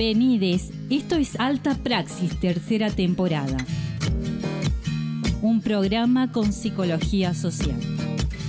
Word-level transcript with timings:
Bienvenidos, 0.00 0.70
esto 0.88 1.16
es 1.16 1.38
Alta 1.38 1.74
Praxis, 1.74 2.40
tercera 2.40 2.90
temporada. 2.90 3.58
Un 5.42 5.60
programa 5.60 6.32
con 6.32 6.54
psicología 6.54 7.34
social. 7.34 7.78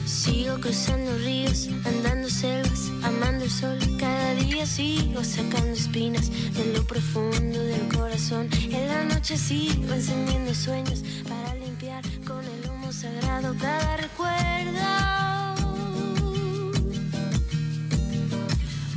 Sigo 0.05 0.61
cruzando 0.61 1.13
ríos, 1.17 1.67
andando 1.83 2.29
selvas, 2.29 2.89
amando 3.03 3.43
el 3.43 3.51
sol. 3.51 3.77
Cada 3.99 4.35
día 4.35 4.65
sigo 4.65 5.25
sacando 5.25 5.73
espinas 5.73 6.31
de 6.53 6.73
lo 6.73 6.87
profundo 6.87 7.59
del 7.59 7.97
corazón. 7.97 8.47
En 8.71 8.87
la 8.87 9.03
noche 9.13 9.35
sigo 9.35 9.93
encendiendo 9.93 10.53
sueños 10.55 11.03
para 11.27 11.53
limpiar 11.55 12.01
con 12.25 12.45
el 12.45 12.69
humo 12.69 12.93
sagrado 12.93 13.53
cada 13.59 13.97
recuerdo. 13.97 15.00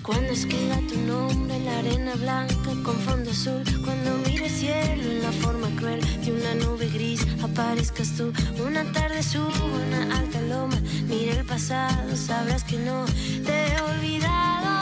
Cuando 0.04 0.34
escriba 0.34 0.76
tu 0.86 0.98
nombre 0.98 1.56
en 1.56 1.64
la 1.64 1.78
arena 1.78 2.14
blanca 2.16 2.70
con 2.84 2.94
fondo 3.00 3.30
azul, 3.30 3.64
cuando 3.82 4.18
mire 4.28 4.50
cielo 4.50 5.02
en 5.02 5.22
la 5.22 5.32
forma 5.32 5.66
cruel 5.76 6.02
de 6.22 6.30
una 6.30 6.54
nube 6.56 6.90
gris, 6.90 7.26
aparezcas 7.42 8.14
tú. 8.14 8.30
Una 8.62 8.84
tarde 8.92 9.22
subo 9.22 9.48
una 9.64 10.14
alta 10.14 10.42
loma, 10.42 10.76
mire 11.08 11.38
el 11.38 11.46
pasado, 11.46 12.14
sabrás 12.16 12.64
que 12.64 12.76
no 12.76 13.06
te 13.46 13.66
he 13.66 13.80
olvidado. 13.80 14.74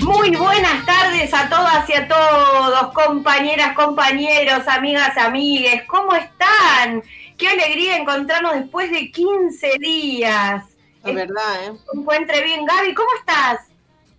Muy 0.00 0.34
buenas 0.34 0.86
tardes 0.86 1.34
a 1.34 1.50
todas 1.50 1.90
y 1.90 1.92
a 1.92 2.08
todos, 2.08 2.92
compañeras, 2.94 3.76
compañeros, 3.76 4.66
amigas, 4.66 5.14
amigues, 5.18 5.82
¿cómo 5.86 6.14
están? 6.14 7.02
Qué 7.36 7.48
alegría 7.48 7.98
encontrarnos 7.98 8.54
después 8.54 8.90
de 8.90 9.10
15 9.10 9.78
días. 9.78 10.73
La 11.04 11.12
verdad, 11.12 11.64
¿eh? 11.64 11.78
Encuentre 11.92 12.42
bien, 12.42 12.64
Gaby, 12.64 12.94
¿cómo 12.94 13.08
estás? 13.18 13.60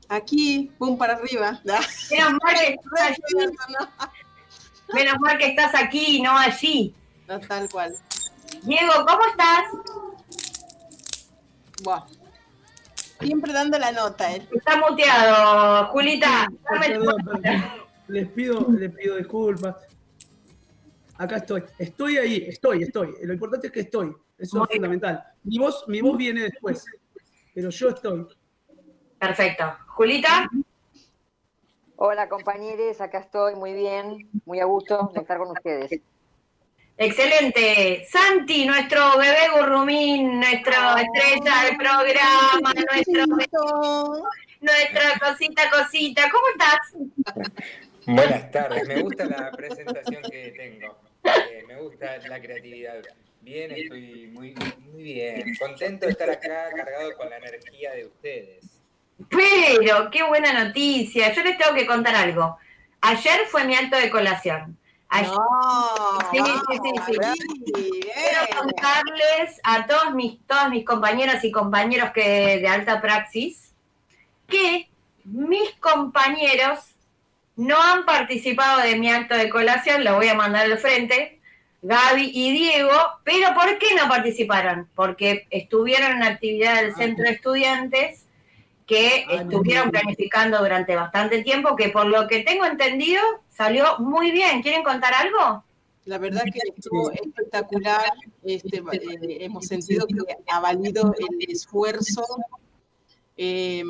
Aquí, 0.07 0.71
pum 0.77 0.97
para 0.97 1.13
arriba. 1.13 1.59
Menos 2.11 2.33
mal 2.43 2.55
que 2.55 2.73
estás 2.73 3.01
allí. 3.01 3.55
Menos 4.93 5.15
mal 5.19 5.37
que 5.37 5.47
estás 5.47 5.75
aquí, 5.75 6.21
no 6.21 6.37
allí. 6.37 6.93
No, 7.27 7.39
tal 7.39 7.67
cual. 7.69 7.95
Diego, 8.61 8.93
¿cómo 9.07 9.25
estás? 9.25 9.63
Buah. 11.83 12.03
Siempre 13.19 13.51
dando 13.51 13.79
la 13.79 13.91
nota, 13.91 14.31
¿eh? 14.35 14.47
Está 14.51 14.77
muteado, 14.77 15.87
Julita. 15.87 16.47
Dame 16.69 16.89
tu 16.89 16.99
Perdón, 16.99 17.41
perdón. 17.41 17.63
Les 18.07 18.27
pido, 18.29 18.67
les 18.69 18.91
pido 18.93 19.15
disculpas. 19.15 19.75
Acá 21.17 21.37
estoy. 21.37 21.63
Estoy 21.79 22.17
ahí, 22.17 22.45
estoy, 22.47 22.83
estoy. 22.83 23.15
Lo 23.23 23.33
importante 23.33 23.67
es 23.67 23.73
que 23.73 23.79
estoy. 23.79 24.15
Eso 24.37 24.57
Muy 24.57 24.67
es 24.69 24.75
fundamental. 24.75 25.34
Mi 25.45 25.57
voz, 25.57 25.85
mi 25.87 26.01
voz 26.01 26.17
viene 26.17 26.41
después. 26.41 26.85
Pero 27.53 27.69
yo 27.69 27.89
estoy. 27.89 28.27
Perfecto. 29.19 29.77
Julita, 29.87 30.49
Hola 31.97 32.27
compañeros, 32.27 32.99
acá 32.99 33.19
estoy 33.19 33.55
muy 33.55 33.71
bien, 33.73 34.29
muy 34.43 34.59
a 34.59 34.65
gusto 34.65 35.11
de 35.13 35.21
estar 35.21 35.37
con 35.37 35.51
ustedes. 35.51 36.01
excelente. 36.97 38.05
Santi, 38.11 38.65
nuestro 38.65 39.17
bebé 39.17 39.47
gurrumín, 39.57 40.39
nuestra 40.41 41.01
estrella 41.01 41.63
del 41.65 41.77
programa, 41.77 42.73
nuestro, 42.91 43.25
nuestra 44.59 45.19
cosita, 45.21 45.69
cosita. 45.71 46.23
¿Cómo 46.29 46.45
estás? 46.51 47.49
Buenas 48.05 48.51
tardes, 48.51 48.87
me 48.89 49.01
gusta 49.01 49.25
la 49.25 49.51
presentación 49.51 50.21
que 50.29 50.53
tengo, 50.57 50.97
Eh, 51.23 51.63
me 51.65 51.81
gusta 51.81 52.17
la 52.27 52.41
creatividad. 52.41 53.01
Bien, 53.45 53.71
estoy 53.71 54.31
muy, 54.33 54.55
muy 54.91 55.03
bien, 55.03 55.55
contento 55.59 56.07
de 56.07 56.13
estar 56.13 56.27
acá 56.31 56.71
cargado 56.75 57.15
con 57.15 57.29
la 57.29 57.37
energía 57.37 57.91
de 57.91 58.07
ustedes. 58.07 58.81
Pero, 59.29 60.09
qué 60.09 60.23
buena 60.23 60.65
noticia. 60.65 61.31
Yo 61.31 61.43
les 61.43 61.55
tengo 61.55 61.75
que 61.75 61.85
contar 61.85 62.15
algo. 62.15 62.57
Ayer 63.01 63.41
fue 63.47 63.63
mi 63.65 63.75
alto 63.75 63.97
de 63.97 64.09
colación. 64.09 64.75
Ayer, 65.09 65.29
No, 65.29 66.19
Sí, 66.31 66.39
sí, 66.39 66.79
sí, 66.83 67.13
sí. 67.13 68.01
Quiero 68.01 68.63
contarles 68.63 69.61
a 69.63 69.85
todos 69.85 70.15
mis, 70.15 70.39
todas 70.47 70.71
mis 70.71 70.83
compañeras 70.83 71.43
y 71.43 71.51
compañeros 71.51 72.09
que, 72.15 72.57
de 72.59 72.67
alta 72.67 72.99
praxis 72.99 73.73
que 74.47 74.89
mis 75.23 75.71
compañeros 75.73 76.95
no 77.55 77.79
han 77.79 78.05
participado 78.05 78.81
de 78.81 78.95
mi 78.95 79.11
acto 79.11 79.35
de 79.35 79.51
colación, 79.51 80.03
lo 80.03 80.15
voy 80.15 80.29
a 80.29 80.33
mandar 80.33 80.65
al 80.65 80.77
frente, 80.79 81.34
Gaby 81.85 82.31
y 82.33 82.51
Diego, 82.51 82.91
pero 83.23 83.53
¿por 83.53 83.77
qué 83.77 83.93
no 83.95 84.09
participaron? 84.09 84.89
Porque 84.95 85.45
estuvieron 85.51 86.13
en 86.13 86.23
actividad 86.23 86.81
del 86.81 86.95
centro 86.95 87.25
de 87.25 87.31
estudiantes 87.31 88.25
que 88.87 89.25
estuvieron 89.29 89.91
planificando 89.91 90.57
durante 90.57 90.95
bastante 90.95 91.43
tiempo, 91.43 91.75
que 91.75 91.89
por 91.89 92.07
lo 92.07 92.27
que 92.27 92.39
tengo 92.39 92.65
entendido 92.65 93.21
salió 93.51 93.99
muy 93.99 94.31
bien. 94.31 94.63
¿Quieren 94.63 94.83
contar 94.83 95.13
algo? 95.13 95.63
La 96.05 96.17
verdad 96.17 96.43
que 96.45 96.59
estuvo 96.75 97.11
espectacular. 97.11 98.13
Este, 98.43 98.77
eh, 98.77 99.37
hemos 99.41 99.67
sentido 99.67 100.07
que 100.07 100.23
ha 100.51 100.59
valido 100.59 101.13
el 101.17 101.51
esfuerzo. 101.51 102.23
Eh, 103.37 103.83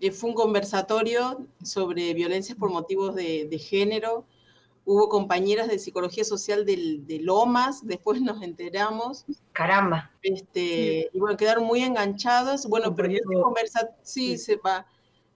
eh, 0.00 0.10
fue 0.12 0.30
un 0.30 0.36
conversatorio 0.36 1.46
sobre 1.62 2.14
violencias 2.14 2.56
por 2.56 2.70
motivos 2.70 3.14
de, 3.14 3.46
de 3.50 3.58
género. 3.58 4.24
Hubo 4.84 5.08
compañeras 5.08 5.68
de 5.68 5.78
psicología 5.78 6.24
social 6.24 6.64
del- 6.66 7.06
de 7.06 7.20
Lomas, 7.20 7.80
después 7.86 8.20
nos 8.20 8.42
enteramos. 8.42 9.24
Caramba. 9.52 10.10
Este, 10.22 11.08
y 11.12 11.18
bueno, 11.18 11.36
quedaron 11.36 11.64
muy 11.64 11.82
enganchados. 11.82 12.66
Bueno, 12.66 12.94
pero 12.94 13.08
este 13.08 13.22
Compañero- 13.22 13.44
conversa 13.44 13.90
sí, 14.02 14.36
sí. 14.36 14.38
se 14.38 14.56
va, 14.56 14.86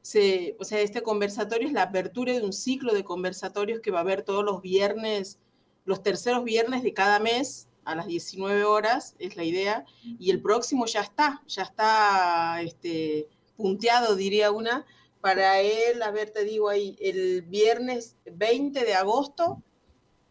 se, 0.03 0.57
o 0.59 0.65
sea, 0.65 0.81
este 0.81 1.03
conversatorio 1.03 1.67
es 1.69 1.73
la 1.73 1.83
apertura 1.83 2.33
de 2.33 2.43
un 2.43 2.53
ciclo 2.53 2.93
de 2.95 3.05
conversatorios 3.05 3.81
que 3.81 3.91
va 3.91 3.99
a 3.99 4.03
haber 4.03 4.23
todos 4.23 4.45
los 4.45 4.63
viernes, 4.63 5.39
los 5.85 6.03
terceros 6.03 6.43
viernes 6.45 6.83
de 6.83 6.93
cada 6.93 7.19
mes 7.21 7.69
a 7.85 7.95
las 7.95 8.07
19 8.09 8.65
horas, 8.65 9.15
es 9.21 9.37
la 9.37 9.45
idea, 9.45 9.85
y 10.03 10.31
el 10.33 10.43
próximo 10.43 10.87
ya 10.87 11.03
está, 11.03 11.41
ya 11.47 11.63
está 11.63 12.61
este, 12.63 13.29
punteado, 13.57 14.17
diría 14.17 14.51
una, 14.51 14.85
para 15.21 15.61
él, 15.61 16.03
a 16.03 16.11
ver, 16.11 16.31
te 16.31 16.45
digo 16.45 16.69
ahí, 16.69 16.97
el 17.01 17.43
viernes 17.43 18.17
20 18.31 18.85
de 18.85 18.95
agosto, 18.95 19.63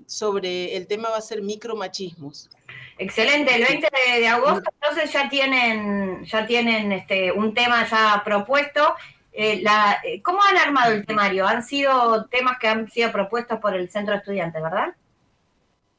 sobre 0.06 0.76
el 0.78 0.88
tema 0.88 1.10
va 1.10 1.18
a 1.18 1.22
ser 1.22 1.42
micromachismos. 1.42 2.50
Excelente, 2.98 3.54
el 3.56 3.66
20 3.66 3.88
de, 4.14 4.20
de 4.22 4.28
agosto 4.28 4.70
entonces 4.82 5.12
ya 5.12 5.28
tienen, 5.30 6.24
ya 6.26 6.46
tienen 6.46 6.92
este, 6.92 7.32
un 7.32 7.54
tema 7.54 7.88
ya 7.90 8.22
propuesto. 8.24 8.94
Eh, 9.34 9.62
la, 9.62 10.00
eh, 10.06 10.22
¿Cómo 10.22 10.40
han 10.44 10.56
armado 10.58 10.94
el 10.94 11.06
temario? 11.06 11.46
Han 11.46 11.62
sido 11.64 12.26
temas 12.28 12.58
que 12.58 12.68
han 12.68 12.90
sido 12.90 13.12
propuestos 13.12 13.60
por 13.60 13.76
el 13.76 13.90
centro 13.90 14.14
de 14.14 14.20
estudiantes, 14.20 14.62
¿verdad? 14.64 14.96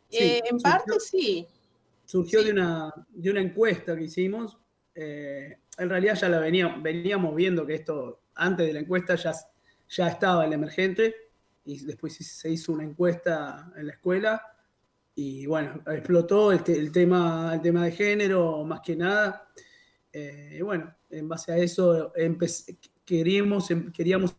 Sí, 0.09 0.19
Eh, 0.19 0.43
en 0.49 0.59
surgió- 0.59 0.63
parte 0.63 1.01
sí. 1.01 1.47
Surgió 2.07 2.41
Sí. 2.41 2.47
de, 2.47 2.53
una, 2.53 2.95
de 3.11 3.31
una 3.31 3.41
encuesta 3.41 3.95
que 3.97 4.05
hicimos. 4.05 4.57
eh, 4.95 5.59
en 5.77 5.91
realidad 5.91 6.15
ya 6.15 6.29
la 6.31 6.39
veníamos, 6.39 6.83
veníamos 6.83 7.35
viendo 7.35 7.67
que 7.67 7.75
esto, 7.75 8.21
antes 8.37 8.67
de 8.67 8.73
la 8.73 8.81
encuesta, 8.81 9.15
ya, 9.17 9.33
ya 9.89 10.09
estaba 10.09 10.45
el 10.45 10.53
emergente. 10.53 11.15
Y 11.65 11.85
después 11.85 12.15
se 12.17 12.51
hizo 12.51 12.73
una 12.73 12.85
encuesta 12.85 13.73
en 13.77 13.87
la 13.89 13.93
escuela. 13.95 14.41
Y 15.15 15.47
bueno, 15.47 15.83
explotó 15.87 16.53
el, 16.53 16.63
te- 16.63 16.79
el 16.79 16.93
tema, 16.93 17.51
el 17.55 17.61
tema 17.61 17.85
de 17.85 17.93
género, 17.93 18.65
más 18.65 18.81
que 18.81 18.95
nada. 18.97 19.49
Eh, 20.13 20.57
y 20.59 20.63
bueno, 20.63 20.95
en 21.11 21.29
base 21.29 21.53
a 21.53 21.57
eso 21.59 22.13
queríamos, 23.05 23.71
em- 23.71 23.91
queríamos 23.93 24.37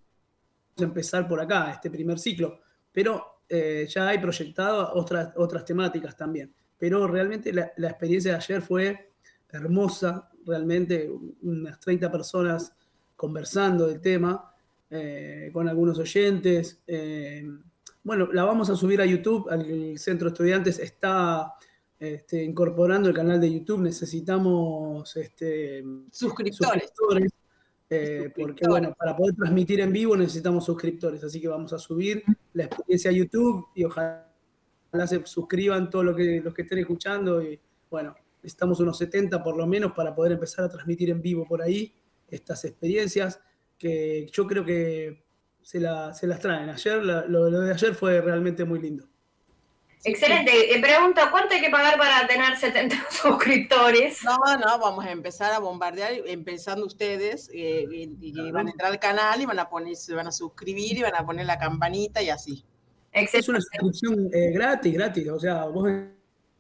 empezar 0.78 1.28
por 1.28 1.40
acá, 1.42 1.72
este 1.72 1.90
primer 1.90 2.20
ciclo. 2.20 2.60
Pero 2.92 3.42
eh, 3.50 3.88
ya 3.90 4.08
hay 4.08 4.20
proyectado 4.20 4.94
otras, 4.94 5.34
otras 5.36 5.66
temáticas 5.66 6.16
también. 6.16 6.54
Pero 6.78 7.08
realmente 7.08 7.52
la, 7.52 7.72
la 7.78 7.90
experiencia 7.90 8.32
de 8.34 8.38
ayer 8.38 8.62
fue 8.62 9.12
hermosa, 9.50 10.30
realmente 10.46 11.10
unas 11.42 11.80
30 11.80 12.12
personas 12.12 12.74
conversando 13.18 13.88
del 13.88 14.00
tema, 14.00 14.54
eh, 14.90 15.50
con 15.52 15.68
algunos 15.68 16.00
oyentes. 16.00 16.82
eh, 16.88 17.46
bueno, 18.04 18.32
la 18.32 18.46
vamos 18.46 18.70
a 18.70 18.76
subir 18.78 19.02
a 19.02 19.06
YouTube, 19.06 19.50
al 19.50 19.98
centro 19.98 20.30
de 20.30 20.34
estudiantes 20.34 20.80
está 20.80 21.54
este, 22.00 22.42
incorporando 22.42 23.10
el 23.10 23.16
canal 23.16 23.42
de 23.42 23.52
YouTube, 23.52 23.82
necesitamos 23.82 25.18
este, 25.18 25.84
Suscriptores. 26.10 26.86
suscriptores, 26.88 27.32
eh, 27.90 28.06
Suscriptores. 28.06 28.34
porque 28.36 28.68
bueno, 28.68 28.94
para 28.98 29.18
poder 29.18 29.36
transmitir 29.36 29.82
en 29.82 29.92
vivo 29.92 30.16
necesitamos 30.16 30.64
suscriptores, 30.64 31.22
así 31.22 31.42
que 31.42 31.50
vamos 31.50 31.74
a 31.74 31.80
subir 31.80 32.24
la 32.54 32.66
experiencia 32.66 33.12
a 33.12 33.14
YouTube 33.14 33.68
y 33.76 33.84
ojalá 33.84 34.26
se 35.06 35.26
suscriban 35.26 35.90
todos 35.90 36.06
los 36.06 36.16
que, 36.16 36.40
los 36.40 36.54
que 36.54 36.62
estén 36.62 36.80
escuchando 36.80 37.42
y 37.42 37.60
bueno, 37.90 38.16
necesitamos 38.42 38.80
unos 38.80 38.98
70 39.00 39.44
por 39.44 39.58
lo 39.58 39.68
menos 39.68 39.92
para 39.92 40.16
poder 40.16 40.34
empezar 40.34 40.64
a 40.64 40.70
transmitir 40.70 41.10
en 41.10 41.22
vivo 41.22 41.46
por 41.46 41.62
ahí 41.62 41.94
estas 42.28 42.66
experiencias 42.66 43.40
que 43.78 44.28
yo 44.32 44.48
creo 44.48 44.66
que 44.66 45.24
se, 45.62 45.80
la- 45.80 46.14
se 46.14 46.28
las 46.28 46.40
traen. 46.40 46.70
Ayer, 46.70 47.04
la- 47.04 47.26
lo, 47.26 47.50
lo 47.50 47.62
de 47.62 47.74
ayer 47.74 47.94
fue 47.94 48.22
realmente 48.22 48.66
muy 48.66 48.80
lindo. 48.80 49.08
Excelente. 50.04 50.74
Eh, 50.74 50.80
pregunto, 50.82 51.22
¿cuánto 51.32 51.56
hay 51.56 51.62
que 51.62 51.70
pagar 51.70 51.98
para 51.98 52.28
tener 52.28 52.56
70 52.56 52.96
suscriptores? 53.10 54.24
No, 54.24 54.38
no, 54.58 54.80
vamos 54.80 55.04
a 55.06 55.12
empezar 55.12 55.52
a 55.54 55.60
bombardear, 55.60 56.14
empezando 56.26 56.86
ustedes, 56.86 57.50
eh, 57.54 57.86
y, 57.90 58.52
van 58.52 58.68
a 58.68 58.72
entrar 58.72 58.92
al 58.92 59.00
canal 59.00 59.42
y 59.42 59.46
van 59.46 59.60
a 59.60 59.70
poner, 59.70 59.96
se 59.96 60.14
van 60.14 60.28
a 60.28 60.32
suscribir 60.32 60.98
y 60.98 61.02
van 61.02 61.16
a 61.16 61.26
poner 61.26 61.46
la 61.46 61.58
campanita 61.58 62.22
y 62.22 62.30
así. 62.30 62.64
Excelente. 63.12 63.38
Es 63.40 63.50
una 63.50 63.60
suscripción 63.60 64.30
eh, 64.34 64.52
gratis, 64.52 64.94
gratis. 64.94 65.30
O 65.30 65.40
sea, 65.40 65.66
vos 65.66 65.90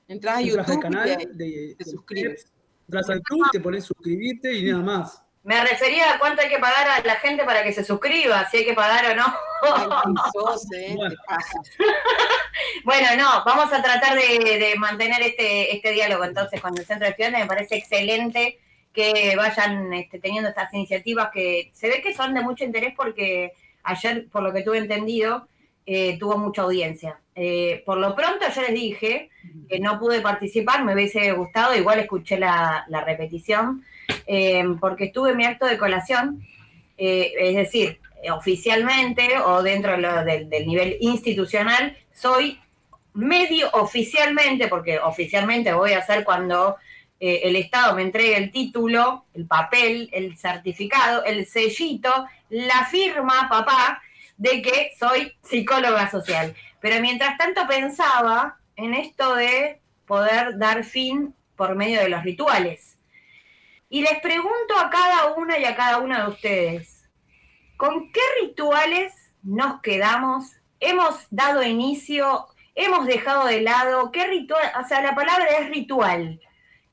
entras 0.07 0.37
a 0.37 0.41
YouTube 0.41 0.69
al 0.69 0.79
canal, 0.79 1.21
y 1.21 1.75
te, 1.75 1.85
suscribes. 1.85 2.51
Entras 2.87 3.09
a 3.09 3.13
YouTube, 3.15 3.51
te 3.51 3.59
pones 3.59 3.85
suscribirte 3.85 4.53
y 4.53 4.71
nada 4.71 4.83
más. 4.83 5.23
Me 5.47 5.63
refería 5.63 6.13
a 6.13 6.19
cuánto 6.19 6.41
hay 6.41 6.49
que 6.49 6.59
pagar 6.59 6.89
a 6.89 7.01
la 7.07 7.15
gente 7.15 7.45
para 7.45 7.63
que 7.63 7.71
se 7.71 7.85
suscriba, 7.85 8.49
si 8.49 8.57
hay 8.57 8.65
que 8.65 8.73
pagar 8.73 9.05
o 9.05 9.15
no. 9.15 9.25
bueno, 12.83 13.07
no, 13.17 13.45
vamos 13.45 13.71
a 13.71 13.81
tratar 13.81 14.17
de, 14.17 14.75
mantener 14.77 15.21
este, 15.21 15.73
este 15.73 15.93
diálogo 15.93 16.25
entonces 16.25 16.59
con 16.59 16.77
el 16.77 16.85
Centro 16.85 17.05
de 17.05 17.11
Estudiantes. 17.11 17.43
Me 17.43 17.47
parece 17.47 17.77
excelente 17.77 18.59
que 18.91 19.37
vayan 19.37 19.93
este, 19.93 20.19
teniendo 20.19 20.49
estas 20.49 20.73
iniciativas 20.73 21.29
que 21.33 21.71
se 21.73 21.87
ve 21.87 22.01
que 22.01 22.13
son 22.13 22.33
de 22.33 22.41
mucho 22.41 22.65
interés 22.65 22.93
porque 22.93 23.53
ayer, 23.83 24.27
por 24.29 24.43
lo 24.43 24.51
que 24.51 24.63
tuve 24.63 24.79
entendido, 24.79 25.47
eh, 25.85 26.17
tuvo 26.19 26.37
mucha 26.37 26.63
audiencia. 26.63 27.21
Eh, 27.33 27.83
por 27.85 27.99
lo 27.99 28.13
pronto 28.17 28.45
yo 28.53 28.61
les 28.63 28.73
dije 28.73 29.29
que 29.69 29.79
no 29.79 29.97
pude 29.97 30.19
participar, 30.19 30.83
me 30.83 30.93
hubiese 30.93 31.31
gustado, 31.31 31.73
igual 31.73 31.99
escuché 31.99 32.37
la, 32.37 32.85
repetición, 33.05 33.85
eh, 34.25 34.63
porque 34.79 35.05
estuve 35.05 35.31
en 35.31 35.37
mi 35.37 35.45
acto 35.45 35.65
de 35.65 35.77
colación, 35.77 36.45
es 36.99 37.55
decir, 37.55 37.99
oficialmente 38.33 39.37
o 39.37 39.61
dentro 39.61 39.95
del, 40.23 40.49
nivel 40.65 40.97
institucional, 40.99 41.95
soy 42.11 42.59
medio 43.13 43.69
oficialmente, 43.73 44.67
porque 44.67 44.97
oficialmente 44.97 45.73
voy 45.73 45.93
a 45.93 45.99
hacer 45.99 46.23
cuando 46.23 46.77
el 47.19 47.55
Estado 47.55 47.95
me 47.95 48.01
entregue 48.01 48.35
el 48.37 48.51
título, 48.51 49.25
el 49.35 49.45
papel, 49.45 50.09
el 50.11 50.35
certificado, 50.37 51.23
el 51.23 51.45
sellito, 51.45 52.25
la 52.49 52.85
firma, 52.85 53.47
papá, 53.47 54.01
de 54.37 54.61
que 54.61 54.91
soy 54.97 55.33
psicóloga 55.43 56.09
social. 56.09 56.55
Pero 56.79 57.01
mientras 57.01 57.37
tanto 57.37 57.67
pensaba 57.67 58.57
en 58.75 58.93
esto 58.93 59.35
de 59.35 59.81
poder 60.05 60.57
dar 60.57 60.83
fin 60.83 61.33
por 61.55 61.75
medio 61.75 61.99
de 61.99 62.09
los 62.09 62.23
rituales. 62.23 62.96
Y 63.89 64.01
les 64.01 64.19
pregunto 64.19 64.77
a 64.77 64.89
cada 64.89 65.33
una 65.35 65.57
y 65.57 65.65
a 65.65 65.75
cada 65.75 65.99
una 65.99 66.23
de 66.23 66.29
ustedes, 66.29 67.09
¿con 67.77 68.11
qué 68.11 68.21
rituales 68.41 69.13
nos 69.43 69.81
quedamos? 69.81 70.51
¿Hemos 70.79 71.27
dado 71.29 71.63
inicio? 71.63 72.47
¿Hemos 72.75 73.07
dejado 73.07 73.45
de 73.45 73.61
lado? 73.61 74.11
¿Qué 74.11 74.27
ritual? 74.27 74.71
O 74.83 74.87
sea, 74.87 75.01
la 75.01 75.15
palabra 75.15 75.47
es 75.59 75.69
ritual. 75.69 76.39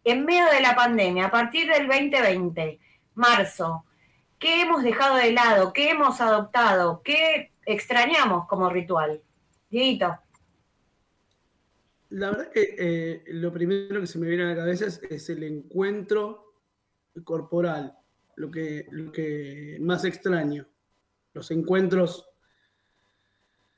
En 0.04 0.24
medio 0.24 0.46
de 0.50 0.60
la 0.60 0.74
pandemia, 0.76 1.26
a 1.26 1.30
partir 1.30 1.66
del 1.68 1.88
2020, 1.88 2.78
marzo, 3.14 3.84
¿Qué 4.44 4.60
hemos 4.60 4.82
dejado 4.82 5.16
de 5.16 5.32
lado? 5.32 5.72
¿Qué 5.72 5.88
hemos 5.88 6.20
adoptado? 6.20 7.00
¿Qué 7.02 7.52
extrañamos 7.64 8.46
como 8.46 8.68
ritual? 8.68 9.22
Dieguito. 9.70 10.18
La 12.10 12.30
verdad 12.30 12.52
que 12.52 12.74
eh, 12.78 13.24
lo 13.28 13.50
primero 13.50 14.02
que 14.02 14.06
se 14.06 14.18
me 14.18 14.28
viene 14.28 14.42
a 14.42 14.48
la 14.48 14.56
cabeza 14.56 14.84
es, 15.08 15.30
el 15.30 15.44
encuentro 15.44 16.43
corporal, 17.22 17.96
lo 18.36 18.50
que, 18.50 18.86
lo 18.90 19.12
que 19.12 19.78
más 19.80 20.04
extraño. 20.04 20.66
Los 21.32 21.50
encuentros 21.50 22.28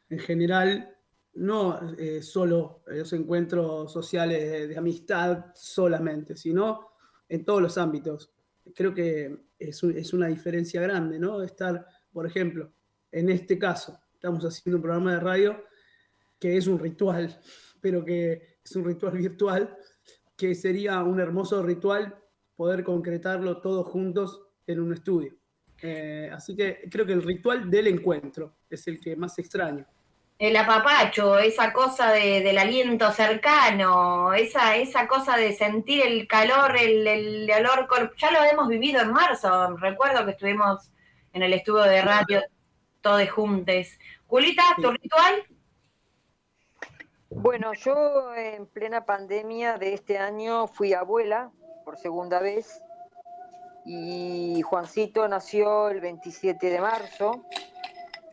en 0.08 0.18
general, 0.18 0.96
no 1.34 1.94
eh, 1.98 2.22
solo 2.22 2.82
los 2.86 3.12
encuentros 3.12 3.92
sociales 3.92 4.68
de 4.68 4.78
amistad 4.78 5.46
solamente, 5.54 6.36
sino 6.36 6.92
en 7.28 7.44
todos 7.44 7.60
los 7.60 7.76
ámbitos 7.76 8.32
creo 8.74 8.94
que 8.94 9.46
es, 9.58 10.12
una 10.12 10.26
diferencia 10.26 10.80
grande, 10.80 11.18
¿no? 11.18 11.42
Estar, 11.42 11.86
por 12.12 12.26
ejemplo, 12.26 12.72
en 13.12 13.30
este 13.30 13.58
caso, 13.58 13.98
estamos 14.14 14.44
haciendo 14.44 14.76
un 14.76 14.82
programa 14.82 15.12
de 15.12 15.20
radio 15.20 15.64
que 16.38 16.56
es 16.56 16.66
un 16.66 16.78
ritual, 16.78 17.40
pero 17.80 18.04
que 18.04 18.58
es 18.62 18.76
un 18.76 18.84
ritual 18.84 19.16
virtual, 19.16 19.76
que 20.36 20.54
sería 20.54 21.02
un 21.02 21.20
hermoso 21.20 21.62
ritual 21.62 22.14
poder 22.56 22.82
concretarlo 22.82 23.58
todos 23.58 23.86
juntos 23.86 24.42
en 24.66 24.80
un 24.80 24.92
estudio. 24.92 25.34
Eh, 25.82 26.30
así 26.32 26.56
que 26.56 26.88
creo 26.90 27.04
que 27.04 27.12
el 27.12 27.22
ritual 27.22 27.70
del 27.70 27.88
encuentro 27.88 28.54
es 28.70 28.88
el 28.88 28.98
que 28.98 29.14
más 29.14 29.38
extraño 29.38 29.86
el 30.38 30.54
apapacho, 30.56 31.38
esa 31.38 31.72
cosa 31.72 32.12
del 32.12 32.58
aliento 32.58 33.10
cercano, 33.10 34.34
esa, 34.34 34.76
esa 34.76 35.08
cosa 35.08 35.36
de 35.36 35.54
sentir 35.54 36.04
el 36.06 36.28
calor, 36.28 36.76
el, 36.76 37.06
el 37.06 37.50
olor, 37.50 38.14
ya 38.18 38.30
lo 38.30 38.42
hemos 38.44 38.68
vivido 38.68 39.00
en 39.00 39.12
marzo, 39.12 39.76
recuerdo 39.78 40.24
que 40.26 40.32
estuvimos 40.32 40.90
en 41.32 41.42
el 41.42 41.54
estudio 41.54 41.84
de 41.84 42.02
radio 42.02 42.42
todos 43.00 43.30
juntos. 43.30 43.86
Julita, 44.26 44.62
¿tu 44.82 44.90
ritual? 44.90 45.44
Bueno, 47.30 47.72
yo 47.72 48.34
en 48.34 48.66
plena 48.66 49.06
pandemia 49.06 49.78
de 49.78 49.94
este 49.94 50.18
año 50.18 50.66
fui 50.66 50.92
abuela 50.92 51.50
por 51.86 51.96
segunda 51.96 52.40
vez. 52.40 52.82
Y 53.84 54.60
Juancito 54.62 55.28
nació 55.28 55.88
el 55.88 56.00
27 56.00 56.68
de 56.68 56.80
marzo. 56.80 57.46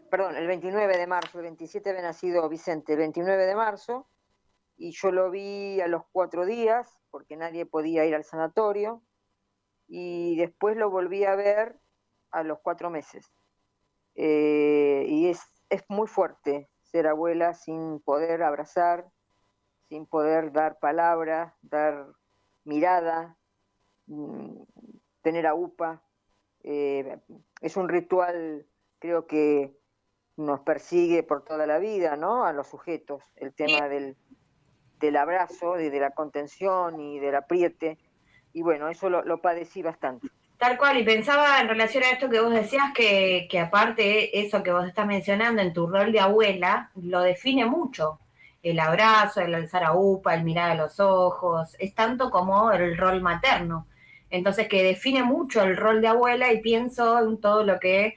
Perdón, 0.09 0.35
el 0.35 0.47
29 0.47 0.97
de 0.97 1.05
marzo, 1.05 1.37
el 1.37 1.43
27 1.43 1.91
había 1.91 2.01
nacido 2.01 2.49
Vicente, 2.49 2.93
el 2.93 2.99
29 2.99 3.45
de 3.45 3.55
marzo, 3.55 4.07
y 4.75 4.91
yo 4.91 5.11
lo 5.11 5.29
vi 5.29 5.79
a 5.81 5.87
los 5.87 6.03
cuatro 6.11 6.45
días, 6.45 6.99
porque 7.11 7.35
nadie 7.35 7.67
podía 7.67 8.05
ir 8.05 8.15
al 8.15 8.23
sanatorio, 8.23 9.03
y 9.87 10.35
después 10.37 10.75
lo 10.75 10.89
volví 10.89 11.23
a 11.23 11.35
ver 11.35 11.79
a 12.31 12.43
los 12.43 12.59
cuatro 12.59 12.89
meses. 12.89 13.31
Eh, 14.15 15.05
y 15.07 15.29
es, 15.29 15.41
es 15.69 15.83
muy 15.89 16.07
fuerte 16.07 16.69
ser 16.81 17.07
abuela 17.07 17.53
sin 17.53 17.99
poder 17.99 18.41
abrazar, 18.43 19.11
sin 19.89 20.05
poder 20.07 20.51
dar 20.51 20.79
palabra, 20.79 21.55
dar 21.61 22.07
mirada, 22.63 23.37
tener 25.21 25.47
a 25.47 25.55
UPA. 25.55 26.01
Eh, 26.63 27.17
es 27.61 27.77
un 27.77 27.89
ritual, 27.89 28.65
creo 28.99 29.27
que 29.27 29.73
nos 30.37 30.61
persigue 30.61 31.23
por 31.23 31.43
toda 31.43 31.67
la 31.67 31.77
vida, 31.79 32.15
¿no? 32.15 32.45
A 32.45 32.53
los 32.53 32.67
sujetos, 32.67 33.21
el 33.35 33.53
tema 33.53 33.87
del, 33.87 34.15
del 34.99 35.17
abrazo, 35.17 35.73
de, 35.73 35.89
de, 35.89 35.99
la 35.99 36.11
contención 36.11 36.99
y 36.99 37.19
del 37.19 37.35
apriete. 37.35 37.97
Y 38.53 38.61
bueno, 38.61 38.89
eso 38.89 39.09
lo, 39.09 39.23
lo, 39.23 39.41
padecí 39.41 39.81
bastante. 39.81 40.27
Tal 40.57 40.77
cual, 40.77 40.97
y 40.97 41.03
pensaba 41.03 41.59
en 41.59 41.67
relación 41.67 42.03
a 42.03 42.11
esto 42.11 42.29
que 42.29 42.39
vos 42.39 42.53
decías, 42.53 42.93
que, 42.95 43.47
que 43.49 43.59
aparte 43.59 44.39
eso 44.39 44.63
que 44.63 44.71
vos 44.71 44.87
estás 44.87 45.05
mencionando 45.05 45.61
en 45.61 45.73
tu 45.73 45.87
rol 45.87 46.11
de 46.11 46.19
abuela, 46.19 46.91
lo 46.95 47.21
define 47.21 47.65
mucho. 47.65 48.19
El 48.61 48.79
abrazo, 48.79 49.41
el 49.41 49.53
alzar 49.53 49.83
a 49.83 49.93
upa, 49.93 50.33
el 50.33 50.45
mirar 50.45 50.71
a 50.71 50.75
los 50.75 50.99
ojos, 50.99 51.75
es 51.79 51.93
tanto 51.93 52.31
como 52.31 52.71
el 52.71 52.97
rol 52.97 53.21
materno. 53.21 53.87
Entonces, 54.33 54.67
que 54.67 54.81
define 54.81 55.21
mucho 55.21 55.61
el 55.61 55.77
rol 55.77 56.01
de 56.01 56.07
abuela 56.07 56.51
y 56.51 56.59
pienso 56.59 57.19
en 57.19 57.39
todo 57.39 57.63
lo 57.63 57.79
que 57.79 58.15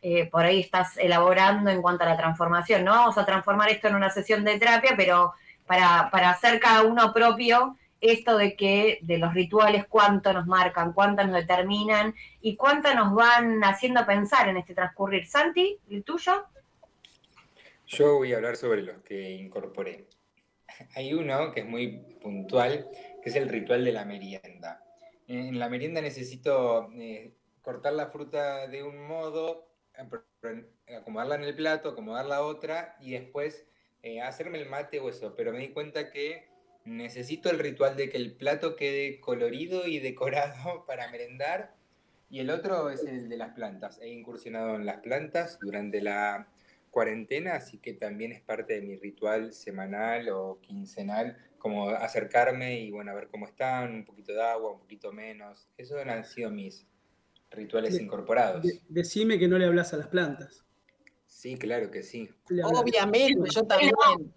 eh, 0.00 0.26
por 0.26 0.44
ahí 0.44 0.60
estás 0.60 0.96
elaborando 0.96 1.70
en 1.70 1.82
cuanto 1.82 2.04
a 2.04 2.06
la 2.06 2.16
transformación. 2.16 2.84
No 2.84 2.92
vamos 2.92 3.18
a 3.18 3.26
transformar 3.26 3.70
esto 3.70 3.88
en 3.88 3.96
una 3.96 4.08
sesión 4.08 4.44
de 4.44 4.60
terapia, 4.60 4.94
pero 4.96 5.34
para, 5.66 6.08
hacer 6.30 6.60
cada 6.60 6.84
uno 6.84 7.12
propio 7.12 7.76
esto 8.00 8.38
de 8.38 8.54
que 8.54 9.00
de 9.02 9.18
los 9.18 9.34
rituales 9.34 9.86
cuánto 9.88 10.32
nos 10.32 10.46
marcan, 10.46 10.92
cuánto 10.92 11.24
nos 11.24 11.34
determinan 11.34 12.14
y 12.40 12.54
cuánto 12.54 12.94
nos 12.94 13.12
van 13.12 13.64
haciendo 13.64 14.06
pensar 14.06 14.48
en 14.48 14.58
este 14.58 14.72
transcurrir. 14.72 15.26
Santi, 15.26 15.80
¿el 15.90 16.04
tuyo? 16.04 16.44
Yo 17.88 18.18
voy 18.18 18.32
a 18.32 18.36
hablar 18.36 18.54
sobre 18.54 18.82
los 18.82 19.02
que 19.02 19.32
incorporé. 19.32 20.06
Hay 20.94 21.12
uno 21.12 21.50
que 21.50 21.62
es 21.62 21.66
muy 21.66 21.88
puntual, 22.22 22.88
que 23.20 23.30
es 23.30 23.34
el 23.34 23.48
ritual 23.48 23.84
de 23.84 23.90
la 23.90 24.04
merienda. 24.04 24.85
En 25.28 25.58
la 25.58 25.68
merienda 25.68 26.00
necesito 26.00 26.90
eh, 26.94 27.34
cortar 27.62 27.94
la 27.94 28.08
fruta 28.08 28.68
de 28.68 28.82
un 28.84 29.06
modo, 29.06 29.68
acomodarla 30.86 31.34
en 31.34 31.42
el 31.42 31.56
plato, 31.56 31.88
acomodar 31.88 32.26
la 32.26 32.42
otra 32.42 32.96
y 33.00 33.12
después 33.12 33.66
eh, 34.02 34.20
hacerme 34.20 34.58
el 34.60 34.68
mate 34.68 35.00
o 35.00 35.08
eso. 35.08 35.34
Pero 35.34 35.52
me 35.52 35.58
di 35.58 35.68
cuenta 35.70 36.10
que 36.10 36.48
necesito 36.84 37.50
el 37.50 37.58
ritual 37.58 37.96
de 37.96 38.08
que 38.08 38.16
el 38.16 38.36
plato 38.36 38.76
quede 38.76 39.20
colorido 39.20 39.86
y 39.86 39.98
decorado 39.98 40.84
para 40.86 41.10
merendar. 41.10 41.74
Y 42.30 42.40
el 42.40 42.50
otro 42.50 42.90
es 42.90 43.04
el 43.04 43.28
de 43.28 43.36
las 43.36 43.52
plantas. 43.54 43.98
He 44.00 44.08
incursionado 44.08 44.76
en 44.76 44.86
las 44.86 44.98
plantas 44.98 45.58
durante 45.60 46.00
la 46.00 46.48
cuarentena, 46.90 47.54
así 47.54 47.78
que 47.78 47.92
también 47.92 48.32
es 48.32 48.40
parte 48.40 48.74
de 48.74 48.82
mi 48.82 48.96
ritual 48.96 49.52
semanal 49.52 50.28
o 50.30 50.60
quincenal, 50.60 51.36
como 51.66 51.88
acercarme 51.90 52.78
y 52.78 52.92
bueno, 52.92 53.10
a 53.10 53.14
ver 53.14 53.26
cómo 53.26 53.46
están, 53.46 53.92
un 53.92 54.04
poquito 54.04 54.32
de 54.32 54.40
agua, 54.40 54.70
un 54.70 54.78
poquito 54.78 55.10
menos. 55.12 55.66
Eso 55.76 55.98
han 55.98 56.24
sido 56.24 56.48
mis, 56.48 56.86
rituales 57.50 57.98
incorporados. 57.98 58.64
decime 58.88 59.36
que 59.36 59.48
no 59.48 59.58
le 59.58 59.66
hablas 59.66 59.92
a 59.92 59.96
las 59.96 60.06
plantas. 60.06 60.64
Sí, 61.26 61.56
claro 61.56 61.90
que 61.90 62.04
sí. 62.04 62.30
Obviamente, 62.62 63.50
yo 63.52 63.64
también. 63.64 63.92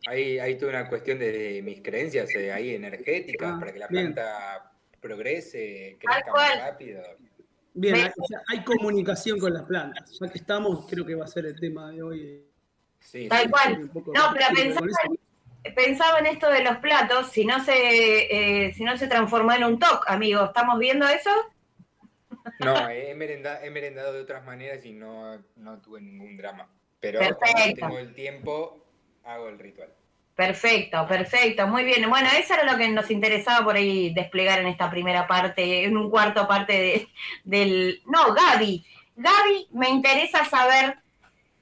Hay, 0.08 0.40
hay 0.40 0.58
toda 0.58 0.72
una 0.72 0.90
cuestión 0.90 1.20
de 1.20 1.62
mis 1.64 1.82
creencias 1.84 2.34
eh, 2.34 2.52
ahí 2.52 2.74
energéticas 2.74 3.54
Ah, 3.54 3.60
para 3.60 3.72
que 3.72 3.80
la 3.80 3.88
bien. 3.88 4.14
planta 4.14 4.72
progrese, 5.00 6.00
crezca 6.00 6.32
más 6.34 6.60
rápido. 6.60 7.04
Bien, 7.76 7.94
hay, 7.94 8.06
o 8.18 8.26
sea, 8.28 8.42
hay 8.48 8.64
comunicación 8.64 9.38
con 9.38 9.54
las 9.54 9.64
plantas. 9.66 10.18
Ya 10.20 10.30
que 10.30 10.40
estamos, 10.40 10.88
creo 10.90 11.06
que 11.06 11.14
va 11.14 11.26
a 11.26 11.28
ser 11.28 11.46
el 11.46 11.60
tema 11.60 11.92
de 11.92 12.02
hoy. 12.02 12.44
Sí, 13.00 13.28
Tal 13.30 13.44
sí. 13.44 13.50
cual. 13.52 13.92
No, 13.94 14.34
pero 14.34 14.76
con 14.76 15.20
pensaba 15.75 16.20
en, 16.20 16.25
esto 16.28 16.50
de 16.50 16.63
los 16.63 16.78
platos, 16.78 17.32
si 17.32 17.46
no 17.46 17.63
se, 17.63 17.74
eh, 18.68 18.74
si 18.74 18.84
no 18.84 18.98
se 18.98 19.08
transformó 19.08 19.54
en 19.54 19.63
un 19.63 19.80
TOC, 19.80 20.10
amigo, 20.10 20.46
¿estamos 20.46 20.80
viendo 20.80 21.08
eso? 21.08 21.30
No, 22.60 22.89
he, 22.89 23.13
merenda- 23.16 23.63
he 23.63 23.70
merendado 23.70 24.13
de 24.13 24.22
otras 24.22 24.44
maneras 24.46 24.86
y 24.86 24.92
no, 24.92 25.38
no 25.56 25.80
tuve 25.82 26.01
ningún 26.01 26.38
drama. 26.38 26.68
Pero 27.00 27.20
Perfecto. 27.20 27.86
tengo 27.88 28.00
el 28.00 28.13
tiempo, 28.13 28.86
hago 29.24 29.50
el 29.50 29.60
ritual. 29.60 29.89
Perfecto, 30.36 31.06
perfecto, 31.08 31.68
muy 31.68 31.84
bien. 31.84 32.10
Bueno, 32.10 32.30
eso 32.38 32.54
era 32.54 32.63
lo 32.72 32.78
que 32.78 32.88
nos 32.88 33.12
interesaba 33.12 33.63
por 33.66 33.75
ahí 33.75 34.13
desplegar 34.13 34.60
en 34.60 34.68
esta 34.68 34.89
primera 34.89 35.28
parte, 35.28 35.84
en 35.84 35.98
un 35.98 36.10
cuarto 36.10 36.48
parte 36.48 36.74
de- 36.74 37.08
del... 37.44 38.01
No, 38.06 38.34
Gaby. 38.34 38.86
Gaby, 39.18 39.68
me 39.72 39.89
interesa 39.89 40.46
saber 40.46 40.98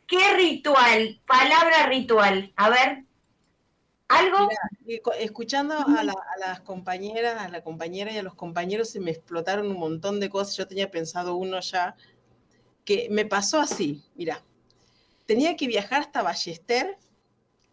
qué 0.05 0.33
ritual, 0.35 1.19
palabra 1.25 1.87
ritual. 1.87 2.53
A 2.55 2.69
ver, 2.69 2.99
algo... 4.07 4.49
Escuchando 5.19 5.75
a, 5.75 6.03
la- 6.03 6.13
a 6.13 6.39
las 6.39 6.61
compañeras, 6.61 7.41
a 7.41 7.49
la 7.49 7.61
compañera 7.63 8.11
y 8.11 8.17
a 8.17 8.23
los 8.23 8.35
compañeros, 8.35 8.89
se 8.89 8.99
me 8.99 9.11
explotaron 9.11 9.67
un 9.67 9.77
montón 9.77 10.19
de 10.19 10.29
cosas. 10.29 10.55
Yo 10.55 10.67
tenía 10.67 10.89
pensado 10.89 11.35
uno 11.35 11.59
ya, 11.59 11.95
que 12.85 13.07
me 13.09 13.25
pasó 13.25 13.59
así, 13.59 14.01
mira, 14.15 14.41
tenía 15.25 15.57
que 15.57 15.67
viajar 15.67 16.01
hasta 16.01 16.21
Ballester 16.21 16.97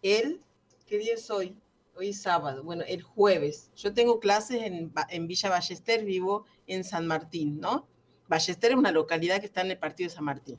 el, 0.02 0.40
¿qué 0.86 0.98
día 0.98 1.14
es 1.14 1.30
hoy? 1.30 1.56
Hoy 1.96 2.08
es 2.08 2.20
sábado, 2.22 2.64
bueno, 2.64 2.82
el 2.88 3.02
jueves. 3.02 3.70
Yo 3.76 3.94
tengo 3.94 4.18
clases 4.18 4.62
en 4.64 5.26
Villa 5.28 5.50
Ballester, 5.50 6.04
vivo 6.04 6.46
en 6.66 6.82
San 6.82 7.06
Martín, 7.06 7.60
¿no? 7.60 7.86
Ballester 8.26 8.72
es 8.72 8.76
una 8.76 8.90
localidad 8.90 9.38
que 9.38 9.46
está 9.46 9.60
en 9.60 9.70
el 9.70 9.78
partido 9.78 10.08
de 10.08 10.16
San 10.16 10.24
Martín. 10.24 10.58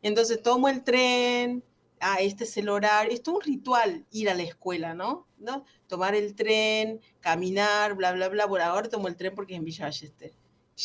Entonces 0.00 0.40
tomo 0.40 0.70
el 0.70 0.82
tren, 0.82 1.62
ah, 2.00 2.16
este 2.20 2.44
es 2.44 2.56
el 2.56 2.68
horario, 2.68 3.12
es 3.12 3.26
un 3.28 3.40
ritual 3.40 4.06
ir 4.10 4.30
a 4.30 4.34
la 4.34 4.42
escuela, 4.42 4.94
¿no? 4.94 5.26
¿No? 5.38 5.64
Tomar 5.86 6.14
el 6.14 6.34
tren, 6.34 7.00
caminar, 7.20 7.94
bla, 7.94 8.12
bla, 8.12 8.28
bla. 8.28 8.46
Bueno, 8.46 8.64
ahora 8.64 8.88
tomo 8.88 9.08
el 9.08 9.16
tren 9.16 9.34
porque 9.34 9.54
es 9.54 9.58
en 9.58 9.64
Villa 9.64 9.84
Ballester. 9.84 10.32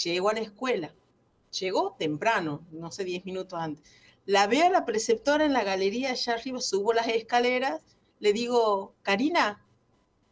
Llego 0.03 0.29
a 0.29 0.33
la 0.33 0.41
escuela, 0.41 0.93
llego 1.51 1.95
temprano, 1.97 2.65
no 2.71 2.91
sé, 2.91 3.03
10 3.03 3.25
minutos 3.25 3.59
antes. 3.59 3.83
La 4.25 4.47
veo 4.47 4.65
a 4.65 4.69
la 4.69 4.85
preceptora 4.85 5.45
en 5.45 5.53
la 5.53 5.63
galería 5.63 6.11
allá 6.11 6.33
arriba, 6.33 6.59
subo 6.59 6.93
las 6.93 7.07
escaleras, 7.07 7.81
le 8.19 8.33
digo, 8.33 8.95
Karina, 9.03 9.63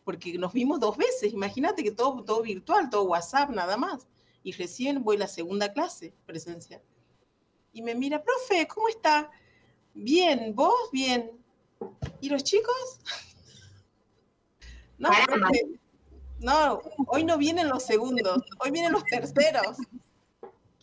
porque 0.04 0.38
nos 0.38 0.54
vimos 0.54 0.80
dos 0.80 0.98
veces, 0.98 1.32
imagínate 1.34 1.84
que 1.84 1.92
todo, 1.92 2.24
todo 2.24 2.42
virtual, 2.42 2.90
todo 2.90 3.04
WhatsApp, 3.04 3.52
nada 3.52 3.78
más. 3.78 4.08
Y 4.44 4.52
recién 4.52 5.04
voy 5.04 5.16
a 5.16 5.20
la 5.20 5.28
segunda 5.28 5.72
clase 5.72 6.14
presencial. 6.26 6.82
Y 7.72 7.82
me 7.82 7.96
mira, 7.96 8.22
profe, 8.22 8.68
¿cómo 8.68 8.90
está? 8.90 9.32
Bien, 9.94 10.54
¿vos? 10.56 10.90
Bien. 10.92 11.32
¿Y 12.22 12.30
los 12.30 12.44
chicos? 12.44 13.00
No, 14.98 15.10
no, 16.40 16.82
hoy 17.08 17.24
no 17.24 17.38
vienen 17.38 17.70
los 17.70 17.84
segundos, 17.84 18.44
hoy 18.60 18.72
vienen 18.72 18.92
los 18.92 19.04
terceros. 19.06 19.78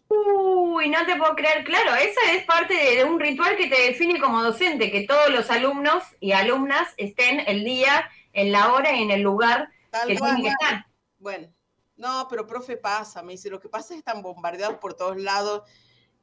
Uy, 0.08 0.88
no 0.88 1.06
te 1.06 1.16
puedo 1.16 1.34
creer, 1.36 1.64
claro, 1.64 1.94
esa 1.94 2.32
es 2.32 2.44
parte 2.44 2.74
de, 2.74 2.96
de 2.96 3.04
un 3.04 3.20
ritual 3.20 3.56
que 3.56 3.68
te 3.68 3.80
define 3.82 4.20
como 4.20 4.42
docente, 4.42 4.90
que 4.90 5.06
todos 5.06 5.30
los 5.30 5.50
alumnos 5.50 6.02
y 6.18 6.32
alumnas 6.32 6.88
estén 6.96 7.40
el 7.46 7.64
día, 7.64 8.10
en 8.32 8.52
la 8.52 8.72
hora 8.72 8.94
y 8.94 9.02
en 9.02 9.10
el 9.10 9.22
lugar 9.22 9.70
Tal 9.90 10.08
que 10.08 10.18
cual. 10.18 10.36
tienen 10.36 10.52
que 10.52 10.64
estar. 10.64 10.86
Bueno, 11.18 11.52
no, 11.96 12.26
pero 12.28 12.46
profe 12.46 12.76
pasa, 12.76 13.22
me 13.22 13.32
dice, 13.32 13.50
lo 13.50 13.60
que 13.60 13.68
pasa 13.68 13.94
es 13.94 14.02
que 14.02 14.10
están 14.10 14.22
bombardeados 14.22 14.78
por 14.78 14.94
todos 14.94 15.16
lados. 15.16 15.62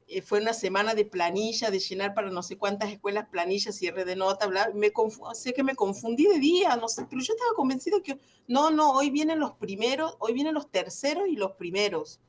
Eh, 0.09 0.21
fue 0.21 0.39
una 0.39 0.53
semana 0.53 0.95
de 0.95 1.03
planilla, 1.03 1.69
de 1.69 1.79
llenar 1.79 2.13
para 2.13 2.29
no 2.29 2.41
sé 2.41 2.57
cuántas 2.57 2.91
escuelas 2.91 3.27
planillas, 3.29 3.75
cierre 3.75 4.05
de 4.05 4.15
nota, 4.15 4.47
bla. 4.47 4.71
Me 4.73 4.93
sé 5.33 5.53
que 5.53 5.63
me 5.63 5.75
confundí 5.75 6.27
de 6.27 6.39
día, 6.39 6.77
no 6.77 6.87
sé, 6.87 7.05
pero 7.09 7.21
yo 7.21 7.33
estaba 7.33 7.53
convencida 7.55 8.01
que 8.01 8.17
no, 8.47 8.69
no, 8.69 8.91
hoy 8.91 9.09
vienen 9.09 9.39
los 9.39 9.53
primeros, 9.53 10.15
hoy 10.19 10.33
vienen 10.33 10.53
los 10.53 10.71
terceros 10.71 11.27
y 11.27 11.35
los 11.35 11.51
primeros. 11.53 12.21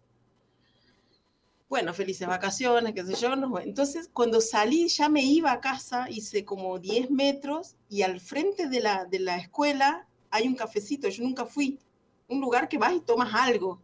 Bueno, 1.69 1.95
felices 1.95 2.27
vacaciones, 2.27 2.95
qué 2.95 3.05
sé 3.05 3.15
yo. 3.15 3.33
entonces, 3.61 4.09
cuando 4.13 4.41
salí, 4.41 4.89
ya 4.89 5.09
me 5.09 5.23
iba 5.23 5.53
a 5.53 5.61
casa, 5.61 6.11
hice 6.11 6.45
como 6.45 6.79
10 6.79 7.11
metros 7.11 7.77
y 7.89 8.03
al 8.03 8.21
frente 8.21 8.69
de 8.69 8.81
la, 8.81 9.05
de 9.05 9.21
la 9.21 9.37
escuela 9.37 10.09
hay 10.31 10.49
un 10.49 10.57
cafecito, 10.57 11.09
yo 11.09 11.23
nunca 11.23 11.45
fui, 11.45 11.79
un 12.27 12.41
lugar 12.41 12.69
que 12.69 12.79
vas 12.79 12.95
y 12.95 13.01
tomas 13.01 13.33
algo. 13.35 13.81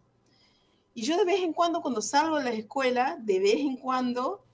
Y 0.95 1.03
yo 1.03 1.17
de 1.17 1.25
vez 1.25 1.41
en 1.41 1.53
cuando, 1.53 1.83
cuando 1.83 2.01
salgo 2.01 2.39
de 2.39 2.45
la 2.45 2.51
escuela, 2.53 3.17
de 3.21 3.41
vez 3.41 3.57
en 3.57 3.77
cuando 3.77 4.45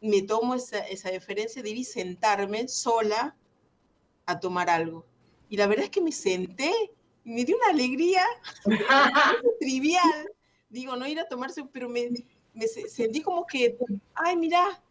me 0.00 0.22
tomo 0.22 0.54
esa, 0.54 0.78
esa 0.86 1.10
deferencia 1.10 1.62
de 1.62 1.70
ir 1.70 1.78
y 1.78 1.84
sentarme 1.84 2.68
sola 2.68 3.34
a 4.26 4.38
tomar 4.38 4.68
algo. 4.68 5.06
Y 5.48 5.56
la 5.56 5.66
verdad 5.66 5.84
es 5.86 5.90
que 5.90 6.00
me 6.02 6.12
senté, 6.12 6.70
y 7.24 7.30
me 7.32 7.44
dio 7.44 7.56
una 7.56 7.68
alegría 7.70 8.22
trivial. 9.60 10.30
Digo, 10.68 10.96
no 10.96 11.06
ir 11.06 11.18
a 11.20 11.28
tomarse, 11.28 11.64
pero 11.72 11.88
me, 11.88 12.10
me 12.52 12.66
se- 12.66 12.88
sentí 12.88 13.22
como 13.22 13.46
que, 13.46 13.76
ay, 14.14 14.36
mira, 14.36 14.82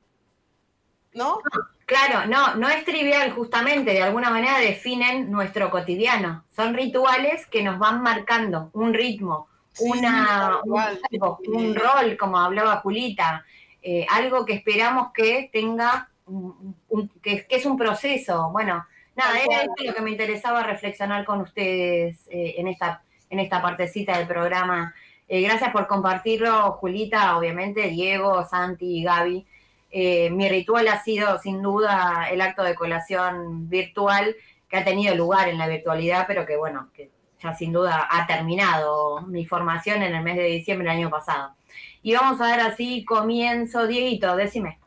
¿no? 1.14 1.40
Claro, 1.86 2.28
no, 2.28 2.56
no 2.56 2.68
es 2.70 2.84
trivial, 2.84 3.32
justamente, 3.34 3.92
de 3.92 4.02
alguna 4.02 4.30
manera 4.32 4.58
definen 4.60 5.30
nuestro 5.30 5.70
cotidiano. 5.70 6.46
Son 6.56 6.74
rituales 6.74 7.46
que 7.48 7.62
nos 7.62 7.78
van 7.78 8.02
marcando 8.02 8.72
un 8.74 8.94
ritmo, 8.94 9.48
una, 9.80 10.62
un, 10.64 11.76
rol, 11.76 12.18
como 12.18 12.38
hablaba 12.40 12.78
Julita, 12.78 13.44
eh, 13.82 14.06
algo 14.10 14.46
que 14.46 14.54
esperamos 14.54 15.12
que 15.14 15.50
tenga, 15.52 16.10
un- 16.26 16.76
un- 16.90 17.10
que, 17.22 17.46
que 17.46 17.56
es 17.56 17.66
un 17.66 17.78
proceso. 17.78 18.50
Bueno, 18.52 18.86
nada, 19.16 19.40
era 19.40 19.62
esto 19.64 19.84
lo 19.84 19.94
que 19.94 20.02
me 20.02 20.12
interesaba 20.12 20.64
reflexionar 20.64 21.26
con 21.26 21.42
ustedes 21.42 22.28
eh, 22.30 22.56
en, 22.58 22.68
esta, 22.68 23.02
en 23.30 23.40
esta 23.40 23.62
partecita 23.62 24.18
del 24.18 24.28
programa. 24.28 24.94
Eh, 25.28 25.42
gracias 25.42 25.72
por 25.72 25.88
compartirlo, 25.88 26.74
Julita, 26.74 27.38
obviamente, 27.38 27.88
Diego, 27.90 28.46
Santi 28.46 29.00
y 29.00 29.04
Gaby. 29.04 29.46
Eh, 29.92 30.30
mi 30.30 30.50
ritual 30.50 30.88
ha 30.88 31.02
sido 31.04 31.38
sin 31.40 31.62
duda 31.62 32.28
el 32.30 32.42
acto 32.42 32.64
de 32.64 32.76
colación 32.76 33.70
virtual 33.70 34.36
que 34.68 34.78
ha 34.78 34.84
tenido 34.84 35.16
lugar 35.16 35.48
en 35.48 35.58
la 35.58 35.68
virtualidad, 35.68 36.26
pero 36.28 36.46
que 36.46 36.58
bueno, 36.58 36.90
que 36.94 37.10
sin 37.54 37.74
duda 37.74 38.08
ha 38.10 38.26
terminado 38.26 39.22
mi 39.28 39.46
formación 39.46 40.02
en 40.02 40.16
el 40.16 40.24
mes 40.24 40.38
de 40.38 40.44
diciembre 40.44 40.88
del 40.88 40.98
año 40.98 41.10
pasado. 41.10 41.54
Y 42.02 42.14
vamos 42.14 42.40
a 42.40 42.52
ver 42.52 42.60
así 42.62 43.04
comienzo, 43.04 43.86
Dieguito, 43.88 44.36
decime. 44.36 44.80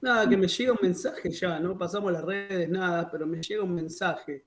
Nada, 0.00 0.28
que 0.28 0.36
me 0.36 0.46
llega 0.46 0.72
un 0.72 0.78
mensaje 0.82 1.30
ya, 1.30 1.58
no 1.58 1.76
pasamos 1.76 2.12
las 2.12 2.24
redes, 2.24 2.68
nada, 2.68 3.10
pero 3.10 3.26
me 3.26 3.40
llega 3.40 3.62
un 3.62 3.74
mensaje 3.74 4.44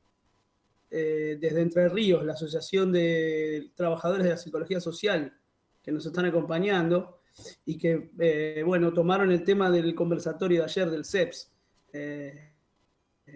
eh, 0.91 1.37
desde 1.39 1.61
Entre 1.61 1.89
Ríos, 1.89 2.23
la 2.23 2.33
Asociación 2.33 2.91
de 2.91 3.71
Trabajadores 3.75 4.23
de 4.23 4.31
la 4.31 4.37
Psicología 4.37 4.79
Social, 4.79 5.33
que 5.81 5.91
nos 5.91 6.05
están 6.05 6.25
acompañando 6.25 7.21
y 7.65 7.77
que, 7.77 8.11
eh, 8.19 8.63
bueno, 8.65 8.93
tomaron 8.93 9.31
el 9.31 9.43
tema 9.43 9.69
del 9.69 9.95
conversatorio 9.95 10.59
de 10.59 10.65
ayer 10.65 10.89
del 10.89 11.05
CEPS, 11.05 11.51
eh, 11.93 12.53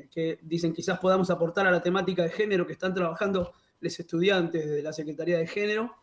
que 0.10 0.40
dicen 0.42 0.74
quizás 0.74 1.00
podamos 1.00 1.30
aportar 1.30 1.68
a 1.68 1.72
la 1.72 1.82
temática 1.82 2.24
de 2.24 2.30
género 2.30 2.66
que 2.66 2.74
están 2.74 2.94
trabajando 2.94 3.54
los 3.84 4.00
estudiantes 4.00 4.66
de 4.66 4.82
la 4.82 4.94
Secretaría 4.94 5.38
de 5.38 5.48
Género 5.48 5.96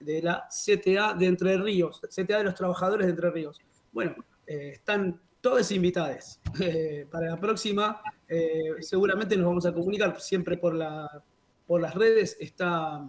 de 0.00 0.22
la 0.22 0.48
CTA 0.48 1.14
de 1.14 1.26
Entre 1.26 1.56
Ríos, 1.58 2.00
CTA 2.00 2.38
de 2.38 2.44
los 2.44 2.54
Trabajadores 2.54 3.06
de 3.06 3.12
Entre 3.12 3.30
Ríos. 3.30 3.60
Bueno, 3.92 4.16
eh, 4.46 4.70
están 4.74 5.20
todos 5.40 5.70
invitados. 5.70 6.40
Eh, 6.60 7.06
para 7.10 7.28
la 7.28 7.40
próxima, 7.40 8.02
eh, 8.28 8.74
seguramente 8.80 9.36
nos 9.36 9.46
vamos 9.46 9.66
a 9.66 9.72
comunicar 9.72 10.20
siempre 10.20 10.56
por, 10.56 10.74
la, 10.74 11.22
por 11.66 11.80
las 11.80 11.94
redes. 11.94 12.36
Está, 12.40 13.08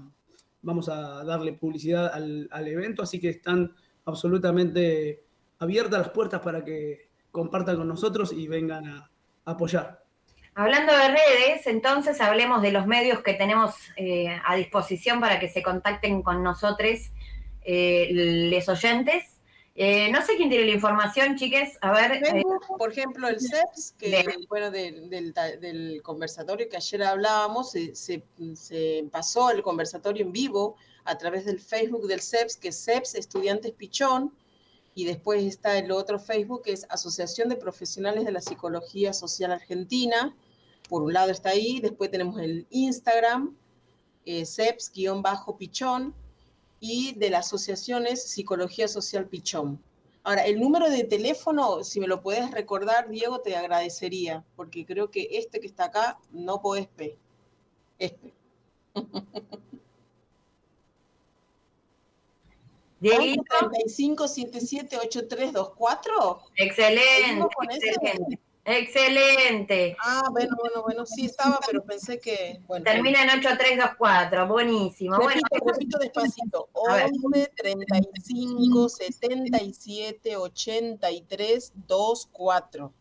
vamos 0.61 0.87
a 0.89 1.23
darle 1.23 1.53
publicidad 1.53 2.13
al, 2.13 2.47
al 2.51 2.67
evento, 2.67 3.01
así 3.01 3.19
que 3.19 3.29
están 3.29 3.73
absolutamente 4.05 5.23
abiertas 5.59 5.99
las 5.99 6.09
puertas 6.09 6.41
para 6.41 6.63
que 6.63 7.09
compartan 7.31 7.77
con 7.77 7.87
nosotros 7.87 8.31
y 8.31 8.47
vengan 8.47 8.85
a, 8.85 9.11
a 9.45 9.51
apoyar. 9.51 10.00
Hablando 10.53 10.91
de 10.97 11.07
redes, 11.07 11.65
entonces 11.67 12.19
hablemos 12.19 12.61
de 12.61 12.71
los 12.71 12.85
medios 12.85 13.21
que 13.23 13.33
tenemos 13.33 13.73
eh, 13.95 14.27
a 14.45 14.55
disposición 14.55 15.21
para 15.21 15.39
que 15.39 15.47
se 15.47 15.63
contacten 15.63 16.21
con 16.21 16.43
nosotros, 16.43 16.99
eh, 17.63 18.09
les 18.11 18.67
oyentes. 18.67 19.23
Eh, 19.73 20.11
no 20.11 20.21
sé 20.21 20.35
quién 20.35 20.49
tiene 20.49 20.65
la 20.65 20.73
información, 20.73 21.37
chiques. 21.37 21.77
A 21.79 21.91
ver, 21.93 22.21
eh, 22.21 22.43
por 22.77 22.91
ejemplo, 22.91 23.29
el 23.29 23.39
CEPS, 23.39 23.95
que 23.97 24.07
Bien. 24.09 24.25
bueno, 24.49 24.69
del, 24.69 25.09
del 25.09 26.01
conversatorio 26.03 26.67
que 26.67 26.75
ayer 26.75 27.03
hablábamos, 27.03 27.71
se, 27.71 27.95
se- 27.95 28.21
se 28.55 29.05
pasó 29.09 29.49
el 29.51 29.63
conversatorio 29.63 30.25
en 30.25 30.33
vivo 30.33 30.75
a 31.05 31.17
través 31.17 31.45
del 31.45 31.61
Facebook 31.61 32.07
del 32.07 32.19
CEPS, 32.21 32.57
que 32.57 32.67
es 32.67 32.83
CEPS 32.83 33.15
Estudiantes 33.15 33.71
Pichón, 33.71 34.33
Y 34.93 35.05
después 35.05 35.43
está 35.43 35.77
el 35.77 35.91
otro 35.91 36.19
Facebook, 36.19 36.63
que 36.63 36.73
es 36.73 36.85
Asociación 36.89 37.49
de 37.49 37.55
Profesionales 37.55 38.25
de 38.25 38.31
la 38.31 38.41
Psicología 38.41 39.13
Social 39.13 39.51
Argentina. 39.51 40.35
Por 40.89 41.03
un 41.03 41.13
lado 41.13 41.31
está 41.31 41.49
ahí. 41.49 41.79
Después 41.79 42.11
tenemos 42.11 42.39
el 42.41 42.67
Instagram, 42.69 43.55
eh, 44.25 44.45
CEPS-Pichón. 44.45 46.13
Y 46.79 47.13
de 47.13 47.29
la 47.29 47.39
asociación 47.39 48.07
es 48.07 48.23
Psicología 48.23 48.87
Social 48.87 49.27
Pichón. 49.27 49.81
Ahora, 50.23 50.45
el 50.45 50.59
número 50.59 50.89
de 50.89 51.03
teléfono, 51.03 51.83
si 51.83 51.99
me 51.99 52.07
lo 52.07 52.21
puedes 52.21 52.51
recordar, 52.51 53.09
Diego, 53.09 53.39
te 53.41 53.55
agradecería, 53.55 54.43
porque 54.55 54.85
creo 54.85 55.09
que 55.09 55.27
este 55.31 55.59
que 55.59 55.67
está 55.67 55.85
acá 55.85 56.19
no 56.31 56.61
podés 56.61 56.87
pe. 56.87 57.17
Este. 57.97 58.33
Dieguito. 63.01 63.43
35 63.71 64.27
77 64.27 64.97
8324. 64.97 66.41
Excelente. 66.55 67.47
Excelente. 67.71 68.39
Excelente. 68.63 69.97
Ah, 70.03 70.21
bueno, 70.29 70.55
bueno, 70.59 70.83
bueno, 70.83 71.05
sí 71.05 71.25
estaba, 71.25 71.59
pero 71.65 71.83
pensé 71.83 72.19
que. 72.19 72.59
Bueno, 72.67 72.85
Termina 72.85 73.23
en 73.23 73.29
8324, 73.29 74.47
buenísimo. 74.47 75.17
Repito, 75.17 75.47
bueno, 75.49 75.73
repito 75.73 75.97
despacito. 75.97 76.69
A 76.89 76.95
ver. 76.95 77.09
11 77.23 77.51
35 77.55 78.89
77 78.89 80.37
83 80.37 81.73
24. 81.75 82.93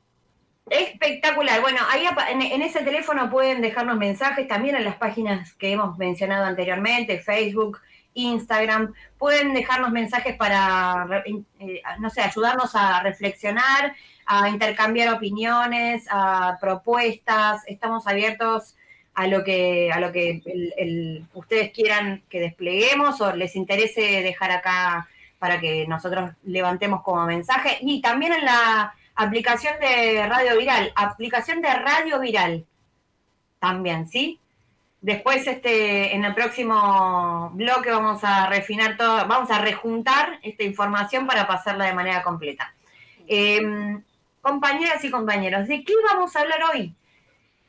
Espectacular. 0.71 1.61
Bueno, 1.61 1.81
ahí 1.91 2.05
en 2.29 2.63
ese 2.63 2.83
teléfono 2.83 3.29
pueden 3.29 3.61
dejarnos 3.61 3.99
mensajes 3.99 4.49
también 4.49 4.77
en 4.77 4.85
las 4.85 4.97
páginas 4.97 5.53
que 5.55 5.73
hemos 5.73 5.99
mencionado 5.99 6.47
anteriormente, 6.47 7.19
Facebook, 7.19 7.81
Instagram. 8.15 8.95
Pueden 9.19 9.55
dejarnos 9.55 9.91
mensajes 9.91 10.37
para, 10.37 11.07
eh, 11.59 11.83
no 11.99 12.11
sé, 12.11 12.23
ayudarnos 12.23 12.75
a 12.75 13.03
reflexionar, 13.03 13.95
a 14.27 14.49
intercambiar 14.49 15.15
opiniones, 15.15 16.07
a 16.11 16.59
propuestas. 16.61 17.63
Estamos 17.67 18.07
abiertos 18.07 18.77
a 19.15 19.27
lo 19.27 19.45
que, 19.45 19.91
a 19.93 20.01
lo 20.01 20.13
que 20.13 20.43
ustedes 21.35 21.73
quieran 21.73 22.23
que 22.29 22.41
despleguemos 22.41 23.21
o 23.21 23.35
les 23.35 23.57
interese 23.57 24.23
dejar 24.23 24.51
acá 24.51 25.09
para 25.39 25.61
que 25.61 25.87
nosotros 25.87 26.33
levantemos 26.45 27.03
como 27.03 27.25
mensaje. 27.27 27.79
Y 27.81 28.01
también 28.01 28.33
en 28.33 28.45
la 28.45 28.95
aplicación 29.15 29.75
de 29.81 30.27
Radio 30.27 30.59
Viral, 30.59 30.93
aplicación 30.95 31.61
de 31.61 31.75
Radio 31.75 32.21
Viral 32.21 32.67
también, 33.59 34.09
¿sí? 34.09 34.40
Después, 35.01 35.47
este, 35.47 36.15
en 36.15 36.25
el 36.25 36.35
próximo 36.35 37.51
bloque 37.55 37.91
vamos 37.91 38.23
a 38.23 38.47
refinar 38.49 38.99
todo, 38.99 39.27
vamos 39.27 39.51
a 39.51 39.59
rejuntar 39.59 40.39
esta 40.43 40.63
información 40.63 41.27
para 41.27 41.47
pasarla 41.47 41.87
de 41.87 41.95
manera 41.95 42.23
completa. 42.23 42.75
Eh, 43.27 43.99
compañeras 44.43 45.03
y 45.05 45.11
compañeros, 45.11 45.69
¿de 45.69 45.85
qué 45.85 45.95
vamos 46.11 46.37
a 46.37 46.41
hablar 46.41 46.61
hoy? 46.73 46.95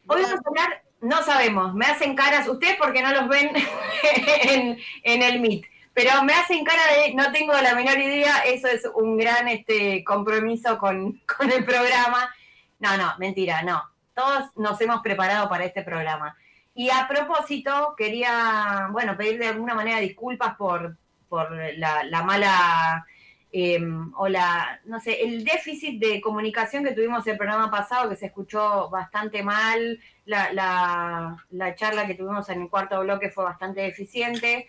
Hoy 0.08 0.22
vamos 0.24 0.42
a 0.46 0.50
hablar, 0.50 0.84
no 1.00 1.24
sabemos, 1.24 1.74
me 1.74 1.86
hacen 1.86 2.16
caras, 2.16 2.50
ustedes 2.50 2.76
porque 2.78 3.02
no 3.02 3.12
los 3.12 3.30
ven 3.30 3.52
en, 4.44 4.78
en 5.04 5.22
el 5.22 5.40
Meet, 5.40 5.66
pero 5.94 6.24
me 6.24 6.34
hacen 6.34 6.64
cara 6.66 6.82
de 6.94 7.14
no 7.14 7.32
tengo 7.32 7.54
la 7.54 7.76
menor 7.76 7.98
idea, 7.98 8.40
eso 8.40 8.68
es 8.68 8.86
un 8.94 9.18
gran 9.18 9.48
este, 9.48 10.04
compromiso 10.04 10.78
con, 10.78 11.22
con 11.38 11.52
el 11.52 11.64
programa. 11.64 12.34
No, 12.80 12.98
no, 12.98 13.14
mentira, 13.20 13.62
no. 13.62 13.84
Todos 14.14 14.46
nos 14.56 14.80
hemos 14.82 15.02
preparado 15.02 15.48
para 15.48 15.66
este 15.66 15.84
programa. 15.84 16.36
Y 16.74 16.90
a 16.90 17.08
propósito, 17.08 17.96
quería, 17.98 18.88
bueno, 18.92 19.18
pedir 19.18 19.40
de 19.40 19.48
alguna 19.48 19.76
manera 19.76 20.00
disculpas 20.00 20.56
por, 20.56 20.98
por 21.28 21.52
la, 21.78 22.04
la 22.06 22.24
mala 22.24 23.06
eh, 23.52 23.82
o 24.16 24.28
la, 24.30 24.80
no 24.86 25.00
sé, 25.02 25.22
el 25.22 25.44
déficit 25.44 26.00
de 26.00 26.22
comunicación 26.22 26.86
que 26.86 26.94
tuvimos 26.94 27.28
el 27.28 27.38
programa 27.38 27.70
pasado, 27.70 28.10
que 28.10 28.16
se 28.16 28.28
escuchó 28.28 28.90
bastante 28.90 29.44
mal, 29.44 30.00
la, 30.26 30.54
la, 30.54 31.46
la 31.50 31.76
charla 31.76 32.08
que 32.08 32.16
tuvimos 32.16 32.48
en 32.50 32.62
el 32.62 32.70
cuarto 32.70 33.02
bloque 33.02 33.30
fue 33.30 33.44
bastante 33.44 33.82
deficiente, 33.82 34.68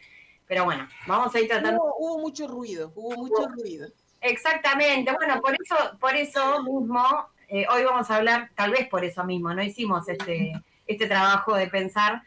pero 0.49 0.65
bueno, 0.65 0.89
vamos 1.07 1.33
a 1.35 1.41
ir 1.41 1.49
tratando. 1.49 1.81
Hubo, 1.83 1.97
hubo 1.99 2.19
mucho 2.19 2.49
ruido, 2.49 2.93
hubo 2.97 3.17
mucho 3.17 3.49
ruido. 3.49 3.89
Exactamente, 4.21 5.13
bueno, 5.13 5.41
por 5.41 5.55
eso, 5.55 5.99
por 6.01 6.15
eso 6.17 6.63
mismo, 6.65 7.05
eh, 7.49 7.67
hoy 7.71 7.85
vamos 7.85 8.11
a 8.11 8.17
hablar, 8.17 8.51
tal 8.57 8.73
vez 8.73 8.89
por 8.89 9.05
eso 9.05 9.23
mismo, 9.25 9.55
no 9.55 9.63
hicimos 9.63 10.09
este, 10.09 10.53
este 10.87 11.07
trabajo 11.07 11.55
de 11.55 11.69
pensar, 11.69 12.23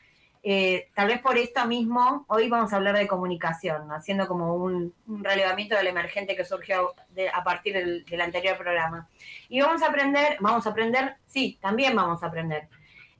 eh, 0.47 0.89
tal 0.93 1.07
vez 1.07 1.19
por 1.21 1.39
esto 1.39 1.65
mismo, 1.65 2.23
hoy 2.27 2.49
vamos 2.49 2.71
a 2.71 2.75
hablar 2.75 2.95
de 2.95 3.07
comunicación, 3.07 3.91
haciendo 3.91 4.27
como 4.27 4.53
un, 4.53 4.93
relevamiento 5.07 5.75
del 5.75 5.87
emergente 5.87 6.35
que 6.35 6.45
surgió 6.45 6.93
a 7.33 7.43
partir 7.43 7.73
del, 7.73 8.21
anterior 8.21 8.55
programa. 8.55 9.09
Y 9.49 9.61
vamos 9.61 9.81
a 9.81 9.87
aprender, 9.87 10.37
vamos 10.39 10.67
a 10.67 10.69
aprender, 10.69 11.15
sí, 11.25 11.57
también 11.59 11.95
vamos 11.95 12.21
a 12.21 12.27
aprender. 12.27 12.67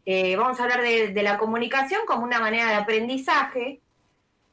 Eh, 0.06 0.36
vamos 0.36 0.60
a 0.60 0.64
hablar 0.64 0.84
de, 0.84 1.24
la 1.24 1.40
comunicación 1.40 2.02
como 2.06 2.24
una 2.24 2.40
manera 2.40 2.68
de 2.68 2.76
aprendizaje 2.76 3.82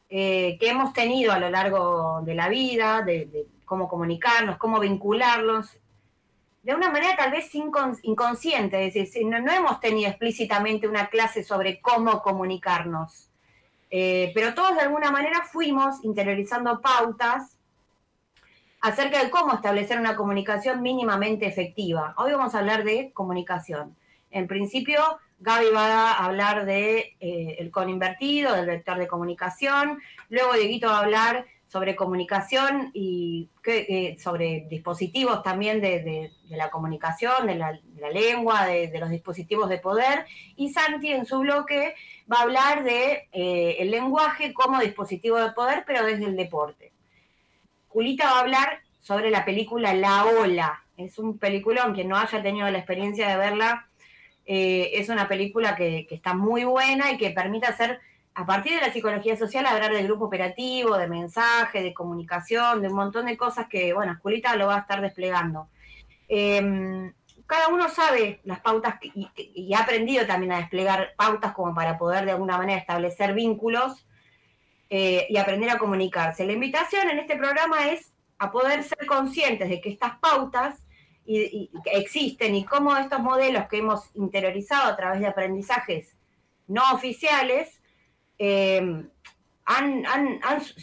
eh, 0.08 0.56
que 0.58 0.70
hemos 0.70 0.94
tenido 0.94 1.32
a 1.32 1.38
lo 1.38 1.50
largo 1.50 2.22
de 2.24 2.34
la 2.34 2.48
vida, 2.48 3.02
de, 3.02 3.26
de 3.26 3.46
cómo 3.66 3.86
comunicarnos, 3.86 4.56
cómo 4.56 4.80
vincularlos, 4.80 5.76
de 6.62 6.74
una 6.74 6.90
manera 6.90 7.16
tal 7.16 7.32
vez 7.32 7.52
incon- 7.54 7.98
inconsciente, 8.02 8.86
es 8.86 8.94
decir, 8.94 9.26
no, 9.26 9.36
hemos 9.52 9.80
tenido 9.80 10.08
explícitamente 10.08 10.86
una 10.86 11.08
clase 11.08 11.42
sobre 11.42 11.80
cómo 11.80 12.22
comunicarnos, 12.22 13.28
Eh, 13.94 14.32
pero 14.34 14.54
todos 14.54 14.74
de 14.74 14.80
alguna 14.80 15.10
manera 15.10 15.42
fuimos 15.42 16.02
interiorizando 16.02 16.80
pautas 16.80 17.58
acerca 18.80 19.22
de 19.22 19.28
cómo 19.28 19.52
establecer 19.52 19.98
una 19.98 20.16
comunicación 20.16 20.80
mínimamente 20.80 21.44
efectiva. 21.44 22.14
Hoy 22.16 22.32
vamos 22.32 22.54
a 22.54 22.60
hablar 22.60 22.84
de 22.84 23.12
comunicación. 23.12 23.94
En 24.30 24.46
principio, 24.48 25.00
Gaby 25.40 25.66
va 25.74 26.12
a 26.12 26.24
hablar 26.24 26.64
de 26.64 27.16
eh, 27.20 27.56
el 27.58 27.70
con 27.70 27.90
invertido, 27.90 28.54
del 28.54 28.64
vector 28.66 28.96
de 28.96 29.08
comunicación. 29.08 30.00
Luego 30.30 30.54
Dieguito 30.54 30.86
va 30.86 30.96
a 30.96 31.04
hablar 31.04 31.44
sobre 31.72 31.96
comunicación 31.96 32.90
y 32.92 33.48
eh, 33.64 34.16
sobre 34.18 34.66
dispositivos 34.68 35.42
también 35.42 35.80
de, 35.80 36.00
de- 36.00 36.30
la 36.54 36.68
comunicación, 36.68 37.46
de 37.46 37.54
la, 37.54 37.72
lengua, 38.12 38.66
de, 38.66 38.88
de 38.88 38.98
los 39.00 39.08
dispositivos 39.08 39.70
de 39.70 39.78
poder. 39.78 40.26
Y 40.56 40.68
Santi 40.68 41.10
en 41.10 41.24
su 41.24 41.38
bloque 41.38 41.94
va 42.30 42.40
a 42.40 42.42
hablar 42.42 42.84
de 42.84 43.26
eh, 43.32 43.76
el 43.78 43.90
lenguaje 43.90 44.52
como 44.52 44.80
dispositivo 44.80 45.38
de 45.38 45.52
poder, 45.52 45.84
pero 45.86 46.04
desde 46.04 46.26
el 46.26 46.36
deporte. 46.36 46.92
Julita 47.88 48.24
va 48.26 48.36
a 48.36 48.40
hablar 48.40 48.80
sobre 49.00 49.30
la 49.30 49.46
película 49.46 49.94
La 49.94 50.26
Ola. 50.26 50.84
Es 50.98 51.18
un 51.18 51.38
peliculón, 51.38 51.94
quien 51.94 52.08
no 52.08 52.18
haya 52.18 52.42
tenido 52.42 52.68
la 52.70 52.76
experiencia 52.78 53.28
de 53.30 53.36
verla, 53.38 53.88
eh, 54.44 54.90
es 54.92 55.08
una 55.08 55.26
película 55.26 55.74
que, 55.74 56.04
que 56.06 56.16
está 56.16 56.34
muy 56.34 56.64
buena 56.64 57.12
y 57.12 57.16
que 57.16 57.30
permite 57.30 57.66
hacer, 57.66 57.98
a 58.34 58.46
partir 58.46 58.74
de 58.74 58.86
la 58.86 58.92
psicología 58.92 59.36
social, 59.36 59.66
hablar 59.66 59.92
de 59.92 60.02
grupo 60.04 60.24
operativo, 60.26 60.96
de 60.96 61.08
mensaje, 61.08 61.82
de 61.82 61.92
comunicación, 61.92 62.82
de 62.82 62.88
un 62.88 62.94
montón 62.94 63.26
de 63.26 63.36
cosas 63.36 63.66
que, 63.68 63.92
bueno, 63.92 64.18
Julita 64.22 64.56
lo 64.56 64.68
va 64.68 64.76
a 64.76 64.80
estar 64.80 65.00
desplegando. 65.00 65.68
Eh, 66.28 67.12
cada 67.52 67.68
uno 67.68 67.90
sabe 67.90 68.40
las 68.44 68.60
pautas 68.60 68.94
y, 69.02 69.74
ha 69.74 69.80
aprendido 69.80 70.26
también 70.26 70.52
a 70.52 70.58
desplegar 70.58 71.12
pautas 71.16 71.52
como 71.52 71.74
para 71.74 71.98
poder 71.98 72.24
de 72.24 72.30
alguna 72.30 72.56
manera 72.56 72.80
establecer 72.80 73.34
vínculos 73.34 74.06
eh, 74.88 75.26
y 75.28 75.36
aprender 75.36 75.68
a 75.68 75.76
comunicarse. 75.76 76.46
La 76.46 76.54
invitación 76.54 77.10
en 77.10 77.18
este 77.18 77.36
programa 77.36 77.90
es 77.90 78.14
a 78.38 78.50
poder 78.50 78.82
ser 78.84 79.04
conscientes 79.06 79.68
de 79.68 79.82
que 79.82 79.90
estas 79.90 80.18
pautas 80.18 80.82
existen 81.26 82.54
y 82.54 82.64
cómo 82.64 82.96
estos 82.96 83.20
modelos 83.20 83.68
que 83.68 83.76
hemos 83.76 84.10
interiorizado 84.14 84.90
a 84.90 84.96
través 84.96 85.20
de 85.20 85.26
aprendizajes 85.26 86.16
no 86.68 86.82
oficiales 86.94 87.81
eh, 88.44 89.04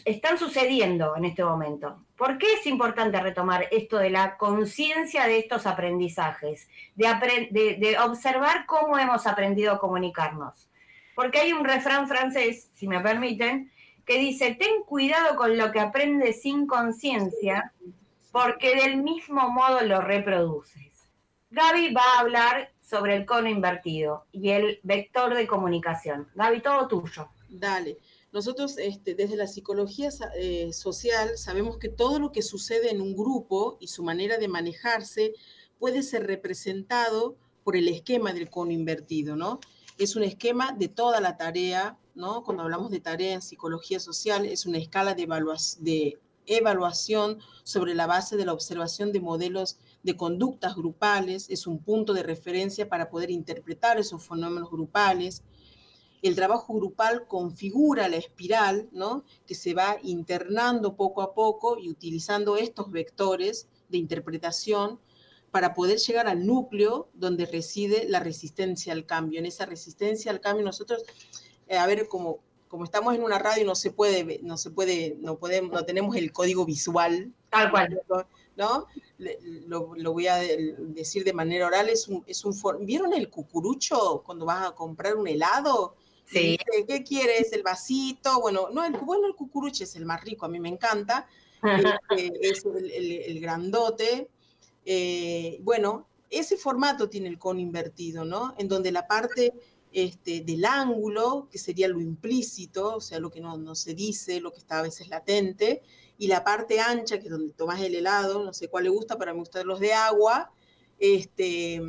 están 0.05 0.37
sucediendo 0.37 1.15
en 1.17 1.25
este 1.25 1.43
momento. 1.43 2.05
¿Por 2.17 2.37
qué 2.37 2.53
es 2.53 2.65
importante 2.65 3.19
retomar 3.19 3.67
esto 3.71 3.97
de 3.97 4.09
la 4.09 4.37
conciencia 4.37 5.25
de 5.25 5.39
estos 5.39 5.65
aprendizajes? 5.65 6.69
De, 6.95 7.05
apre- 7.05 7.49
de- 7.51 7.75
de 7.75 7.99
observar 7.99 8.65
cómo 8.65 8.97
hemos 8.97 9.27
aprendido 9.27 9.73
a 9.73 9.79
comunicarnos. 9.79 10.69
Porque 11.15 11.39
hay 11.39 11.51
un 11.53 11.65
refrán 11.65 12.07
francés, 12.07 12.69
si 12.73 12.87
me 12.87 13.01
permiten, 13.01 13.71
que 14.05 14.17
dice, 14.17 14.55
ten 14.55 14.83
cuidado 14.85 15.35
con 15.35 15.57
lo 15.57 15.71
que 15.71 15.81
aprendes 15.81 16.41
sin 16.41 16.65
conciencia, 16.65 17.73
porque 18.31 18.75
del 18.75 19.03
mismo 19.03 19.49
modo 19.49 19.81
lo 19.81 19.99
reproduces. 20.01 21.09
Gaby 21.51 21.93
va 21.93 22.03
a 22.15 22.19
hablar 22.21 22.71
sobre 22.81 23.15
el 23.15 23.25
cono 23.25 23.49
invertido 23.49 24.25
y 24.31 24.51
el 24.51 24.79
vector 24.83 25.35
de 25.35 25.45
comunicación. 25.45 26.27
Gaby, 26.35 26.61
todo 26.61 26.87
tuyo. 26.87 27.27
Dale. 27.49 27.97
Nosotros 28.31 28.77
este, 28.77 29.15
desde 29.15 29.35
la 29.35 29.47
psicología 29.47 30.09
eh, 30.35 30.71
social 30.71 31.37
sabemos 31.37 31.77
que 31.77 31.89
todo 31.89 32.19
lo 32.19 32.31
que 32.31 32.43
sucede 32.43 32.91
en 32.91 33.01
un 33.01 33.15
grupo 33.15 33.77
y 33.79 33.87
su 33.87 34.03
manera 34.03 34.37
de 34.37 34.47
manejarse 34.47 35.33
puede 35.79 36.03
ser 36.03 36.27
representado 36.27 37.37
por 37.63 37.75
el 37.75 37.87
esquema 37.87 38.33
del 38.33 38.49
cono 38.49 38.71
invertido, 38.71 39.35
¿no? 39.35 39.59
Es 39.97 40.15
un 40.15 40.23
esquema 40.23 40.73
de 40.73 40.87
toda 40.87 41.19
la 41.21 41.37
tarea, 41.37 41.97
¿no? 42.13 42.43
Cuando 42.43 42.63
hablamos 42.63 42.91
de 42.91 42.99
tarea 42.99 43.33
en 43.33 43.41
psicología 43.41 43.99
social, 43.99 44.45
es 44.45 44.65
una 44.65 44.77
escala 44.77 45.15
de 45.15 46.17
evaluación 46.45 47.39
sobre 47.63 47.95
la 47.95 48.07
base 48.07 48.37
de 48.37 48.45
la 48.45 48.53
observación 48.53 49.11
de 49.11 49.21
modelos 49.21 49.77
de 50.03 50.15
conductas 50.15 50.75
grupales, 50.75 51.49
es 51.49 51.67
un 51.67 51.79
punto 51.79 52.13
de 52.13 52.23
referencia 52.23 52.87
para 52.87 53.09
poder 53.09 53.31
interpretar 53.31 53.99
esos 53.99 54.25
fenómenos 54.25 54.69
grupales. 54.69 55.43
El 56.21 56.35
trabajo 56.35 56.73
grupal 56.73 57.27
configura 57.27 58.09
la 58.09 58.17
espiral, 58.17 58.89
¿no? 58.91 59.23
que 59.47 59.55
se 59.55 59.73
va 59.73 59.97
internando 60.03 60.95
poco 60.95 61.21
a 61.21 61.33
poco 61.33 61.77
y 61.77 61.89
utilizando 61.89 62.57
estos 62.57 62.91
vectores 62.91 63.67
de 63.87 63.97
interpretación 63.97 64.99
para 65.51 65.73
poder 65.73 65.97
llegar 65.97 66.27
al 66.27 66.45
núcleo 66.45 67.09
donde 67.13 67.45
reside 67.45 68.07
la 68.07 68.19
resistencia 68.19 68.93
al 68.93 69.05
cambio. 69.05 69.39
En 69.39 69.45
esa 69.45 69.65
resistencia 69.65 70.31
al 70.31 70.41
cambio 70.41 70.65
nosotros, 70.65 71.03
eh, 71.67 71.77
a 71.77 71.87
ver, 71.87 72.07
como, 72.07 72.39
como 72.67 72.83
estamos 72.83 73.15
en 73.15 73.23
una 73.23 73.39
radio 73.39 73.65
no 73.65 73.75
se 73.75 73.91
puede, 73.91 74.39
no 74.43 74.57
se 74.57 74.69
puede, 74.69 75.17
no 75.19 75.37
podemos, 75.37 75.71
no 75.71 75.85
tenemos 75.85 76.15
el 76.15 76.31
código 76.31 76.65
visual. 76.65 77.33
Tal 77.49 77.71
cual. 77.71 78.01
¿No? 78.55 78.87
Lo, 79.67 79.95
lo, 79.95 80.11
voy 80.11 80.27
a 80.27 80.35
decir 80.35 81.23
de 81.23 81.31
manera 81.31 81.65
oral, 81.65 81.87
es 81.87 82.09
un, 82.09 82.23
es 82.27 82.43
un 82.43 82.53
¿vieron 82.85 83.13
el 83.13 83.29
cucurucho 83.29 84.21
cuando 84.25 84.45
vas 84.45 84.67
a 84.67 84.75
comprar 84.75 85.15
un 85.15 85.27
helado? 85.27 85.95
Sí. 86.31 86.57
¿Qué 86.87 87.03
quieres? 87.03 87.51
¿El 87.53 87.63
vasito? 87.63 88.39
Bueno, 88.39 88.69
no, 88.71 88.85
el, 88.85 88.93
bueno, 88.93 89.27
el 89.27 89.35
cucurucho 89.35 89.83
es 89.83 89.95
el 89.95 90.05
más 90.05 90.23
rico, 90.23 90.45
a 90.45 90.49
mí 90.49 90.59
me 90.59 90.69
encanta. 90.69 91.27
Este, 92.09 92.31
es 92.49 92.63
el, 92.63 92.89
el, 92.89 93.11
el 93.11 93.39
grandote, 93.41 94.29
eh, 94.85 95.59
bueno, 95.61 96.07
ese 96.29 96.57
formato 96.57 97.09
tiene 97.09 97.27
el 97.27 97.37
cono 97.37 97.59
invertido, 97.59 98.25
¿no? 98.25 98.55
En 98.57 98.67
donde 98.67 98.91
la 98.91 99.07
parte 99.07 99.53
este, 99.91 100.41
del 100.41 100.65
ángulo, 100.65 101.47
que 101.51 101.57
sería 101.57 101.87
lo 101.87 101.99
implícito, 101.99 102.95
o 102.95 103.01
sea, 103.01 103.19
lo 103.19 103.29
que 103.29 103.41
no, 103.41 103.57
no, 103.57 103.75
se 103.75 103.93
dice, 103.93 104.39
lo 104.39 104.51
que 104.51 104.59
está 104.59 104.79
a 104.79 104.83
veces 104.83 105.09
latente, 105.09 105.81
y 106.17 106.27
la 106.27 106.43
parte 106.43 106.79
ancha, 106.79 107.19
que 107.19 107.25
es 107.25 107.31
donde 107.31 107.53
tomas 107.53 107.81
el 107.81 107.95
helado, 107.95 108.43
no 108.43 108.53
sé 108.53 108.67
cuál 108.67 108.85
le 108.85 108.89
gusta, 108.89 109.17
pero 109.17 109.33
me 109.33 109.39
gustan 109.39 109.67
los 109.67 109.79
de 109.79 109.93
agua, 109.93 110.51
este, 110.99 111.81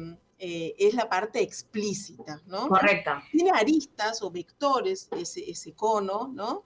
eh, 0.42 0.74
es 0.78 0.94
la 0.94 1.06
parte 1.06 1.42
explícita, 1.42 2.40
¿no? 2.46 2.66
Correcta. 2.66 3.22
Tiene 3.30 3.50
aristas 3.50 4.22
o 4.22 4.30
vectores 4.30 5.06
ese, 5.14 5.50
ese 5.50 5.72
cono, 5.72 6.32
¿no? 6.34 6.64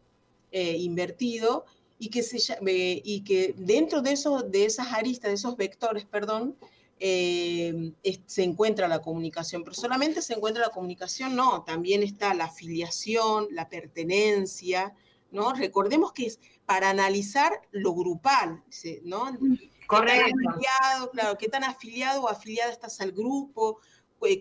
Eh, 0.53 0.77
invertido, 0.79 1.65
y 1.99 2.09
que, 2.09 2.23
se, 2.23 2.39
y 2.63 3.25
que 3.25 3.53
dentro 3.59 4.01
de, 4.01 4.13
eso, 4.13 4.43
de 4.43 4.65
esas 4.67 4.93
aristas, 4.93 5.31
de 5.31 5.35
esos 5.35 5.57
vectores, 5.57 6.05
perdón, 6.05 6.57
eh, 7.01 7.93
se 8.27 8.45
encuentra 8.45 8.87
la 8.87 9.01
comunicación, 9.01 9.65
pero 9.65 9.75
solamente 9.75 10.23
se 10.23 10.35
encuentra 10.35 10.63
la 10.63 10.71
comunicación, 10.71 11.35
no, 11.35 11.65
también 11.65 12.05
está 12.05 12.33
la 12.35 12.45
afiliación, 12.45 13.49
la 13.51 13.69
pertenencia, 13.69 14.95
¿no? 15.33 15.53
Recordemos 15.53 16.13
que 16.13 16.27
es 16.27 16.39
para 16.65 16.91
analizar 16.91 17.61
lo 17.73 17.93
grupal, 17.93 18.63
¿no? 19.03 19.37
Correcto. 19.87 20.25
¿Qué 20.25 20.33
tan 20.33 20.49
afiliado, 20.49 21.11
claro, 21.11 21.39
qué 21.39 21.49
tan 21.49 21.65
afiliado 21.65 22.23
o 22.23 22.29
afiliada 22.29 22.73
estás 22.73 23.01
al 23.01 23.13
grupo, 23.13 23.81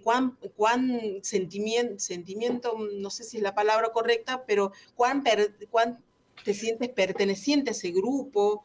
cuán, 0.01 0.37
cuán 0.55 1.19
sentimiento, 1.23 1.99
sentimiento, 1.99 2.77
no 2.93 3.09
sé 3.09 3.23
si 3.23 3.37
es 3.37 3.43
la 3.43 3.55
palabra 3.55 3.89
correcta, 3.91 4.45
pero 4.45 4.71
cuán, 4.95 5.23
cuán 5.69 6.03
te 6.43 6.53
sientes 6.53 6.89
perteneciente 6.89 7.71
a 7.71 7.73
ese 7.73 7.91
grupo, 7.91 8.63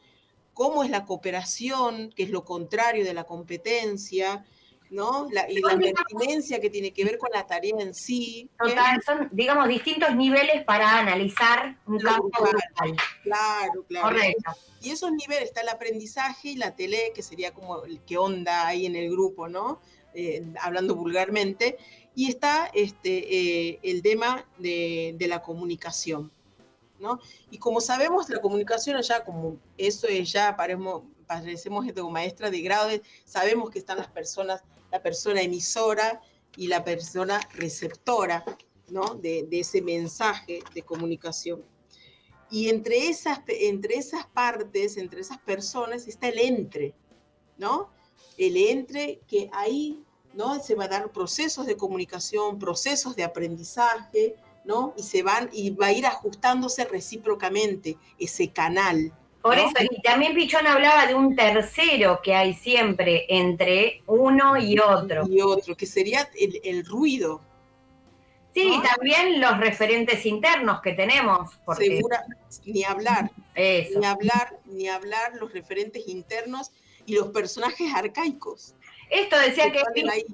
cómo 0.55 0.85
es 0.85 0.91
la 0.91 1.05
cooperación, 1.05 2.11
que 2.11 2.25
es 2.25 2.31
lo 2.31 2.45
contrario 2.45 3.05
de 3.05 3.15
la 3.15 3.25
competencia, 3.25 4.45
¿no? 4.91 5.29
La, 5.31 5.51
y 5.51 5.61
la 5.61 5.77
pertinencia 5.77 6.61
que 6.61 6.71
tiene 6.71 6.93
que 6.93 7.05
ver 7.05 7.19
con 7.19 7.31
la 7.33 7.47
tarea 7.47 7.75
en 7.79 7.95
sí. 7.95 8.49
Total, 8.59 9.01
son, 9.05 9.29
digamos, 9.33 9.69
distintos 9.69 10.15
niveles 10.17 10.65
para 10.65 10.99
analizar 10.99 11.77
un 11.87 11.99
campo 11.99 12.29
grupal. 12.29 12.97
Claro, 13.23 13.85
claro. 13.89 14.09
Correcto. 14.09 14.53
Y 14.83 14.91
esos 14.91 15.13
niveles 15.13 15.45
está 15.45 15.61
el 15.61 15.69
aprendizaje 15.69 16.51
y 16.51 16.57
la 16.57 16.75
tele, 16.75 17.13
que 17.15 17.23
sería 17.23 17.53
como 17.53 17.85
el 17.85 18.01
que 18.01 18.17
onda 18.17 18.67
ahí 18.67 18.87
en 18.87 18.97
el 18.97 19.11
grupo, 19.11 19.49
¿no? 19.49 19.81
Eh, 20.15 20.45
hablando 20.61 20.95
vulgarmente. 20.95 21.79
Y 22.15 22.29
está 22.29 22.71
este, 22.75 23.69
eh, 23.71 23.81
el 23.83 24.03
tema 24.03 24.45
de, 24.59 25.15
de 25.19 25.29
la 25.29 25.43
comunicación. 25.43 26.33
¿no? 26.99 27.21
Y 27.51 27.59
como 27.59 27.81
sabemos, 27.81 28.29
la 28.29 28.41
comunicación 28.41 29.01
ya 29.03 29.25
como 29.25 29.57
eso 29.77 30.07
es 30.09 30.33
ya, 30.33 30.57
parecemos, 30.57 31.05
parecemos 31.27 31.87
como 31.93 32.11
maestra 32.11 32.51
de 32.51 32.61
grado, 32.61 32.91
sabemos 33.25 33.71
que 33.71 33.79
están 33.79 33.99
las 33.99 34.09
personas, 34.09 34.63
la 34.91 35.03
persona 35.03 35.43
emisora 35.43 36.21
y 36.57 36.67
la 36.67 36.85
persona 36.85 37.41
receptora, 37.55 38.45
¿no? 38.89 39.15
De, 39.15 39.47
ese 39.51 39.83
mensaje 39.83 40.63
de 40.75 40.83
comunicación. 40.83 41.63
Y 42.51 42.69
entre 42.69 43.09
esas, 43.09 43.41
entre 43.47 43.97
esas 43.97 44.27
partes, 44.27 44.97
entre 44.97 45.21
esas 45.21 45.39
personas, 45.39 46.09
está 46.09 46.29
el 46.29 46.39
entre, 46.39 46.95
¿no? 47.59 47.91
El 48.39 48.57
entre 48.57 49.21
que 49.29 49.51
ahí, 49.53 50.03
¿no? 50.35 50.61
Se 50.63 50.75
va 50.75 50.85
a 50.85 50.89
dar 50.89 51.13
procesos 51.13 51.67
de 51.67 51.77
comunicación, 51.77 52.59
procesos 52.59 53.15
de 53.15 53.25
aprendizaje, 53.25 54.37
¿no? 54.65 54.95
Y 54.97 55.03
se 55.03 55.23
van, 55.23 55.51
y 55.53 55.71
va 55.71 55.87
a 55.87 55.93
ir 55.93 56.07
ajustándose 56.07 56.85
recíprocamente 56.87 57.99
ese 58.19 58.51
canal. 58.53 59.13
Por 59.49 59.59
eso, 59.59 59.73
y 59.91 60.03
también 60.03 60.35
Pichón 60.35 60.67
hablaba 60.67 61.07
de 61.07 61.15
un 61.15 61.35
tercero 61.35 62.21
que 62.23 62.35
hay 62.35 62.55
siempre 62.55 63.25
entre 63.29 64.03
uno 64.07 64.57
y 64.57 64.79
otro. 64.79 65.27
Y 65.29 65.41
otro, 65.41 65.77
que 65.77 65.87
sería 65.87 66.29
el, 66.39 66.61
el 66.63 66.85
ruido. 66.85 67.41
Sí, 68.55 68.77
¿no? 68.77 68.83
también 68.83 69.41
los 69.41 69.59
referentes 69.59 70.27
internos 70.27 70.81
que 70.83 70.93
tenemos. 70.93 71.57
Porque... 71.65 71.97
Segura, 71.97 72.25
ni 72.67 72.85
hablar. 72.85 73.31
Eso. 73.55 74.01
Ni 74.01 74.07
hablar, 74.07 74.59
ni 74.67 74.89
hablar 74.89 75.33
los 75.41 75.53
referentes 75.53 76.07
internos 76.09 76.71
y 77.07 77.15
los 77.15 77.29
personajes 77.29 77.93
arcaicos. 77.95 78.75
Esto 79.11 79.39
decía 79.39 79.73
que, 79.73 79.83
que 79.95 80.27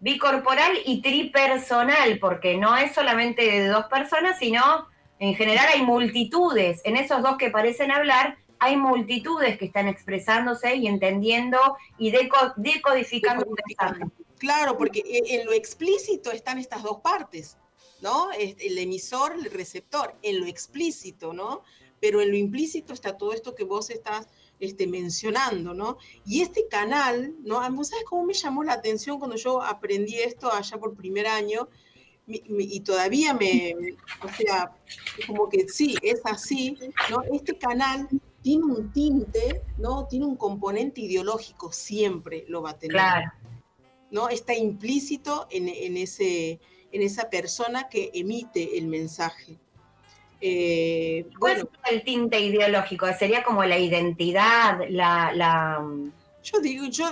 bicorporal 0.00 0.78
y 0.84 1.00
tripersonal, 1.00 2.18
porque 2.18 2.56
no 2.56 2.76
es 2.76 2.94
solamente 2.94 3.42
de 3.42 3.66
dos 3.68 3.86
personas, 3.86 4.38
sino 4.38 4.86
en 5.18 5.34
general 5.34 5.66
hay 5.72 5.82
multitudes. 5.82 6.80
En 6.84 6.96
esos 6.96 7.22
dos 7.22 7.36
que 7.36 7.50
parecen 7.50 7.90
hablar, 7.90 8.36
hay 8.60 8.76
multitudes 8.76 9.58
que 9.58 9.66
están 9.66 9.88
expresándose 9.88 10.74
y 10.76 10.86
entendiendo 10.86 11.58
y 11.98 12.10
deco 12.10 12.36
decodificando 12.56 13.44
un 13.46 13.56
mensaje. 13.66 14.04
Claro, 14.38 14.76
porque 14.76 15.02
en 15.04 15.46
lo 15.46 15.52
explícito 15.52 16.30
están 16.30 16.58
estas 16.58 16.82
dos 16.82 16.98
partes, 17.00 17.56
¿no? 18.00 18.30
El 18.32 18.78
emisor, 18.78 19.32
el 19.32 19.50
receptor, 19.50 20.14
en 20.22 20.40
lo 20.40 20.46
explícito, 20.46 21.32
¿no? 21.32 21.62
Pero 22.00 22.20
en 22.20 22.30
lo 22.30 22.36
implícito 22.36 22.92
está 22.92 23.16
todo 23.16 23.32
esto 23.32 23.54
que 23.54 23.64
vos 23.64 23.90
estás 23.90 24.28
este, 24.60 24.86
mencionando, 24.86 25.74
¿no? 25.74 25.98
Y 26.24 26.42
este 26.42 26.68
canal, 26.68 27.34
¿no? 27.42 27.60
¿Sabes 27.84 28.04
cómo 28.04 28.24
me 28.24 28.34
llamó 28.34 28.62
la 28.62 28.74
atención 28.74 29.18
cuando 29.18 29.36
yo 29.36 29.60
aprendí 29.60 30.16
esto 30.16 30.52
allá 30.52 30.78
por 30.78 30.94
primer 30.94 31.26
año? 31.26 31.68
y 32.30 32.80
todavía 32.80 33.32
me, 33.32 33.74
o 34.22 34.28
sea, 34.28 34.70
como 35.26 35.48
que 35.48 35.66
sí, 35.66 35.94
es 36.02 36.20
así, 36.24 36.76
¿no? 37.08 37.22
Este 37.32 37.56
canal 37.56 38.06
tiene 38.48 38.64
un 38.64 38.90
tinte, 38.94 39.60
¿no? 39.76 40.06
Tiene 40.06 40.24
un 40.24 40.36
componente 40.36 41.02
ideológico, 41.02 41.70
siempre 41.70 42.46
lo 42.48 42.62
va 42.62 42.70
a 42.70 42.78
tener. 42.78 42.94
Claro. 42.94 43.30
¿No? 44.10 44.30
Está 44.30 44.54
implícito 44.54 45.48
en, 45.50 45.68
en, 45.68 45.98
ese, 45.98 46.58
en 46.90 47.02
esa 47.02 47.28
persona 47.28 47.90
que 47.90 48.10
emite 48.14 48.78
el 48.78 48.86
mensaje. 48.86 49.58
Eh, 50.40 51.26
bueno, 51.38 51.68
es 51.84 51.92
el 51.92 52.04
tinte 52.04 52.40
ideológico? 52.40 53.06
Sería 53.18 53.42
como 53.42 53.64
la 53.64 53.78
identidad, 53.78 54.80
la... 54.88 55.30
la 55.34 55.86
yo 56.42 56.60
digo, 56.60 56.86
yo 56.86 57.06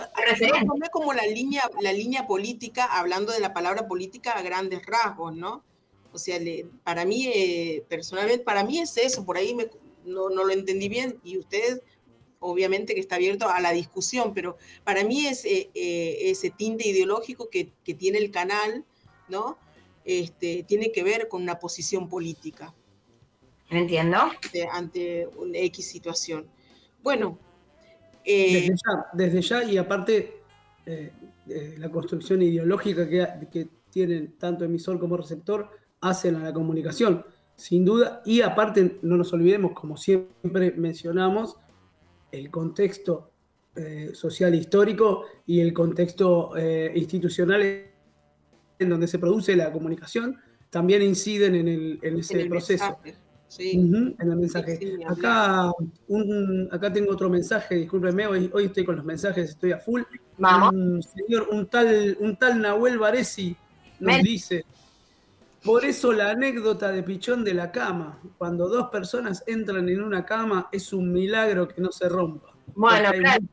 tomé 0.67 0.89
como 0.91 1.13
la 1.13 1.27
línea, 1.27 1.69
la 1.83 1.93
línea 1.93 2.27
política, 2.27 2.87
hablando 2.87 3.31
de 3.33 3.41
la 3.41 3.53
palabra 3.53 3.87
política 3.87 4.33
a 4.33 4.41
grandes 4.41 4.87
rasgos, 4.87 5.37
¿no? 5.37 5.63
O 6.13 6.19
sea, 6.19 6.39
le, 6.39 6.65
para 6.83 7.05
mí, 7.05 7.27
eh, 7.27 7.85
personalmente, 7.91 8.43
para 8.43 8.65
mí 8.65 8.79
es 8.79 8.97
eso, 8.97 9.27
por 9.27 9.37
ahí 9.37 9.55
me, 9.55 9.69
no, 10.07 10.31
no, 10.31 10.45
lo 10.45 10.51
entendí 10.53 10.89
bien 10.89 11.19
y 11.25 11.39
ustedes, 11.39 11.83
obviamente 12.41 12.95
que 12.95 13.01
está 13.01 13.17
abierto 13.17 13.49
a 13.49 13.61
la 13.61 13.73
discusión, 13.73 14.33
pero 14.35 14.57
para 14.85 15.05
mí 15.05 15.27
es 15.27 15.45
eh, 15.45 15.71
eh, 15.75 16.19
ese 16.31 16.51
tinte 16.51 16.89
ideológico 16.89 17.49
que, 17.51 17.73
que, 17.85 17.95
tiene 17.95 18.19
el 18.19 18.31
canal, 18.31 18.85
¿no? 19.29 19.59
Este, 20.05 20.63
tiene 20.63 20.93
que 20.93 21.03
ver 21.03 21.29
con 21.29 21.43
una 21.43 21.59
posición 21.59 22.09
política. 22.09 22.75
Entiendo. 23.71 24.19
Ante, 24.19 24.69
ante 24.69 25.27
una 25.37 25.59
X 25.59 25.87
situación. 25.91 26.47
Bueno. 27.03 27.39
Eh, 28.25 28.61
desde, 28.61 28.75
ya, 28.75 29.07
desde, 29.13 29.43
ya, 29.43 29.65
y 29.65 29.77
aparte 29.79 30.43
eh, 30.85 31.13
la 31.79 31.89
construcción 31.91 32.43
ideológica 32.43 33.09
que, 33.09 33.49
que, 33.51 33.69
tienen 33.91 34.37
tanto 34.37 34.65
emisor 34.65 34.99
como 34.99 35.17
receptor 35.17 35.71
hacen 36.03 36.37
a 36.37 36.43
la 36.43 36.53
comunicación, 36.53 37.25
sin 37.57 37.85
duda. 37.85 38.23
Y 38.25 38.41
aparte, 38.43 38.99
no 39.03 39.17
nos 39.17 39.33
olvidemos, 39.33 39.73
como 39.73 39.97
siempre 39.97 40.73
mencionamos, 40.77 41.57
el 42.33 42.51
contexto 42.51 43.31
eh, 43.75 44.11
social 44.15 44.55
histórico 44.55 45.25
y 45.47 45.61
el 45.61 45.73
contexto 45.73 46.57
eh, 46.57 46.93
institucional 46.95 47.63
en 48.79 48.89
donde 48.89 49.07
se 49.09 49.19
produce 49.19 49.57
la 49.57 49.73
comunicación 49.73 50.37
también 50.71 51.03
inciden 51.03 51.55
en, 51.55 51.69
el, 51.69 51.99
en 52.03 52.19
ese 52.19 52.35
en 52.35 52.41
el 52.41 52.49
proceso. 52.49 52.85
Mensaje. 53.03 53.17
Sí. 53.49 53.79
Ujú, 53.79 53.97
en 54.19 54.31
el 54.31 54.37
mensaje. 54.37 54.77
Sí, 54.77 54.87
sí, 54.97 55.05
acá, 55.07 55.71
un- 56.09 56.69
acá 56.73 56.93
tengo 56.93 57.13
otro 57.13 57.31
mensaje, 57.31 57.77
discúlpeme, 57.77 58.27
hoy, 58.27 58.51
hoy 58.53 58.65
estoy 58.65 58.85
con 58.85 58.97
los 58.97 59.05
mensajes, 59.05 59.51
estoy 59.51 59.71
a 59.73 59.79
full. 59.79 60.03
Vamos. 60.37 60.73
Un 60.75 61.03
señor, 61.03 61.49
un 61.53 61.67
tal, 61.67 62.17
un 62.21 62.37
tal 62.37 62.61
Nahuel 62.61 62.99
Varesi 62.99 63.57
nos 64.01 64.17
Men- 64.17 64.25
dice, 64.25 64.65
por 65.67 65.85
eso 65.85 66.13
la 66.13 66.31
anécdota 66.31 66.91
de 66.93 67.03
Pichón 67.03 67.45
de 67.45 67.53
la 67.53 67.71
cama, 67.73 68.19
cuando 68.39 68.69
dos 68.69 68.89
personas 68.91 69.45
entran 69.47 69.89
en 69.89 70.03
una 70.03 70.25
cama, 70.25 70.69
es 70.73 70.93
un 70.93 71.13
milagro 71.13 71.69
que 71.69 71.81
no 71.83 71.93
se 71.93 72.09
rompa. 72.09 72.49
Bueno, 72.75 73.11
claro. 73.11 73.45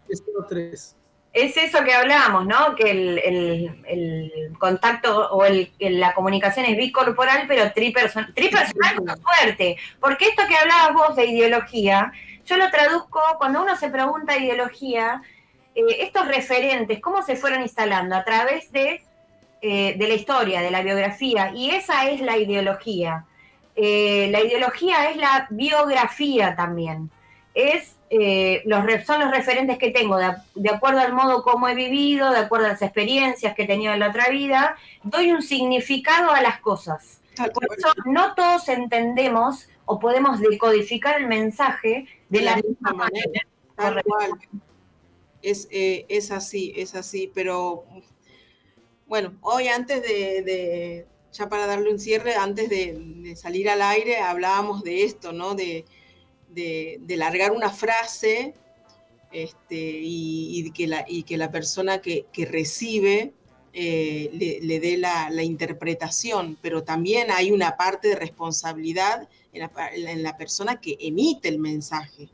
tres. 0.47 0.95
Es 1.33 1.57
eso 1.57 1.83
que 1.83 1.91
hablábamos, 1.93 2.45
¿no? 2.45 2.75
Que 2.75 2.91
el, 2.91 3.17
el- 3.19 3.83
el 3.87 4.57
contacto 4.59 5.31
o 5.31 5.43
el- 5.45 5.71
la 5.79 6.13
comunicación 6.13 6.65
es 6.65 6.77
bicorporal, 6.77 7.45
pero 7.47 7.71
tripersonal, 7.73 8.31
tripersonal 8.35 8.95
con 8.97 9.07
suerte. 9.19 9.77
Porque 9.99 10.25
esto 10.27 10.43
que 10.47 10.55
hablabas 10.55 10.93
vos 10.93 11.15
de 11.15 11.25
ideología, 11.25 12.11
yo 12.45 12.57
lo 12.57 12.69
traduzco 12.69 13.19
cuando 13.39 13.63
uno 13.63 13.75
se 13.75 13.89
pregunta 13.89 14.37
ideología, 14.37 15.23
eh, 15.73 15.81
estos 16.01 16.27
referentes, 16.27 16.99
¿cómo 17.01 17.23
se 17.23 17.35
fueron 17.35 17.61
instalando? 17.63 18.15
A 18.15 18.23
través 18.23 18.71
de, 18.71 19.01
eh, 19.65 19.95
de 19.97 20.07
la 20.09 20.13
historia, 20.15 20.61
de 20.61 20.71
la 20.71 20.81
biografía. 20.81 21.53
Y 21.55 21.69
esa 21.69 22.09
es 22.09 22.19
la 22.19 22.37
ideología. 22.37 23.23
Eh, 23.77 24.27
la 24.29 24.41
ideología 24.41 25.09
es 25.09 25.15
la 25.15 25.47
biografía 25.49 26.53
también. 26.53 27.09
Es 27.53 27.95
eh, 28.09 28.61
los, 28.65 28.83
son 29.05 29.21
los 29.21 29.31
referentes 29.31 29.77
que 29.77 29.91
tengo, 29.91 30.17
de, 30.17 30.35
de 30.55 30.69
acuerdo 30.69 30.99
al 30.99 31.13
modo 31.13 31.43
como 31.43 31.69
he 31.69 31.75
vivido, 31.75 32.31
de 32.31 32.39
acuerdo 32.39 32.65
a 32.65 32.69
las 32.71 32.81
experiencias 32.81 33.55
que 33.55 33.63
he 33.63 33.67
tenido 33.67 33.93
en 33.93 34.01
la 34.01 34.09
otra 34.09 34.27
vida, 34.27 34.75
doy 35.01 35.31
un 35.31 35.41
significado 35.41 36.31
a 36.31 36.41
las 36.41 36.59
cosas. 36.59 37.21
Por 37.37 37.63
eso 37.77 37.87
no 38.05 38.35
todos 38.35 38.67
entendemos 38.67 39.69
o 39.85 39.97
podemos 39.97 40.41
decodificar 40.41 41.21
el 41.21 41.27
mensaje 41.27 42.05
de 42.27 42.41
la 42.41 42.57
misma 42.57 42.91
manera. 42.91 43.47
Tal 43.77 43.93
Correcto. 43.93 44.09
cual. 44.09 44.31
Es, 45.41 45.69
eh, 45.71 46.05
es 46.09 46.31
así, 46.31 46.73
es 46.75 46.95
así, 46.95 47.31
pero 47.33 47.85
bueno, 49.07 49.37
hoy 49.41 49.67
antes 49.67 50.01
de, 50.01 51.05
ya 51.31 51.49
para 51.49 51.67
darle 51.67 51.91
un 51.91 51.99
cierre, 51.99 52.35
antes 52.35 52.69
de, 52.69 53.35
salir 53.35 53.69
al 53.69 53.81
aire, 53.81 54.17
hablábamos 54.17 54.83
de 54.83 55.03
esto, 55.03 55.31
¿no? 55.31 55.55
De, 55.55 55.85
de- 56.49 57.17
largar 57.17 57.51
una 57.51 57.69
frase 57.69 58.53
este, 59.31 59.99
y, 60.01 60.71
que 60.71 60.87
la, 60.87 61.05
y 61.07 61.23
que 61.23 61.37
la 61.37 61.51
persona 61.51 62.01
que, 62.01 62.25
que 62.31 62.45
recibe 62.45 63.33
eh, 63.73 64.59
le, 64.61 64.79
dé 64.79 64.97
la, 64.97 65.43
interpretación, 65.43 66.57
pero 66.61 66.83
también 66.83 67.31
hay 67.31 67.51
una 67.51 67.75
parte 67.75 68.09
de 68.09 68.15
responsabilidad 68.15 69.27
en 69.51 69.61
la, 69.61 69.71
en 69.93 70.23
la 70.23 70.37
persona 70.37 70.79
que 70.79 70.97
emite 70.99 71.49
el 71.49 71.59
mensaje. 71.59 72.29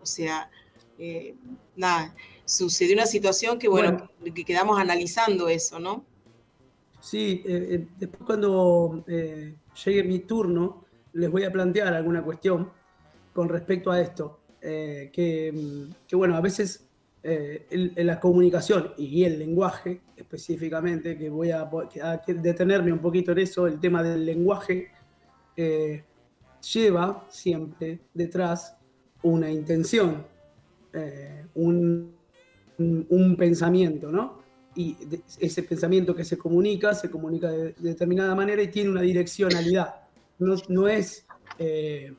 O 0.00 0.06
sea, 0.06 0.50
eh, 0.98 1.34
nada, 1.76 2.14
sucedió 2.44 2.94
una 2.94 3.06
situación 3.06 3.58
que, 3.58 3.68
bueno, 3.68 4.10
que 4.34 4.44
quedamos 4.44 4.78
analizando 4.78 5.48
eso, 5.48 5.78
¿no? 5.78 6.04
Sí, 7.00 7.42
eh, 7.44 7.66
eh, 7.70 7.86
después 7.98 8.22
cuando 8.24 9.04
eh, 9.08 9.54
llegue 9.84 10.04
mi 10.04 10.20
turno, 10.20 10.84
les 11.14 11.30
voy 11.30 11.44
a 11.44 11.50
plantear 11.50 11.92
alguna 11.92 12.22
cuestión 12.22 12.70
con 13.32 13.48
respecto 13.48 13.90
a 13.90 14.00
esto. 14.00 14.38
eh, 14.64 15.10
que, 15.12 15.50
mm, 15.52 16.06
que, 16.06 16.14
bueno, 16.14 16.36
a 16.36 16.40
veces 16.40 16.88
el- 17.24 17.94
la 17.96 18.20
comunicación 18.20 18.92
y 18.96 19.24
el 19.24 19.40
lenguaje 19.40 20.02
específicamente, 20.16 21.18
que 21.18 21.28
voy 21.30 21.50
a, 21.50 21.68
detenerme 22.28 22.92
un 22.92 23.00
poquito 23.00 23.32
en 23.32 23.38
eso, 23.38 23.66
el 23.66 23.80
tema 23.80 24.04
del 24.04 24.24
lenguaje 24.24 24.92
lleva 26.62 27.26
siempre 27.28 28.00
detrás 28.14 28.76
una 29.22 29.50
intención, 29.50 30.24
eh, 30.92 31.46
un, 31.54 32.14
un- 32.82 33.06
un 33.10 33.36
pensamiento, 33.36 34.10
¿no? 34.10 34.40
y 34.74 34.94
de- 35.04 35.20
ese 35.38 35.62
pensamiento 35.64 36.14
que 36.14 36.24
se 36.24 36.38
comunica, 36.38 36.94
se 36.94 37.10
comunica 37.10 37.50
de, 37.50 37.72
de 37.74 37.90
determinada 37.90 38.34
manera 38.34 38.62
y 38.62 38.68
tiene 38.68 38.88
una 38.88 39.02
direccionalidad. 39.02 39.96
No, 40.38 40.54
no 40.68 40.88
es 40.88 41.26
eh, 41.58 42.14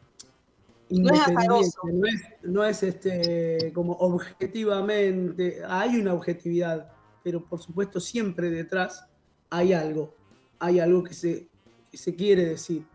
No 0.89 1.09
es 1.11 1.19
independiente, 1.27 1.39
azaroso. 1.41 1.79
no 1.91 2.05
es, 2.07 2.21
no 2.43 2.63
es, 2.63 2.83
este, 2.83 3.71
como 3.73 3.93
objetivamente, 3.93 5.61
hay 5.67 5.97
una 5.97 6.13
objetividad, 6.13 6.91
pero 7.23 7.43
por 7.43 7.59
supuesto 7.59 7.99
siempre 7.99 8.51
detrás 8.51 9.05
hay 9.49 9.73
algo, 9.73 10.13
hay 10.59 10.79
algo 10.79 11.03
que 11.03 11.13
se, 11.15 11.47
que 11.89 11.97
se 11.97 12.13
quiere 12.15 12.45
decir. 12.45 12.85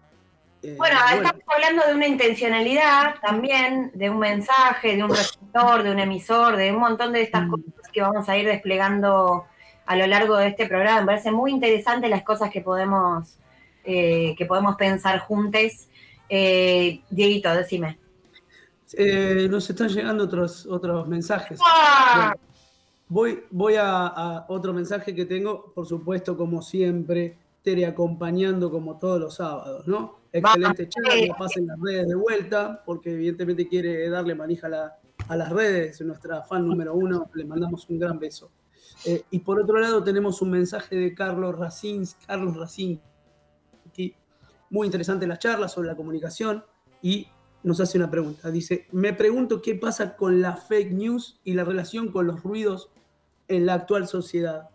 Eh, 0.63 0.75
Bueno, 0.77 0.97
estamos 1.13 1.43
hablando 1.47 1.87
de 1.87 1.95
una 1.95 2.07
intencionalidad 2.07 3.15
también, 3.21 3.91
de 3.95 4.11
un 4.11 4.19
mensaje, 4.19 4.97
de 4.97 5.05
un 5.05 5.11
receptor, 5.11 5.83
de 5.83 5.91
un 5.93 5.99
emisor, 5.99 6.57
de 6.57 6.73
un 6.73 6.81
montón 6.81 7.13
de 7.13 7.23
estas 7.23 7.47
Mm. 7.47 7.51
cosas 7.51 7.91
que 7.93 8.01
vamos 8.03 8.29
a 8.29 8.37
ir 8.37 8.47
desplegando 8.47 9.45
a 9.87 9.97
lo 9.97 10.07
largo 10.07 10.37
de 10.37 10.49
este 10.49 10.67
programa. 10.67 11.01
Me 11.01 11.07
parece 11.07 11.31
muy 11.31 11.51
interesante 11.53 12.09
las 12.09 12.23
cosas 12.23 12.51
que 12.51 12.61
podemos, 12.61 13.37
eh, 13.85 14.35
que 14.37 14.47
podemos 14.47 14.77
pensar 14.77 15.21
juntos. 15.21 15.89
Eh, 16.29 17.01
Dieguito, 17.09 17.55
decime. 17.55 17.99
nos 19.51 19.69
están 19.71 19.89
llegando 19.89 20.25
otros, 20.25 20.67
otros 20.67 21.07
mensajes. 21.09 21.59
¡Ah! 21.65 22.35
Bueno, 23.09 23.37
voy 23.41 23.45
voy 23.51 23.75
a, 23.77 24.07
a 24.07 24.45
otro 24.49 24.73
mensaje 24.75 25.15
que 25.15 25.25
tengo, 25.25 25.73
por 25.75 25.87
supuesto, 25.87 26.37
como 26.37 26.61
siempre, 26.63 27.37
Tere 27.69 27.85
acompañando 27.85 28.71
como 28.71 28.97
todos 28.99 29.21
los 29.21 29.35
sábados, 29.35 29.87
¿no? 29.87 30.21
Excelente 30.33 30.89
charla, 30.89 31.37
pasen 31.39 31.67
las 31.67 31.79
redes 31.79 32.09
de 32.09 32.15
vuelta, 32.15 32.83
porque 32.87 33.13
evidentemente 33.13 33.69
quiere 33.69 34.09
darle 34.09 34.35
manija 34.35 34.69
a, 34.69 34.71
la- 34.71 34.99
a 35.29 35.37
las 35.37 35.51
redes, 35.51 36.01
nuestra 36.01 36.43
fan 36.45 36.67
número 36.67 36.95
uno, 36.95 37.29
le 37.35 37.45
mandamos 37.45 37.87
un 37.91 37.99
gran 37.99 38.19
beso. 38.19 38.51
Eh, 39.05 39.23
y 39.31 39.41
por 39.41 39.61
otro 39.61 39.79
lado 39.79 40.03
tenemos 40.03 40.41
un 40.41 40.51
mensaje 40.51 40.97
de 40.97 41.15
Carlos 41.15 41.59
Racins, 41.59 42.17
Carlos 42.27 42.57
Racín, 42.57 43.01
muy 44.71 44.87
interesante 44.87 45.27
la 45.27 45.39
charla 45.39 45.69
sobre 45.69 45.89
la 45.89 45.97
comunicación 45.97 46.65
y 47.03 47.27
nos 47.63 47.81
hace 47.81 47.99
una 47.99 48.11
pregunta. 48.11 48.51
Dice, 48.51 48.87
me 48.93 49.13
pregunto 49.13 49.61
qué 49.63 49.75
pasa 49.75 50.17
con 50.17 50.41
la 50.41 50.57
fake 50.57 50.93
news 50.93 51.39
y 51.45 51.53
la 51.55 51.65
relación 51.65 52.13
con 52.13 52.27
los 52.27 52.43
ruidos 52.43 52.91
en 53.49 53.67
la 53.67 53.75
actual 53.75 54.07
sociedad. 54.09 54.69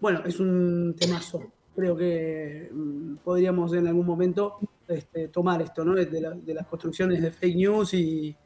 Bueno, 0.00 0.22
es 0.24 0.38
un 0.40 0.94
temazo. 0.98 1.51
Creo 1.74 1.96
que 1.96 2.68
mm, 2.72 3.16
podríamos 3.24 3.72
en 3.74 3.86
algún 3.86 4.06
momento 4.06 4.58
este, 4.88 5.28
tomar 5.28 5.62
esto, 5.62 5.84
¿no? 5.84 5.94
De, 5.94 6.20
la- 6.20 6.30
de 6.32 6.54
las 6.54 6.66
construcciones 6.66 7.22
de 7.22 7.30
fake 7.30 7.56
news 7.56 7.94
y, 7.94 8.36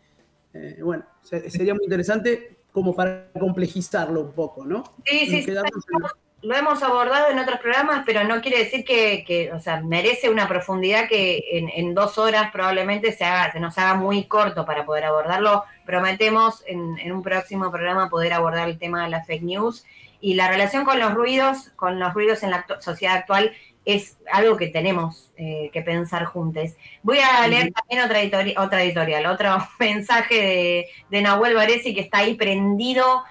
eh, 0.54 0.78
bueno, 0.82 1.04
se- 1.22 1.50
sería 1.50 1.74
muy 1.74 1.84
interesante 1.84 2.58
como 2.72 2.94
para 2.94 3.30
complejizarlo 3.32 4.20
un 4.20 4.32
poco, 4.32 4.64
¿no? 4.64 4.84
Sí, 5.04 5.26
sí, 5.26 5.42
sí, 5.42 5.50
en- 5.50 5.56
lo 6.42 6.54
hemos 6.54 6.80
abordado 6.82 7.30
en 7.30 7.38
otros 7.40 7.58
programas, 7.58 8.04
pero 8.06 8.22
no 8.22 8.40
quiere 8.42 8.58
decir 8.58 8.84
que, 8.84 9.24
que, 9.26 9.50
o 9.52 9.58
sea, 9.58 9.80
merece 9.80 10.28
una 10.30 10.46
profundidad 10.46 11.08
que 11.08 11.42
en, 11.52 11.68
en 11.70 11.94
dos 11.94 12.18
horas 12.18 12.50
probablemente 12.52 13.10
se, 13.12 13.24
haga, 13.24 13.50
se 13.52 13.58
nos 13.58 13.76
haga 13.78 13.94
muy 13.94 14.24
corto 14.26 14.64
para 14.64 14.84
poder 14.86 15.04
abordarlo. 15.06 15.64
Prometemos 15.86 16.62
en, 16.66 16.98
en 16.98 17.10
un 17.10 17.22
próximo 17.22 17.70
programa 17.72 18.08
poder 18.10 18.34
abordar 18.34 18.68
el 18.68 18.78
tema 18.78 19.02
de 19.04 19.10
la 19.10 19.24
fake 19.24 19.42
news 19.42 19.84
y 20.26 20.34
la 20.34 20.48
relación 20.48 20.84
con 20.84 20.98
los 20.98 21.14
ruidos, 21.14 21.70
con 21.76 22.00
los 22.00 22.12
ruidos 22.12 22.42
en 22.42 22.50
la 22.50 22.66
actu- 22.66 22.80
sociedad 22.80 23.14
actual 23.14 23.52
es 23.84 24.18
algo 24.32 24.56
que 24.56 24.66
tenemos 24.66 25.30
eh, 25.36 25.70
que 25.72 25.82
pensar 25.82 26.24
juntos. 26.24 26.70
Voy 27.04 27.18
a 27.20 27.46
leer 27.46 27.72
también 27.72 28.04
otra, 28.04 28.20
editori- 28.20 28.54
otra 28.58 28.82
editorial, 28.82 29.24
otro 29.26 29.56
mensaje 29.78 30.34
de, 30.34 30.86
de 31.10 31.22
Nahuel 31.22 31.54
Varesi 31.54 31.94
que 31.94 32.00
está 32.00 32.18
ahí 32.18 32.34
prendido 32.34 33.22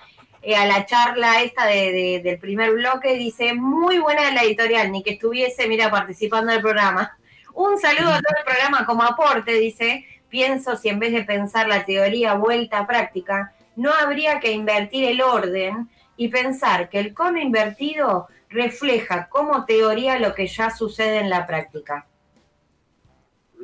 eh, 0.41 0.55
a 0.55 0.65
la 0.65 0.85
charla 0.85 1.41
esta 1.41 1.65
de- 1.65 1.91
de- 1.91 2.21
del 2.23 2.39
primer 2.39 2.71
bloque, 2.71 3.15
dice, 3.17 3.53
muy 3.53 3.99
buena 3.99 4.31
la 4.31 4.43
editorial, 4.43 4.89
ni 4.89 5.03
que 5.03 5.15
estuviese, 5.15 5.67
mira, 5.67 5.91
participando 5.91 6.53
del 6.53 6.61
programa. 6.61 7.17
Un 7.53 7.77
saludo 7.77 8.11
a 8.13 8.21
todo 8.21 8.37
el 8.39 8.45
programa 8.45 8.85
como 8.85 9.03
aporte, 9.03 9.51
dice, 9.51 10.05
pienso 10.29 10.77
si 10.77 10.87
en 10.87 10.99
vez 10.99 11.11
de 11.11 11.25
pensar 11.25 11.67
la 11.67 11.83
teoría 11.83 12.35
vuelta 12.35 12.79
a 12.79 12.87
práctica, 12.87 13.53
no 13.75 13.91
habría 13.91 14.39
que 14.39 14.53
invertir 14.53 15.03
el 15.03 15.21
orden 15.21 15.89
y 16.17 16.29
pensar 16.29 16.89
que 16.89 16.99
el 16.99 17.13
cono 17.13 17.39
invertido 17.39 18.27
refleja 18.49 19.27
como 19.29 19.65
teoría 19.65 20.19
lo 20.19 20.33
que 20.33 20.47
ya 20.47 20.69
sucede 20.69 21.19
en 21.19 21.29
la 21.29 21.45
práctica. 21.45 22.07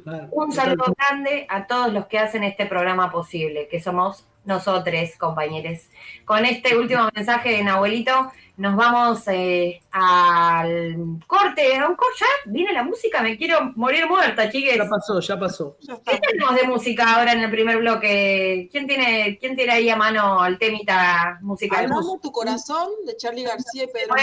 Claro, 0.04 0.28
Un 0.32 0.52
saludo 0.52 0.94
grande 0.98 1.46
a 1.50 1.68
todos 1.68 1.94
los 1.94 2.08
que 2.08 2.18
hacen 2.18 2.44
este 2.44 2.66
programa 2.66 3.12
posible, 3.12 3.68
que 3.68 3.80
somos 3.80 4.28
nosotros, 4.46 5.10
compañeros. 5.20 5.80
Con 6.26 6.46
este 6.46 6.76
último 6.78 7.10
mensaje 7.14 7.50
de 7.52 7.64
Nahuelito, 7.64 8.32
nos 8.58 8.76
vamos 8.76 9.24
eh, 9.28 9.82
al 9.92 10.96
corte. 11.28 11.78
¿A 11.78 11.88
un 11.88 11.96
co- 11.96 12.06
¿Ya 12.20 12.26
viene 12.46 12.74
la 12.74 12.84
música? 12.84 13.22
Me 13.22 13.38
quiero 13.38 13.72
morir 13.76 14.08
muerta, 14.08 14.50
chiques. 14.50 14.78
Ya 14.78 14.90
pasó, 14.90 15.20
ya 15.20 15.40
pasó. 15.40 15.78
¿Qué 16.06 16.18
tenemos 16.20 16.56
de 16.56 16.68
música 16.68 17.16
ahora 17.16 17.34
en 17.34 17.40
el 17.42 17.52
primer 17.52 17.78
bloque? 17.78 18.68
¿Quién 18.72 18.88
tiene, 18.88 19.38
quién 19.40 19.56
tiene 19.56 19.74
ahí 19.74 19.90
a 19.90 19.96
mano 19.96 20.46
el 20.46 20.58
temita 20.58 21.38
musical? 21.42 21.86
Hablando 21.86 22.20
tu 22.22 22.32
corazón 22.32 22.90
de 23.06 23.16
Charlie 23.18 23.44
García 23.44 23.84
y 23.84 23.88
Pedro. 23.88 24.16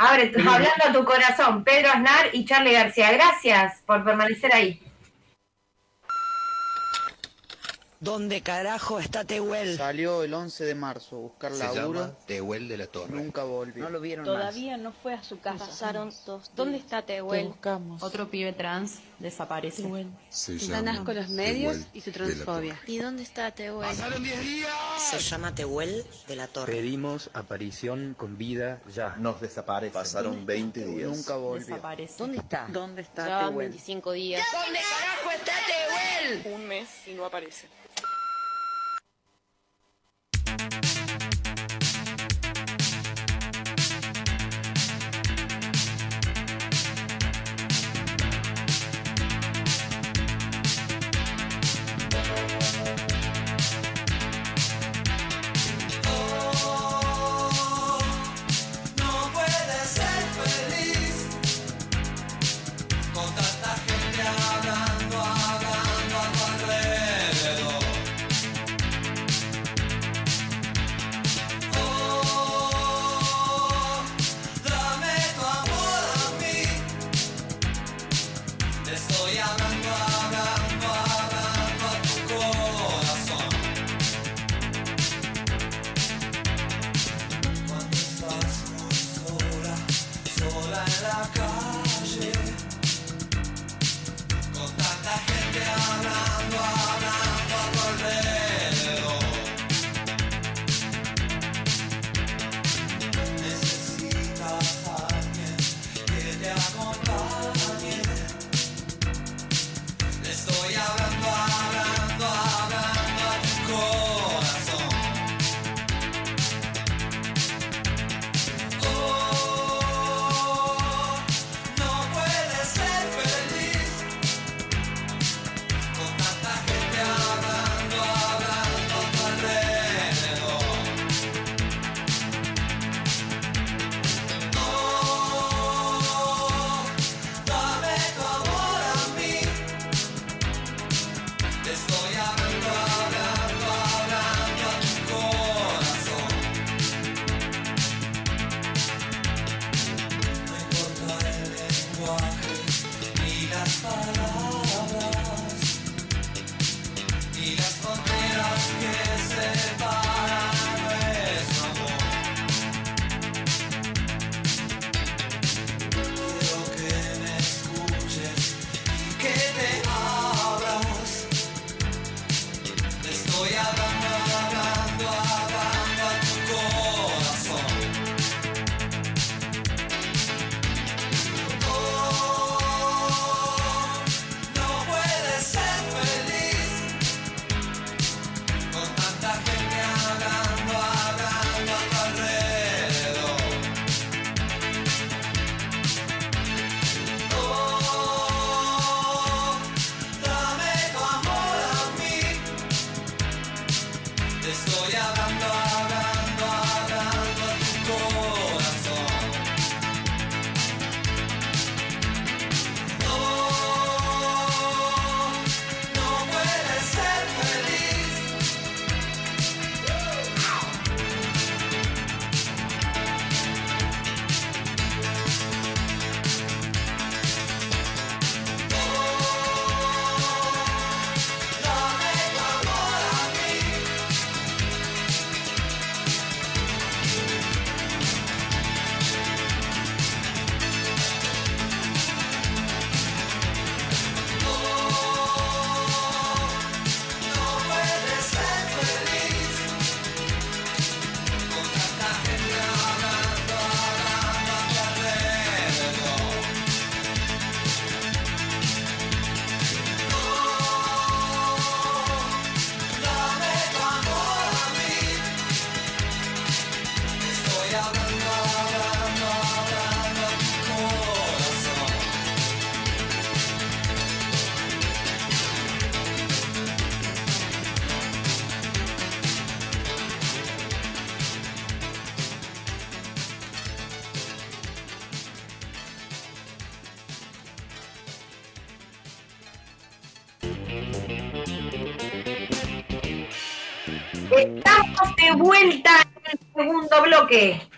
Abre, 0.00 0.30
hablando 0.38 0.84
a 0.88 0.92
tu 0.92 1.04
corazón, 1.04 1.64
Pedro 1.64 1.90
Aznar 1.90 2.28
y 2.32 2.44
Charlie 2.44 2.72
García. 2.72 3.10
Gracias 3.12 3.82
por 3.84 4.04
permanecer 4.04 4.54
ahí. 4.54 4.80
¿Dónde 8.00 8.42
carajo 8.42 9.00
está 9.00 9.24
Tehuel? 9.24 9.76
Salió 9.76 10.22
el 10.22 10.32
11 10.32 10.64
de 10.64 10.74
marzo 10.76 11.16
a 11.16 11.18
buscar 11.18 11.52
Se 11.52 11.64
laburo. 11.64 12.00
Llama 12.02 12.18
Tehuel 12.26 12.68
de 12.68 12.76
la 12.76 12.86
Torre. 12.86 13.12
Nunca 13.12 13.42
volvió. 13.42 13.82
No 13.82 13.90
lo 13.90 14.00
vieron 14.00 14.24
Todavía 14.24 14.76
más. 14.76 14.80
no 14.80 14.92
fue 14.92 15.14
a 15.14 15.22
su 15.24 15.40
casa. 15.40 15.66
Pasaron 15.66 16.10
dos 16.24 16.42
días. 16.44 16.52
¿Dónde 16.54 16.78
está 16.78 17.02
Tehuel? 17.02 17.40
Te 17.42 17.48
buscamos. 17.48 18.00
Otro 18.04 18.30
pibe 18.30 18.52
trans 18.52 19.00
desaparece. 19.18 19.82
Tehuel. 19.82 20.06
Se 20.30 20.56
llama 20.58 21.04
con 21.04 21.16
los 21.16 21.28
medios 21.30 21.72
Tehuel 21.72 21.86
y 21.92 22.00
su 22.00 22.12
transfobia. 22.12 22.80
¿Y 22.86 22.98
dónde 22.98 23.24
está 23.24 23.50
Tehuel? 23.50 23.88
Pasaron 23.88 24.22
10 24.22 24.40
días. 24.42 24.70
Se 25.10 25.18
llama 25.18 25.52
Tehuel 25.56 26.06
de 26.28 26.36
la 26.36 26.46
Torre. 26.46 26.74
Pedimos 26.74 27.30
aparición 27.34 28.14
con 28.16 28.38
vida 28.38 28.80
ya. 28.94 29.16
Nos 29.18 29.40
desaparece. 29.40 29.92
Pasaron 29.92 30.46
20 30.46 30.84
días. 30.84 31.08
Nunca 31.10 31.34
volvió. 31.36 31.66
Desaparece. 31.66 32.14
¿Dónde 32.16 32.38
está? 32.38 32.68
¿Dónde 32.70 33.02
está 33.02 33.26
ya 33.26 33.38
Tehuel? 33.48 33.70
25 33.70 34.12
días. 34.12 34.46
¿Dónde 34.52 34.78
carajo 34.78 35.30
está 35.32 35.52
Tehuel? 35.66 36.54
Un 36.54 36.68
mes 36.68 36.88
y 37.08 37.14
no 37.14 37.24
aparece. 37.24 37.66
Thank 40.58 41.22
you. 41.22 41.27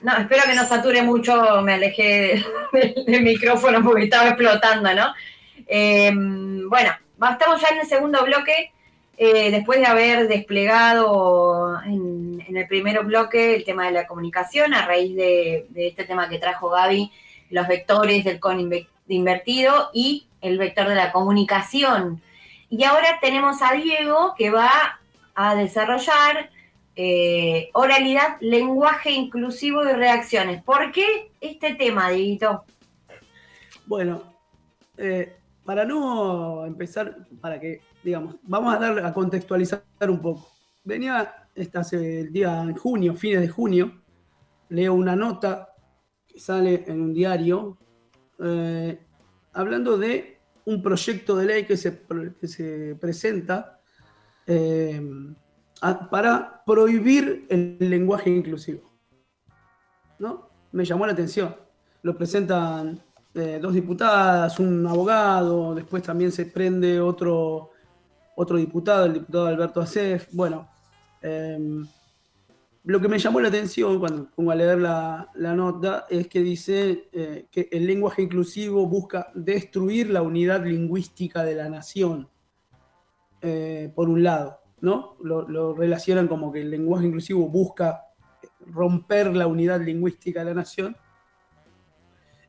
no, 0.03 0.17
espero 0.19 0.43
que 0.47 0.55
no 0.55 0.65
sature 0.65 1.03
mucho, 1.03 1.63
me 1.63 1.75
alejé 1.75 2.45
del, 3.07 3.23
micrófono 3.23 3.83
porque 3.83 4.05
estaba 4.05 4.29
explotando, 4.29 4.95
¿no? 4.95 5.15
Em, 5.67 6.69
bueno, 6.69 6.91
estamos 7.31 7.61
ya 7.61 7.69
en 7.69 7.81
el 7.81 7.87
segundo 7.87 8.25
bloque, 8.25 8.73
eh, 9.17 9.51
después 9.51 9.81
de 9.81 9.87
haber 9.87 10.29
desplegado 10.29 11.81
en, 11.85 12.45
el 12.55 12.67
primer 12.67 13.05
bloque 13.05 13.55
el 13.55 13.65
tema 13.65 13.87
de 13.87 13.93
la 13.93 14.07
comunicación, 14.07 14.75
a 14.75 14.87
raíz 14.87 15.15
de, 15.15 15.67
de 15.69 15.89
este 15.89 16.05
tema 16.05 16.29
que 16.29 16.39
trajo 16.39 16.71
Gaby, 16.71 17.13
los 17.51 17.69
vectores 17.69 18.25
del 18.25 18.41
con 18.41 18.59
invertido 19.09 19.91
y 19.93 20.27
el 20.41 20.59
vector 20.59 20.89
de 20.89 20.95
la 20.95 21.13
comunicación. 21.13 22.23
Y 22.71 22.85
ahora 22.85 23.19
tenemos 23.21 23.63
a 23.63 23.73
Diego 23.75 24.35
que 24.37 24.51
va 24.51 25.01
a 25.35 25.55
desarrollar 25.55 26.51
eh, 26.97 27.71
oralidad, 27.75 28.37
lenguaje 28.41 29.11
inclusivo 29.11 29.83
y 29.85 29.93
reacciones. 29.93 30.63
¿Por 30.63 30.93
qué 30.93 31.33
este 31.41 31.75
tema, 31.75 32.11
Dieguito? 32.11 32.65
Bueno, 33.87 34.23
eh, 34.97 35.37
para 35.65 35.85
no 35.85 36.67
empezar, 36.67 37.27
para 37.41 37.61
que, 37.61 37.81
digamos, 38.03 38.37
vamos 38.43 38.75
a 38.75 38.79
dar 38.79 39.05
a 39.05 39.13
contextualizar 39.13 39.83
un 40.09 40.21
poco. 40.21 40.49
Venía 40.85 41.47
esta, 41.55 41.83
el 41.93 42.33
día 42.33 42.61
en 42.63 42.75
junio, 42.75 43.15
fines 43.15 43.41
de 43.41 43.49
junio, 43.49 44.03
leo 44.69 44.95
una 44.95 45.17
nota 45.17 45.75
que 46.27 46.39
sale 46.39 46.85
en 46.87 47.01
un 47.01 47.15
diario 47.15 47.79
eh, 48.43 48.99
hablando 49.53 49.97
de 49.99 50.39
un 50.65 50.83
proyecto 50.83 51.37
de 51.37 51.47
ley 51.47 51.65
que 51.65 51.77
se, 51.77 52.03
que 52.41 52.49
se 52.49 52.97
presenta 53.01 53.81
para 56.11 56.63
prohibir 56.65 57.47
el 57.49 57.79
lenguaje 57.81 58.31
inclusivo. 58.31 58.83
¿No? 60.19 60.51
Me 60.73 60.85
llamó 60.85 61.07
la 61.07 61.13
atención. 61.13 61.57
Lo 62.03 62.17
presentan 62.17 63.03
eh, 63.35 63.59
dos 63.61 63.73
diputadas, 63.73 64.59
un 64.59 64.87
abogado, 64.87 65.75
después 65.75 66.03
también 66.03 66.33
se 66.33 66.47
prende 66.47 67.01
otro, 67.01 67.71
otro 68.37 68.57
diputado, 68.57 69.07
el 69.07 69.15
diputado 69.15 69.47
Alberto 69.47 69.81
Acef. 69.81 70.29
Bueno, 70.33 70.69
em, 71.23 71.87
lo 72.85 73.01
que 73.01 73.09
me 73.09 73.19
llamó 73.19 73.41
la 73.41 73.49
atención 73.49 73.99
cuando 74.01 74.29
pongo 74.31 74.51
a 74.51 74.55
leer 74.55 74.79
la, 74.79 75.31
la 75.35 75.55
nota 75.55 76.07
es 76.11 76.27
que 76.27 76.41
dice 76.41 77.09
eh, 77.13 77.47
que 77.51 77.69
el 77.71 77.87
lenguaje 77.87 78.23
inclusivo 78.23 78.87
busca 78.87 79.31
destruir 79.35 80.11
la 80.11 80.23
unidad 80.23 80.65
lingüística 80.65 81.45
de 81.45 81.55
la 81.55 81.69
nación, 81.69 82.29
eh, 83.43 83.93
por 83.95 84.09
un 84.09 84.23
lado, 84.23 84.60
¿no? 84.81 85.17
Lo, 85.23 85.49
lo 85.49 85.75
relacionan 85.75 86.29
como 86.29 86.53
que 86.53 86.61
el 86.61 86.71
lenguaje 86.71 87.07
inclusivo 87.07 87.49
busca 87.49 88.07
romper 88.67 89.35
la 89.35 89.47
unidad 89.47 89.81
lingüística 89.81 90.41
de 90.41 90.47
la 90.47 90.55
nación 90.55 90.97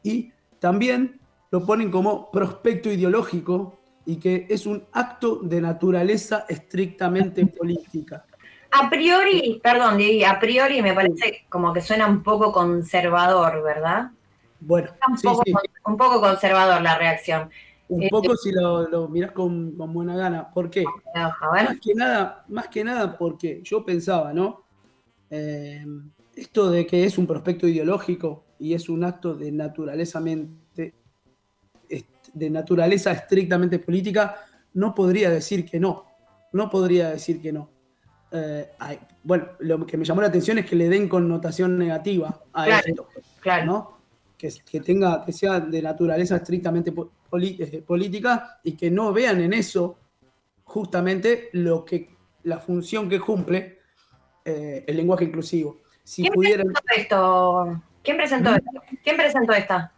y 0.04 0.32
también 0.60 1.20
lo 1.52 1.66
ponen 1.66 1.92
como 1.92 2.32
prospecto 2.32 2.90
ideológico 2.90 3.80
y 4.06 4.18
que 4.18 4.48
es 4.50 4.66
un 4.66 4.86
acto 4.94 5.40
de 5.44 5.62
naturaleza 5.62 6.46
estrictamente 6.48 7.46
política. 7.60 8.26
A 8.72 8.90
priori, 8.90 9.60
perdón, 9.62 9.98
Diego, 9.98 10.32
a 10.32 10.40
priori 10.40 10.82
me 10.82 10.94
parece 10.94 11.46
como 11.50 11.74
que 11.74 11.82
suena 11.82 12.08
un 12.08 12.24
poco 12.24 12.54
conservador, 12.54 13.62
¿verdad? 13.62 14.12
Bueno, 14.62 14.92
Un, 15.10 15.18
sí, 15.18 15.28
poco, 15.28 15.44
sí. 15.46 15.54
un 15.86 15.98
poco 15.98 16.22
conservador 16.22 16.82
la 16.82 16.98
reacción. 16.98 17.50
Un 17.92 18.04
Eh, 18.04 18.08
poco 18.10 18.38
si 18.38 18.52
lo, 18.54 18.88
lo 18.88 19.10
mirás 19.10 19.32
con, 19.34 19.74
con 19.76 19.92
buena 19.92 20.16
gana. 20.16 20.50
¿Por 20.50 20.70
qué? 20.70 20.86
Más 21.14 21.80
que 21.82 21.94
nada, 21.94 22.46
más 22.48 22.68
que 22.70 22.84
nada 22.86 23.18
porque 23.18 23.62
yo 23.64 23.84
pensaba, 23.84 24.32
¿no? 24.34 24.64
Eh, 25.30 25.86
esto 26.36 26.72
de 26.72 26.86
que 26.88 27.04
es 27.04 27.18
un 27.18 27.28
prospecto 27.28 27.68
ideológico 27.68 28.46
y 28.60 28.74
es 28.74 28.88
un 28.88 29.04
acto 29.04 29.34
de 29.36 29.52
naturaleza, 29.52 30.22
de 32.34 32.50
naturaleza 32.50 33.12
estrictamente 33.12 33.80
política, 33.80 34.38
no 34.76 34.96
podría 34.96 35.30
decir 35.30 35.66
que 35.66 35.80
no. 35.80 36.06
No 36.54 36.70
podría 36.70 37.10
decir 37.10 37.42
que 37.42 37.52
no. 37.52 37.70
Eh, 38.32 38.70
ay, 38.80 39.00
bueno, 39.24 39.50
lo 39.60 39.86
que 39.86 39.98
me 39.98 40.06
llamó 40.06 40.22
la 40.22 40.28
atención 40.28 40.58
es 40.60 40.66
que 40.66 40.76
le 40.78 40.88
den 40.88 41.10
connotación 41.10 41.78
negativa 41.78 42.42
a 42.54 42.64
Claro, 42.66 42.84
esto. 42.88 43.08
claro. 43.42 43.66
¿no? 43.66 43.98
Que, 44.38 44.50
que 44.66 44.80
tenga, 44.80 45.26
que 45.26 45.34
sea 45.34 45.60
de 45.60 45.82
naturaleza 45.82 46.38
estrictamente 46.38 46.92
po- 46.94 47.12
poli- 47.12 47.12
eh, 47.12 47.21
política 47.32 48.60
y 48.64 48.74
que 48.74 48.92
no 48.92 49.14
vean 49.14 49.42
en 49.42 49.54
eso 49.54 49.98
justamente 50.64 51.50
lo 51.54 51.84
que 51.84 52.16
la 52.44 52.60
función 52.60 53.10
que 53.10 53.20
cumple 53.20 53.80
eh, 54.46 54.84
el 54.88 54.98
lenguaje 54.98 55.26
inclusivo. 55.26 55.82
Si 56.04 56.22
¿Quién 56.24 56.34
pudieran, 56.34 56.68
presentó 56.68 57.02
esto? 57.02 57.82
¿Quién 58.04 58.18
presentó 58.18 58.56
esto? 58.56 58.72
¿Quién 59.04 59.18
presentó 59.18 59.54
esta? 59.54 59.94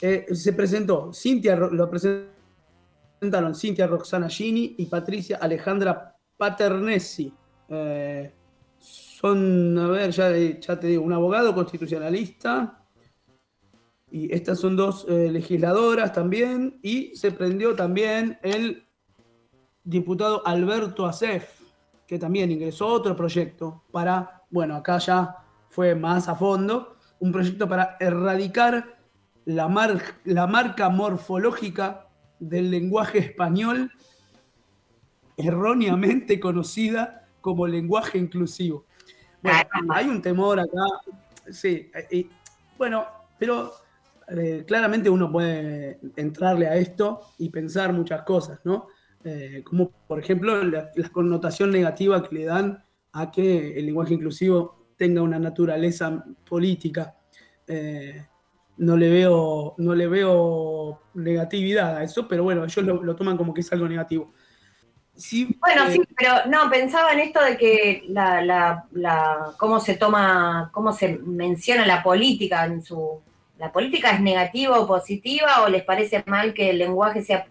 eh, 0.00 0.26
se 0.34 0.52
presentó 0.52 1.12
Cintia, 1.12 1.56
lo 1.56 1.90
presentaron 1.90 3.54
Cintia 3.54 3.86
Roxana 3.86 4.28
Gini 4.28 4.74
y 4.78 4.86
Patricia 4.86 5.38
Alejandra 5.40 6.16
Paternesi. 6.36 7.32
Eh, 7.68 8.32
son, 8.78 9.78
a 9.78 9.88
ver, 9.88 10.10
ya, 10.10 10.36
ya 10.36 10.80
te 10.80 10.88
digo, 10.88 11.04
un 11.04 11.12
abogado 11.12 11.54
constitucionalista. 11.54 12.81
Y 14.14 14.30
estas 14.30 14.60
son 14.60 14.76
dos 14.76 15.06
eh, 15.08 15.30
legisladoras 15.32 16.12
también. 16.12 16.78
Y 16.82 17.16
se 17.16 17.32
prendió 17.32 17.74
también 17.74 18.38
el 18.42 18.86
diputado 19.82 20.46
Alberto 20.46 21.06
Acef, 21.06 21.62
que 22.06 22.18
también 22.18 22.50
ingresó 22.50 22.88
a 22.88 22.92
otro 22.92 23.16
proyecto 23.16 23.84
para, 23.90 24.42
bueno, 24.50 24.76
acá 24.76 24.98
ya 24.98 25.38
fue 25.70 25.94
más 25.94 26.28
a 26.28 26.34
fondo, 26.34 26.98
un 27.20 27.32
proyecto 27.32 27.66
para 27.66 27.96
erradicar 28.00 28.98
la, 29.46 29.66
mar- 29.66 30.02
la 30.24 30.46
marca 30.46 30.90
morfológica 30.90 32.06
del 32.38 32.70
lenguaje 32.70 33.16
español, 33.18 33.90
erróneamente 35.38 36.38
conocida 36.38 37.26
como 37.40 37.66
lenguaje 37.66 38.18
inclusivo. 38.18 38.84
Bueno, 39.40 39.58
hay 39.88 40.06
un 40.06 40.20
temor 40.20 40.60
acá, 40.60 40.84
sí, 41.50 41.90
eh, 41.94 42.06
y, 42.10 42.30
bueno, 42.76 43.06
pero 43.38 43.72
eh, 44.28 44.64
claramente 44.66 45.10
uno 45.10 45.30
puede 45.30 45.98
entrarle 46.16 46.66
a 46.66 46.76
esto 46.76 47.20
y 47.38 47.50
pensar 47.50 47.92
muchas 47.92 48.22
cosas, 48.22 48.60
¿no? 48.64 48.88
Eh, 49.24 49.62
como 49.64 49.90
por 49.90 50.18
ejemplo 50.18 50.62
la, 50.64 50.90
la 50.94 51.08
connotación 51.10 51.70
negativa 51.70 52.22
que 52.28 52.34
le 52.34 52.44
dan 52.44 52.84
a 53.12 53.30
que 53.30 53.78
el 53.78 53.86
lenguaje 53.86 54.14
inclusivo 54.14 54.86
tenga 54.96 55.22
una 55.22 55.38
naturaleza 55.38 56.24
política. 56.48 57.16
Eh, 57.66 58.26
no 58.78 58.96
le 58.96 59.10
veo, 59.10 59.74
no 59.78 59.94
le 59.94 60.06
veo 60.08 61.00
negatividad 61.14 61.96
a 61.96 62.02
eso, 62.02 62.26
pero 62.26 62.42
bueno, 62.42 62.64
ellos 62.64 62.84
lo, 62.84 63.02
lo 63.02 63.14
toman 63.14 63.36
como 63.36 63.52
que 63.52 63.60
es 63.60 63.72
algo 63.72 63.88
negativo. 63.88 64.32
Sí, 65.14 65.56
Bueno, 65.60 65.88
eh, 65.88 65.92
sí, 65.92 66.00
pero 66.16 66.46
no, 66.46 66.70
pensaba 66.70 67.12
en 67.12 67.20
esto 67.20 67.42
de 67.44 67.56
que 67.56 68.04
la, 68.08 68.42
la, 68.42 68.86
la, 68.92 69.52
cómo 69.58 69.78
se 69.78 69.96
toma, 69.96 70.70
cómo 70.72 70.92
se 70.92 71.18
menciona 71.18 71.86
la 71.86 72.02
política 72.02 72.64
en 72.64 72.82
su. 72.82 73.20
¿La 73.62 73.70
política 73.70 74.10
es 74.10 74.20
negativa 74.20 74.76
o 74.80 74.88
positiva 74.88 75.62
o 75.64 75.68
les 75.68 75.84
parece 75.84 76.24
mal 76.26 76.52
que 76.52 76.70
el 76.70 76.78
lenguaje 76.78 77.22
sea, 77.22 77.46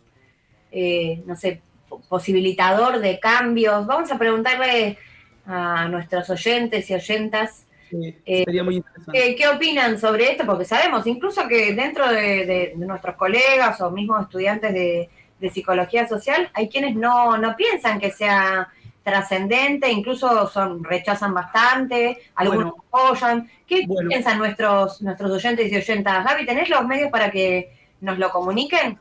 eh, 0.70 1.22
no 1.26 1.38
sé, 1.38 1.62
po- 1.88 2.01
posibilitador 2.09 2.99
de 2.99 3.18
cambios? 3.18 3.88
Vamos 3.88 4.12
a 4.12 4.18
preguntarle 4.20 4.97
a 5.45 5.88
nuestros 5.88 6.30
oyentes 6.30 6.89
y 6.89 6.93
oyentas 6.95 7.66
sí, 7.89 8.14
eh, 8.26 8.43
sería 8.43 8.64
muy 8.66 8.76
interesante. 8.76 9.12
¿Qué, 9.14 9.36
qué 9.38 9.47
opinan 9.47 9.97
sobre 9.97 10.32
esto? 10.32 10.45
Porque 10.45 10.66
sabemos 10.66 11.07
incluso 11.07 11.47
que 11.47 11.74
dentro 11.74 12.05
de, 12.12 12.45
de- 12.45 12.74
de 12.76 12.86
nuestros 12.86 13.16
colegas 13.16 13.80
o 13.80 13.89
mismos 13.89 14.24
estudiantes 14.24 14.74
de, 14.74 15.09
de 15.39 15.49
psicología 15.49 16.09
social 16.09 16.49
hay 16.53 16.68
quienes 16.68 16.93
no, 16.93 17.38
no 17.38 17.55
piensan 17.55 18.01
que 18.01 18.12
sea 18.12 18.68
trascendente, 19.04 19.91
incluso 19.91 20.47
son 20.47 20.84
rechazan 20.84 21.34
bastante, 21.34 22.20
algunos 22.36 22.72
Bueno. 22.72 22.86
apoyan. 22.88 23.49
¿Qué 23.66 23.86
Bueno. 23.88 24.10
piensan 24.10 24.38
nuestros, 24.38 25.02
nuestros 25.02 25.32
oyentes 25.32 25.72
y 25.72 25.76
oyentas? 25.76 26.24
Gaby, 26.26 26.45
¿tenés 26.45 26.70
los 26.70 26.86
medios 26.86 27.10
para 27.10 27.32
que 27.32 27.76
nos 27.99 28.18
lo 28.20 28.30
comuniquen? 28.30 28.99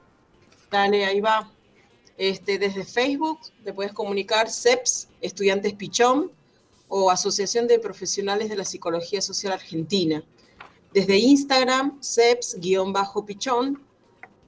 Dale, 0.70 1.04
ahí 1.04 1.20
va. 1.20 1.50
Este, 2.16 2.58
desde 2.58 2.84
Facebook 2.84 3.40
te 3.64 3.72
puedes 3.72 3.92
comunicar 3.92 4.48
CEPS, 4.50 5.08
Estudiantes 5.20 5.72
Pichón, 5.74 6.30
o 6.88 7.10
Asociación 7.10 7.66
de 7.68 7.78
Profesionales 7.78 8.48
de 8.48 8.56
la 8.56 8.64
Psicología 8.64 9.20
Social 9.22 9.52
Argentina. 9.52 10.22
Desde 10.92 11.16
Instagram, 11.18 12.00
CEPS-Pichón, 12.00 13.80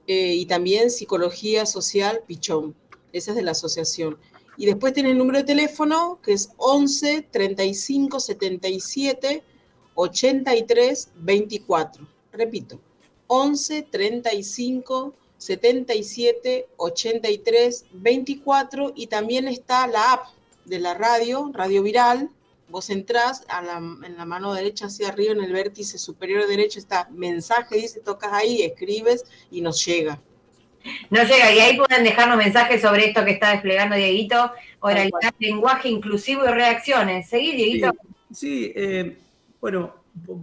eh, 0.07 0.33
y 0.33 0.45
también 0.45 0.91
Psicología 0.91 1.65
Social 1.65 2.21
Pichón. 2.27 2.75
Esa 3.13 3.31
es 3.31 3.37
de 3.37 3.43
la 3.43 3.51
asociación. 3.51 4.17
Y 4.57 4.65
después 4.65 4.93
tiene 4.93 5.11
el 5.11 5.17
número 5.17 5.39
de 5.39 5.45
teléfono, 5.45 6.19
que 6.23 6.33
es 6.33 6.51
11 6.57 7.27
35 7.31 8.19
77 8.19 9.43
83 9.95 11.11
24. 11.15 12.07
Repito, 12.31 12.79
11 13.27 13.83
35 13.83 15.13
77 15.37 16.67
83 16.77 17.85
24 17.91 18.93
y 18.95 19.07
también 19.07 19.47
está 19.47 19.87
la 19.87 20.13
app 20.13 20.27
de 20.65 20.79
la 20.79 20.93
radio, 20.93 21.51
Radio 21.53 21.83
Viral. 21.83 22.29
Vos 22.69 22.89
entrás 22.89 23.43
a 23.49 23.61
la, 23.61 23.77
en 23.77 24.17
la 24.17 24.25
mano 24.25 24.53
derecha 24.53 24.85
hacia 24.85 25.09
arriba, 25.09 25.33
en 25.33 25.43
el 25.43 25.51
vértice 25.51 25.97
superior 25.97 26.47
derecho 26.47 26.79
está 26.79 27.07
mensaje, 27.11 27.75
dice, 27.75 27.99
tocas 27.99 28.31
ahí, 28.33 28.61
escribes 28.61 29.25
y 29.51 29.61
nos 29.61 29.85
llega. 29.85 30.21
No 31.09 31.23
llega, 31.23 31.53
y 31.53 31.59
ahí 31.59 31.77
pueden 31.77 32.03
dejarnos 32.03 32.37
mensajes 32.37 32.81
sobre 32.81 33.07
esto 33.07 33.23
que 33.23 33.31
está 33.31 33.51
desplegando 33.51 33.95
Dieguito, 33.95 34.51
oralidad, 34.79 35.33
lenguaje 35.39 35.89
inclusivo 35.89 36.43
y 36.45 36.49
reacciones. 36.49 37.29
Seguí, 37.29 37.51
Dieguito. 37.53 37.91
Sí, 38.31 38.71
eh, 38.75 39.17
bueno, 39.61 39.95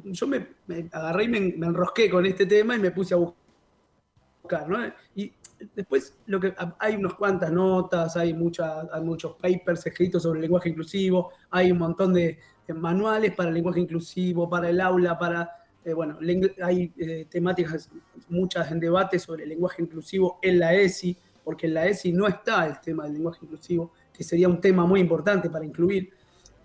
yo 0.04 0.26
me, 0.26 0.46
me 0.66 0.86
agarré 0.92 1.24
y 1.24 1.28
me, 1.28 1.40
me 1.40 1.66
enrosqué 1.66 2.08
con 2.08 2.24
este 2.26 2.46
tema 2.46 2.76
y 2.76 2.78
me 2.78 2.90
puse 2.90 3.14
a 3.14 3.18
buscar, 3.18 4.68
¿no? 4.68 4.78
Y 5.14 5.32
después 5.74 6.16
lo 6.26 6.40
que 6.40 6.54
hay 6.78 6.96
unas 6.96 7.14
cuantas 7.14 7.52
notas, 7.52 8.16
hay, 8.16 8.32
muchas, 8.32 8.86
hay 8.92 9.02
muchos 9.02 9.36
papers 9.36 9.86
escritos 9.86 10.22
sobre 10.22 10.38
el 10.38 10.42
lenguaje 10.42 10.70
inclusivo, 10.70 11.32
hay 11.50 11.70
un 11.70 11.78
montón 11.78 12.12
de, 12.14 12.38
de 12.66 12.74
manuales 12.74 13.34
para 13.34 13.48
el 13.48 13.54
lenguaje 13.56 13.80
inclusivo, 13.80 14.48
para 14.48 14.70
el 14.70 14.80
aula, 14.80 15.18
para 15.18 15.59
eh, 15.84 15.94
bueno, 15.94 16.18
hay 16.62 16.92
eh, 16.98 17.26
temáticas 17.30 17.88
muchas 18.28 18.70
en 18.70 18.80
debate 18.80 19.18
sobre 19.18 19.44
el 19.44 19.48
lenguaje 19.48 19.82
inclusivo 19.82 20.38
en 20.42 20.58
la 20.58 20.74
ESI, 20.74 21.16
porque 21.42 21.66
en 21.66 21.74
la 21.74 21.86
ESI 21.86 22.12
no 22.12 22.26
está 22.26 22.66
el 22.66 22.80
tema 22.80 23.04
del 23.04 23.14
lenguaje 23.14 23.38
inclusivo, 23.42 23.92
que 24.12 24.22
sería 24.22 24.48
un 24.48 24.60
tema 24.60 24.84
muy 24.84 25.00
importante 25.00 25.48
para 25.48 25.64
incluir. 25.64 26.10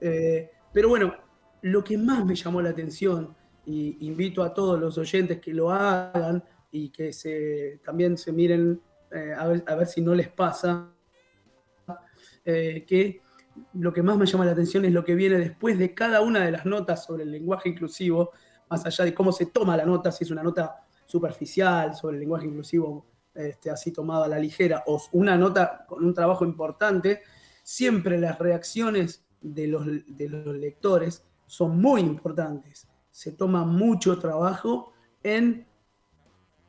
Eh, 0.02 0.52
pero 0.74 0.90
bueno, 0.90 1.16
lo 1.62 1.84
que 1.84 1.98
más 1.98 2.26
me 2.26 2.36
llamó 2.36 2.62
la 2.62 2.70
atención, 2.70 3.34
y 3.68 4.06
invito 4.06 4.44
a 4.44 4.54
todos 4.54 4.80
los 4.80 4.96
oyentes 5.00 5.40
que 5.40 5.52
lo 5.52 5.72
hagan 5.72 6.44
y 6.72 6.90
que 6.90 7.12
se, 7.12 7.80
también 7.84 8.16
se 8.16 8.32
miren 8.32 8.80
a 9.38 9.48
ver, 9.48 9.64
a, 9.66 9.76
ver, 9.76 9.88
si 9.88 10.02
no 10.02 10.14
les 10.14 10.28
pasa, 10.28 10.92
que 12.44 13.22
lo 13.74 13.94
que 13.94 14.04
más 14.04 14.18
me 14.18 14.26
llama 14.28 14.46
la 14.46 14.52
atención 14.52 14.86
es 14.86 14.92
lo 14.92 15.04
que 15.04 15.16
viene 15.16 15.40
después 15.40 15.80
de 15.80 15.96
cada 15.96 16.22
una 16.22 16.46
de 16.46 16.52
las 16.52 16.66
notas 16.66 17.06
sobre 17.06 17.24
el 17.24 17.32
lenguaje 17.32 17.70
inclusivo, 17.70 18.32
más 18.70 18.86
allá 18.86 19.06
de 19.06 19.14
cómo 19.14 19.32
se 19.32 19.48
toma 19.48 19.78
la 19.78 19.86
nota, 19.86 20.12
si 20.12 20.24
es 20.24 20.32
una 20.32 20.44
nota 20.44 20.84
superficial 21.06 21.96
sobre 21.96 22.16
el 22.16 22.22
lenguaje 22.22 22.48
inclusivo, 22.48 23.06
este, 23.34 23.70
así 23.70 23.92
tomada 23.92 24.26
a 24.26 24.30
la 24.30 24.40
ligera, 24.40 24.84
o 24.88 25.02
una 25.12 25.38
nota 25.38 25.86
con 25.88 26.04
un 26.04 26.14
trabajo 26.14 26.46
importante, 26.46 27.22
siempre 27.64 28.18
las 28.18 28.40
reacciones 28.40 29.26
de 29.42 29.68
los, 29.68 29.86
de 29.86 30.30
los 30.30 30.56
lectores 30.56 31.24
son 31.46 31.80
muy 31.80 32.02
importantes. 32.02 32.88
Se 33.12 33.32
toma 33.32 33.66
mucho 33.66 34.18
trabajo 34.20 34.94
en 35.24 35.66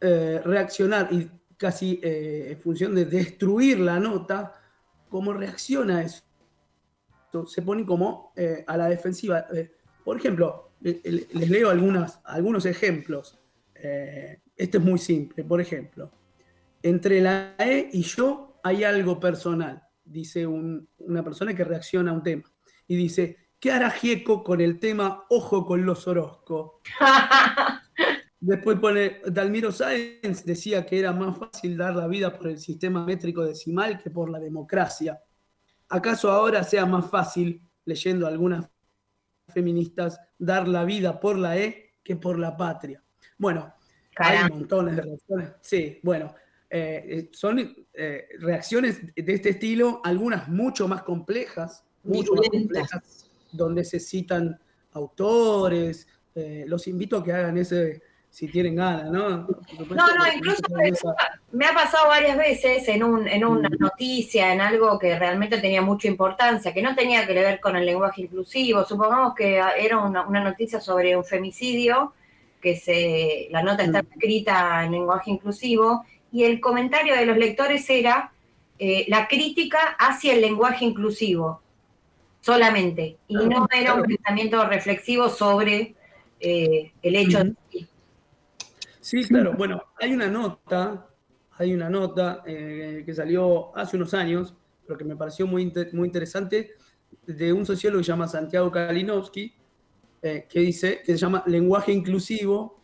eh, 0.01 0.41
reaccionar 0.45 1.13
y 1.13 1.31
casi 1.57 2.01
eh, 2.03 2.49
en 2.53 2.61
función 2.61 2.95
de 2.95 3.07
destruir 3.07 3.81
la 3.81 3.99
nota, 3.99 4.53
cómo 5.09 5.33
reacciona 5.33 6.03
eso. 6.03 6.23
Se 7.47 7.63
pone 7.63 7.85
como 7.85 8.33
eh, 8.37 8.65
a 8.67 8.77
la 8.77 8.89
defensiva. 8.89 9.47
Por 10.07 10.19
ejemplo, 10.19 10.71
les 10.81 11.51
leo 11.51 11.69
algunas, 11.69 12.21
algunos 12.23 12.65
ejemplos. 12.65 13.41
Eh, 13.75 14.39
este 14.57 14.79
es 14.79 14.85
muy 14.85 15.01
simple. 15.01 15.43
Por 15.43 15.61
ejemplo, 15.61 16.13
entre 16.81 17.21
la 17.21 17.57
E 17.59 17.91
y 17.93 18.03
yo 18.03 18.61
hay 18.63 18.85
algo 18.85 19.19
personal, 19.19 19.83
dice 20.05 20.47
un- 20.47 20.89
una 20.99 21.25
persona 21.25 21.55
que 21.57 21.65
reacciona 21.65 22.13
a 22.13 22.15
un 22.15 22.23
tema. 22.23 22.45
Y 22.87 22.95
dice, 22.95 23.49
¿qué 23.59 23.73
hará 23.73 23.91
Gieco 23.91 24.45
con 24.45 24.61
el 24.61 24.79
tema 24.79 25.25
Ojo 25.29 25.67
con 25.67 25.85
los 25.85 26.07
Orozco? 26.07 26.81
Después 28.39 28.79
pone, 28.79 29.23
Dalmiro 29.27 29.73
Sáenz 29.73 30.45
decía 30.45 30.87
que 30.87 31.01
era 31.01 31.13
más 31.13 31.37
fácil 31.37 31.77
dar 31.77 31.97
la 31.97 32.07
vida 32.07 32.33
por 32.33 32.47
el 32.47 32.61
sistema 32.61 33.05
métrico 33.05 33.45
decimal 33.45 33.99
que 34.01 34.11
por 34.11 34.31
la 34.31 34.39
democracia. 34.39 35.21
¿Acaso 35.89 36.31
ahora 36.31 36.63
sea 36.63 36.87
más 36.87 37.11
fácil, 37.11 37.61
leyendo 37.85 38.25
algunas 38.29 38.71
feministas, 39.53 40.21
dar 40.39 40.69
la 40.69 40.85
vida 40.85 41.21
por 41.21 41.39
la 41.39 41.57
E 41.57 41.95
que 42.03 42.17
por 42.17 42.39
la 42.39 42.57
patria? 42.57 43.03
Bueno, 43.39 43.75
hay 44.17 44.49
montones 44.49 44.97
de 44.97 45.03
reacciones. 45.03 45.51
Sí, 45.61 46.01
bueno, 46.03 46.35
eh, 46.71 47.05
eh, 47.09 47.29
son 47.33 47.77
eh, 47.95 48.29
reacciones 48.41 49.15
de 49.15 49.33
este 49.33 49.51
estilo, 49.51 50.01
algunas 50.05 50.49
mucho 50.49 50.89
más 50.89 51.03
complejas, 51.03 51.85
mucho 52.03 52.35
más 52.35 52.49
complejas, 52.49 53.31
donde 53.53 53.85
se 53.85 54.01
citan 54.01 54.59
autores. 54.93 56.07
eh, 56.35 56.65
los 56.67 56.87
invito 56.87 57.17
a 57.17 57.25
que 57.25 57.33
hagan 57.33 57.57
ese, 57.59 58.03
si 58.37 58.49
tienen 58.49 58.77
ganas, 58.77 59.11
¿no? 59.11 59.29
No, 59.31 59.47
no, 59.89 60.33
incluso 60.35 60.61
me 61.53 61.65
ha 61.65 61.73
pasado 61.73 62.09
varias 62.09 62.37
veces 62.37 62.87
en, 62.87 63.03
un, 63.03 63.27
en 63.27 63.47
una 63.47 63.71
noticia, 63.79 64.53
en 64.53 64.61
algo 64.61 64.99
que 64.99 65.19
realmente 65.19 65.57
tenía 65.57 65.81
mucha 65.81 66.07
importancia, 66.07 66.75
que 66.75 66.83
no 66.83 66.95
tenía 66.95 67.27
que 67.27 67.33
ver 67.33 67.61
con 67.61 67.77
el 67.77 67.87
lenguaje 67.87 68.21
inclusivo. 68.21 68.85
Supongamos 68.85 69.35
que 69.35 69.59
era 69.79 69.97
una, 69.97 70.27
una 70.27 70.45
noticia 70.45 70.83
sobre 70.83 71.17
un 71.17 71.25
femicidio, 71.25 72.13
que 72.61 72.77
se, 72.77 73.49
la 73.51 73.63
nota 73.63 73.85
está 73.85 74.01
escrita 74.01 74.85
en 74.85 74.93
lenguaje 74.93 75.31
inclusivo, 75.31 76.05
y 76.31 76.45
el 76.45 76.61
comentario 76.61 77.15
de 77.15 77.25
los 77.25 77.39
lectores 77.39 77.89
era 77.89 78.33
eh, 78.79 79.07
la 79.09 79.29
crítica 79.29 79.97
hacia 79.99 80.35
el 80.35 80.43
lenguaje 80.43 80.85
inclusivo, 80.85 81.63
solamente, 82.43 83.17
y 83.29 83.35
no 83.35 83.67
era 83.75 83.95
un 83.95 84.03
pensamiento 84.03 84.63
reflexivo 84.67 85.31
sobre 85.31 85.95
eh, 86.39 86.93
el 87.01 87.17
hecho 87.17 87.43
de 87.43 87.55
Sí, 89.07 89.23
claro. 89.23 89.55
Bueno, 89.57 89.81
hay 90.01 90.13
una 90.13 90.27
nota, 90.27 91.07
hay 91.53 91.73
una 91.73 91.89
nota 91.89 92.43
eh, 92.45 93.05
que 93.07 93.15
salió 93.15 93.71
hace 93.79 93.97
unos 93.97 94.13
años, 94.15 94.53
pero 94.85 94.99
que 94.99 95.05
me 95.05 95.15
pareció 95.15 95.47
muy, 95.47 95.73
muy 95.93 96.09
interesante, 96.09 96.73
de 97.25 97.53
un 97.53 97.65
sociólogo 97.65 98.01
que 98.01 98.05
se 98.05 98.11
llama 98.11 98.27
Santiago 98.27 98.69
Kalinowski, 98.73 99.55
eh, 100.23 100.49
que 100.49 100.59
dice, 100.59 101.03
que 101.07 101.13
se 101.13 101.19
llama 101.19 101.45
lenguaje 101.47 101.93
inclusivo, 101.93 102.83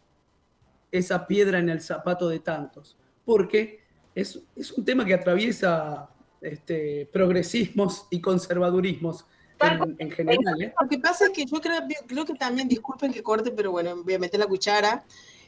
esa 0.93 1.27
piedra 1.27 1.59
en 1.59 1.71
el 1.71 1.81
zapato 1.81 2.29
de 2.29 2.39
tantos, 2.39 2.97
porque 3.25 3.81
es, 4.15 4.41
es 4.55 4.71
un 4.71 4.85
tema 4.85 5.05
que 5.05 5.15
atraviesa 5.15 6.09
este, 6.41 7.11
progresismos 7.13 8.07
y 8.11 8.21
conservadurismos 8.21 9.27
en, 9.59 9.97
en 9.99 10.11
general. 10.13 10.63
¿eh? 10.63 10.73
Lo 10.81 10.89
que 10.89 11.01
pasa 11.01 11.25
es 11.25 11.31
que 11.33 11.47
yo 11.47 11.61
creo, 11.61 11.81
creo 12.07 12.25
que 12.25 12.35
también, 12.35 12.69
disculpen 12.69 13.13
que 13.13 13.25
corte, 13.25 13.51
pero 13.51 13.73
bueno, 13.73 14.05
voy 14.05 14.15
a 14.15 14.21
meter 14.21 14.39
la 14.39 14.47
cuchara. 14.47 15.05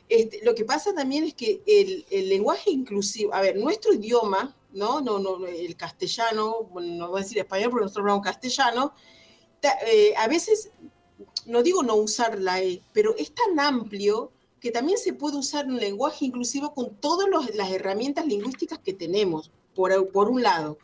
Este, 0.09 0.44
lo 0.44 0.55
que 0.55 0.64
pasa 0.64 0.94
también 0.94 1.24
es 1.24 1.34
que 1.34 1.62
el, 1.66 2.05
el 2.11 2.28
lenguaje 2.28 2.70
inclusivo, 2.70 3.34
a 3.34 3.40
ver, 3.40 3.57
nuestro 3.57 3.92
idioma, 3.94 4.55
¿no? 4.72 5.00
No, 5.00 5.18
no, 5.18 5.46
el 5.46 5.76
castellano, 5.76 6.64
bueno, 6.72 6.94
no 6.94 7.09
voy 7.11 7.20
a 7.20 7.22
decir 7.22 7.38
español 7.38 7.70
porque 7.70 7.84
nosotros 7.84 8.02
hablamos 8.05 8.24
castellano, 8.24 8.92
ta- 9.61 9.78
eh, 9.86 10.14
a 10.16 10.28
veces, 10.28 10.70
no 11.46 11.62
digo 11.62 11.82
no 11.82 11.94
usar 11.96 12.38
la 12.38 12.61
E, 12.62 12.82
pero 12.92 13.14
es 13.16 13.32
tan 13.34 13.59
amplio 13.61 14.30
que 14.61 14.70
también 14.70 14.98
se 14.98 15.12
puede 15.12 15.36
usar 15.38 15.66
un 15.66 15.76
lenguaje 15.76 16.24
inclusivo 16.24 16.74
con 16.74 16.96
todas 16.96 17.28
los- 17.28 17.55
las 17.55 17.70
herramientas 17.70 18.26
lingüísticas 18.26 18.78
que 18.80 18.92
tenemos, 18.92 19.50
por, 19.74 20.11
por 20.12 20.28
un 20.28 20.42
lado. 20.42 20.78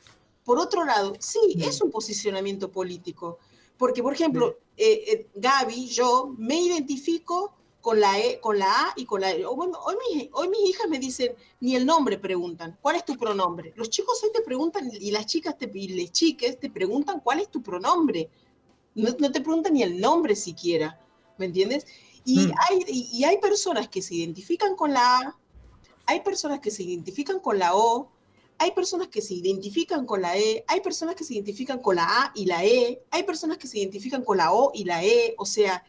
Por 0.44 0.58
otro 0.58 0.84
lado, 0.84 1.12
sí, 1.18 1.38
es 1.60 1.80
un 1.82 1.90
posicionamiento 1.90 2.70
político, 2.70 3.38
porque, 3.76 4.02
por 4.02 4.12
ejemplo, 4.14 4.58
eh, 4.76 5.04
eh, 5.06 5.26
Gaby, 5.34 5.86
yo 5.88 6.34
me 6.38 6.60
identifico 6.60 7.54
con 7.80 7.98
la, 7.98 8.18
e, 8.18 8.40
con 8.40 8.58
la 8.58 8.70
A 8.70 8.92
y 8.96 9.04
con 9.04 9.20
la 9.20 9.30
E. 9.32 9.44
Hoy, 9.44 9.70
hoy 9.84 9.94
mis, 10.14 10.28
hoy 10.32 10.48
mis 10.48 10.70
hijas 10.70 10.88
me 10.88 10.98
dicen, 10.98 11.34
ni 11.60 11.76
el 11.76 11.86
nombre 11.86 12.18
preguntan, 12.18 12.78
¿cuál 12.80 12.96
es 12.96 13.04
tu 13.04 13.16
pronombre? 13.16 13.72
Los 13.76 13.90
chicos 13.90 14.22
hoy 14.22 14.30
te 14.32 14.42
preguntan, 14.42 14.90
y 14.92 15.10
las 15.10 15.26
chicas 15.26 15.56
te, 15.58 15.70
y 15.72 15.88
les 15.88 16.12
chiques 16.12 16.58
te 16.58 16.70
preguntan 16.70 17.20
cuál 17.20 17.40
es 17.40 17.50
tu 17.50 17.62
pronombre. 17.62 18.28
No, 18.94 19.10
no 19.18 19.32
te 19.32 19.40
preguntan 19.40 19.74
ni 19.74 19.82
el 19.82 20.00
nombre 20.00 20.36
siquiera, 20.36 21.00
¿me 21.38 21.46
entiendes? 21.46 21.86
Y, 22.24 22.48
Mm. 22.48 22.52
hay, 22.68 22.84
y, 22.88 23.08
y 23.18 23.24
hay 23.24 23.38
personas 23.38 23.88
que 23.88 24.02
se 24.02 24.14
identifican 24.14 24.76
con 24.76 24.92
la 24.92 25.18
A, 25.18 25.38
hay 26.06 26.20
personas 26.20 26.60
que 26.60 26.70
se 26.70 26.82
identifican 26.82 27.40
con 27.40 27.58
la 27.58 27.74
O, 27.74 28.10
hay 28.58 28.72
personas 28.72 29.08
que 29.08 29.22
se 29.22 29.32
identifican 29.32 30.04
con 30.04 30.20
la 30.20 30.36
E, 30.36 30.64
hay 30.68 30.80
personas 30.82 31.14
que 31.14 31.24
se 31.24 31.32
identifican 31.32 31.78
con 31.78 31.96
la 31.96 32.04
A 32.04 32.32
y 32.34 32.44
la 32.44 32.62
E, 32.62 33.02
hay 33.10 33.22
personas 33.22 33.56
que 33.56 33.66
se 33.66 33.78
identifican 33.78 34.22
con 34.22 34.36
la 34.36 34.52
O 34.52 34.70
y 34.74 34.84
la 34.84 35.02
E, 35.02 35.34
o 35.38 35.46
sea, 35.46 35.82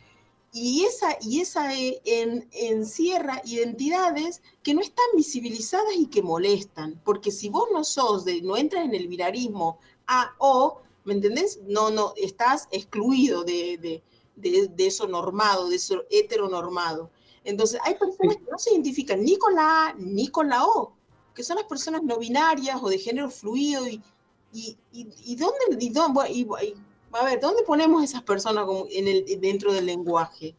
y 0.53 0.83
esa, 0.85 1.17
y 1.21 1.39
esa 1.41 1.73
E 1.73 2.01
en- 2.03 2.47
encierra 2.51 3.41
identidades 3.45 4.41
que 4.63 4.73
no 4.73 4.81
están 4.81 5.05
visibilizadas 5.15 5.95
y 5.95 6.07
que 6.07 6.21
molestan, 6.21 6.99
porque 7.05 7.31
si 7.31 7.49
vos 7.49 7.67
no 7.71 7.83
sos, 7.83 8.25
de, 8.25 8.41
no 8.41 8.57
entras 8.57 8.85
en 8.85 8.93
el 8.95 9.07
binarismo 9.07 9.79
A 10.07 10.33
o, 10.39 10.81
¿me 11.05 11.13
entendés? 11.13 11.59
No, 11.67 11.89
no, 11.89 12.13
estás 12.17 12.67
excluido 12.71 13.43
de, 13.43 13.77
de, 13.77 14.03
de- 14.35 14.67
de 14.67 14.87
eso 14.87 15.07
normado, 15.07 15.69
de 15.69 15.77
eso 15.77 16.03
heteronormado. 16.09 17.09
Entonces, 17.43 17.79
hay 17.83 17.95
personas 17.95 18.35
que 18.37 18.51
no 18.51 18.57
se 18.59 18.71
identifican 18.73 19.23
ni 19.23 19.37
con 19.37 19.55
la 19.55 19.87
A 19.87 19.93
ni 19.93 20.27
con 20.27 20.49
la 20.49 20.65
O, 20.65 20.93
que 21.33 21.43
son 21.43 21.55
las 21.55 21.65
personas 21.65 22.03
no 22.03 22.17
binarias 22.17 22.77
o 22.83 22.89
de 22.89 22.99
género 22.99 23.29
fluido 23.31 23.87
y, 23.87 24.01
y, 24.53 24.77
y, 24.91 25.07
y 25.25 25.35
dónde, 25.37 25.57
y 25.79 25.89
dónde- 25.89 26.29
y- 26.29 26.45
a 27.13 27.23
ver, 27.25 27.39
¿dónde 27.39 27.63
ponemos 27.63 28.03
esas 28.03 28.23
personas 28.23 28.65
en 28.91 29.07
el, 29.07 29.25
dentro 29.39 29.73
del 29.73 29.85
lenguaje? 29.85 30.55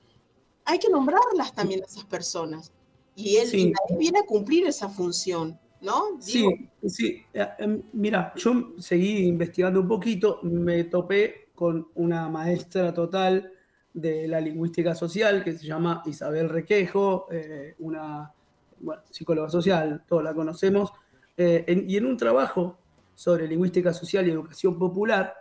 Hay 0.64 0.78
que 0.78 0.88
nombrarlas 0.88 1.52
también 1.54 1.82
a 1.82 1.86
esas 1.86 2.04
personas. 2.04 2.72
Y 3.16 3.36
él, 3.36 3.46
Sí. 3.48 3.60
y 3.68 3.72
la 3.90 3.98
viene 3.98 4.18
a 4.20 4.26
cumplir 4.26 4.66
esa 4.66 4.88
función, 4.88 5.58
¿no? 5.80 6.20
Sí, 6.20 6.70
sí. 6.86 7.22
Eh, 7.34 7.46
em, 7.58 7.82
Mira, 7.92 8.32
yo 8.36 8.72
seguí 8.78 9.26
investigando 9.26 9.80
un 9.80 9.88
poquito, 9.88 10.38
me 10.42 10.84
topé 10.84 11.48
con 11.54 11.88
una 11.94 12.28
maestra 12.28 12.92
total 12.94 13.52
de 13.92 14.26
la 14.26 14.40
lingüística 14.40 14.94
social 14.94 15.44
que 15.44 15.52
se 15.52 15.66
llama 15.66 16.02
Isabel 16.06 16.48
Requejo, 16.48 17.26
eh, 17.30 17.74
una 17.80 18.32
bueno, 18.80 19.02
psicóloga 19.10 19.48
social, 19.50 20.02
todos 20.08 20.24
la 20.24 20.34
conocemos, 20.34 20.92
Eh, 21.34 21.64
en- 21.66 21.88
y 21.88 21.96
en 21.96 22.04
un 22.04 22.16
trabajo 22.18 22.76
sobre 23.14 23.48
lingüística 23.48 23.94
social 23.94 24.28
y 24.28 24.30
educación 24.30 24.78
popular, 24.78 25.34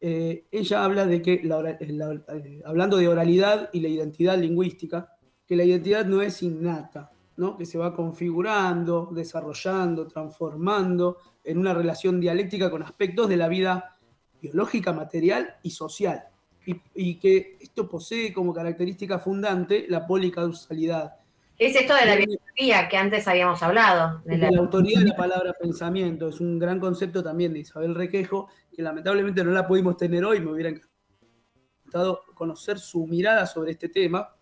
eh, 0.00 0.46
ella 0.50 0.84
habla 0.84 1.06
de 1.06 1.22
que, 1.22 1.40
la- 1.44 1.70
eh, 1.80 2.62
hablando 2.64 2.96
de 2.96 3.08
oralidad 3.08 3.70
y 3.72 3.80
la 3.80 3.88
identidad 3.88 4.38
lingüística, 4.38 5.12
que 5.46 5.56
la 5.56 5.64
identidad 5.64 6.04
no 6.06 6.22
es 6.22 6.42
innata, 6.42 7.12
¿no? 7.36 7.56
que 7.56 7.66
se 7.66 7.78
va 7.78 7.94
configurando, 7.94 9.10
desarrollando, 9.12 10.06
transformando 10.06 11.18
en 11.44 11.58
una 11.58 11.72
relación 11.74 12.20
dialéctica 12.20 12.70
con 12.70 12.82
aspectos 12.82 13.28
de 13.28 13.36
la 13.36 13.48
vida 13.48 13.96
biológica, 14.40 14.92
material 14.92 15.56
y 15.62 15.70
social. 15.70 16.24
Y, 16.66 16.80
y 16.94 17.14
que 17.18 17.56
esto 17.60 17.88
posee 17.88 18.32
como 18.32 18.52
característica 18.52 19.18
fundante 19.20 19.86
la 19.88 20.04
policausalidad. 20.06 21.14
Es 21.58 21.74
esto 21.74 21.94
de 21.94 22.04
la 22.06 22.16
biografía 22.16 22.88
que 22.88 22.96
antes 22.96 23.26
habíamos 23.28 23.62
hablado. 23.62 24.20
de 24.24 24.36
la- 24.38 24.50
la 24.50 24.58
autoría 24.60 24.98
de 25.00 25.06
la 25.06 25.16
palabra 25.16 25.52
pensamiento. 25.58 26.28
Es 26.28 26.40
un 26.40 26.58
gran 26.58 26.78
concepto 26.80 27.22
también 27.22 27.52
de 27.54 27.60
Isabel 27.60 27.94
Requejo, 27.94 28.48
que 28.74 28.82
lamentablemente 28.82 29.42
no 29.42 29.50
la 29.52 29.66
pudimos 29.66 29.96
tener 29.96 30.24
hoy, 30.24 30.40
me 30.40 30.52
hubiera 30.52 30.70
encantado 30.70 32.20
conocer 32.34 32.78
su 32.78 33.06
mirada 33.06 33.46
sobre 33.46 33.72
este 33.72 33.88
tema, 33.88 34.34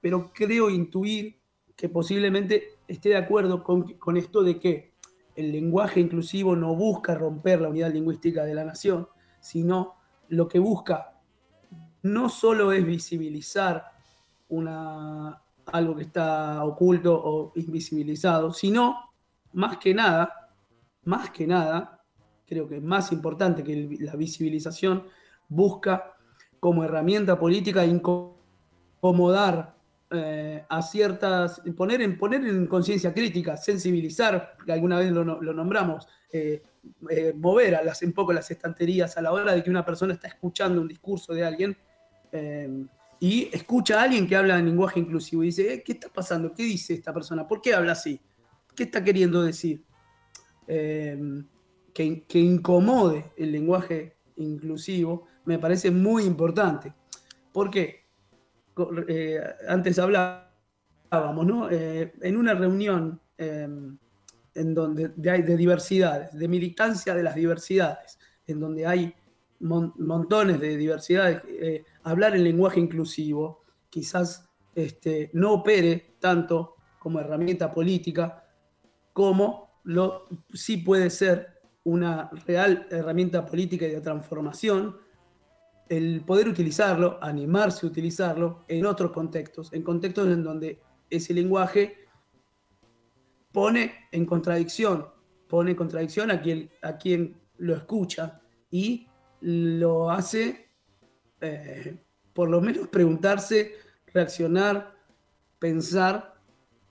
pero 0.00 0.32
creo 0.32 0.68
intuir 0.70 1.38
que 1.76 1.88
posiblemente 1.88 2.78
esté 2.88 3.10
de 3.10 3.16
acuerdo 3.18 3.62
con, 3.62 3.92
con 3.98 4.16
esto 4.16 4.42
de 4.42 4.58
que 4.58 4.94
el 5.36 5.52
lenguaje 5.52 6.00
inclusivo 6.00 6.56
no 6.56 6.74
busca 6.74 7.14
romper 7.14 7.60
la 7.60 7.68
unidad 7.68 7.92
lingüística 7.92 8.44
de 8.44 8.54
la 8.56 8.64
nación, 8.64 9.08
sino 9.40 9.94
lo 10.28 10.48
que 10.48 10.58
busca 10.58 11.14
no 12.02 12.28
solo 12.28 12.72
es 12.72 12.84
visibilizar 12.84 13.84
una, 14.48 15.40
algo 15.72 15.94
que 15.96 16.02
está 16.02 16.64
oculto 16.64 17.14
o 17.14 17.52
invisibilizado, 17.56 18.52
sino 18.52 19.10
más 19.52 19.78
que 19.78 19.94
nada, 19.94 20.50
más 21.04 21.30
que 21.30 21.46
nada, 21.46 22.02
creo 22.46 22.68
que 22.68 22.80
más 22.80 23.12
importante 23.12 23.62
que 23.62 23.96
la 24.00 24.16
visibilización, 24.16 25.04
busca 25.48 26.14
como 26.60 26.84
herramienta 26.84 27.38
política 27.38 27.84
incomodar 27.86 29.74
eh, 30.10 30.64
a 30.68 30.82
ciertas, 30.82 31.60
poner 31.76 32.00
en, 32.02 32.18
poner 32.18 32.44
en 32.46 32.66
conciencia 32.66 33.12
crítica, 33.12 33.56
sensibilizar, 33.56 34.56
que 34.64 34.72
alguna 34.72 34.98
vez 34.98 35.12
lo, 35.12 35.24
no- 35.24 35.40
lo 35.40 35.52
nombramos, 35.52 36.08
eh, 36.32 36.62
eh, 37.10 37.34
mover 37.36 37.76
a 37.76 37.82
las, 37.82 38.02
un 38.02 38.12
poco 38.12 38.32
las 38.32 38.50
estanterías 38.50 39.16
a 39.16 39.22
la 39.22 39.32
hora 39.32 39.54
de 39.54 39.62
que 39.62 39.70
una 39.70 39.84
persona 39.84 40.14
está 40.14 40.28
escuchando 40.28 40.80
un 40.80 40.88
discurso 40.88 41.32
de 41.34 41.44
alguien 41.44 41.76
y 43.20 43.48
escucha 43.52 44.00
a 44.00 44.04
alguien 44.04 44.26
que 44.26 44.36
habla 44.36 44.58
en 44.58 44.66
lenguaje 44.66 45.00
inclusivo 45.00 45.42
y 45.42 45.46
dice, 45.46 45.74
"Eh, 45.74 45.82
¿qué 45.84 45.92
está 45.92 46.08
pasando? 46.08 46.52
¿Qué 46.52 46.62
dice 46.62 46.94
esta 46.94 47.12
persona? 47.12 47.46
¿Por 47.46 47.60
qué 47.60 47.74
habla 47.74 47.92
así? 47.92 48.20
¿Qué 48.74 48.84
está 48.84 49.02
queriendo 49.02 49.42
decir? 49.42 49.82
Eh, 50.66 51.42
que, 52.28 52.38
incomode 52.38 53.32
el 53.36 53.52
lenguaje 53.52 54.16
inclusivo 54.36 55.26
me 55.44 55.58
parece 55.58 55.90
muy 55.90 56.24
importante. 56.24 56.92
¿Por 57.52 57.70
qué? 57.70 58.06
Eh, 59.08 59.40
antes 59.66 59.98
hablábamos, 59.98 61.46
¿no? 61.46 61.68
Eh, 61.70 62.12
en 62.20 62.36
una 62.36 62.54
reunión 62.54 63.20
eh, 63.36 63.68
en 64.54 64.74
donde 64.74 65.08
de, 65.16 65.30
hay 65.30 65.42
de 65.42 65.56
diversidades, 65.56 66.32
de 66.32 66.48
militancia 66.48 67.14
de 67.14 67.22
las 67.22 67.34
diversidades, 67.34 68.18
en 68.46 68.60
donde 68.60 68.86
hay 68.86 69.14
mon- 69.60 69.92
montones 69.98 70.60
de 70.60 70.76
diversidades, 70.76 71.42
eh, 71.48 71.84
hablar 72.02 72.34
en 72.36 72.44
lenguaje 72.44 72.80
inclusivo 72.80 73.64
quizás 73.90 74.48
este, 74.74 75.30
no 75.32 75.54
opere 75.54 76.16
tanto 76.20 76.76
como 76.98 77.20
herramienta 77.20 77.72
política 77.72 78.44
como 79.12 79.80
lo, 79.84 80.28
sí 80.52 80.78
puede 80.78 81.10
ser 81.10 81.60
una 81.84 82.30
real 82.46 82.86
herramienta 82.90 83.46
política 83.46 83.86
y 83.86 83.90
de 83.90 84.00
transformación 84.00 84.96
el 85.88 86.20
poder 86.26 86.48
utilizarlo, 86.48 87.18
animarse 87.22 87.86
a 87.86 87.88
utilizarlo 87.88 88.64
en 88.68 88.84
otros 88.84 89.10
contextos, 89.10 89.72
en 89.72 89.82
contextos 89.82 90.28
en 90.28 90.42
donde 90.44 90.80
ese 91.08 91.32
lenguaje 91.32 91.96
pone 93.52 93.94
en 94.12 94.26
contradicción, 94.26 95.06
pone 95.48 95.70
en 95.70 95.76
contradicción 95.76 96.30
a 96.30 96.42
quien, 96.42 96.70
a 96.82 96.98
quien 96.98 97.40
lo 97.56 97.74
escucha 97.74 98.40
y 98.70 99.07
lo 99.40 100.10
hace, 100.10 100.70
eh, 101.40 101.96
por 102.32 102.48
lo 102.50 102.60
menos 102.60 102.88
preguntarse, 102.88 103.74
reaccionar, 104.12 104.94
pensar 105.58 106.34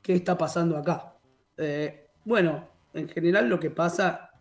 qué 0.01 0.15
está 0.15 0.37
pasando 0.37 0.77
acá. 0.77 1.15
Eh, 1.57 2.07
bueno, 2.25 2.69
en 2.93 3.07
general 3.09 3.49
lo 3.49 3.59
que 3.59 3.71
pasa, 3.71 4.31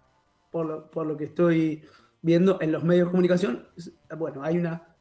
por 0.51 0.67
lo, 0.67 0.91
por 0.91 1.07
lo 1.07 1.17
que 1.17 1.25
estoy 1.25 1.83
viendo 2.23 2.61
en 2.61 2.73
los 2.73 2.83
medios 2.85 3.07
de 3.07 3.11
comunicación, 3.11 3.69
bueno, 4.19 4.43
hay 4.43 4.59
una, 4.59 4.97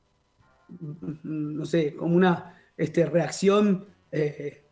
no 1.23 1.65
sé, 1.65 1.95
como 1.95 2.15
una 2.15 2.55
este, 2.77 3.05
reacción 3.05 3.87
eh, 4.11 4.65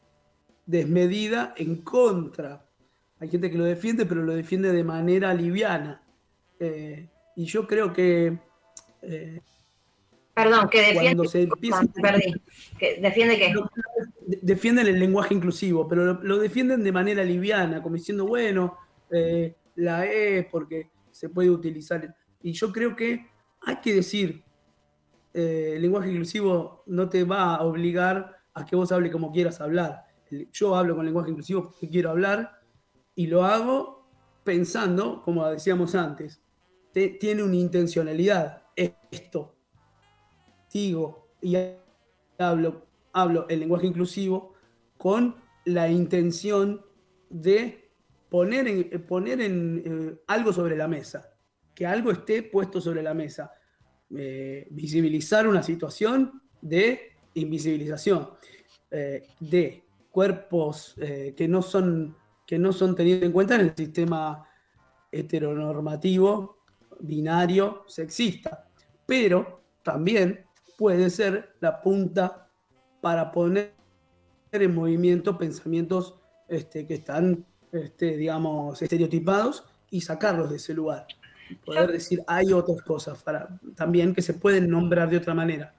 desmedida 0.65 1.53
en 1.57 1.77
contra. 1.81 2.65
Hay 3.19 3.29
gente 3.29 3.49
que 3.49 3.57
lo 3.57 3.65
defiende, 3.65 4.05
pero 4.05 4.21
lo 4.23 4.36
defiende 4.36 4.71
de 4.71 4.84
manera 4.84 5.34
liviana. 5.34 6.03
Y 7.36 7.45
yo 7.45 7.67
creo 7.67 7.91
que 7.93 8.38
eh, 9.01 9.41
Perdón, 10.34 10.67
que 10.69 10.81
defiende. 10.93 11.27
se 11.27 11.41
empieza 11.43 11.81
perdí. 12.01 12.34
Que 12.79 12.99
defiende 13.01 13.38
de- 13.38 14.39
defienden 14.41 14.88
el 14.88 14.99
lenguaje 14.99 15.34
inclusivo, 15.34 15.88
pero 15.88 16.05
lo, 16.05 16.13
lo 16.23 16.38
defienden 16.39 16.84
de 16.84 16.91
manera 16.91 17.23
liviana, 17.23 17.84
como 17.84 17.95
diciendo, 17.95 18.25
bueno, 18.25 18.77
eh, 19.11 19.55
la 19.75 20.05
E 20.07 20.47
porque 20.51 20.89
se 21.11 21.29
puede 21.29 21.49
utilizar. 21.51 22.15
Y 22.41 22.51
yo 22.53 22.71
creo 22.71 22.95
que 22.95 23.27
hay 23.61 23.75
que 23.77 23.93
decir, 23.93 24.43
eh, 25.36 25.73
el 25.75 25.81
lenguaje 25.84 26.09
inclusivo 26.09 26.84
no 26.88 27.09
te 27.09 27.23
va 27.23 27.55
a 27.55 27.61
obligar 27.63 28.38
a 28.55 28.65
que 28.65 28.75
vos 28.75 28.91
hables 28.91 29.11
como 29.11 29.31
quieras 29.31 29.61
hablar. 29.61 30.05
Yo 30.51 30.75
hablo 30.75 30.95
con 30.95 31.05
lenguaje 31.05 31.29
inclusivo 31.29 31.63
porque 31.65 31.89
quiero 31.89 32.09
hablar 32.09 32.59
y 33.13 33.27
lo 33.27 33.43
hago 33.45 34.07
pensando, 34.43 35.21
como 35.21 35.47
decíamos 35.47 35.93
antes, 35.95 36.41
tiene 36.94 37.44
una 37.44 37.56
intencionalidad. 37.56 38.64
Esto, 38.76 39.56
digo 40.72 41.30
y 41.41 41.56
hablo, 42.38 42.88
hablo 43.12 43.46
el 43.50 43.60
lenguaje 43.60 43.88
inclusivo 43.88 44.54
con 44.98 45.36
la 45.66 45.89
intención 45.89 46.82
de 47.30 47.89
poner 48.30 48.68
eh, 48.68 49.00
poner 49.00 49.41
en 49.41 49.84
eh, 49.86 50.22
algo 50.28 50.52
sobre 50.52 50.76
la 50.76 50.88
mesa, 50.88 51.34
que 51.76 51.86
algo 51.86 52.12
esté 52.12 52.44
puesto 52.44 52.80
sobre 52.82 53.02
la 53.04 53.14
mesa, 53.14 53.52
Eh, 54.16 54.68
visibilizar 54.70 55.48
una 55.48 55.64
situación 55.64 56.41
de 56.62 57.14
invisibilización, 57.34 58.30
de 59.39 59.84
cuerpos 60.12 60.94
que, 61.36 61.48
no 61.48 61.62
son, 61.64 62.16
que 62.46 62.60
no 62.60 62.72
son 62.74 62.96
tenidos 62.96 63.24
en 63.24 63.32
cuenta 63.32 63.56
en 63.56 63.62
el 63.62 63.74
sistema 63.76 64.46
heteronormativo, 65.12 66.62
binario, 67.00 67.84
sexista, 67.88 68.68
pero 69.06 69.62
también 69.84 70.46
puede 70.78 71.10
ser 71.10 71.56
la 71.60 71.82
punta 71.82 72.50
para 73.02 73.32
poner 73.32 73.74
en 74.52 74.76
movimiento 74.76 75.38
pensamientos 75.38 76.16
este, 76.48 76.86
que 76.86 76.96
están, 76.96 77.46
este, 77.72 78.18
digamos, 78.18 78.82
estereotipados 78.82 79.66
y 79.89 80.02
sacarlos 80.02 80.50
de 80.50 80.58
ese 80.58 80.74
lugar. 80.74 81.08
Poder 81.66 81.91
decir, 81.91 82.22
hay 82.28 82.54
otras 82.54 82.82
cosas 82.82 83.22
para, 83.22 83.50
también 83.76 84.14
que 84.14 84.22
se 84.22 84.34
pueden 84.34 84.70
nombrar 84.70 85.10
de 85.10 85.18
otra 85.18 85.34
manera. 85.34 85.74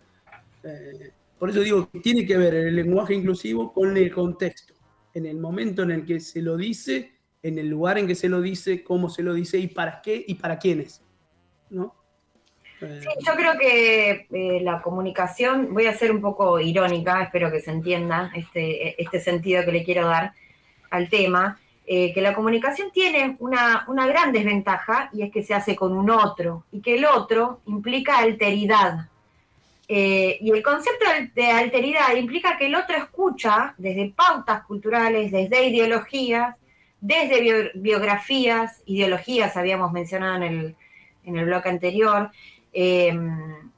Eh, 0.62 1.12
por 1.38 1.50
eso 1.50 1.60
digo, 1.60 1.88
que 1.90 2.00
tiene 2.00 2.24
que 2.26 2.36
ver 2.36 2.54
el 2.54 2.76
lenguaje 2.76 3.14
inclusivo 3.14 3.72
con 3.72 3.96
el 3.96 4.12
contexto, 4.12 4.74
en 5.12 5.26
el 5.26 5.38
momento 5.38 5.82
en 5.82 5.90
el 5.90 6.04
que 6.04 6.20
se 6.20 6.42
lo 6.42 6.56
dice, 6.56 7.13
en 7.44 7.58
el 7.58 7.68
lugar 7.68 7.98
en 7.98 8.06
que 8.06 8.14
se 8.14 8.30
lo 8.30 8.40
dice, 8.40 8.82
cómo 8.82 9.10
se 9.10 9.22
lo 9.22 9.34
dice 9.34 9.58
y 9.58 9.68
para 9.68 10.00
qué 10.00 10.24
y 10.26 10.34
para 10.34 10.58
quiénes. 10.58 11.02
¿no? 11.68 11.94
Eh, 12.80 13.00
Sí, 13.02 13.08
yo 13.24 13.34
creo 13.34 13.58
que 13.58 14.26
eh, 14.32 14.60
la 14.62 14.80
comunicación, 14.80 15.74
voy 15.74 15.86
a 15.86 15.94
ser 15.94 16.10
un 16.10 16.22
poco 16.22 16.58
irónica, 16.58 17.22
espero 17.22 17.52
que 17.52 17.60
se 17.60 17.70
entienda 17.70 18.32
este, 18.34 19.00
este 19.00 19.20
sentido 19.20 19.62
que 19.62 19.72
le 19.72 19.84
quiero 19.84 20.06
dar 20.08 20.32
al 20.90 21.10
tema, 21.10 21.60
eh, 21.86 22.14
que 22.14 22.22
la 22.22 22.34
comunicación 22.34 22.90
tiene 22.90 23.36
una, 23.40 23.84
una 23.88 24.06
gran 24.06 24.32
desventaja 24.32 25.10
y 25.12 25.22
es 25.22 25.30
que 25.30 25.42
se 25.42 25.52
hace 25.52 25.76
con 25.76 25.92
un 25.92 26.08
otro 26.08 26.64
y 26.72 26.80
que 26.80 26.94
el 26.94 27.04
otro 27.04 27.60
implica 27.66 28.18
alteridad. 28.18 29.10
Y 29.86 30.50
el 30.50 30.62
concepto 30.62 31.04
de 31.34 31.46
alteridad 31.46 32.16
implica 32.16 32.56
que 32.56 32.66
el 32.66 32.74
otro 32.74 32.96
escucha 32.96 33.74
desde 33.76 34.14
pautas 34.16 34.64
culturales, 34.64 35.30
desde 35.30 35.66
ideologías, 35.66 36.56
desde 37.04 37.40
bio- 37.42 37.70
biografías, 37.74 38.80
ideologías 38.86 39.58
habíamos 39.58 39.92
mencionado 39.92 40.36
en 40.36 40.42
el, 40.42 40.76
en 41.24 41.36
el 41.36 41.44
bloque 41.44 41.68
anterior, 41.68 42.30
eh, 42.72 43.14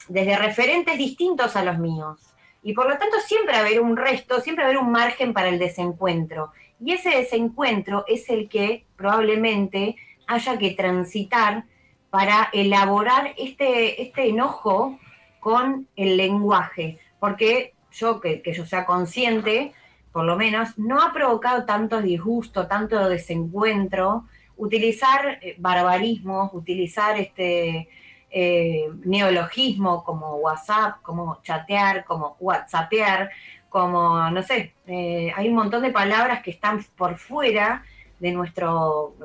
desde 0.08 0.38
referentes 0.38 0.96
distintos 0.96 1.56
a 1.56 1.64
los 1.64 1.76
míos. 1.78 2.20
Y 2.62 2.72
por 2.72 2.88
lo 2.88 2.96
tanto 2.98 3.16
siempre 3.26 3.54
va 3.54 3.58
a 3.58 3.66
haber 3.66 3.80
un 3.80 3.96
resto, 3.96 4.40
siempre 4.40 4.64
a 4.64 4.68
haber 4.68 4.78
un 4.78 4.92
margen 4.92 5.32
para 5.32 5.48
el 5.48 5.58
desencuentro. 5.58 6.52
Y 6.80 6.92
ese 6.92 7.10
desencuentro 7.10 8.04
es 8.06 8.30
el 8.30 8.48
que 8.48 8.84
probablemente 8.94 9.96
haya 10.28 10.56
que 10.56 10.70
transitar 10.70 11.64
para 12.10 12.48
elaborar 12.52 13.34
este, 13.36 14.02
este 14.02 14.28
enojo 14.28 15.00
con 15.40 15.88
el 15.96 16.16
lenguaje, 16.16 16.98
porque 17.18 17.74
yo, 17.90 18.20
que 18.20 18.52
yo 18.54 18.64
sea 18.64 18.84
consciente, 18.86 19.72
por 20.16 20.24
lo 20.24 20.34
menos, 20.34 20.78
no 20.78 21.02
ha 21.02 21.12
provocado 21.12 21.66
tanto 21.66 22.00
disgusto, 22.00 22.66
tanto 22.66 23.06
desencuentro, 23.06 24.24
utilizar 24.56 25.40
eh, 25.42 25.56
barbarismos, 25.58 26.54
utilizar 26.54 27.18
este 27.18 27.86
eh, 28.30 28.88
neologismo 29.04 30.02
como 30.02 30.36
WhatsApp, 30.36 31.02
como 31.02 31.42
chatear, 31.42 32.06
como 32.06 32.34
WhatsAppear, 32.40 33.30
como, 33.68 34.30
no 34.30 34.42
sé, 34.42 34.72
eh, 34.86 35.30
hay 35.36 35.48
un 35.50 35.54
montón 35.54 35.82
de 35.82 35.90
palabras 35.90 36.42
que 36.42 36.50
están 36.52 36.82
por 36.96 37.18
fuera 37.18 37.84
de 38.18 38.32
nuestro, 38.32 39.16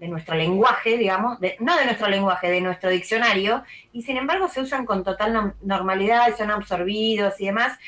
de 0.00 0.08
nuestro 0.08 0.34
lenguaje, 0.34 0.98
digamos, 0.98 1.38
de- 1.38 1.54
no 1.60 1.76
de 1.76 1.84
nuestro 1.84 2.08
lenguaje, 2.08 2.50
de 2.50 2.60
nuestro 2.60 2.90
diccionario, 2.90 3.62
y 3.92 4.02
sin 4.02 4.16
embargo 4.16 4.48
se 4.48 4.60
usan 4.60 4.86
con 4.86 5.04
total 5.04 5.54
normalidad, 5.62 6.36
son 6.36 6.50
absorbidos 6.50 7.40
y 7.40 7.46
demás. 7.46 7.78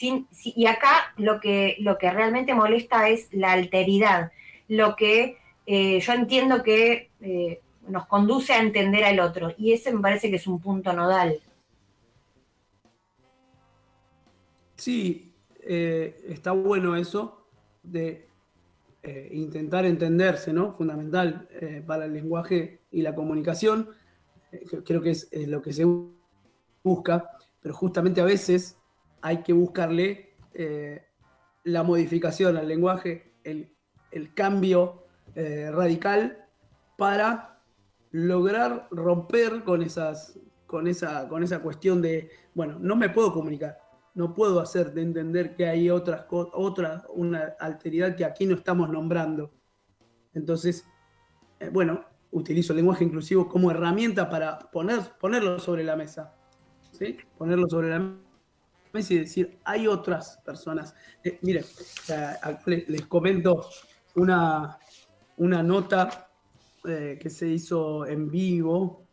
Y 0.00 0.66
acá 0.66 1.12
lo 1.16 1.40
que, 1.40 1.76
lo 1.80 1.98
que 1.98 2.10
realmente 2.10 2.54
molesta 2.54 3.08
es 3.08 3.28
la 3.32 3.52
alteridad, 3.52 4.32
lo 4.68 4.96
que 4.96 5.38
eh, 5.66 6.00
yo 6.00 6.12
entiendo 6.12 6.62
que 6.62 7.10
eh, 7.20 7.60
nos 7.88 8.06
conduce 8.06 8.52
a 8.52 8.60
entender 8.60 9.04
al 9.04 9.20
otro, 9.20 9.52
y 9.56 9.72
ese 9.72 9.92
me 9.92 10.00
parece 10.00 10.30
que 10.30 10.36
es 10.36 10.46
un 10.46 10.60
punto 10.60 10.92
nodal. 10.92 11.40
Sí, 14.76 15.32
eh, 15.60 16.24
está 16.28 16.52
bueno 16.52 16.96
eso 16.96 17.46
de 17.82 18.28
intentar 19.32 19.84
entenderse, 19.84 20.50
¿no? 20.50 20.72
Fundamental 20.72 21.46
para 21.86 22.06
el 22.06 22.14
lenguaje 22.14 22.80
y 22.90 23.02
la 23.02 23.14
comunicación. 23.14 23.90
Creo 24.82 25.02
que 25.02 25.10
es, 25.10 25.28
lo 25.46 25.60
que 25.60 25.74
se 25.74 25.84
busca, 26.82 27.30
pero 27.60 27.74
justamente 27.74 28.22
a 28.22 28.24
veces 28.24 28.78
hay 29.24 29.38
que 29.38 29.54
buscarle 29.54 30.36
eh, 30.52 31.02
la 31.64 31.82
modificación 31.82 32.58
al 32.58 32.68
lenguaje, 32.68 33.32
el, 33.42 33.74
el 34.12 34.34
cambio 34.34 35.06
eh, 35.34 35.70
radical 35.72 36.46
para 36.98 37.62
lograr 38.10 38.86
romper 38.90 39.64
con 39.64 39.80
esas 39.80 40.38
con 40.66 40.86
esa 40.86 41.26
con 41.26 41.42
esa 41.42 41.60
cuestión 41.60 42.02
de 42.02 42.30
bueno 42.54 42.78
no 42.78 42.96
me 42.96 43.08
puedo 43.08 43.32
comunicar 43.32 43.78
no 44.12 44.34
puedo 44.34 44.60
hacer 44.60 44.92
de 44.92 45.02
entender 45.02 45.56
que 45.56 45.66
hay 45.66 45.88
otras 45.88 46.26
otra 46.30 47.04
una 47.08 47.54
alteridad 47.58 48.16
que 48.16 48.26
aquí 48.26 48.44
no 48.44 48.54
estamos 48.54 48.90
nombrando 48.90 49.52
entonces 50.34 50.86
eh, 51.60 51.70
bueno 51.72 52.04
utilizo 52.30 52.74
el 52.74 52.76
lenguaje 52.76 53.04
inclusivo 53.04 53.48
como 53.48 53.70
herramienta 53.70 54.28
para 54.28 54.58
poner 54.70 55.00
ponerlo 55.18 55.58
sobre 55.58 55.82
la 55.82 55.96
mesa 55.96 56.34
¿sí? 56.92 57.16
ponerlo 57.38 57.68
sobre 57.68 57.88
la 57.88 57.98
mesa 57.98 58.23
y 58.94 59.18
decir 59.18 59.58
hay 59.64 59.86
otras 59.86 60.38
personas 60.44 60.94
Eh, 61.22 61.38
miren 61.42 61.64
eh, 62.08 62.84
les, 62.88 63.06
comento 63.06 63.68
una 64.14 64.78
una 65.36 65.62
nota 65.62 66.30
eh, 66.84 67.18
que 67.20 67.30
se 67.30 67.48
hizo 67.48 68.06
en 68.06 68.30
vivo. 68.30 69.08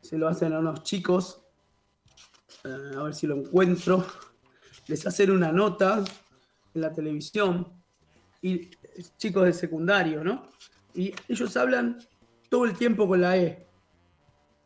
Se 0.00 0.16
lo 0.16 0.28
hacen 0.28 0.52
a 0.52 0.58
unos 0.58 0.82
chicos. 0.82 1.42
Eh, 2.64 2.96
a 2.96 3.02
ver 3.02 3.14
si 3.14 3.26
lo 3.26 3.36
encuentro. 3.36 4.04
Les 4.86 5.06
hacen 5.06 5.30
una 5.30 5.52
nota 5.52 6.02
en 6.74 6.80
la 6.80 6.92
televisión. 6.92 7.72
Y 8.40 8.70
chicos 9.16 9.44
de 9.44 9.52
secundario, 9.52 10.24
¿no? 10.24 10.48
Y 10.94 11.12
ellos 11.28 11.56
hablan 11.56 11.98
todo 12.48 12.64
el 12.64 12.76
tiempo 12.76 13.06
con 13.06 13.20
la 13.20 13.36
E. 13.36 13.66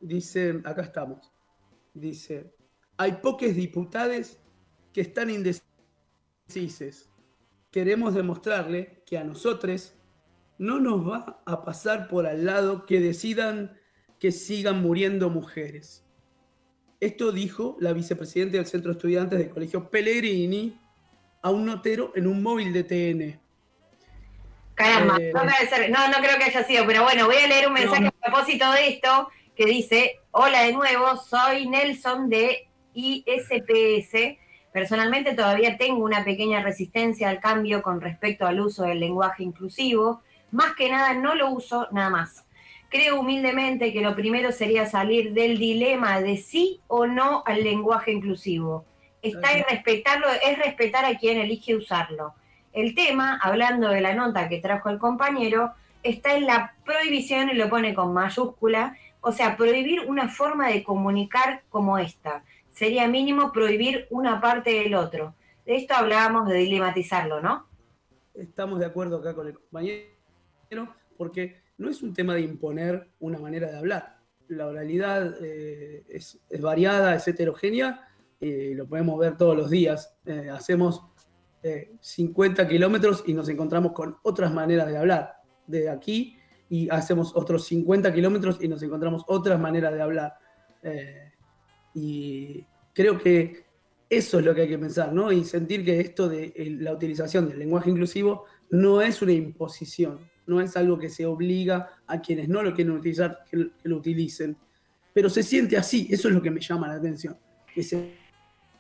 Dicen, 0.01 0.63
acá 0.65 0.83
estamos. 0.83 1.33
Dice, 1.95 2.55
hay 3.03 3.13
pocos 3.13 3.55
diputados 3.57 4.39
que 4.93 5.01
están 5.01 5.29
indecisos. 5.31 7.11
Queremos 7.71 8.15
demostrarle 8.15 9.03
que 9.07 9.19
a 9.19 9.25
nosotros 9.25 9.95
no 10.59 10.79
nos 10.79 11.09
va 11.09 11.43
a 11.45 11.65
pasar 11.65 12.07
por 12.09 12.27
al 12.27 12.45
lado 12.45 12.87
que 12.87 13.01
decidan 13.01 13.77
que 14.21 14.31
sigan 14.31 14.81
muriendo 14.83 15.31
mujeres. 15.31 16.05
Esto 17.01 17.33
dijo 17.33 17.77
la 17.81 17.93
vicepresidenta 17.93 18.59
del 18.59 18.67
Centro 18.67 18.93
de 18.93 18.99
Estudiantes 18.99 19.39
del 19.41 19.51
Colegio 19.51 19.91
Pellegrini 19.91 20.79
a 21.43 21.51
un 21.51 21.65
notero 21.67 22.13
en 22.15 22.29
un 22.29 22.41
móvil 22.41 22.73
de 22.73 22.85
TN. 22.85 23.41
Caramba, 24.75 25.17
Eh, 25.19 25.33
no, 25.35 25.41
debe 25.41 25.69
ser- 25.69 25.91
no, 25.91 26.07
no 26.09 26.19
creo 26.19 26.39
que 26.39 26.45
haya 26.45 26.65
sido, 26.65 26.87
pero 26.87 27.03
bueno, 27.03 27.27
voy 27.27 27.37
a 27.37 27.49
leer 27.49 27.67
un 27.67 27.75
mensaje 27.75 28.03
No. 28.03 28.09
a 28.09 28.13
propósito 28.31 28.71
de 28.71 28.89
esto 28.89 29.29
que 29.57 29.65
dice, 29.67 30.21
hola 30.31 30.63
de 30.63 30.73
nuevo, 30.73 31.17
soy 31.17 31.69
Nelson 31.69 32.29
de 32.29 32.69
ISPS. 32.95 34.39
Personalmente 34.73 35.35
todavía 35.35 35.77
tengo 35.77 36.05
una 36.05 36.25
pequeña 36.25 36.63
resistencia 36.63 37.29
al 37.29 37.41
cambio 37.41 37.83
con 37.83 38.01
respecto 38.01 38.47
al 38.47 38.61
uso 38.61 38.85
del 38.85 39.01
lenguaje 39.01 39.43
inclusivo. 39.43 40.23
Más 40.51 40.75
que 40.75 40.91
nada 40.91 41.15
no 41.15 41.35
lo 41.35 41.51
uso 41.51 41.89
nada 41.93 42.11
más. 42.11 42.45
Creo 42.89 43.21
humildemente 43.21 43.93
que 43.93 44.03
lo 44.03 44.15
primero 44.15 44.53
sería 44.53 44.87
salir 44.87 45.33
del 45.33 45.59
dilema 45.59 46.21
de 46.21 46.37
sí 46.37 46.81
o 46.89 47.07
no 47.07 47.43
al 47.47 47.65
lenguaje 47.65 48.13
inclusivo. 48.13 48.85
Está 49.23 49.53
en 49.53 49.65
respetarlo, 49.65 50.27
es 50.47 50.59
respetar 50.59 51.05
a 51.05 51.17
quien 51.17 51.39
elige 51.39 51.75
usarlo. 51.75 52.35
El 52.73 52.95
tema, 52.95 53.39
hablando 53.43 53.89
de 53.89 54.01
la 54.01 54.15
nota 54.15 54.49
que 54.49 54.59
trajo 54.59 54.91
el 54.91 54.99
compañero, 54.99 55.73
está 56.03 56.35
en 56.37 56.47
la 56.47 56.75
prohibición 56.85 57.49
y 57.51 57.55
lo 57.55 57.69
pone 57.69 57.95
con 57.95 58.13
mayúscula, 58.13 58.97
o 59.21 59.33
sea, 59.33 59.57
prohibir 59.57 60.01
una 60.01 60.29
forma 60.29 60.69
de 60.69 60.83
comunicar 60.83 61.63
como 61.71 61.99
esta. 61.99 62.43
Sería 62.73 63.07
mínimo 63.07 63.53
prohibir 63.53 64.07
una 64.11 64.41
parte 64.41 64.71
del 64.71 64.95
otro. 64.95 65.37
De 65.65 65.77
esto 65.77 65.95
hablábamos 65.95 66.49
de 66.49 66.57
dilematizarlo, 66.57 67.41
¿no? 67.41 67.69
Estamos 68.35 68.81
de 68.81 68.87
acuerdo 68.87 69.19
acá 69.19 69.35
con 69.35 69.47
el 69.47 69.55
compañero, 69.55 70.97
porque 71.17 71.63
no 71.79 71.89
es 71.89 72.03
un 72.03 72.13
tema 72.13 72.35
de 72.35 72.41
imponer 72.41 73.11
una 73.21 73.39
manera 73.39 73.71
de 73.71 73.79
hablar. 73.79 74.19
La 74.49 74.67
oralidad 74.67 75.37
eh, 75.41 76.05
es, 76.09 76.41
variada, 76.61 77.15
es 77.15 77.29
heterogénea, 77.29 78.09
y 78.41 78.75
lo 78.75 78.89
podemos 78.89 79.19
ver 79.21 79.37
todos 79.37 79.57
los 79.57 79.71
días. 79.71 80.17
Eh, 80.27 80.49
hacemos 80.51 81.03
eh, 81.63 81.93
50 82.01 82.67
kilómetros 82.67 83.23
y 83.25 83.35
nos 83.35 83.49
encontramos 83.49 83.93
con 83.93 84.17
otras 84.23 84.53
maneras 84.53 84.89
de 84.89 84.99
hablar. 84.99 85.37
De 85.67 85.89
aquí 85.89 86.37
y 86.73 86.89
hacemos 86.89 87.37
otros 87.37 87.67
50 87.67 88.15
kilómetros 88.15 88.57
y 88.63 88.67
nos 88.67 88.83
encontramos 88.83 89.25
otras 89.27 89.61
maneras 89.61 89.93
de 89.93 90.01
hablar. 90.01 90.35
Eh, 90.83 91.22
y 91.95 92.65
creo 92.95 93.19
que 93.19 93.65
eso 94.09 94.39
es 94.39 94.45
lo 94.45 94.55
que 94.55 94.63
hay 94.63 94.69
que 94.69 94.79
pensar, 94.79 95.13
¿no? 95.13 95.33
Y 95.33 95.45
sentir 95.45 95.85
que 95.85 96.01
esto 96.01 96.29
de 96.29 96.53
la 96.81 96.93
utilización 96.93 97.49
del 97.49 97.59
lenguaje 97.59 97.91
inclusivo 97.91 98.45
no 98.71 99.01
es 99.01 99.23
una 99.23 99.33
imposición, 99.33 100.19
no 100.47 100.61
es 100.61 100.77
algo 100.77 100.99
que 100.99 101.09
se 101.09 101.25
obliga 101.25 101.89
a 102.07 102.21
quienes 102.21 102.49
no 102.49 102.63
lo 102.63 102.75
quieren 102.75 102.95
utilizar 102.95 103.45
que, 103.51 103.71
lo 103.85 103.97
utilicen. 103.97 104.57
Pero 105.15 105.31
se 105.31 105.43
siente 105.43 105.77
así, 105.77 106.09
eso 106.11 106.29
es 106.29 106.35
lo 106.35 106.43
que 106.43 106.51
me 106.51 106.61
llama 106.61 106.89
la 106.89 106.95
atención, 106.95 107.37
que 107.75 107.83
se, 107.83 108.15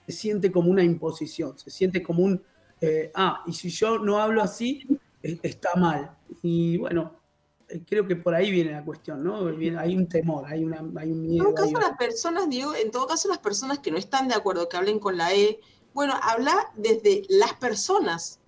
se 0.07 0.13
siente 0.13 0.53
como 0.53 0.71
una 0.71 0.83
imposición, 0.83 1.59
se 1.59 1.71
siente 1.71 2.03
como 2.03 2.25
un, 2.25 2.43
eh, 2.81 3.11
ah, 3.15 3.43
y 3.47 3.53
si 3.53 3.71
yo 3.71 3.99
no 3.99 4.19
hablo 4.19 4.43
así, 4.43 4.87
está 5.23 5.75
mal. 5.77 6.11
Y 6.43 6.77
bueno, 6.79 7.22
creo 7.87 8.07
que 8.07 8.17
por 8.17 8.35
ahí 8.35 8.51
viene 8.51 8.73
la 8.73 8.85
cuestión, 8.85 9.23
¿no? 9.23 9.47
Hay 9.79 9.97
un 9.97 10.09
temor, 10.09 10.45
hay, 10.47 10.65
una, 10.65 10.79
hay 10.97 11.13
un 11.13 11.25
En 11.25 11.27
miedo. 11.29 11.45
todo 11.55 11.65
hay 11.65 11.73
caso, 11.73 11.89
las 11.89 11.97
personas, 11.97 12.49
Diego, 12.51 12.75
en 12.75 12.91
todo 12.91 13.07
caso, 13.07 13.29
las 13.29 13.39
personas 13.39 13.79
que 13.79 13.91
no 13.91 13.97
están 13.99 14.29
de 14.29 14.35
acuerdo 14.35 14.69
que 14.69 14.77
hablen 14.77 14.99
con 14.99 15.17
la 15.17 15.33
E, 15.35 15.61
bueno, 15.95 16.15
habla 16.23 16.73
desde 16.77 17.23
las 17.29 17.55
personas, 17.55 18.41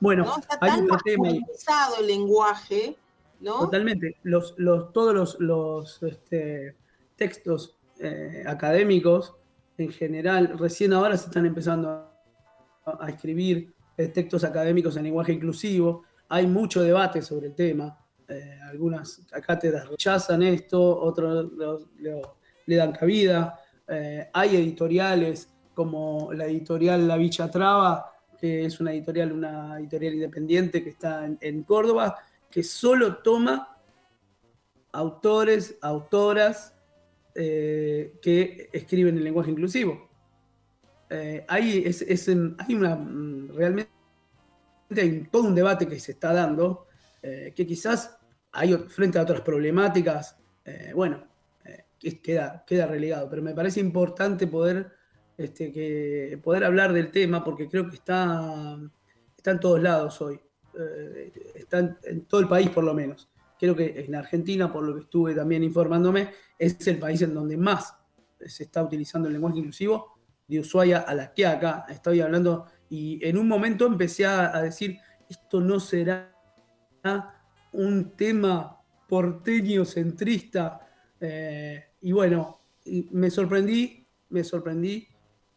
Bueno, 0.00 0.24
¿no? 0.24 0.36
Está 0.38 0.58
hay 0.60 0.70
tan 0.70 0.80
tema 0.80 0.94
masculinizado 0.94 1.96
el 2.00 2.06
lenguaje, 2.06 2.96
¿no? 3.40 3.60
Totalmente. 3.60 4.16
Los, 4.22 4.54
los, 4.56 4.92
todos 4.92 5.14
los, 5.14 5.40
los, 5.40 6.02
este, 6.02 6.76
textos 7.16 7.76
eh, 7.98 8.44
académicos, 8.46 9.34
en 9.78 9.90
general, 9.90 10.58
recién 10.58 10.92
ahora 10.92 11.16
se 11.16 11.26
están 11.26 11.44
empezando 11.46 11.90
a, 11.90 12.10
a 13.00 13.08
escribir 13.10 13.74
eh, 13.98 14.08
textos 14.08 14.44
académicos 14.44 14.96
en 14.96 15.04
lenguaje 15.04 15.32
inclusivo. 15.32 16.04
Hay 16.28 16.46
mucho 16.46 16.82
debate 16.82 17.22
sobre 17.22 17.48
el 17.48 17.54
tema. 17.54 17.98
Eh, 18.28 18.58
algunas 18.68 19.20
cátedras 19.46 19.88
rechazan 19.88 20.42
esto, 20.42 20.80
otros 21.00 21.52
lo- 21.52 21.88
lo- 21.98 22.36
le 22.66 22.76
dan 22.76 22.92
cabida. 22.92 23.60
Eh, 23.88 24.28
hay 24.32 24.56
editoriales 24.56 25.48
como 25.74 26.32
la 26.32 26.46
editorial 26.46 27.06
La 27.06 27.16
Vicha 27.16 27.50
Traba, 27.50 28.12
que 28.40 28.64
es 28.64 28.80
una 28.80 28.92
editorial, 28.92 29.32
una 29.32 29.78
editorial 29.78 30.14
independiente 30.14 30.82
que 30.82 30.90
está 30.90 31.24
en, 31.40 31.62
Córdoba, 31.62 32.16
que 32.50 32.62
solo 32.62 33.18
toma 33.18 33.76
autores, 34.92 35.76
autoras 35.82 36.74
eh, 37.34 38.18
que 38.22 38.70
escriben 38.72 39.16
en 39.18 39.24
lenguaje 39.24 39.50
inclusivo. 39.50 40.08
Eh, 41.10 41.44
hay, 41.48 41.82
es- 41.84 42.02
es 42.02 42.28
hay 42.28 42.74
una 42.74 42.96
mm, 42.96 43.50
realmente 43.54 43.90
hay 44.90 45.20
todo 45.30 45.44
un 45.44 45.54
debate 45.54 45.86
que 45.86 46.00
se 46.00 46.12
está 46.12 46.32
dando, 46.32 46.86
eh, 47.22 47.52
que 47.54 47.66
quizás 47.66 48.18
hay, 48.52 48.74
frente 48.88 49.18
a 49.18 49.22
otras 49.22 49.40
problemáticas, 49.40 50.36
eh, 50.64 50.92
bueno, 50.94 51.24
eh, 51.64 51.84
que 51.98 52.20
queda, 52.20 52.86
relegado, 52.86 53.28
pero 53.28 53.42
me 53.42 53.54
parece 53.54 53.80
importante 53.80 54.46
poder, 54.46 54.92
este, 55.36 55.72
que, 55.72 56.38
poder 56.42 56.64
hablar 56.64 56.92
del 56.92 57.10
tema 57.10 57.42
porque 57.42 57.68
creo 57.68 57.88
que 57.88 57.96
está, 57.96 58.78
está 59.36 59.50
en 59.50 59.60
todos 59.60 59.82
lados 59.82 60.20
hoy, 60.20 60.40
está 61.54 61.96
en, 62.04 62.26
todo 62.26 62.40
el 62.40 62.48
país 62.48 62.68
por 62.70 62.84
lo 62.84 62.94
menos. 62.94 63.28
Creo 63.58 63.74
que 63.74 64.04
en 64.06 64.14
Argentina, 64.14 64.70
por 64.70 64.84
lo 64.84 64.94
que 64.94 65.00
estuve 65.00 65.34
también 65.34 65.64
informándome, 65.64 66.30
es 66.58 66.86
el 66.86 66.98
país 66.98 67.22
en 67.22 67.34
donde 67.34 67.56
más 67.56 67.94
se 68.38 68.64
está 68.64 68.82
utilizando 68.82 69.28
el 69.28 69.34
lenguaje 69.34 69.58
inclusivo, 69.58 70.18
de 70.46 70.60
Ushuaia 70.60 70.98
a 70.98 71.14
La 71.14 71.32
Quiaca, 71.32 71.86
estoy 71.88 72.20
hablando, 72.20 72.66
y 72.90 73.18
en 73.26 73.38
un 73.38 73.48
momento 73.48 73.86
empecé 73.86 74.26
a 74.26 74.60
decir, 74.60 74.98
esto 75.28 75.60
no 75.60 75.80
será 75.80 76.35
un 77.72 78.16
tema 78.16 78.80
porteño 79.08 79.84
centrista, 79.84 80.80
eh, 81.20 81.84
y 82.00 82.12
bueno, 82.12 82.58
me 83.10 83.30
sorprendí, 83.30 84.06
me 84.30 84.44
sorprendí 84.44 85.06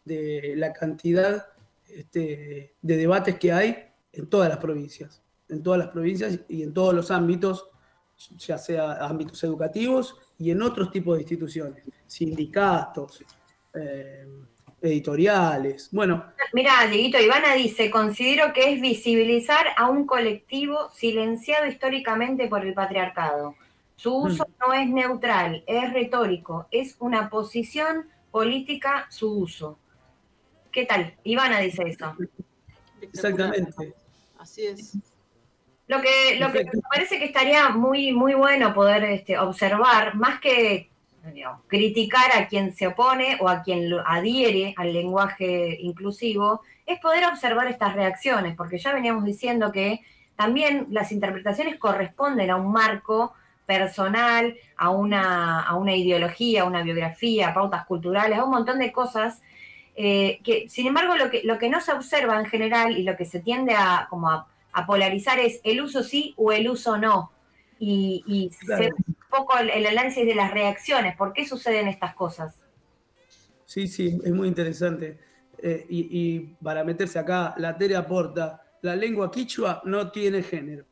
de 0.06 0.54
la 0.56 0.74
cantidad 0.74 1.48
este, 1.88 2.76
de 2.82 2.98
debates 2.98 3.38
que 3.40 3.52
hay 3.52 3.76
en 4.12 4.28
todas 4.28 4.50
las 4.50 4.58
provincias, 4.58 5.22
en 5.48 5.64
todas 5.64 5.80
las 5.80 5.90
provincias 5.90 6.40
y 6.48 6.64
en 6.64 6.74
todos 6.74 6.94
los 6.94 7.12
ámbitos, 7.12 7.70
ya 8.38 8.58
sea 8.58 9.06
ámbitos 9.06 9.44
educativos 9.44 10.16
y 10.38 10.52
en 10.52 10.62
otros 10.62 10.92
tipos 10.92 11.16
de 11.16 11.22
instituciones, 11.22 11.84
sindicatos, 12.06 13.24
eh, 13.74 14.28
editoriales. 14.82 15.90
Bueno, 15.92 16.26
Mira, 16.52 16.88
Dieguito, 16.90 17.20
Ivana 17.20 17.54
dice, 17.54 17.92
considero 17.92 18.54
que 18.54 18.74
es 18.74 18.82
visibilizar 18.82 19.68
a 19.78 19.88
un 19.88 20.08
colectivo 20.08 20.90
silenciado 20.92 21.68
históricamente 21.68 22.48
por 22.48 22.66
el 22.66 22.74
patriarcado. 22.74 23.56
Su 23.96 24.16
uso 24.16 24.48
no 24.60 24.74
es 24.74 24.90
neutral, 24.90 25.64
es 25.68 25.94
retórico, 25.94 26.68
es 26.72 26.96
una 27.00 27.30
posición 27.30 28.08
política 28.32 29.06
su 29.10 29.32
uso. 29.32 29.78
¿Qué 30.72 30.86
tal? 30.86 31.16
Ivana 31.24 31.60
dice 31.60 31.84
eso. 31.86 32.16
exactamente. 33.02 33.94
Así 34.40 34.66
es. 34.66 34.98
Lo 35.88 36.02
que, 36.02 36.38
lo 36.40 36.52
que 36.52 36.64
me 36.64 36.82
parece 36.90 37.20
que 37.20 37.26
estaría 37.26 37.70
muy, 37.70 38.12
muy 38.12 38.34
bueno 38.34 38.74
poder 38.74 39.04
este, 39.04 39.38
observar, 39.38 40.16
más 40.16 40.40
que 40.40 40.90
criticar 41.68 42.32
a 42.38 42.48
quien 42.48 42.74
se 42.74 42.88
opone 42.88 43.38
o 43.42 43.50
a 43.50 43.62
quien 43.62 43.92
adhiere 44.06 44.74
al 44.78 44.94
lenguaje 44.94 45.78
inclusivo, 45.82 46.62
es 46.86 47.00
poder 47.00 47.26
observar 47.26 47.68
estas 47.68 47.94
reacciones, 47.96 48.56
porque 48.56 48.78
ya 48.78 48.94
veníamos 48.94 49.26
diciendo 49.26 49.72
que 49.72 50.02
también 50.36 50.88
las 50.90 51.12
interpretaciones 51.12 51.78
corresponden 51.78 52.50
a 52.50 52.56
un 52.56 52.72
marco 52.72 53.34
personal, 53.66 54.56
a 54.78 54.90
una, 54.90 55.62
a 55.62 55.76
una 55.76 55.96
ideología, 55.96 56.64
a 56.64 56.66
una 56.66 56.82
biografía, 56.82 57.50
a 57.50 57.54
pautas 57.54 57.86
culturales, 57.86 58.40
a 58.40 58.44
un 58.44 58.52
montón 58.52 58.80
de 58.80 58.92
cosas 58.92 59.42
eh, 60.02 60.40
que, 60.46 60.70
sin 60.70 60.88
embargo, 60.88 61.18
lo 61.18 61.30
que, 61.30 61.42
lo 61.44 61.60
que 61.60 61.68
no 61.68 61.82
se 61.82 61.92
observa 61.92 62.40
en 62.40 62.46
general 62.46 62.98
y 62.98 63.04
lo 63.04 63.18
que 63.18 63.26
se 63.26 63.42
tiende 63.42 63.74
a, 63.74 64.08
como 64.10 64.30
a, 64.32 64.48
polarizar 64.88 65.40
es 65.40 65.60
el 65.66 65.82
uso 65.82 66.04
sí 66.04 66.34
o 66.38 66.54
el 66.54 66.70
uso 66.70 66.98
no. 66.98 67.32
Y, 67.82 68.50
se 68.66 68.94
poco 69.30 69.58
el, 69.58 69.70
el 69.70 69.86
análisis 69.86 70.26
de 70.26 70.36
las 70.36 70.52
reacciones, 70.52 71.16
¿por 71.16 71.34
qué 71.34 71.46
suceden 71.48 71.88
estas 71.88 72.16
cosas? 72.16 72.62
Sí, 73.66 73.88
sí, 73.88 74.20
es 74.24 74.32
muy 74.32 74.48
interesante. 74.48 75.20
Eh, 75.62 75.86
y, 75.90 76.08
y 76.12 76.40
para 76.64 76.84
meterse 76.84 77.20
acá, 77.20 77.54
la 77.58 77.78
Tere 77.78 77.96
aporta, 77.96 78.62
la 78.82 78.96
lengua 78.96 79.30
quichua 79.30 79.82
no 79.86 80.10
tiene 80.12 80.42
género. 80.42 80.86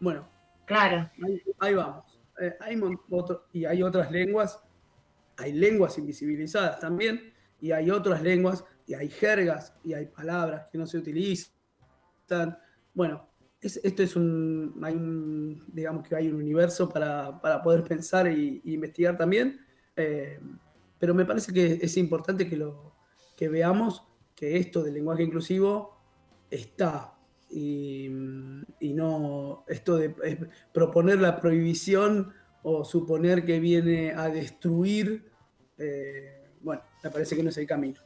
Bueno, 0.00 0.28
Claro. 0.64 1.10
ahí, 1.24 1.42
ahí 1.58 1.74
vamos. 1.74 2.20
Eh, 2.40 2.54
hay 2.60 2.80
otro- 3.10 3.46
y 3.52 3.64
hay 3.64 3.82
otras 3.82 4.10
lenguas, 4.10 4.60
hay 5.36 5.52
lenguas 5.52 5.98
invisibilizadas 5.98 6.78
también, 6.80 7.32
y 7.60 7.72
hay 7.72 7.90
otras 7.90 8.22
lenguas, 8.22 8.64
y 8.86 8.94
hay 8.94 9.08
jergas, 9.08 9.74
y 9.84 9.94
hay 9.94 10.06
palabras 10.06 10.68
que 10.70 10.78
no 10.78 10.86
se 10.86 10.98
utilizan. 10.98 11.50
Bueno, 12.94 13.28
es- 13.60 13.80
esto 13.82 14.02
es 14.02 14.16
un, 14.16 14.78
hay 14.82 14.94
un, 14.94 15.64
digamos 15.68 16.06
que 16.06 16.14
hay 16.16 16.28
un 16.28 16.36
universo 16.36 16.88
para, 16.88 17.40
para 17.40 17.62
poder 17.62 17.84
pensar 17.84 18.30
y, 18.30 18.60
y 18.64 18.74
investigar 18.74 19.16
también, 19.16 19.60
eh, 19.96 20.40
pero 20.98 21.14
me 21.14 21.24
parece 21.24 21.52
que 21.52 21.78
es 21.82 21.96
importante 21.96 22.48
que, 22.48 22.56
lo, 22.56 22.94
que 23.36 23.48
veamos 23.48 24.02
que 24.34 24.56
esto 24.58 24.82
del 24.82 24.94
lenguaje 24.94 25.22
inclusivo 25.22 25.96
está 26.50 27.14
y, 27.50 28.06
y 28.80 28.92
no 28.94 29.64
esto 29.68 29.96
de 29.96 30.14
proponer 30.72 31.20
la 31.20 31.40
prohibición 31.40 32.32
o 32.62 32.84
suponer 32.84 33.44
que 33.44 33.60
viene 33.60 34.12
a 34.12 34.28
destruir, 34.28 35.30
eh, 35.78 36.50
bueno, 36.60 36.82
me 37.04 37.10
parece 37.10 37.36
que 37.36 37.42
no 37.42 37.50
es 37.50 37.56
el 37.58 37.66
camino. 37.66 38.00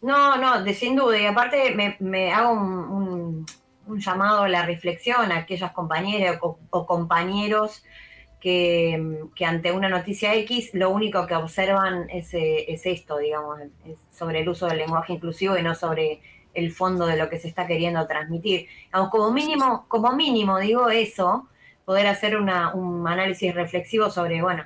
No, 0.00 0.36
no, 0.38 0.64
sin 0.72 0.96
duda. 0.96 1.18
Y 1.20 1.26
aparte 1.26 1.74
me, 1.74 1.96
me 2.00 2.32
hago 2.32 2.52
un- 2.52 3.44
un 3.86 4.00
llamado 4.00 4.42
a 4.42 4.48
la 4.48 4.64
reflexión 4.66 5.32
a 5.32 5.38
aquellas 5.38 5.72
compañeras 5.72 6.38
o, 6.42 6.86
compañeros 6.86 7.84
que, 8.40 9.18
que 9.34 9.44
ante 9.44 9.72
una 9.72 9.88
noticia 9.88 10.34
X 10.34 10.70
lo 10.74 10.90
único 10.90 11.26
que 11.26 11.34
observan 11.34 12.08
es, 12.10 12.32
eh, 12.34 12.70
es 12.72 12.86
esto, 12.86 13.18
digamos, 13.18 13.60
sobre 14.12 14.40
el 14.40 14.48
uso 14.48 14.66
del 14.66 14.78
lenguaje 14.78 15.14
inclusivo 15.14 15.56
y 15.56 15.62
no 15.62 15.74
sobre 15.74 16.20
el 16.54 16.72
fondo 16.72 17.06
de 17.06 17.16
lo 17.16 17.28
que 17.28 17.38
se 17.38 17.48
está 17.48 17.66
queriendo 17.66 18.06
transmitir. 18.06 18.68
Como 19.10 19.30
mínimo, 19.30 19.86
como 19.88 20.12
mínimo 20.12 20.58
digo 20.58 20.88
eso, 20.90 21.48
poder 21.84 22.06
hacer 22.06 22.36
una- 22.36 22.74
un 22.74 23.06
análisis 23.06 23.54
reflexivo 23.54 24.10
sobre, 24.10 24.40
bueno, 24.42 24.64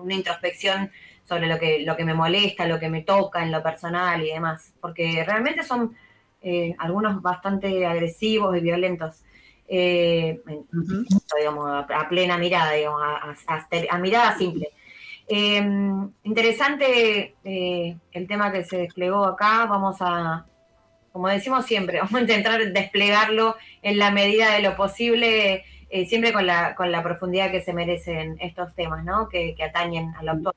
una 0.00 0.14
introspección 0.14 0.90
sobre 1.24 1.46
lo 1.46 1.58
que, 1.58 1.80
lo 1.80 1.96
que 1.96 2.04
me 2.04 2.14
molesta, 2.14 2.66
lo 2.66 2.78
que 2.80 2.88
me 2.88 3.02
toca 3.02 3.42
en 3.42 3.52
lo 3.52 3.62
personal 3.62 4.22
y 4.24 4.30
demás, 4.32 4.72
porque 4.80 5.22
realmente 5.26 5.62
son 5.62 5.94
eh, 6.42 6.74
algunos 6.78 7.20
bastante 7.22 7.86
agresivos 7.86 8.56
y 8.56 8.60
violentos, 8.60 9.24
eh, 9.68 10.40
digamos, 11.38 11.66
a, 11.68 11.80
a 11.80 12.08
plena 12.08 12.38
mirada, 12.38 12.72
digamos, 12.72 13.02
a, 13.02 13.16
a- 13.16 13.36
a- 13.56 13.66
a 13.96 13.98
mirada 13.98 14.36
simple. 14.36 14.70
Eh, 15.28 15.62
interesante 16.24 17.36
eh, 17.44 17.96
el 18.12 18.26
tema 18.26 18.50
que 18.52 18.64
se 18.64 18.78
desplegó 18.78 19.24
acá, 19.26 19.66
vamos 19.66 19.96
a, 20.00 20.46
como 21.12 21.28
decimos 21.28 21.66
siempre, 21.66 21.98
vamos 22.02 22.14
a 22.14 22.20
intentar 22.20 22.72
desplegarlo 22.72 23.56
en 23.82 23.98
la 23.98 24.10
medida 24.10 24.52
de 24.54 24.62
lo 24.62 24.76
posible, 24.76 25.64
eh, 25.90 26.06
siempre 26.06 26.32
con 26.32 26.46
la, 26.46 26.74
con 26.74 26.92
la 26.92 27.02
profundidad 27.02 27.50
que 27.50 27.62
se 27.62 27.72
merecen 27.74 28.36
estos 28.40 28.74
temas, 28.74 29.04
¿no? 29.04 29.28
Que, 29.28 29.54
que 29.56 29.64
atañen 29.64 30.14
al 30.18 30.28
autor. 30.30 30.54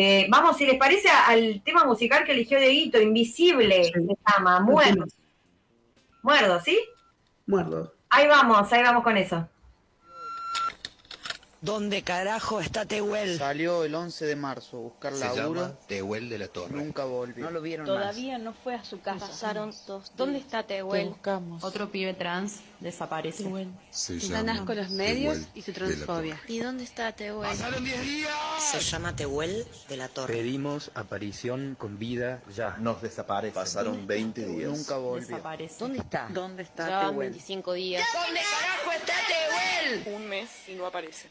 Eh, 0.00 0.28
vamos, 0.30 0.56
si 0.56 0.64
les 0.64 0.78
parece, 0.78 1.08
al 1.08 1.60
tema 1.64 1.82
musical 1.84 2.22
que 2.24 2.30
eligió 2.30 2.60
Dieguito, 2.60 3.00
Invisible, 3.02 3.82
se 3.82 3.92
llama 4.32 4.60
Muerdo. 4.60 5.06
Muerdo, 6.22 6.60
¿sí? 6.64 6.78
Muerdo. 7.48 7.92
Ahí 8.08 8.28
vamos, 8.28 8.72
ahí 8.72 8.80
vamos 8.80 9.02
con 9.02 9.16
eso. 9.16 9.48
¿Dónde 11.60 12.02
carajo 12.02 12.60
está 12.60 12.84
Tehuel? 12.84 13.38
Salió 13.38 13.82
el 13.82 13.92
11 13.92 14.26
de 14.26 14.36
marzo 14.36 14.76
a 14.76 14.80
buscar 14.82 15.12
Se 15.14 15.24
laburo. 15.36 15.62
llama 15.62 15.74
Tehuel 15.88 16.28
de 16.28 16.38
la 16.38 16.46
Torre. 16.46 16.76
Nunca 16.76 17.04
volvió. 17.04 17.44
No 17.46 17.50
lo 17.50 17.60
vieron 17.60 17.84
Todavía 17.84 18.38
no 18.38 18.52
fue 18.52 18.76
a 18.76 18.84
su 18.84 19.00
casa. 19.00 19.26
Pasaron 19.26 19.72
dos 19.88 20.12
¿Dónde 20.16 20.38
está 20.38 20.62
Te 20.62 20.74
Tehuel? 20.76 21.08
buscamos. 21.08 21.64
Otro 21.64 21.90
pibe 21.90 22.14
trans 22.14 22.60
desaparece. 22.80 23.44
Se 23.90 24.18
Ganas 24.28 24.60
con 24.60 24.76
los 24.76 24.90
medios 24.90 25.38
y 25.54 25.62
su 25.62 25.72
transfobia. 25.72 26.40
¿Y 26.46 26.58
dónde 26.60 26.84
está 26.84 27.12
Tehuel? 27.12 27.56
Se 28.58 28.80
llama 28.80 29.16
Tehuel 29.16 29.66
de 29.88 29.96
la 29.96 30.08
Torre. 30.08 30.34
Pedimos 30.34 30.90
aparición 30.94 31.76
con 31.78 31.98
vida 31.98 32.42
ya. 32.54 32.76
Nos 32.78 33.02
desaparece. 33.02 33.54
Pasaron 33.54 34.06
20 34.06 34.46
días. 34.46 34.70
Nunca 34.70 34.96
volvió. 34.96 35.26
Desaparece. 35.26 35.76
¿Dónde 35.78 35.98
está? 35.98 36.28
¿Dónde 36.30 36.62
está 36.62 36.86
Llevan 36.86 37.10
Tehuel? 37.10 37.30
25 37.30 37.72
días. 37.72 38.04
¿Dónde 38.12 38.40
carajo 38.40 38.92
está 38.92 39.14
Tehuel? 39.26 40.16
Un 40.16 40.28
mes 40.28 40.48
y 40.68 40.74
no 40.74 40.86
aparece. 40.86 41.28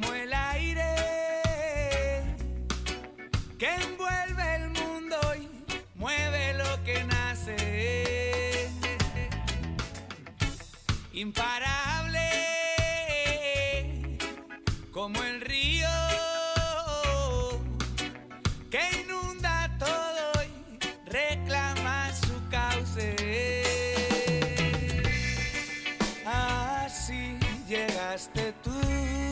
como 0.00 0.12
el 0.12 0.32
aire 0.34 0.94
que 3.58 3.66
envuelve 3.66 4.56
el 4.56 4.68
mundo 4.68 5.16
y 5.40 5.48
mueve 5.94 6.52
lo 6.54 6.84
que 6.84 7.02
nace. 7.04 8.70
Imparable 11.14 12.28
como 14.92 15.22
el 15.22 15.40
río 15.40 15.88
que 18.70 18.82
inunda 19.02 19.74
todo 19.78 20.32
y 20.44 21.10
reclama 21.10 22.12
su 22.12 22.48
cauce. 22.50 23.62
Así 26.26 27.38
llegaste 27.66 28.52
tú 28.62 29.25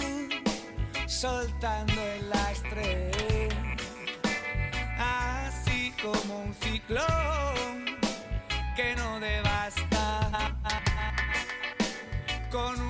soltando 1.15 2.03
el 2.03 2.29
lastre, 2.29 3.11
así 4.99 5.95
como 6.03 6.41
un 6.41 6.55
ciclón 6.55 7.99
que 8.75 8.97
no 8.97 9.21
devasta, 9.21 10.57
con 12.51 12.84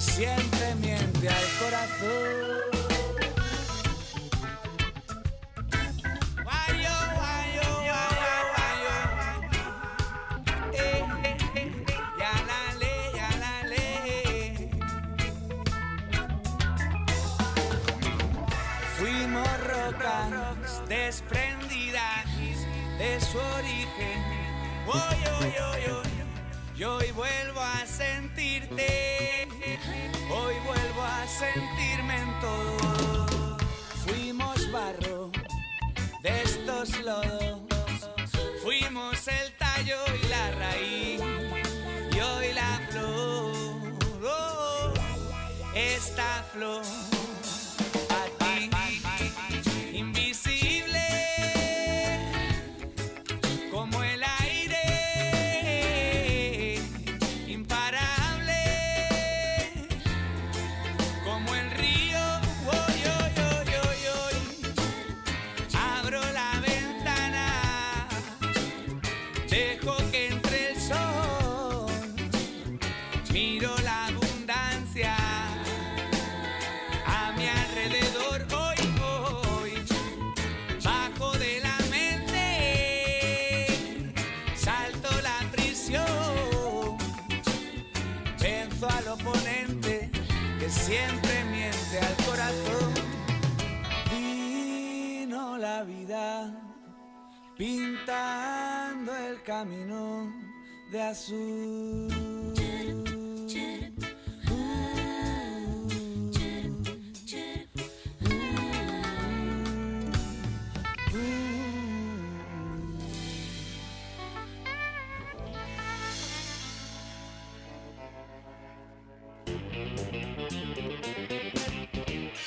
siempre 0.00 0.74
miente 0.76 1.28
al 1.28 1.44
corazón. 1.60 2.70
Guayo, 6.42 6.96
guayo, 7.14 7.68
eh, 10.72 11.04
eh, 11.54 11.84
ya 12.18 12.34
la 12.48 12.74
le, 12.80 12.94
ya 13.14 13.30
la 13.38 13.54
le. 13.68 14.70
Fuimos 18.98 19.48
rocas 19.66 20.88
desprendidas 20.88 22.26
de 22.98 23.20
su 23.20 23.38
origen. 23.38 24.20
Oy, 24.86 25.20
oy, 25.40 25.54
oy, 25.72 25.84
oy. 25.92 26.10
Y 26.74 26.84
hoy 26.84 27.10
vuelvo 27.12 27.60
a 27.60 27.84
sentirte. 27.86 29.19
Sentirme 31.40 32.18
en 32.18 32.38
todo. 32.38 32.89
Camino 99.60 100.32
de 100.90 101.02
azul. 101.02 102.08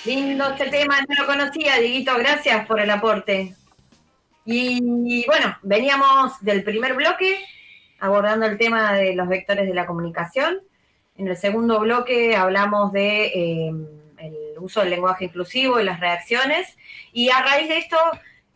Lindo 0.04 0.50
este 0.50 0.70
tema, 0.70 1.00
no 1.02 1.16
lo 1.16 1.28
conocía, 1.28 1.78
Diguito, 1.78 2.18
gracias 2.18 2.66
por 2.66 2.80
el 2.80 2.90
aporte. 2.90 3.56
Y 4.46 5.26
bueno, 5.26 5.58
veníamos 5.62 6.40
del 6.42 6.64
primer 6.64 6.96
bloque 6.96 7.44
abordando 8.04 8.46
el 8.46 8.58
tema 8.58 8.92
de 8.92 9.16
los 9.16 9.30
vectores 9.30 9.66
de 9.66 9.74
la 9.74 9.86
comunicación. 9.86 10.60
En 11.18 11.30
el 11.30 11.38
segundo 11.38 11.80
bloque 11.80 12.36
hablamos 12.36 12.92
de 12.92 13.26
eh, 13.28 13.72
el 14.18 14.60
uso 14.60 14.82
del 14.82 14.90
lenguaje 14.90 15.26
inclusivo 15.26 15.80
y 15.80 15.86
las 15.86 16.02
reacciones. 16.02 16.76
Y 17.14 17.30
a 17.30 17.42
raíz 17.42 17.70
de 17.70 17.78
esto 17.78 17.98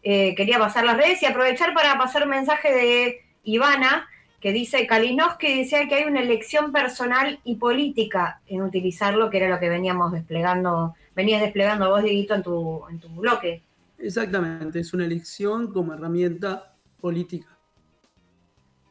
eh, 0.03 0.35
quería 0.35 0.59
pasar 0.59 0.83
las 0.83 0.97
redes 0.97 1.23
y 1.23 1.27
aprovechar 1.27 1.73
para 1.73 1.97
pasar 1.97 2.23
un 2.23 2.29
mensaje 2.29 2.73
de 2.73 3.21
Ivana 3.43 4.09
que 4.41 4.51
dice 4.51 4.85
Kalinowski 4.85 5.59
decía 5.59 5.87
que 5.87 5.95
hay 5.95 6.03
una 6.03 6.19
elección 6.19 6.73
personal 6.73 7.39
y 7.45 7.55
política 7.55 8.41
en 8.47 8.61
utilizarlo, 8.61 9.29
que 9.29 9.37
era 9.37 9.47
lo 9.47 9.59
que 9.59 9.69
veníamos 9.69 10.11
desplegando, 10.11 10.93
venías 11.15 11.41
desplegando 11.41 11.89
vos, 11.89 12.03
Dieguito, 12.03 12.35
en 12.35 12.43
tu, 12.43 12.83
en 12.89 12.99
tu 12.99 13.07
bloque. 13.09 13.61
Exactamente, 13.99 14.79
es 14.79 14.93
una 14.93 15.05
elección 15.05 15.71
como 15.73 15.93
herramienta 15.93 16.75
política. 16.99 17.57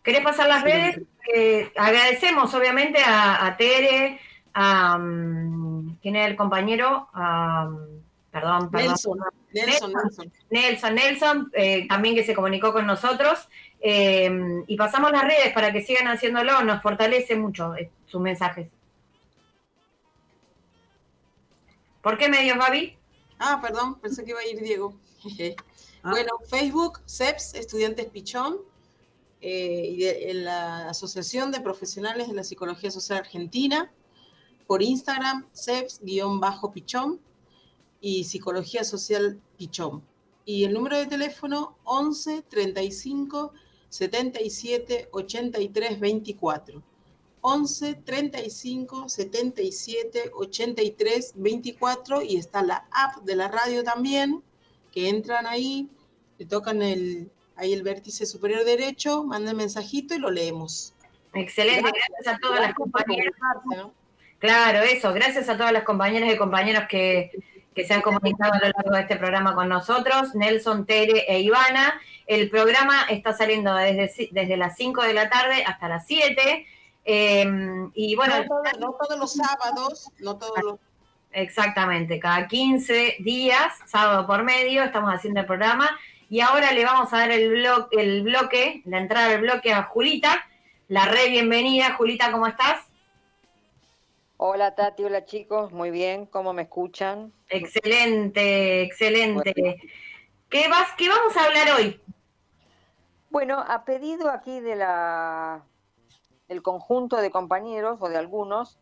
¿Querés 0.03 0.21
pasar 0.21 0.49
las 0.49 0.63
redes? 0.63 1.01
Eh, 1.35 1.73
agradecemos 1.77 2.53
obviamente 2.55 3.01
a, 3.03 3.47
a 3.47 3.57
Tere, 3.57 4.21
a 4.55 4.97
um, 4.97 5.97
quién 5.99 6.17
era 6.17 6.27
el 6.27 6.37
compañero, 6.37 7.09
a, 7.13 7.67
um, 7.69 8.03
perdón, 8.31 8.71
perdón. 8.71 8.89
Nelson, 8.91 9.19
Nelson, 9.53 9.93
Nelson. 9.93 10.33
Nelson, 10.51 10.95
Nelson, 10.95 11.51
eh, 11.55 11.87
también 11.89 12.15
que 12.15 12.25
se 12.25 12.35
comunicó 12.35 12.73
con 12.73 12.87
nosotros. 12.87 13.49
Eh, 13.81 14.65
y 14.67 14.77
pasamos 14.77 15.13
las 15.13 15.23
redes 15.23 15.53
para 15.53 15.73
que 15.73 15.83
sigan 15.83 16.09
haciéndolo, 16.09 16.63
nos 16.63 16.83
fortalece 16.83 17.37
mucho 17.37 17.75
eh, 17.77 17.91
sus 18.07 18.21
mensajes. 18.21 18.69
¿Por 22.01 22.17
qué 22.17 22.29
medios, 22.29 22.59
Gaby? 22.59 22.97
Ah, 23.39 23.61
perdón, 23.61 23.99
pensé 24.01 24.25
que 24.25 24.31
iba 24.31 24.41
a 24.41 24.47
ir 24.47 24.61
Diego. 24.63 24.95
Bueno, 26.03 26.39
Facebook, 26.49 27.01
CEPS, 27.05 27.55
Estudiantes 27.55 28.07
Pichón, 28.07 28.59
eh, 29.41 29.89
y 29.91 29.97
de- 30.05 30.31
en 30.31 30.45
la 30.45 30.89
Asociación 30.89 31.51
de 31.51 31.61
Profesionales 31.61 32.29
de 32.29 32.35
la 32.35 32.45
Psicología 32.45 32.93
Social 32.93 33.19
Argentina, 33.19 33.93
por 34.69 34.83
Instagram, 34.83 35.47
CEPS-Pichón 35.53 37.19
y 38.01 38.23
Psicología 38.25 38.85
Social 38.85 39.41
Pichón. 39.57 40.03
Y 40.45 40.63
el 40.65 40.73
número 40.75 40.97
de 40.97 41.07
teléfono 41.07 41.77
11 41.85 42.43
35 42.43 43.53
77 43.89 45.09
83 45.13 45.99
24. 46.01 46.83
11 47.49 47.95
35 48.05 49.09
77 49.09 50.33
83 50.35 51.33
24 51.37 52.23
y 52.23 52.39
está 52.39 52.65
la 52.65 52.89
app 52.91 53.23
de 53.23 53.37
la 53.37 53.47
radio 53.47 53.85
también, 53.85 54.43
que 54.91 55.09
entran 55.09 55.47
ahí, 55.47 55.89
le 56.39 56.47
tocan 56.47 56.83
el, 56.83 57.31
ahí 57.55 57.73
el 57.73 57.85
vértice 57.85 58.27
superior 58.27 58.65
derecho, 58.65 59.23
mandan 59.23 59.57
mensajito 59.57 60.17
y 60.17 60.19
lo 60.19 60.33
leemos. 60.33 60.93
Excelente, 61.35 61.89
gracias 61.89 62.35
a 62.35 62.39
todas 62.41 62.61
las 62.61 62.75
compañeras. 62.75 63.33
Claro, 64.41 64.81
eso, 64.81 65.13
gracias 65.13 65.49
a 65.49 65.57
todas 65.57 65.73
las 65.73 65.85
compañeras 65.85 66.35
y 66.35 66.37
compañeros 66.37 66.87
que, 66.89 67.31
que 67.77 67.85
se 67.85 67.95
han 67.95 68.03
comunicado 68.03 68.55
a 68.55 68.59
lo 68.59 68.73
largo 68.77 68.91
de 68.91 69.03
este 69.03 69.17
programa 69.17 69.55
con 69.55 69.69
nosotros, 69.69 70.35
Nelson, 70.35 70.85
Tere 70.85 71.27
e 71.29 71.43
Ivana. 71.43 72.01
El 72.27 72.51
programa 72.51 73.05
está 73.09 73.33
saliendo 73.35 73.73
desde, 73.73 74.31
desde 74.33 74.57
las 74.57 74.77
5 74.77 75.05
de 75.05 75.15
la 75.15 75.31
tarde 75.31 75.63
hasta 75.65 75.89
las 75.89 76.09
7. 76.09 76.67
Eh, 77.09 77.47
y 77.95 78.17
bueno, 78.17 78.35
no, 78.39 78.45
todo- 78.47 78.63
no 78.81 78.93
todos 79.01 79.19
los 79.19 79.33
sábados, 79.35 80.11
no 80.19 80.37
todos 80.37 80.63
los 80.63 80.79
Exactamente, 81.33 82.19
cada 82.19 82.49
15 82.49 83.17
días, 83.21 83.73
sábado 83.87 84.27
por 84.27 84.43
medio, 84.43 84.83
estamos 84.83 85.13
haciendo 85.13 85.41
el 85.41 85.47
programa. 85.47 85.89
Y 86.31 86.41
ahora 86.41 86.73
le 86.73 86.85
vamos 86.85 87.13
a 87.13 87.19
dar 87.19 87.31
el, 87.31 87.51
blo- 87.53 87.89
el 87.93 88.23
bloque, 88.23 88.83
la 88.87 88.99
entrada 88.99 89.29
del 89.29 89.43
bloque 89.43 89.73
a 89.73 89.83
Julita. 89.85 90.45
La 90.89 91.05
re 91.05 91.29
bienvenida, 91.29 91.95
Julita, 91.95 92.33
¿cómo 92.33 92.47
estás? 92.47 92.85
Hola 94.39 94.75
Tati, 94.75 95.05
hola 95.05 95.25
chicos, 95.25 95.73
muy 95.73 95.91
bien, 95.91 96.27
¿cómo 96.27 96.53
me 96.53 96.63
escuchan? 96.63 97.33
Excelente, 97.49 98.83
excelente. 98.83 99.53
¿Qué, 100.49 100.69
vas, 100.69 100.93
¿Qué 100.97 101.09
vamos 101.09 101.37
a 101.37 101.45
hablar 101.45 101.69
hoy? 101.79 102.01
Bueno, 103.31 103.59
a 103.67 103.85
pedido 103.85 104.31
aquí 104.31 104.61
de 104.61 104.77
la 104.77 105.63
del 106.49 106.63
conjunto 106.63 107.17
de 107.17 107.31
compañeros 107.31 107.99
o 108.01 108.09
de 108.09 108.17
algunos 108.17 108.79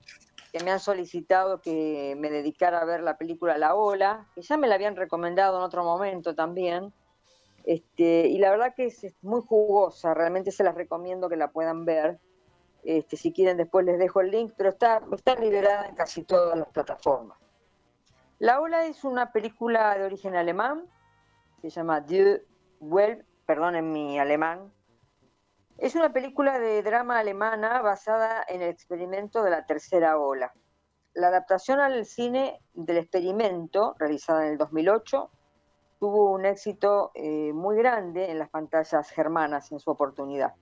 que 0.52 0.62
me 0.62 0.70
han 0.70 0.80
solicitado 0.80 1.60
que 1.60 2.14
me 2.18 2.30
dedicara 2.30 2.80
a 2.80 2.84
ver 2.84 3.02
la 3.02 3.16
película 3.16 3.58
La 3.58 3.74
Ola, 3.74 4.28
que 4.34 4.42
ya 4.42 4.56
me 4.56 4.68
la 4.68 4.76
habían 4.76 4.94
recomendado 4.94 5.58
en 5.58 5.64
otro 5.64 5.82
momento 5.82 6.34
también. 6.34 6.92
Este, 7.64 8.28
y 8.28 8.38
la 8.38 8.50
verdad 8.50 8.74
que 8.76 8.86
es 8.86 9.14
muy 9.22 9.40
jugosa, 9.40 10.14
realmente 10.14 10.52
se 10.52 10.62
las 10.62 10.74
recomiendo 10.74 11.28
que 11.28 11.36
la 11.36 11.50
puedan 11.50 11.84
ver. 11.84 12.20
Este, 12.84 13.16
si 13.16 13.32
quieren 13.32 13.56
después 13.56 13.84
les 13.86 13.98
dejo 13.98 14.20
el 14.20 14.30
link, 14.30 14.52
pero 14.56 14.68
está, 14.68 15.02
está 15.12 15.34
liberada 15.36 15.88
en 15.88 15.94
casi 15.94 16.22
todas 16.22 16.56
las 16.56 16.68
plataformas. 16.68 17.38
La 18.38 18.60
Ola 18.60 18.86
es 18.86 19.04
una 19.04 19.32
película 19.32 19.96
de 19.96 20.04
origen 20.04 20.36
alemán, 20.36 20.86
se 21.62 21.70
llama 21.70 22.02
Dieu 22.02 22.42
Well, 22.78 23.24
perdonen 23.46 23.90
mi 23.90 24.18
alemán. 24.18 24.70
Es 25.78 25.96
una 25.96 26.12
película 26.12 26.58
de 26.60 26.82
drama 26.82 27.18
alemana 27.18 27.82
basada 27.82 28.44
en 28.48 28.62
el 28.62 28.68
experimento 28.68 29.42
de 29.42 29.50
la 29.50 29.66
tercera 29.66 30.18
ola. 30.18 30.54
La 31.14 31.28
adaptación 31.28 31.80
al 31.80 32.06
cine 32.06 32.60
del 32.74 32.98
experimento, 32.98 33.94
realizada 33.98 34.46
en 34.46 34.52
el 34.52 34.58
2008, 34.58 35.30
tuvo 35.98 36.30
un 36.30 36.44
éxito 36.44 37.10
eh, 37.14 37.52
muy 37.52 37.76
grande 37.76 38.30
en 38.30 38.38
las 38.38 38.50
pantallas 38.50 39.10
germanas 39.10 39.72
en 39.72 39.80
su 39.80 39.90
oportunidad. 39.90 40.54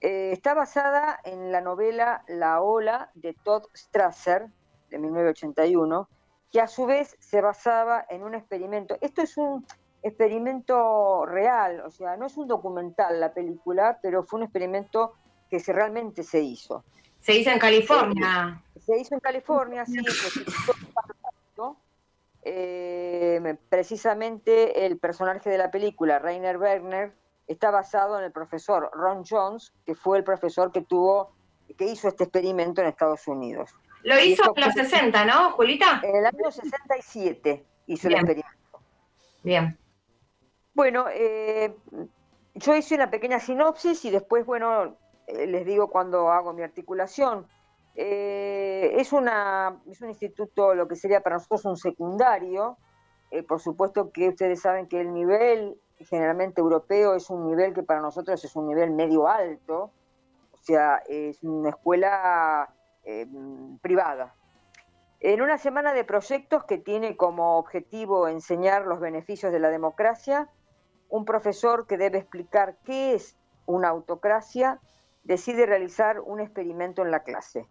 Eh, 0.00 0.30
está 0.32 0.54
basada 0.54 1.20
en 1.24 1.52
la 1.52 1.60
novela 1.60 2.24
La 2.26 2.62
Ola 2.62 3.10
de 3.14 3.34
Todd 3.44 3.64
Strasser, 3.74 4.48
de 4.88 4.98
1981, 4.98 6.08
que 6.50 6.60
a 6.60 6.68
su 6.68 6.86
vez 6.86 7.16
se 7.18 7.42
basaba 7.42 8.06
en 8.08 8.22
un 8.22 8.34
experimento. 8.34 8.96
Esto 9.00 9.20
es 9.20 9.36
un 9.36 9.66
experimento 10.02 11.24
real, 11.26 11.80
o 11.80 11.90
sea, 11.90 12.16
no 12.16 12.26
es 12.26 12.36
un 12.36 12.46
documental 12.48 13.20
la 13.20 13.32
película, 13.32 13.98
pero 14.02 14.22
fue 14.22 14.38
un 14.38 14.44
experimento 14.44 15.14
que 15.50 15.60
se, 15.60 15.72
realmente 15.72 16.22
se 16.22 16.40
hizo. 16.40 16.84
Se 17.18 17.34
hizo 17.34 17.50
en 17.50 17.58
California. 17.58 18.62
Se 18.84 18.98
hizo 18.98 19.14
en 19.14 19.20
California, 19.20 19.84
sí. 19.84 19.98
Eh, 22.48 23.56
precisamente 23.68 24.86
el 24.86 24.98
personaje 24.98 25.50
de 25.50 25.58
la 25.58 25.72
película, 25.72 26.20
Rainer 26.20 26.56
Werner, 26.58 27.12
está 27.48 27.72
basado 27.72 28.18
en 28.20 28.24
el 28.24 28.30
profesor 28.30 28.88
Ron 28.92 29.24
Jones, 29.28 29.72
que 29.84 29.96
fue 29.96 30.18
el 30.18 30.22
profesor 30.22 30.70
que 30.70 30.82
tuvo, 30.82 31.32
que 31.76 31.86
hizo 31.86 32.06
este 32.06 32.22
experimento 32.22 32.80
en 32.80 32.86
Estados 32.86 33.26
Unidos. 33.26 33.70
Lo 34.04 34.16
hizo 34.20 34.44
en 34.54 34.62
los 34.64 34.74
fue- 34.74 34.84
60, 34.84 35.24
¿no, 35.24 35.50
Julita? 35.52 36.00
En 36.04 36.14
el 36.14 36.26
año 36.26 36.48
67 36.52 37.66
hizo 37.88 38.06
Bien. 38.08 38.20
el 38.20 38.24
experimento. 38.30 38.80
Bien. 39.42 39.78
Bueno, 40.76 41.06
eh, 41.10 41.74
yo 42.54 42.76
hice 42.76 42.96
una 42.96 43.10
pequeña 43.10 43.40
sinopsis 43.40 44.04
y 44.04 44.10
después, 44.10 44.44
bueno, 44.44 44.98
eh, 45.26 45.46
les 45.46 45.64
digo 45.64 45.88
cuando 45.88 46.30
hago 46.30 46.52
mi 46.52 46.62
articulación. 46.62 47.46
Eh, 47.94 48.92
es, 48.98 49.14
una, 49.14 49.80
es 49.90 50.02
un 50.02 50.10
instituto, 50.10 50.74
lo 50.74 50.86
que 50.86 50.94
sería 50.96 51.22
para 51.22 51.36
nosotros 51.36 51.64
un 51.64 51.78
secundario. 51.78 52.76
Eh, 53.30 53.42
por 53.42 53.58
supuesto 53.58 54.12
que 54.12 54.28
ustedes 54.28 54.60
saben 54.60 54.86
que 54.86 55.00
el 55.00 55.14
nivel 55.14 55.80
generalmente 55.98 56.60
europeo 56.60 57.14
es 57.14 57.30
un 57.30 57.46
nivel 57.46 57.72
que 57.72 57.82
para 57.82 58.02
nosotros 58.02 58.44
es 58.44 58.54
un 58.54 58.68
nivel 58.68 58.90
medio 58.90 59.28
alto. 59.28 59.92
O 60.52 60.58
sea, 60.60 61.02
es 61.08 61.42
una 61.42 61.70
escuela 61.70 62.68
eh, 63.02 63.26
privada. 63.80 64.34
En 65.20 65.40
una 65.40 65.56
semana 65.56 65.94
de 65.94 66.04
proyectos 66.04 66.64
que 66.64 66.76
tiene 66.76 67.16
como 67.16 67.56
objetivo 67.56 68.28
enseñar 68.28 68.84
los 68.84 69.00
beneficios 69.00 69.50
de 69.50 69.58
la 69.58 69.70
democracia, 69.70 70.50
un 71.08 71.24
profesor 71.24 71.86
que 71.86 71.96
debe 71.96 72.18
explicar 72.18 72.78
qué 72.84 73.14
es 73.14 73.36
una 73.66 73.88
autocracia 73.88 74.80
decide 75.24 75.66
realizar 75.66 76.20
un 76.20 76.40
experimento 76.40 77.02
en 77.02 77.10
la 77.10 77.22
clase. 77.22 77.68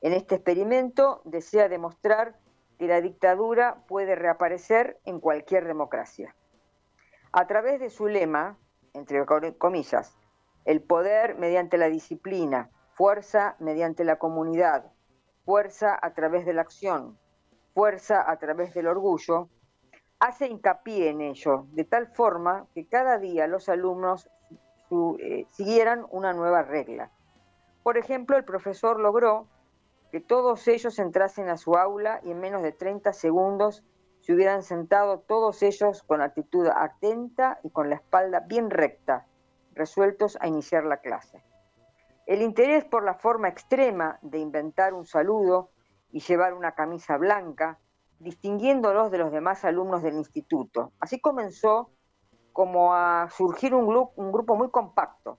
En 0.00 0.12
este 0.12 0.36
experimento 0.36 1.22
desea 1.24 1.68
demostrar 1.68 2.38
que 2.78 2.88
la 2.88 3.00
dictadura 3.00 3.84
puede 3.86 4.16
reaparecer 4.16 4.98
en 5.04 5.20
cualquier 5.20 5.66
democracia. 5.66 6.34
A 7.30 7.46
través 7.46 7.78
de 7.78 7.90
su 7.90 8.08
lema, 8.08 8.58
entre 8.94 9.24
comillas, 9.58 10.16
el 10.64 10.82
poder 10.82 11.36
mediante 11.36 11.78
la 11.78 11.88
disciplina, 11.88 12.70
fuerza 12.94 13.56
mediante 13.58 14.04
la 14.04 14.16
comunidad, 14.16 14.92
fuerza 15.44 15.98
a 16.00 16.14
través 16.14 16.44
de 16.44 16.54
la 16.54 16.62
acción, 16.62 17.18
fuerza 17.74 18.30
a 18.30 18.38
través 18.38 18.74
del 18.74 18.86
orgullo, 18.86 19.48
hace 20.22 20.46
hincapié 20.46 21.10
en 21.10 21.20
ello, 21.20 21.66
de 21.72 21.82
tal 21.82 22.06
forma 22.06 22.68
que 22.74 22.86
cada 22.86 23.18
día 23.18 23.48
los 23.48 23.68
alumnos 23.68 24.30
eh, 25.18 25.46
siguieran 25.50 26.06
una 26.10 26.32
nueva 26.32 26.62
regla. 26.62 27.10
Por 27.82 27.98
ejemplo, 27.98 28.36
el 28.36 28.44
profesor 28.44 29.00
logró 29.00 29.48
que 30.12 30.20
todos 30.20 30.68
ellos 30.68 31.00
entrasen 31.00 31.48
a 31.48 31.56
su 31.56 31.74
aula 31.74 32.20
y 32.22 32.30
en 32.30 32.38
menos 32.38 32.62
de 32.62 32.70
30 32.70 33.12
segundos 33.12 33.82
se 34.20 34.32
hubieran 34.32 34.62
sentado 34.62 35.18
todos 35.18 35.60
ellos 35.64 36.04
con 36.04 36.20
actitud 36.20 36.68
atenta 36.68 37.58
y 37.64 37.70
con 37.70 37.90
la 37.90 37.96
espalda 37.96 38.44
bien 38.46 38.70
recta, 38.70 39.26
resueltos 39.74 40.38
a 40.40 40.46
iniciar 40.46 40.84
la 40.84 40.98
clase. 40.98 41.42
El 42.26 42.42
interés 42.42 42.84
por 42.84 43.02
la 43.02 43.14
forma 43.14 43.48
extrema 43.48 44.20
de 44.22 44.38
inventar 44.38 44.94
un 44.94 45.04
saludo 45.04 45.70
y 46.12 46.20
llevar 46.20 46.54
una 46.54 46.76
camisa 46.76 47.16
blanca, 47.16 47.80
distinguiéndolos 48.22 49.10
de 49.10 49.18
los 49.18 49.32
demás 49.32 49.64
alumnos 49.64 50.02
del 50.02 50.14
instituto. 50.14 50.92
Así 51.00 51.20
comenzó 51.20 51.90
como 52.52 52.94
a 52.94 53.28
surgir 53.30 53.74
un, 53.74 53.86
gru- 53.86 54.12
un 54.16 54.30
grupo 54.30 54.54
muy 54.56 54.70
compacto. 54.70 55.38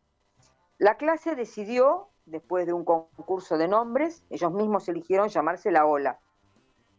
La 0.78 0.98
clase 0.98 1.36
decidió, 1.36 2.10
después 2.26 2.66
de 2.66 2.74
un 2.74 2.84
concurso 2.84 3.58
de 3.58 3.68
nombres, 3.68 4.26
ellos 4.30 4.52
mismos 4.52 4.90
eligieron 4.90 5.30
llamarse 5.30 5.72
la 5.72 5.86
ola. 5.86 6.20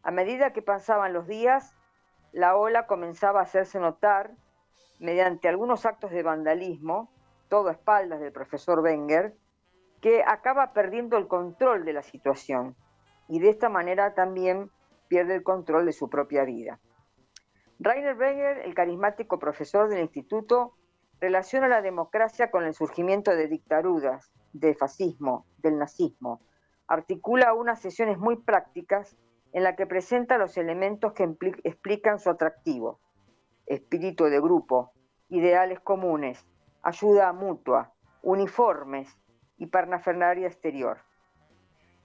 A 0.02 0.10
medida 0.10 0.52
que 0.52 0.62
pasaban 0.62 1.12
los 1.12 1.26
días, 1.26 1.74
la 2.32 2.56
ola 2.56 2.86
comenzaba 2.86 3.40
a 3.40 3.44
hacerse 3.44 3.78
notar 3.78 4.34
mediante 5.00 5.48
algunos 5.48 5.84
actos 5.86 6.10
de 6.12 6.22
vandalismo, 6.22 7.10
todo 7.48 7.68
a 7.68 7.72
espaldas 7.72 8.20
del 8.20 8.32
profesor 8.32 8.80
Wenger, 8.80 9.36
que 10.00 10.22
acaba 10.26 10.72
perdiendo 10.72 11.16
el 11.16 11.28
control 11.28 11.84
de 11.84 11.92
la 11.92 12.02
situación 12.02 12.76
y 13.28 13.40
de 13.40 13.48
esta 13.50 13.68
manera 13.68 14.14
también 14.14 14.70
pierde 15.14 15.36
el 15.36 15.44
control 15.44 15.86
de 15.86 15.92
su 15.92 16.10
propia 16.10 16.42
vida. 16.42 16.80
Rainer 17.78 18.16
Wenger, 18.16 18.62
el 18.64 18.74
carismático 18.74 19.38
profesor 19.38 19.88
del 19.88 20.00
instituto, 20.00 20.74
relaciona 21.20 21.68
la 21.68 21.82
democracia 21.82 22.50
con 22.50 22.64
el 22.64 22.74
surgimiento 22.74 23.30
de 23.30 23.46
dictaduras, 23.46 24.32
del 24.52 24.74
fascismo, 24.74 25.46
del 25.58 25.78
nazismo. 25.78 26.40
Articula 26.88 27.54
unas 27.54 27.80
sesiones 27.80 28.18
muy 28.18 28.42
prácticas 28.42 29.16
en 29.52 29.62
la 29.62 29.76
que 29.76 29.86
presenta 29.86 30.36
los 30.36 30.56
elementos 30.56 31.12
que 31.12 31.32
explican 31.62 32.18
su 32.18 32.28
atractivo. 32.28 32.98
Espíritu 33.66 34.24
de 34.24 34.40
grupo, 34.40 34.94
ideales 35.28 35.78
comunes, 35.78 36.44
ayuda 36.82 37.32
mutua, 37.32 37.92
uniformes 38.20 39.16
y 39.58 39.66
parnafernaria 39.66 40.48
exterior. 40.48 40.98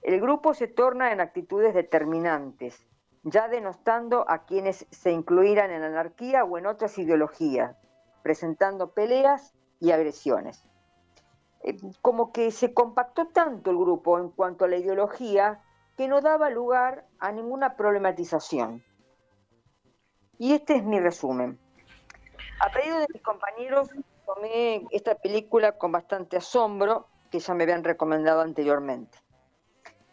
El 0.00 0.20
grupo 0.20 0.54
se 0.54 0.68
torna 0.68 1.10
en 1.10 1.20
actitudes 1.20 1.74
determinantes, 1.74 2.86
ya 3.22 3.48
denostando 3.48 4.24
a 4.28 4.44
quienes 4.44 4.86
se 4.90 5.12
incluirán 5.12 5.70
en 5.70 5.82
la 5.82 5.88
anarquía 5.88 6.44
o 6.44 6.58
en 6.58 6.66
otras 6.66 6.98
ideologías, 6.98 7.76
presentando 8.22 8.92
peleas 8.92 9.54
y 9.78 9.90
agresiones. 9.90 10.64
Eh, 11.62 11.76
Como 12.00 12.32
que 12.32 12.50
se 12.50 12.72
compactó 12.72 13.28
tanto 13.28 13.70
el 13.70 13.76
grupo 13.76 14.18
en 14.18 14.30
cuanto 14.30 14.64
a 14.64 14.68
la 14.68 14.76
ideología 14.76 15.62
que 15.96 16.08
no 16.08 16.20
daba 16.20 16.48
lugar 16.48 17.06
a 17.18 17.30
ninguna 17.32 17.76
problematización. 17.76 18.82
Y 20.38 20.54
este 20.54 20.76
es 20.76 20.84
mi 20.84 20.98
resumen. 20.98 21.58
A 22.60 22.70
pedido 22.70 22.98
de 22.98 23.06
mis 23.12 23.22
compañeros, 23.22 23.90
tomé 24.24 24.86
esta 24.90 25.14
película 25.14 25.72
con 25.72 25.92
bastante 25.92 26.38
asombro, 26.38 27.06
que 27.30 27.38
ya 27.40 27.52
me 27.54 27.64
habían 27.64 27.84
recomendado 27.84 28.40
anteriormente. 28.40 29.18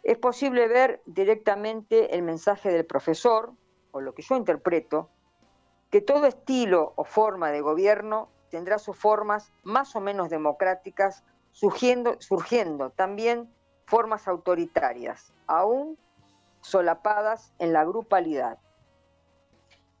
Es 0.02 0.18
posible 0.18 0.68
ver 0.68 1.02
directamente 1.06 2.14
el 2.14 2.22
mensaje 2.22 2.70
del 2.70 2.86
profesor, 2.86 3.52
o 3.90 4.00
lo 4.00 4.14
que 4.14 4.22
yo 4.22 4.36
interpreto, 4.36 5.10
que 5.90 6.00
todo 6.00 6.26
estilo 6.26 6.92
o 6.96 7.04
forma 7.04 7.50
de 7.50 7.60
gobierno 7.60 8.28
tendrá 8.50 8.78
sus 8.78 8.96
formas 8.96 9.52
más 9.62 9.94
o 9.96 10.00
menos 10.00 10.30
democráticas, 10.30 11.24
surgiendo, 11.52 12.16
surgiendo 12.20 12.90
también 12.90 13.52
formas 13.86 14.28
autoritarias, 14.28 15.32
aún 15.46 15.98
solapadas 16.60 17.52
en 17.58 17.72
la 17.72 17.84
grupalidad. 17.84 18.58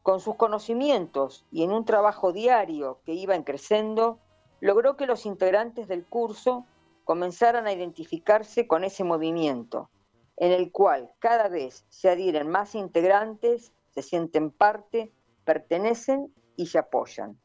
Con 0.02 0.20
sus 0.20 0.36
conocimientos 0.36 1.46
y 1.50 1.64
en 1.64 1.72
un 1.72 1.84
trabajo 1.84 2.32
diario 2.32 3.00
que 3.04 3.12
iba 3.12 3.34
en 3.34 3.42
creciendo, 3.42 4.18
logró 4.60 4.96
que 4.96 5.06
los 5.06 5.26
integrantes 5.26 5.88
del 5.88 6.04
curso 6.04 6.66
comenzaran 7.08 7.66
a 7.66 7.72
identificarse 7.72 8.66
con 8.66 8.84
ese 8.84 9.02
movimiento, 9.02 9.88
en 10.36 10.52
el 10.52 10.70
cual 10.70 11.10
cada 11.20 11.48
vez 11.48 11.86
se 11.88 12.10
adhieren 12.10 12.50
más 12.50 12.74
integrantes, 12.74 13.72
se 13.94 14.02
sienten 14.02 14.50
parte, 14.50 15.10
pertenecen 15.46 16.30
y 16.54 16.66
se 16.66 16.76
apoyan. 16.76 17.40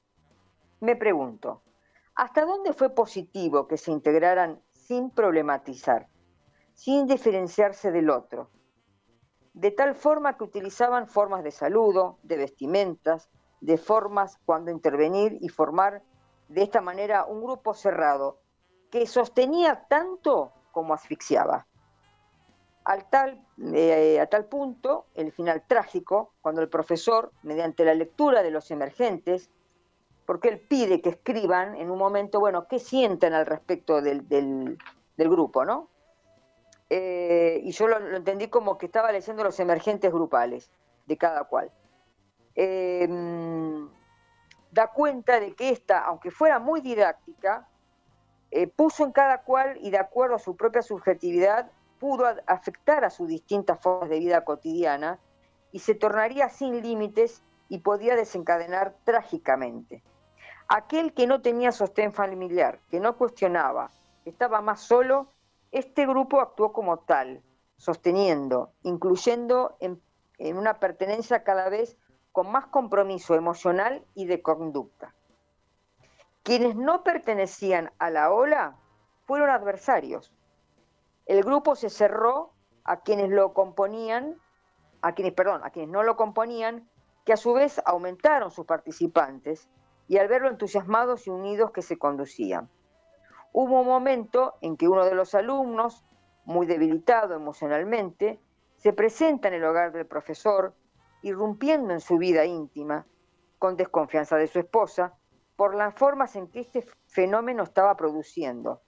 Me 0.81 0.97
pregunto, 0.97 1.61
¿hasta 2.13 2.43
dónde 2.43 2.73
fue 2.73 2.89
positivo 2.89 3.65
que 3.69 3.77
se 3.77 3.91
integraran 3.91 4.61
sin 4.69 5.09
problematizar, 5.09 6.09
sin 6.73 7.07
diferenciarse 7.07 7.89
del 7.93 8.09
otro? 8.09 8.49
De 9.53 9.71
tal 9.71 9.95
forma 9.95 10.35
que 10.35 10.43
utilizaban 10.43 11.07
formas 11.07 11.41
de 11.41 11.51
saludo, 11.51 12.19
de 12.23 12.35
vestimentas, 12.35 13.29
de 13.61 13.77
formas 13.77 14.37
cuando 14.45 14.71
intervenir 14.71 15.37
y 15.39 15.47
formar 15.47 16.03
de 16.49 16.63
esta 16.63 16.81
manera 16.81 17.23
un 17.23 17.41
grupo 17.41 17.73
cerrado 17.73 18.42
que 18.93 19.07
sostenía 19.07 19.85
tanto 19.89 20.51
como 20.71 20.93
asfixiaba. 20.93 21.65
Al 22.85 23.09
tal, 23.09 23.43
eh, 23.73 24.19
a 24.19 24.27
tal 24.27 24.45
punto, 24.45 25.07
el 25.15 25.31
final 25.31 25.63
trágico, 25.65 26.33
cuando 26.41 26.61
el 26.61 26.69
profesor, 26.69 27.31
mediante 27.41 27.85
la 27.85 27.95
lectura 27.95 28.43
de 28.43 28.51
los 28.51 28.69
emergentes, 28.69 29.49
porque 30.27 30.49
él 30.49 30.59
pide 30.59 31.01
que 31.01 31.09
escriban 31.09 31.73
en 31.75 31.89
un 31.89 31.97
momento, 31.97 32.39
bueno, 32.39 32.67
qué 32.67 32.77
sienten 32.77 33.33
al 33.33 33.47
respecto 33.47 33.99
del, 33.99 34.29
del, 34.29 34.77
grupo, 35.17 35.65
¿no? 35.65 35.89
Eh, 36.91 37.61
y 37.63 37.71
yo 37.71 37.87
lo, 37.87 37.97
lo, 37.97 38.17
entendí 38.17 38.47
como 38.47 38.77
que 38.77 38.85
estaba 38.85 39.11
leyendo 39.11 39.43
los 39.43 39.59
emergentes 39.59 40.11
grupales 40.11 40.69
de 41.07 41.17
cada 41.17 41.45
cual. 41.45 41.71
Eh, 42.53 43.09
da 44.69 44.91
cuenta 44.91 45.39
de 45.39 45.55
que 45.55 45.69
esta, 45.69 46.05
aunque 46.05 46.29
fuera 46.29 46.59
muy 46.59 46.81
didáctica, 46.81 47.67
eh, 48.55 48.67
puso 48.67 49.03
en 49.03 49.11
cada 49.11 49.41
cual 49.41 49.79
y 49.81 49.89
de 49.89 49.97
acuerdo 49.97 50.35
a 50.35 50.39
su 50.39 50.55
propia 50.55 50.83
subjetividad, 50.83 51.71
pudo 51.99 52.25
afectar 52.45 53.03
a 53.03 53.09
sus 53.09 53.27
distintas 53.27 53.81
formas 53.81 54.09
de 54.09 54.19
vida 54.19 54.45
cotidiana 54.45 55.19
y 55.71 55.79
se 55.79 55.95
tornaría 55.95 56.49
sin 56.49 56.83
límites 56.83 57.41
y 57.67 57.79
podía 57.79 58.15
desencadenar 58.15 58.95
trágicamente. 59.05 60.03
Aquel 60.67 61.13
que 61.15 61.25
no 61.25 61.41
tenía 61.41 61.71
sostén 61.71 62.13
familiar, 62.13 62.79
que 62.91 62.99
no 62.99 63.17
cuestionaba, 63.17 63.89
estaba 64.23 64.61
más 64.61 64.81
solo, 64.81 65.29
este 65.71 66.05
grupo 66.05 66.39
actuó 66.39 66.73
como 66.73 66.99
tal, 66.99 67.41
sosteniendo, 67.77 68.71
incluyendo 68.83 69.77
en, 69.79 69.99
en 70.37 70.57
una 70.57 70.75
pertenencia 70.75 71.43
cada 71.43 71.69
vez 71.69 71.97
con 72.31 72.51
más 72.51 72.67
compromiso 72.67 73.33
emocional 73.33 74.05
y 74.13 74.27
de 74.27 74.43
conducta. 74.43 75.15
Quienes 76.43 76.75
no 76.75 77.03
pertenecían 77.03 77.91
a 77.99 78.09
la 78.09 78.31
ola 78.31 78.75
fueron 79.25 79.49
adversarios. 79.49 80.33
El 81.25 81.41
grupo 81.41 81.75
se 81.75 81.89
cerró 81.89 82.51
a 82.83 82.99
quienes 82.99 83.29
lo 83.29 83.53
componían, 83.53 84.37
a 85.01 85.13
quienes, 85.13 85.33
perdón, 85.33 85.61
a 85.63 85.69
quienes 85.69 85.89
no 85.89 86.03
lo 86.03 86.17
componían, 86.17 86.89
que 87.23 87.31
a 87.31 87.37
su 87.37 87.53
vez 87.53 87.81
aumentaron 87.85 88.51
sus 88.51 88.65
participantes 88.65 89.69
y 90.09 90.17
al 90.17 90.27
verlo 90.27 90.49
entusiasmados 90.49 91.27
y 91.27 91.29
unidos 91.29 91.71
que 91.71 91.81
se 91.81 91.97
conducían. 91.97 92.69
Hubo 93.53 93.79
un 93.79 93.87
momento 93.87 94.55
en 94.59 94.75
que 94.75 94.89
uno 94.89 95.05
de 95.05 95.15
los 95.15 95.35
alumnos, 95.35 96.03
muy 96.43 96.65
debilitado 96.65 97.35
emocionalmente, 97.35 98.41
se 98.75 98.91
presenta 98.91 99.47
en 99.47 99.53
el 99.53 99.63
hogar 99.63 99.93
del 99.93 100.07
profesor, 100.07 100.75
irrumpiendo 101.21 101.93
en 101.93 102.01
su 102.01 102.17
vida 102.17 102.43
íntima, 102.43 103.05
con 103.59 103.77
desconfianza 103.77 104.35
de 104.35 104.47
su 104.47 104.59
esposa, 104.59 105.13
por 105.55 105.75
las 105.75 105.93
formas 105.95 106.35
en 106.35 106.47
que 106.47 106.61
este 106.61 106.85
fenómeno 107.07 107.63
estaba 107.63 107.95
produciendo, 107.95 108.81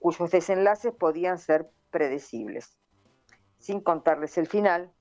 cuyos 0.00 0.30
desenlaces 0.30 0.92
podían 0.92 1.38
ser 1.38 1.70
predecibles. 1.90 2.76
Sin 3.58 3.80
contarles 3.80 4.36
el 4.38 4.46
final, 4.46 4.92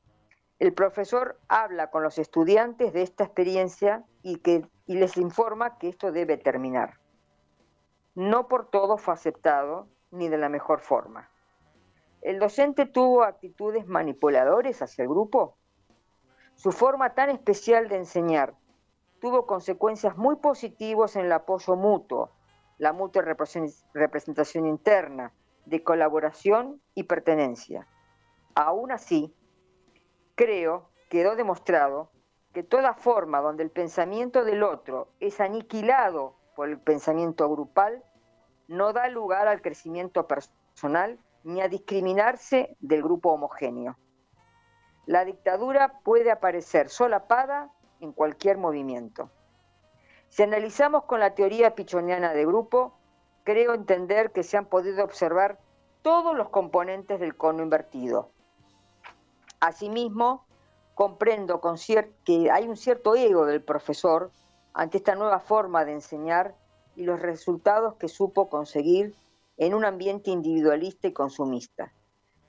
el 0.60 0.74
profesor 0.74 1.40
habla 1.48 1.90
con 1.90 2.04
los 2.04 2.18
estudiantes 2.18 2.94
de 2.94 3.02
esta 3.02 3.24
experiencia 3.24 4.06
y, 4.22 4.38
que, 4.38 4.68
y 4.86 4.96
les 4.96 5.18
informa 5.18 5.78
que 5.78 5.90
esto 5.90 6.12
debe 6.12 6.38
terminar. 6.38 7.00
No 8.16 8.48
por 8.48 8.70
todo 8.70 8.98
fue 8.98 9.14
aceptado 9.14 9.88
ni 10.12 10.30
de 10.30 10.38
la 10.38 10.50
mejor 10.50 10.80
forma. 10.80 11.30
¿El 12.22 12.40
docente 12.40 12.86
tuvo 12.86 13.24
actitudes 13.24 13.88
manipuladoras 13.88 14.82
hacia 14.82 15.02
el 15.02 15.10
grupo? 15.10 15.58
Su 16.56 16.72
forma 16.72 17.16
tan 17.16 17.30
especial 17.30 17.90
de 17.90 17.98
enseñar 17.98 18.56
tuvo 19.24 19.46
consecuencias 19.46 20.18
muy 20.18 20.36
positivas 20.36 21.16
en 21.16 21.28
el 21.28 21.32
apoyo 21.32 21.78
mutuo, 21.78 22.32
la 22.78 22.92
mutua 22.92 23.22
representación 23.22 24.66
interna, 24.66 25.32
de 25.66 25.82
colaboración 25.82 26.82
y 26.94 27.04
pertenencia. 27.04 27.88
Aún 28.54 28.92
así, 28.92 29.34
creo, 30.36 30.90
quedó 31.10 31.38
demostrado 31.38 32.12
que 32.52 32.64
toda 32.64 32.96
forma 32.96 33.40
donde 33.40 33.64
el 33.64 33.72
pensamiento 33.72 34.44
del 34.44 34.62
otro 34.62 35.14
es 35.22 35.40
aniquilado 35.40 36.36
por 36.54 36.68
el 36.68 36.78
pensamiento 36.78 37.50
grupal 37.50 38.04
no 38.68 38.92
da 38.92 39.08
lugar 39.08 39.48
al 39.48 39.62
crecimiento 39.62 40.28
personal 40.28 41.18
ni 41.46 41.62
a 41.62 41.70
discriminarse 41.70 42.76
del 42.82 43.02
grupo 43.02 43.32
homogéneo. 43.32 43.98
La 45.06 45.24
dictadura 45.24 46.02
puede 46.04 46.30
aparecer 46.30 46.90
solapada 46.90 47.72
en 48.04 48.12
cualquier 48.12 48.58
movimiento. 48.58 49.30
Si 50.28 50.44
analizamos 50.44 51.04
con 51.04 51.20
la 51.20 51.36
teoría 51.36 51.74
pichoniana 51.74 52.34
de 52.34 52.46
grupo, 52.46 52.94
creo 53.44 53.74
entender 53.74 54.32
que 54.32 54.44
se 54.44 54.58
han 54.58 54.66
podido 54.66 55.04
observar 55.04 55.60
todos 56.02 56.36
los 56.36 56.50
componentes 56.50 57.20
del 57.20 57.38
cono 57.38 57.64
invertido. 57.64 58.30
Asimismo, 59.62 60.46
comprendo 60.96 61.62
con 61.62 61.78
que 62.26 62.52
hay 62.52 62.68
un 62.68 62.76
cierto 62.76 63.16
ego 63.16 63.46
del 63.46 63.64
profesor 63.64 64.32
ante 64.74 64.98
esta 64.98 65.16
nueva 65.16 65.40
forma 65.40 65.86
de 65.86 65.94
enseñar 65.94 66.56
y 66.96 67.04
los 67.04 67.22
resultados 67.22 67.96
que 67.96 68.10
supo 68.10 68.50
conseguir 68.50 69.16
en 69.58 69.74
un 69.74 69.86
ambiente 69.86 70.30
individualista 70.30 71.08
y 71.08 71.14
consumista. 71.14 71.94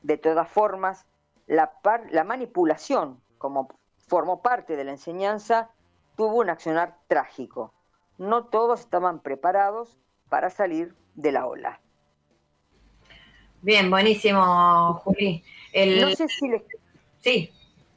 De 0.03 0.19
todas 0.19 0.49
formas, 0.49 1.07
la, 1.47 1.73
la 2.11 2.25
manipulación 2.25 3.21
como 3.39 3.69
formó 4.07 4.43
parte 4.43 4.77
de 4.77 4.85
la 4.85 4.93
enseñanza, 4.93 5.71
tuvo 6.17 6.37
un 6.37 6.51
accionar 6.51 6.99
trágico. 7.09 7.73
No 8.19 8.47
todos 8.47 8.81
estaban 8.81 9.21
preparados 9.21 9.99
para 10.29 10.51
salir 10.51 10.95
de 11.15 11.33
la 11.33 11.47
ola. 11.47 11.81
Bien, 13.63 13.91
buenísimo, 13.91 14.95
Juli. 15.05 15.43
El... 15.73 16.01
No 16.01 16.11
sé 16.11 16.29
si 16.29 16.49
les... 16.49 16.63
Sí. 17.21 17.51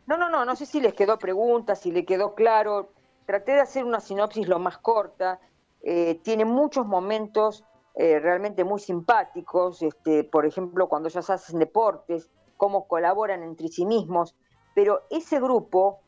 No, 0.06 0.18
no, 0.18 0.30
no, 0.30 0.46
no 0.46 0.56
sé 0.56 0.66
si 0.66 0.80
les 0.80 0.94
quedó 0.94 1.20
pregunta, 1.20 1.76
si 1.76 1.92
le 1.92 2.06
quedó 2.06 2.34
claro. 2.36 2.94
Traté 3.26 3.54
de 3.54 3.62
hacer 3.62 3.84
una 3.84 4.00
sinopsis 4.00 4.48
lo 4.48 4.60
más 4.60 4.78
corta. 4.78 5.42
Eh, 5.82 6.20
tiene 6.24 6.46
muchos 6.46 6.86
momentos 6.86 7.66
eh, 7.96 8.20
realmente 8.20 8.64
muy 8.64 8.80
simpáticos, 8.80 9.82
este, 9.82 10.24
por 10.24 10.46
ejemplo, 10.46 10.88
cuando 10.88 11.10
ellos 11.10 11.30
hacen 11.30 11.60
deportes, 11.60 12.30
cómo 12.56 12.88
colaboran 12.88 13.44
entre 13.44 13.68
sí 13.70 13.86
mismos 13.86 14.36
pero 14.78 15.02
ese 15.10 15.40
grupo 15.40 16.02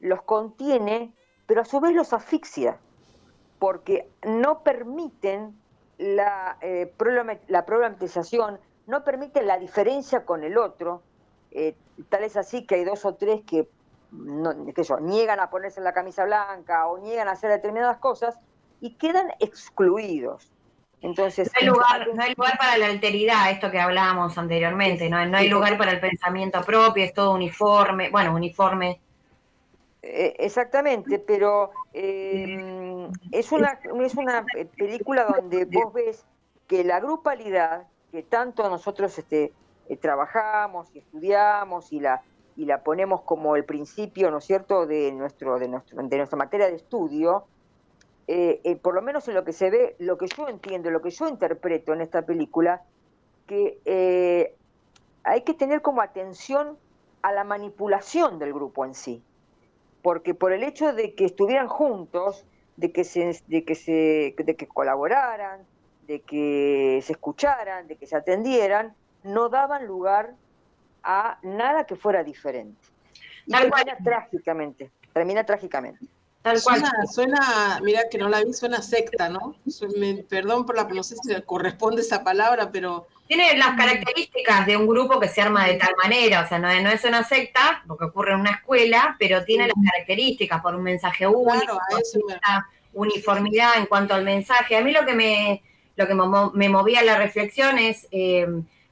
los 0.00 0.22
contiene, 0.22 1.12
pero 1.44 1.60
a 1.60 1.66
su 1.66 1.78
vez 1.78 1.94
los 1.94 2.14
asfixia, 2.14 2.78
porque 3.58 4.08
no 4.22 4.62
permiten 4.62 5.54
la, 5.98 6.56
eh, 6.62 6.90
problematización, 6.96 8.58
no 8.86 9.04
permiten 9.04 9.46
la 9.46 9.58
diferencia 9.58 10.24
con 10.24 10.42
el 10.42 10.56
otro, 10.56 11.02
eh, 11.50 11.76
tal 12.08 12.24
es 12.24 12.38
así 12.38 12.64
que 12.64 12.76
hay 12.76 12.84
dos 12.84 13.04
o 13.04 13.14
tres 13.14 13.42
que, 13.42 13.68
niegan 15.02 15.40
a 15.40 15.50
ponerse 15.50 15.82
la 15.82 15.92
camisa 15.92 16.24
blanca 16.24 16.86
o 16.86 16.96
niegan 16.96 17.28
a 17.28 17.32
hacer 17.32 17.50
determinadas 17.50 17.98
cosas 17.98 18.38
y 18.80 18.94
quedan 18.94 19.32
excluidos. 19.38 20.50
Entonces, 21.00 21.50
no 21.52 21.60
hay, 21.60 21.66
lugar, 21.66 22.08
no 22.14 22.22
hay 22.22 22.34
lugar 22.34 22.56
para 22.58 22.78
la 22.78 22.86
alteridad, 22.86 23.50
esto 23.50 23.70
que 23.70 23.78
hablábamos 23.78 24.38
anteriormente, 24.38 25.10
no, 25.10 25.24
no 25.26 25.36
hay 25.36 25.48
lugar 25.48 25.76
para 25.76 25.90
el 25.90 26.00
pensamiento 26.00 26.62
propio, 26.62 27.04
es 27.04 27.12
todo 27.12 27.32
uniforme, 27.32 28.08
bueno, 28.10 28.34
uniforme. 28.34 29.00
Eh, 30.00 30.36
exactamente, 30.38 31.18
pero 31.18 31.70
eh, 31.92 33.08
es, 33.32 33.52
una, 33.52 33.78
es 34.02 34.14
una 34.14 34.44
película 34.76 35.24
donde 35.24 35.64
vos 35.64 35.92
ves 35.92 36.24
que 36.66 36.84
la 36.84 37.00
grupalidad, 37.00 37.86
que 38.10 38.22
tanto 38.22 38.68
nosotros 38.68 39.18
este, 39.18 39.52
eh, 39.88 39.96
trabajamos 39.96 40.88
y 40.94 40.98
estudiamos 40.98 41.92
y 41.92 42.00
la, 42.00 42.22
y 42.56 42.64
la 42.64 42.82
ponemos 42.82 43.22
como 43.22 43.56
el 43.56 43.64
principio, 43.64 44.30
¿no 44.30 44.38
es 44.38 44.44
cierto?, 44.44 44.86
de, 44.86 45.12
nuestro, 45.12 45.58
de, 45.58 45.68
nuestro, 45.68 46.02
de 46.02 46.16
nuestra 46.16 46.38
materia 46.38 46.68
de 46.68 46.76
estudio, 46.76 47.44
eh, 48.26 48.60
eh, 48.64 48.76
por 48.76 48.94
lo 48.94 49.02
menos 49.02 49.28
en 49.28 49.34
lo 49.34 49.44
que 49.44 49.52
se 49.52 49.70
ve, 49.70 49.96
lo 49.98 50.16
que 50.16 50.26
yo 50.28 50.48
entiendo, 50.48 50.90
lo 50.90 51.02
que 51.02 51.10
yo 51.10 51.28
interpreto 51.28 51.92
en 51.92 52.00
esta 52.00 52.22
película, 52.22 52.82
que 53.46 53.78
eh, 53.84 54.54
hay 55.24 55.42
que 55.42 55.52
tener 55.52 55.82
como 55.82 56.00
atención 56.00 56.78
a 57.22 57.32
la 57.32 57.44
manipulación 57.44 58.38
del 58.38 58.54
grupo 58.54 58.84
en 58.84 58.94
sí. 58.94 59.22
Porque 60.02 60.34
por 60.34 60.52
el 60.52 60.62
hecho 60.62 60.92
de 60.92 61.14
que 61.14 61.24
estuvieran 61.24 61.68
juntos, 61.68 62.46
de 62.76 62.92
que 62.92 63.04
se, 63.04 63.40
de 63.46 63.64
que 63.64 63.74
se, 63.74 64.34
de 64.36 64.56
que 64.56 64.66
colaboraran, 64.66 65.60
de 66.06 66.20
que 66.20 67.00
se 67.02 67.12
escucharan, 67.12 67.86
de 67.88 67.96
que 67.96 68.06
se 68.06 68.16
atendieran, 68.16 68.94
no 69.22 69.48
daban 69.48 69.86
lugar 69.86 70.34
a 71.02 71.38
nada 71.42 71.84
que 71.84 71.96
fuera 71.96 72.24
diferente. 72.24 72.88
Y 73.46 73.52
termina 73.52 73.96
trágicamente, 74.02 74.90
termina 75.12 75.44
trágicamente. 75.44 76.06
Tal 76.44 76.60
cual. 76.62 76.80
Suena, 76.80 77.06
suena, 77.10 77.80
mira 77.82 78.02
que 78.10 78.18
no 78.18 78.28
la 78.28 78.44
vi, 78.44 78.52
suena 78.52 78.82
secta, 78.82 79.30
¿no? 79.30 79.56
Me, 79.96 80.16
perdón 80.16 80.66
por 80.66 80.76
la, 80.76 80.84
no 80.84 81.02
sé 81.02 81.16
si 81.16 81.34
corresponde 81.42 82.02
esa 82.02 82.22
palabra, 82.22 82.70
pero... 82.70 83.06
Tiene 83.26 83.56
las 83.56 83.74
características 83.74 84.66
de 84.66 84.76
un 84.76 84.86
grupo 84.86 85.18
que 85.18 85.28
se 85.28 85.40
arma 85.40 85.66
de 85.66 85.76
tal 85.76 85.94
manera, 85.96 86.42
o 86.42 86.46
sea, 86.46 86.58
no, 86.58 86.68
no 86.82 86.90
es 86.90 87.02
una 87.04 87.24
secta, 87.24 87.82
porque 87.88 88.04
ocurre 88.04 88.34
en 88.34 88.40
una 88.40 88.50
escuela, 88.50 89.16
pero 89.18 89.42
tiene 89.44 89.66
las 89.66 89.76
características 89.90 90.60
por 90.60 90.74
un 90.74 90.82
mensaje 90.82 91.26
único, 91.26 91.78
una 92.26 92.68
uniformidad 92.92 93.78
en 93.78 93.86
cuanto 93.86 94.12
al 94.12 94.24
mensaje. 94.24 94.76
A 94.76 94.82
mí 94.82 94.92
lo 94.92 95.06
que 95.06 95.14
me, 95.14 95.62
lo 95.96 96.06
que 96.06 96.14
me 96.14 96.68
movía 96.68 97.02
la 97.02 97.16
reflexión 97.16 97.78
es, 97.78 98.06
eh, 98.10 98.46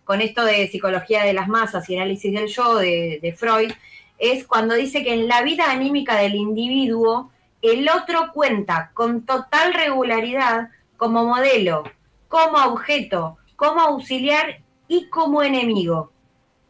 con 0.04 0.22
esto 0.22 0.42
de 0.46 0.68
psicología 0.68 1.22
de 1.24 1.34
las 1.34 1.48
masas 1.48 1.90
y 1.90 1.96
análisis 1.96 2.32
del 2.32 2.46
yo 2.46 2.76
de, 2.76 3.18
de 3.20 3.34
Freud, 3.34 3.72
es 4.18 4.46
cuando 4.46 4.74
dice 4.74 5.04
que 5.04 5.12
en 5.12 5.28
la 5.28 5.42
vida 5.42 5.70
anímica 5.70 6.16
del 6.16 6.36
individuo, 6.36 7.30
el 7.62 7.88
otro 7.88 8.32
cuenta 8.32 8.90
con 8.92 9.24
total 9.24 9.72
regularidad 9.72 10.68
como 10.96 11.24
modelo, 11.24 11.84
como 12.28 12.58
objeto, 12.58 13.38
como 13.56 13.80
auxiliar 13.80 14.60
y 14.88 15.08
como 15.08 15.42
enemigo. 15.42 16.12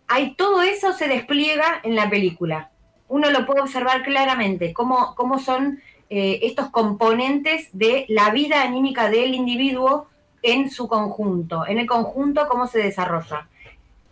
Ahí 0.06 0.34
todo 0.34 0.62
eso 0.62 0.92
se 0.92 1.08
despliega 1.08 1.80
en 1.82 1.96
la 1.96 2.10
película. 2.10 2.70
Uno 3.08 3.30
lo 3.30 3.46
puede 3.46 3.62
observar 3.62 4.02
claramente, 4.02 4.72
cómo, 4.72 5.14
cómo 5.14 5.38
son 5.38 5.80
eh, 6.10 6.40
estos 6.42 6.68
componentes 6.68 7.70
de 7.72 8.04
la 8.08 8.30
vida 8.30 8.62
anímica 8.62 9.08
del 9.08 9.34
individuo 9.34 10.08
en 10.42 10.70
su 10.70 10.88
conjunto, 10.88 11.66
en 11.66 11.78
el 11.78 11.86
conjunto 11.86 12.48
cómo 12.48 12.66
se 12.66 12.80
desarrolla. 12.80 13.48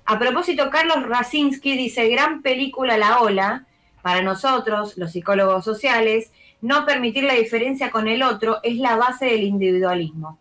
A 0.07 0.19
propósito, 0.19 0.71
Carlos 0.71 1.07
Racinski 1.07 1.77
dice, 1.77 2.09
gran 2.09 2.41
película 2.43 2.97
La 2.97 3.21
Ola, 3.21 3.67
para 4.03 4.23
nosotros, 4.23 4.97
los 4.97 5.13
psicólogos 5.13 5.65
sociales, 5.65 6.33
no 6.63 6.85
permitir 6.85 7.25
la 7.25 7.35
diferencia 7.35 7.91
con 7.91 8.09
el 8.09 8.23
otro 8.23 8.59
es 8.63 8.77
la 8.77 8.97
base 8.97 9.27
del 9.27 9.45
individualismo. 9.45 10.39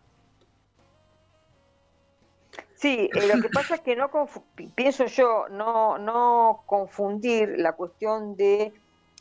Sí, 2.76 3.10
eh, 3.14 3.28
lo 3.28 3.42
que 3.42 3.50
pasa 3.50 3.76
es 3.76 3.82
que 3.82 3.96
no 3.98 4.10
pienso 4.74 5.06
yo 5.06 5.50
no, 5.50 5.98
no 5.98 6.64
confundir 6.66 7.56
la 7.58 7.74
cuestión 7.74 8.38
de 8.38 8.72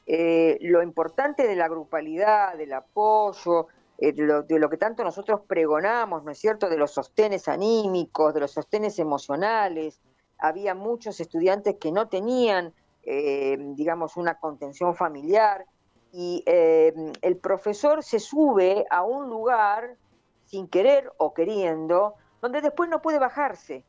eh, 0.07 0.59
lo 0.61 0.81
importante 0.81 1.47
de 1.47 1.57
la 1.57 1.67
grupalidad, 1.67 2.57
del 2.57 2.73
apoyo, 2.73 3.67
eh, 3.99 4.13
de, 4.13 4.23
lo, 4.23 4.43
de, 4.45 4.61
lo, 4.61 4.71
que 4.71 4.77
tanto 4.77 5.03
nosotros 5.03 5.41
pregonamos, 5.49 6.23
¿no 6.23 6.31
es 6.31 6.39
cierto?, 6.39 6.69
de 6.69 6.77
los 6.77 6.93
sostenes 6.93 7.49
anímicos, 7.49 8.33
de 8.33 8.41
los 8.41 8.53
sostenes 8.53 8.97
emocionales. 9.01 10.01
Había 10.39 10.77
muchos 10.77 11.19
estudiantes 11.19 11.79
que 11.81 11.91
no 11.91 12.07
tenían, 12.07 12.73
digamos, 13.05 14.17
una 14.17 14.39
contención 14.39 14.95
familiar 14.95 15.67
y 16.13 16.43
eh, 16.47 16.95
el 17.23 17.37
profesor 17.37 18.03
se 18.03 18.19
sube 18.19 18.87
a 18.91 19.03
un 19.03 19.29
lugar 19.29 19.97
sin 20.45 20.69
querer 20.69 21.13
o 21.19 21.35
queriendo, 21.35 22.15
donde 22.41 22.61
después 22.61 22.89
no 22.89 23.03
puede 23.03 23.19
bajarse, 23.19 23.85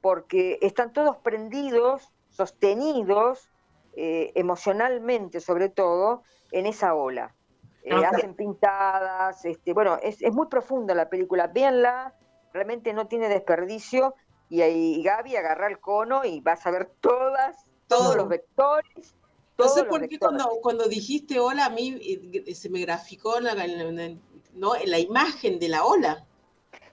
porque 0.00 0.58
están 0.62 0.92
todos 0.92 1.16
prendidos, 1.16 2.12
sostenidos 2.28 3.50
eh, 3.96 4.32
emocionalmente 4.36 5.40
sobre 5.40 5.68
todo, 5.68 6.22
en 6.52 6.66
esa 6.66 6.94
ola. 6.94 7.34
Eh, 7.82 7.94
hacen 7.94 8.34
pintadas, 8.34 9.44
este, 9.44 9.72
bueno, 9.72 9.98
es, 10.02 10.22
es, 10.22 10.32
muy 10.32 10.46
profunda 10.46 10.94
la 10.94 11.08
película, 11.08 11.46
véanla, 11.48 12.14
realmente 12.52 12.92
no 12.92 13.08
tiene 13.08 13.28
desperdicio, 13.28 14.14
y 14.50 14.62
ahí 14.62 15.02
Gaby 15.02 15.36
agarra 15.36 15.68
el 15.68 15.80
cono 15.80 16.24
y 16.24 16.40
vas 16.40 16.66
a 16.66 16.70
ver 16.70 16.90
todas, 17.00 17.66
todos 17.86 18.14
los 18.16 18.28
vectores 18.28 19.17
no 19.58 19.68
sé 19.68 19.84
por 19.84 20.08
qué 20.08 20.18
cuando, 20.18 20.48
cuando 20.62 20.88
dijiste 20.88 21.40
hola 21.40 21.66
a 21.66 21.70
mí 21.70 21.98
eh, 22.00 22.54
se 22.54 22.70
me 22.70 22.80
graficó 22.80 23.40
la, 23.40 23.54
¿no? 24.54 24.72
la 24.84 24.98
imagen 24.98 25.58
de 25.58 25.68
la 25.68 25.84
ola. 25.84 26.24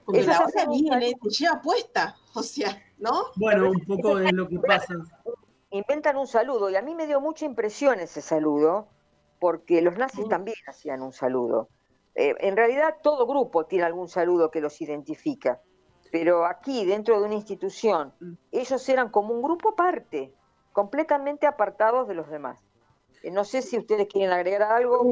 Cuando 0.04 0.26
la 0.26 0.40
ola 0.40 0.66
viene, 0.70 1.14
te 1.20 1.28
lleva 1.30 1.60
puesta, 1.60 2.16
o 2.34 2.42
sea, 2.42 2.80
¿no? 2.98 3.26
Bueno, 3.36 3.70
un 3.70 3.84
poco 3.84 4.16
de 4.16 4.30
lo 4.32 4.48
que 4.48 4.58
pasa. 4.60 4.94
Inventan 5.70 6.16
un 6.16 6.28
saludo, 6.28 6.70
y 6.70 6.76
a 6.76 6.82
mí 6.82 6.94
me 6.94 7.08
dio 7.08 7.20
mucha 7.20 7.44
impresión 7.44 7.98
ese 7.98 8.22
saludo, 8.22 8.86
porque 9.40 9.82
los 9.82 9.96
nazis 9.96 10.28
también 10.28 10.56
hacían 10.68 11.02
un 11.02 11.12
saludo. 11.12 11.68
Eh, 12.14 12.34
en 12.38 12.56
realidad 12.56 12.96
todo 13.02 13.26
grupo 13.26 13.66
tiene 13.66 13.84
algún 13.84 14.08
saludo 14.08 14.50
que 14.50 14.60
los 14.60 14.80
identifica, 14.80 15.60
pero 16.12 16.46
aquí, 16.46 16.84
dentro 16.84 17.18
de 17.18 17.26
una 17.26 17.34
institución, 17.34 18.14
mm. 18.20 18.32
ellos 18.52 18.88
eran 18.88 19.10
como 19.10 19.34
un 19.34 19.42
grupo 19.42 19.70
aparte, 19.70 20.32
completamente 20.76 21.46
apartados 21.46 22.06
de 22.06 22.12
los 22.12 22.28
demás. 22.28 22.60
Eh, 23.22 23.30
no 23.30 23.44
sé 23.44 23.62
si 23.62 23.78
ustedes 23.78 24.08
quieren 24.08 24.30
agregar 24.30 24.70
algo. 24.70 25.10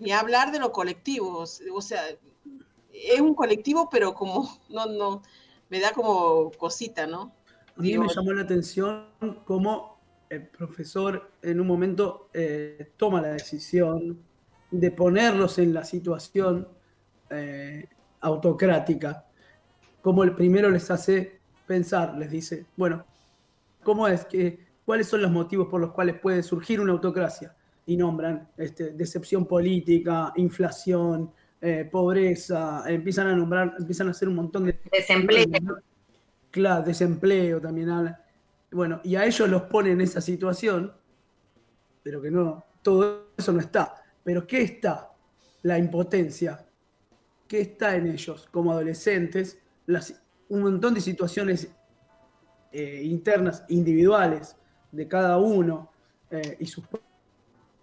y 0.00 0.10
hablar 0.10 0.50
de 0.50 0.58
los 0.58 0.70
colectivos, 0.70 1.62
o 1.72 1.80
sea, 1.80 2.02
es 2.92 3.20
un 3.20 3.36
colectivo, 3.36 3.88
pero 3.88 4.14
como, 4.14 4.50
no, 4.68 4.86
no, 4.86 5.22
me 5.70 5.78
da 5.78 5.92
como 5.92 6.50
cosita, 6.58 7.06
¿no? 7.06 7.32
A 7.76 7.82
mí 7.82 7.96
me 7.96 8.08
llamó 8.08 8.32
la 8.32 8.42
atención 8.42 9.06
cómo 9.44 10.00
el 10.28 10.48
profesor 10.48 11.30
en 11.40 11.60
un 11.60 11.68
momento 11.68 12.28
eh, 12.34 12.90
toma 12.96 13.20
la 13.20 13.28
decisión 13.28 14.24
de 14.72 14.90
ponerlos 14.90 15.60
en 15.60 15.72
la 15.72 15.84
situación 15.84 16.66
eh, 17.30 17.86
autocrática, 18.20 19.24
como 20.00 20.24
el 20.24 20.34
primero 20.34 20.68
les 20.68 20.90
hace 20.90 21.38
pensar, 21.64 22.18
les 22.18 22.28
dice, 22.28 22.66
bueno, 22.76 23.04
¿Cómo 23.82 24.06
es? 24.08 24.24
que 24.24 24.72
¿Cuáles 24.84 25.06
son 25.06 25.22
los 25.22 25.30
motivos 25.30 25.68
por 25.68 25.80
los 25.80 25.92
cuales 25.92 26.18
puede 26.20 26.42
surgir 26.42 26.80
una 26.80 26.92
autocracia? 26.92 27.54
Y 27.86 27.96
nombran 27.96 28.48
este, 28.56 28.92
decepción 28.92 29.46
política, 29.46 30.32
inflación, 30.36 31.32
eh, 31.60 31.88
pobreza, 31.90 32.84
empiezan 32.86 33.28
a 33.28 33.36
nombrar, 33.36 33.74
empiezan 33.78 34.08
a 34.08 34.10
hacer 34.10 34.28
un 34.28 34.36
montón 34.36 34.66
de... 34.66 34.80
Desempleo. 34.90 35.46
Claro, 36.50 36.84
desempleo 36.84 37.60
también 37.60 37.90
hablan. 37.90 38.16
Bueno, 38.70 39.00
y 39.04 39.16
a 39.16 39.24
ellos 39.24 39.48
los 39.48 39.62
ponen 39.62 39.92
en 39.92 40.00
esa 40.02 40.20
situación, 40.20 40.92
pero 42.02 42.20
que 42.20 42.30
no, 42.30 42.64
todo 42.82 43.28
eso 43.36 43.52
no 43.52 43.60
está. 43.60 43.94
Pero 44.24 44.46
¿qué 44.46 44.62
está? 44.62 45.12
La 45.62 45.78
impotencia. 45.78 46.66
¿Qué 47.46 47.60
está 47.60 47.96
en 47.96 48.08
ellos 48.08 48.48
como 48.50 48.72
adolescentes? 48.72 49.58
un 50.48 50.62
montón 50.62 50.94
de 50.94 51.00
situaciones 51.00 51.68
eh, 52.72 53.02
internas 53.04 53.64
individuales 53.68 54.56
de 54.92 55.06
cada 55.06 55.36
uno 55.36 55.90
eh, 56.30 56.56
y 56.58 56.64
sus 56.64 56.84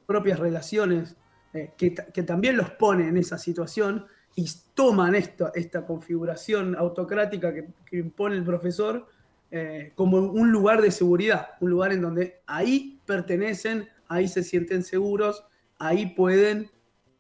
propias 0.08 0.40
relaciones 0.40 1.16
eh, 1.54 1.74
que, 1.78 1.92
también 2.24 2.58
los 2.58 2.72
pone 2.72 3.08
en 3.08 3.18
esa 3.18 3.38
situación 3.38 4.08
y 4.36 4.50
toman 4.74 5.14
esta 5.14 5.86
configuración 5.86 6.76
autocrática 6.76 7.54
que, 7.54 7.68
impone 7.92 8.36
el 8.36 8.44
profesor 8.44 9.08
como 9.96 10.18
un 10.20 10.52
lugar 10.52 10.80
de 10.80 10.92
seguridad, 10.92 11.50
un 11.60 11.72
lugar 11.72 11.92
en 11.92 12.02
donde 12.02 12.42
ahí 12.46 13.00
pertenecen, 13.08 13.90
ahí 14.08 14.28
se 14.28 14.44
sienten 14.44 14.84
seguros, 14.84 15.44
ahí 15.80 16.14
pueden 16.14 16.70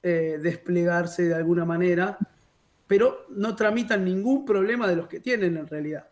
desplegarse 0.03 1.23
de 1.23 1.33
alguna 1.33 1.65
manera, 1.65 2.19
pero 2.85 3.25
no 3.29 3.55
tramitan 3.55 4.05
ningún 4.05 4.45
problema 4.45 4.87
de 4.87 4.95
los 4.95 5.07
que 5.07 5.19
tienen 5.19 5.57
en 5.57 5.65
realidad. 5.65 6.08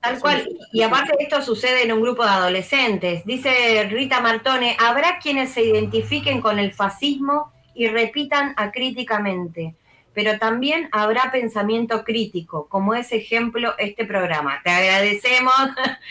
Tal 0.00 0.18
cual. 0.20 0.48
Y 0.72 0.82
aparte 0.82 1.12
esto 1.20 1.42
sucede 1.42 1.84
en 1.84 1.92
un 1.92 2.02
grupo 2.02 2.24
de 2.24 2.30
adolescentes. 2.30 3.24
Dice 3.24 3.84
Rita 3.88 4.20
Martone, 4.20 4.76
habrá 4.80 5.18
quienes 5.18 5.52
se 5.52 5.62
identifiquen 5.62 6.40
con 6.40 6.58
el 6.58 6.72
fascismo 6.72 7.52
y 7.74 7.86
repitan 7.86 8.52
acríticamente, 8.56 9.76
pero 10.12 10.38
también 10.38 10.88
habrá 10.90 11.30
pensamiento 11.30 12.02
crítico, 12.02 12.68
como 12.68 12.94
es 12.94 13.12
ejemplo 13.12 13.74
este 13.78 14.04
programa. 14.04 14.60
Te 14.64 14.70
agradecemos. 14.70 15.54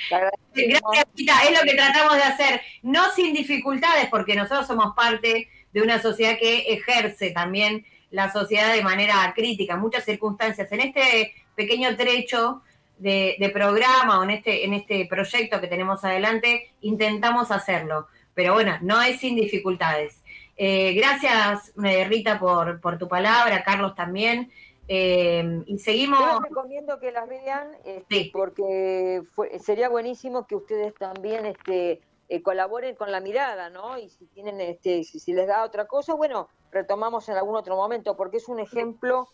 Gracias, 0.10 1.06
Rita. 1.16 1.34
Es 1.44 1.60
lo 1.60 1.70
que 1.70 1.76
tratamos 1.76 2.16
de 2.16 2.24
hacer, 2.24 2.62
no 2.82 3.12
sin 3.14 3.34
dificultades, 3.34 4.08
porque 4.10 4.36
nosotros 4.36 4.68
somos 4.68 4.96
parte 4.96 5.50
de 5.74 5.82
una 5.82 6.02
sociedad 6.02 6.38
que 6.40 6.74
ejerce 6.74 7.32
también 7.32 7.86
la 8.10 8.32
sociedad 8.32 8.74
de 8.74 8.82
manera 8.82 9.32
crítica 9.36 9.74
en 9.74 9.82
muchas 9.82 10.06
circunstancias. 10.06 10.72
En 10.72 10.80
este 10.80 11.34
pequeño 11.56 11.96
trecho 11.96 12.64
de, 13.00 13.52
programa 13.54 14.20
o 14.20 14.24
en 14.24 14.32
este, 14.32 14.66
en 14.66 14.74
este 14.74 15.06
proyecto 15.06 15.60
que 15.60 15.68
tenemos 15.68 16.04
adelante, 16.04 16.72
intentamos 16.82 17.52
hacerlo. 17.52 18.08
Pero 18.34 18.54
bueno, 18.54 18.78
no 18.82 19.02
es 19.02 19.20
sin 19.20 19.36
dificultades. 19.36 20.22
Eh, 20.56 20.94
gracias, 20.94 21.74
eh, 21.84 22.06
Rita, 22.06 22.40
por, 22.40 22.80
por, 22.82 22.98
tu 22.98 23.08
palabra, 23.08 23.64
Carlos 23.64 23.96
también. 23.96 24.52
Eh, 24.88 25.62
y 25.66 25.78
Yo 25.78 25.84
seguimos. 25.84 26.20
les 26.20 26.50
recomiendo 26.50 27.00
que 27.00 27.12
las 27.12 27.28
vean 27.30 27.72
este, 27.86 28.30
porque 28.34 29.22
fue- 29.34 29.58
sería 29.60 29.88
buenísimo 29.88 30.48
que 30.48 30.56
ustedes 30.56 30.94
también 30.96 31.46
este, 31.46 32.02
eh, 32.28 32.42
colaboren 32.42 32.96
con 32.96 33.12
la 33.12 33.20
mirada, 33.20 33.70
¿no? 33.70 33.98
Y 33.98 34.10
si 34.10 34.26
tienen, 34.28 34.60
este, 34.62 35.04
si, 35.04 35.20
si 35.20 35.34
les 35.34 35.48
da 35.48 35.64
otra 35.64 35.86
cosa, 35.86 36.14
bueno, 36.16 36.50
retomamos 36.72 37.30
en 37.30 37.36
algún 37.38 37.56
otro 37.56 37.76
momento, 37.76 38.18
porque 38.18 38.38
es 38.38 38.50
un 38.50 38.60
ejemplo 38.60 39.28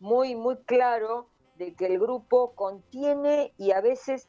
muy, 0.00 0.34
muy 0.34 0.56
claro 0.66 1.28
de 1.58 1.74
que 1.74 1.86
el 1.86 1.98
grupo 1.98 2.52
contiene 2.54 3.52
y 3.58 3.72
a 3.72 3.80
veces, 3.80 4.28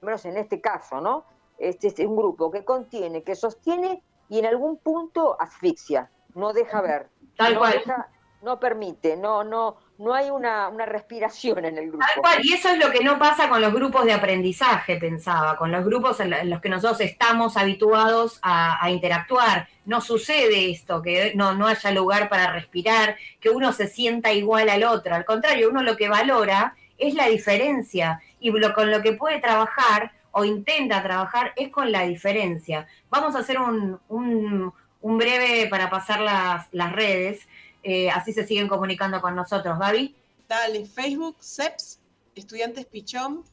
menos 0.00 0.24
en 0.24 0.36
este 0.36 0.60
caso, 0.60 1.00
¿no? 1.00 1.24
Este 1.58 1.88
es 1.88 1.98
un 2.00 2.16
grupo 2.16 2.50
que 2.50 2.64
contiene, 2.64 3.22
que 3.22 3.34
sostiene 3.34 4.02
y 4.28 4.38
en 4.38 4.46
algún 4.46 4.76
punto 4.78 5.36
asfixia, 5.40 6.10
no 6.34 6.52
deja 6.52 6.80
ver, 6.80 7.08
Tal 7.36 7.54
no 7.54 7.60
cual. 7.60 7.72
deja- 7.72 8.08
no 8.42 8.58
permite, 8.58 9.16
no, 9.16 9.44
no, 9.44 9.76
no 9.98 10.14
hay 10.14 10.30
una, 10.30 10.68
una 10.68 10.86
respiración 10.86 11.64
en 11.64 11.76
el 11.78 11.88
grupo. 11.88 12.04
Tal 12.06 12.22
cual, 12.22 12.38
y 12.42 12.54
eso 12.54 12.70
es 12.70 12.78
lo 12.78 12.90
que 12.90 13.04
no 13.04 13.18
pasa 13.18 13.48
con 13.48 13.60
los 13.60 13.72
grupos 13.72 14.04
de 14.04 14.12
aprendizaje, 14.12 14.96
pensaba, 14.96 15.56
con 15.56 15.70
los 15.70 15.84
grupos 15.84 16.20
en 16.20 16.48
los 16.48 16.60
que 16.60 16.68
nosotros 16.70 17.00
estamos 17.02 17.56
habituados 17.56 18.38
a, 18.42 18.82
a 18.82 18.90
interactuar. 18.90 19.68
No 19.84 20.00
sucede 20.00 20.70
esto, 20.70 21.02
que 21.02 21.32
no, 21.34 21.52
no 21.54 21.66
haya 21.66 21.90
lugar 21.90 22.28
para 22.28 22.52
respirar, 22.52 23.16
que 23.40 23.50
uno 23.50 23.72
se 23.72 23.88
sienta 23.88 24.32
igual 24.32 24.68
al 24.70 24.84
otro. 24.84 25.14
Al 25.14 25.24
contrario, 25.24 25.68
uno 25.70 25.82
lo 25.82 25.96
que 25.96 26.08
valora 26.08 26.74
es 26.96 27.14
la 27.14 27.26
diferencia 27.28 28.20
y 28.40 28.50
lo, 28.50 28.72
con 28.72 28.90
lo 28.90 29.02
que 29.02 29.12
puede 29.12 29.38
trabajar 29.40 30.12
o 30.32 30.44
intenta 30.44 31.02
trabajar 31.02 31.52
es 31.56 31.70
con 31.70 31.90
la 31.92 32.02
diferencia. 32.02 32.86
Vamos 33.10 33.34
a 33.34 33.40
hacer 33.40 33.58
un, 33.58 33.98
un- 34.08 34.72
un 35.02 35.16
breve 35.16 35.66
para 35.68 35.88
pasar 35.88 36.20
las, 36.20 36.68
las 36.72 36.92
redes, 36.92 37.48
eh, 37.82 38.10
así 38.10 38.32
se 38.32 38.46
siguen 38.46 38.68
comunicando 38.68 39.20
con 39.20 39.34
nosotros. 39.34 39.78
Gaby. 39.78 40.14
Dale, 40.48 40.86
Facebook, 40.86 41.36
CEPS, 41.40 42.00
Estudiantes 42.34 42.86
Pichón, 42.86 43.44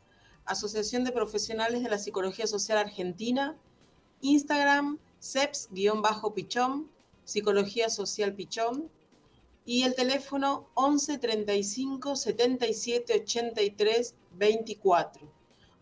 Asociación 0.46 1.04
de 1.04 1.12
Profesionales 1.12 1.84
de 1.84 1.90
la 1.90 1.98
Psicología 1.98 2.48
Social 2.48 2.78
Argentina, 2.78 3.56
Instagram, 4.22 4.98
CEPS-Pichón, 5.22 6.90
Psicología 7.24 7.90
Social 7.90 8.34
Pichón, 8.34 8.90
y 9.66 9.84
el 9.84 9.96
teléfono 9.96 10.70
11 10.76 11.18
35 11.18 12.16
77 12.16 13.14
83 13.22 14.16
24. 14.32 15.38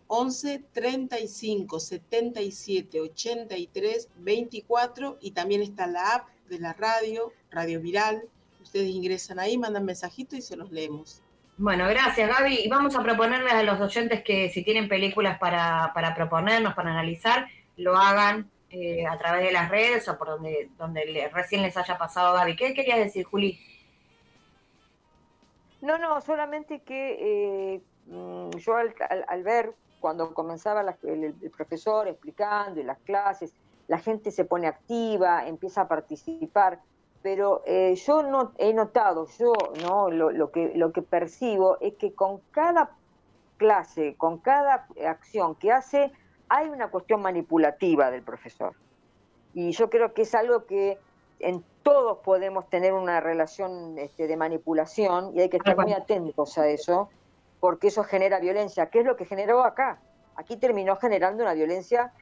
11 0.07 0.63
35 0.73 1.79
77 1.79 3.01
83 3.01 4.09
24 4.17 5.17
y 5.21 5.31
también 5.31 5.61
está 5.61 5.87
la 5.87 6.15
app 6.15 6.29
de 6.49 6.59
la 6.59 6.73
radio, 6.73 7.31
Radio 7.51 7.79
Viral. 7.79 8.27
Ustedes 8.75 8.93
ingresan 8.93 9.39
ahí, 9.39 9.57
mandan 9.57 9.85
mensajito 9.85 10.35
y 10.35 10.41
se 10.41 10.57
los 10.57 10.69
leemos. 10.69 11.21
Bueno, 11.57 11.87
gracias 11.87 12.27
Gaby. 12.27 12.59
Y 12.65 12.67
vamos 12.67 12.93
a 12.97 13.01
proponerles 13.01 13.53
a 13.53 13.63
los 13.63 13.79
oyentes 13.79 14.21
que 14.21 14.49
si 14.49 14.65
tienen 14.65 14.89
películas 14.89 15.39
para, 15.39 15.91
para 15.93 16.13
proponernos, 16.13 16.73
para 16.73 16.91
analizar, 16.91 17.47
lo 17.77 17.95
hagan 17.95 18.51
eh, 18.69 19.07
a 19.07 19.17
través 19.17 19.45
de 19.45 19.53
las 19.53 19.69
redes 19.69 20.09
o 20.09 20.17
por 20.17 20.27
donde, 20.27 20.69
donde 20.77 21.05
le- 21.05 21.29
recién 21.29 21.61
les 21.61 21.77
haya 21.77 21.97
pasado 21.97 22.33
Gaby. 22.35 22.57
¿Qué 22.57 22.73
querías 22.73 22.97
decir, 22.99 23.23
Juli? 23.23 23.57
No, 25.79 25.97
no, 25.97 26.19
solamente 26.19 26.81
que 26.81 27.75
eh, 27.75 27.81
mm, 28.07 28.57
yo 28.57 28.75
al, 28.75 28.93
al- 29.09 29.25
al 29.29 29.43
ver 29.43 29.73
cuando 30.01 30.33
comenzaba 30.33 30.83
la- 30.83 30.97
el, 31.03 31.33
el 31.41 31.51
profesor 31.51 32.09
explicando 32.09 32.81
y 32.81 32.83
las 32.83 32.97
clases, 32.99 33.53
la 33.87 33.99
gente 33.99 34.31
se 34.31 34.43
pone 34.43 34.67
activa, 34.67 35.47
empieza 35.47 35.79
a 35.83 35.87
participar, 35.87 36.81
pero 37.25 37.63
eh, 37.65 37.95
yo 37.95 38.21
no 38.21 38.51
he 38.59 38.71
notado, 38.71 39.25
yo 39.39 39.53
no 39.81 40.11
lo, 40.11 40.29
lo 40.29 40.51
que 40.51 40.73
lo 40.75 40.91
que 40.91 41.01
percibo 41.01 41.79
es 41.81 41.95
que 41.95 42.13
con 42.13 42.39
cada 42.51 42.91
clase, 43.57 44.13
con 44.15 44.37
cada 44.37 44.85
acción 45.07 45.55
que 45.55 45.71
hace, 45.71 46.11
hay 46.49 46.69
una 46.69 46.91
cuestión 46.91 47.23
manipulativa 47.23 48.11
del 48.11 48.21
profesor. 48.21 48.73
Y 49.55 49.71
yo 49.71 49.89
creo 49.89 50.13
que 50.13 50.21
es 50.21 50.35
algo 50.35 50.67
que 50.67 50.99
en 51.39 51.63
todos 51.81 52.19
podemos 52.19 52.69
tener 52.69 52.93
una 52.93 53.19
relación 53.21 53.97
este, 53.97 54.27
de 54.27 54.37
manipulación 54.37 55.35
y 55.35 55.41
hay 55.41 55.49
que 55.49 55.57
estar 55.57 55.75
muy 55.75 55.93
atentos 55.93 56.59
a 56.59 56.67
eso, 56.67 57.09
porque 57.59 57.87
eso 57.87 58.03
genera 58.03 58.39
violencia. 58.39 58.91
¿Qué 58.91 58.99
es 58.99 59.05
lo 59.07 59.15
que 59.15 59.25
generó 59.25 59.63
acá? 59.63 59.99
Aquí 60.35 60.57
terminó 60.57 60.95
generando 60.97 61.41
una 61.41 61.55
violencia 61.55 62.13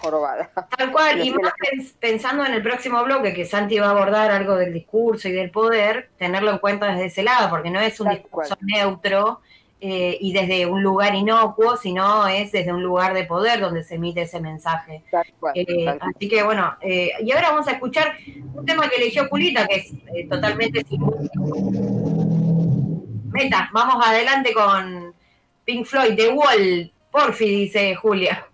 jorobada. 0.00 0.50
Tal 0.76 0.90
cual, 0.90 1.24
y 1.24 1.30
más 1.32 1.52
pens- 1.54 1.94
pensando 1.98 2.44
en 2.44 2.54
el 2.54 2.62
próximo 2.62 3.02
bloque 3.04 3.32
que 3.34 3.44
Santi 3.44 3.78
va 3.78 3.88
a 3.88 3.90
abordar 3.90 4.30
algo 4.30 4.56
del 4.56 4.72
discurso 4.72 5.28
y 5.28 5.32
del 5.32 5.50
poder, 5.50 6.10
tenerlo 6.18 6.50
en 6.50 6.58
cuenta 6.58 6.86
desde 6.86 7.06
ese 7.06 7.22
lado, 7.22 7.50
porque 7.50 7.70
no 7.70 7.80
es 7.80 8.00
un 8.00 8.08
discurso 8.10 8.56
neutro 8.60 9.40
eh, 9.82 10.18
y 10.20 10.32
desde 10.34 10.66
un 10.66 10.82
lugar 10.82 11.14
inocuo, 11.14 11.76
sino 11.76 12.26
es 12.28 12.52
desde 12.52 12.70
un 12.72 12.82
lugar 12.82 13.14
de 13.14 13.24
poder 13.24 13.60
donde 13.60 13.82
se 13.82 13.94
emite 13.94 14.22
ese 14.22 14.38
mensaje. 14.40 15.02
Eh, 15.54 15.86
así 16.00 16.28
que 16.28 16.42
bueno, 16.42 16.76
eh, 16.82 17.12
y 17.20 17.32
ahora 17.32 17.50
vamos 17.50 17.66
a 17.68 17.72
escuchar 17.72 18.14
un 18.54 18.66
tema 18.66 18.88
que 18.90 18.96
eligió 18.96 19.26
Julita, 19.28 19.66
que 19.66 19.76
es 19.76 20.28
totalmente 20.28 20.84
sin 20.84 21.00
Meta, 23.32 23.70
vamos 23.72 24.04
adelante 24.06 24.52
con 24.52 25.14
Pink 25.64 25.86
Floyd, 25.86 26.14
The 26.16 26.30
Wall, 26.30 26.92
Porfi, 27.10 27.46
dice 27.46 27.94
Julia. 27.94 28.44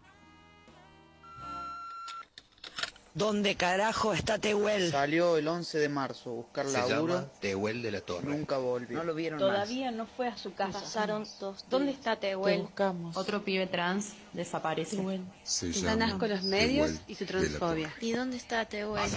¿Dónde 3.16 3.54
carajo 3.56 4.12
está 4.12 4.38
Tehuel? 4.38 4.90
Salió 4.90 5.38
el 5.38 5.48
11 5.48 5.78
de 5.78 5.88
marzo 5.88 6.28
a 6.28 6.32
buscar 6.34 6.66
Se 6.66 6.72
laburo. 6.76 7.14
llama 7.14 7.28
Tehuel 7.40 7.80
de 7.80 7.90
la 7.90 8.02
Torre. 8.02 8.26
Nunca 8.28 8.58
volvió. 8.58 8.98
No 8.98 9.04
lo 9.04 9.14
vieron 9.14 9.38
Todavía 9.38 9.90
no 9.90 10.06
fue 10.06 10.28
a 10.28 10.36
su 10.36 10.52
casa. 10.52 10.80
Pasaron 10.80 11.26
dos 11.40 11.64
¿Dónde 11.70 11.86
días. 11.92 11.98
está 12.00 12.16
Te 12.16 12.28
Tehuel? 12.28 12.60
buscamos. 12.60 13.16
Otro 13.16 13.42
pibe 13.42 13.66
trans 13.68 14.12
desaparece. 14.34 14.98
Se 15.44 15.72
Dan 15.80 16.00
llama 16.00 16.12
asco 16.12 16.26
los 16.26 16.42
medios 16.42 16.88
Tehuel 16.88 17.00
y 17.08 17.14
su 17.14 17.24
transfobia. 17.24 17.94
¿Y 18.02 18.12
dónde 18.12 18.36
está 18.36 18.66
Tehuel? 18.66 19.10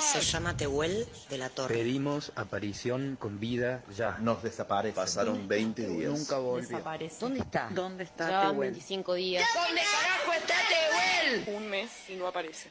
Se 0.00 0.20
llama 0.22 0.56
Tehuel 0.56 1.06
de 1.28 1.36
la 1.36 1.50
Torre. 1.50 1.74
Pedimos 1.74 2.32
aparición 2.36 3.18
con 3.20 3.38
vida 3.38 3.82
ya. 3.94 4.16
Nos 4.20 4.42
desaparece. 4.42 4.96
Pasaron 4.96 5.46
20 5.46 5.86
días. 5.88 6.10
Nunca 6.10 6.38
volvió. 6.38 6.66
Desaparece. 6.70 7.16
¿Dónde 7.20 7.40
está? 7.40 7.68
¿Dónde 7.70 8.04
está 8.04 8.30
Ya 8.30 8.40
Tehuel? 8.48 8.70
25 8.70 9.12
días. 9.12 9.46
¿Dónde 9.54 9.82
carajo 9.82 10.32
está 10.40 10.54
Tehuel? 10.70 11.54
Un 11.58 11.68
mes 11.68 11.90
y 12.08 12.14
no 12.14 12.28
aparece. 12.28 12.70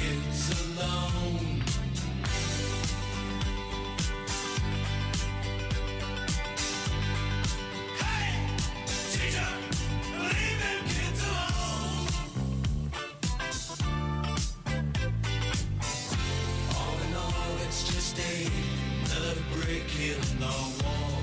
kids 0.00 0.44
alone. 0.60 1.62
Hey, 8.00 8.32
teacher, 9.12 9.50
leave 10.24 10.58
them 10.64 10.82
kids 10.94 11.22
alone. 11.28 12.06
All 16.76 16.96
in 17.04 17.12
all, 17.14 17.54
it's 17.66 17.82
just 17.92 18.16
another 18.18 19.36
brick 19.52 19.90
in 20.00 20.20
the 20.40 20.54
wall. 20.80 21.20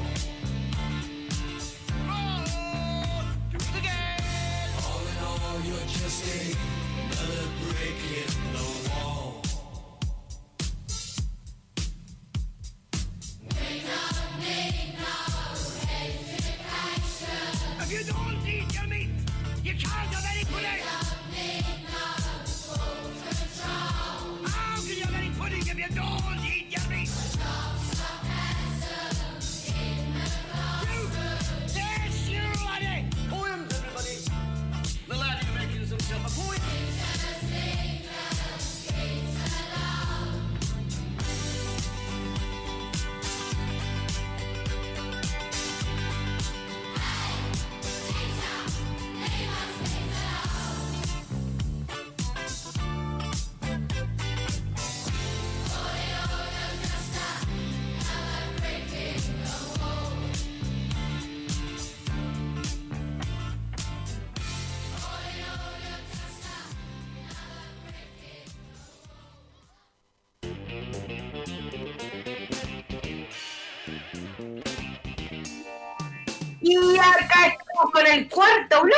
All 4.85 5.03
in 5.11 5.17
all, 5.25 5.57
you're 5.65 5.87
just 5.87 6.23
another 6.25 6.76
brick 7.25 7.99
in 8.21 8.53
the 8.53 8.89
wall. 8.89 9.26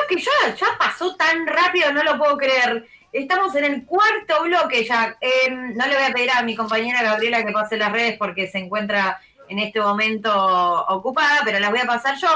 Bloque, 0.09 0.23
ya, 0.23 0.55
ya 0.55 0.67
pasó 0.77 1.15
tan 1.15 1.45
rápido, 1.45 1.91
no 1.91 2.03
lo 2.03 2.17
puedo 2.17 2.37
creer. 2.37 2.87
Estamos 3.11 3.55
en 3.55 3.65
el 3.65 3.85
cuarto 3.85 4.43
bloque 4.43 4.85
ya. 4.85 5.17
Eh, 5.19 5.49
no 5.49 5.87
le 5.87 5.95
voy 5.95 6.03
a 6.03 6.13
pedir 6.13 6.31
a 6.31 6.43
mi 6.43 6.55
compañera 6.55 7.01
Gabriela 7.01 7.45
que 7.45 7.51
pase 7.51 7.77
las 7.77 7.91
redes 7.91 8.17
porque 8.17 8.47
se 8.47 8.59
encuentra 8.59 9.19
en 9.47 9.59
este 9.59 9.81
momento 9.81 10.85
ocupada, 10.87 11.41
pero 11.43 11.59
las 11.59 11.71
voy 11.71 11.79
a 11.79 11.87
pasar 11.87 12.17
yo. 12.17 12.29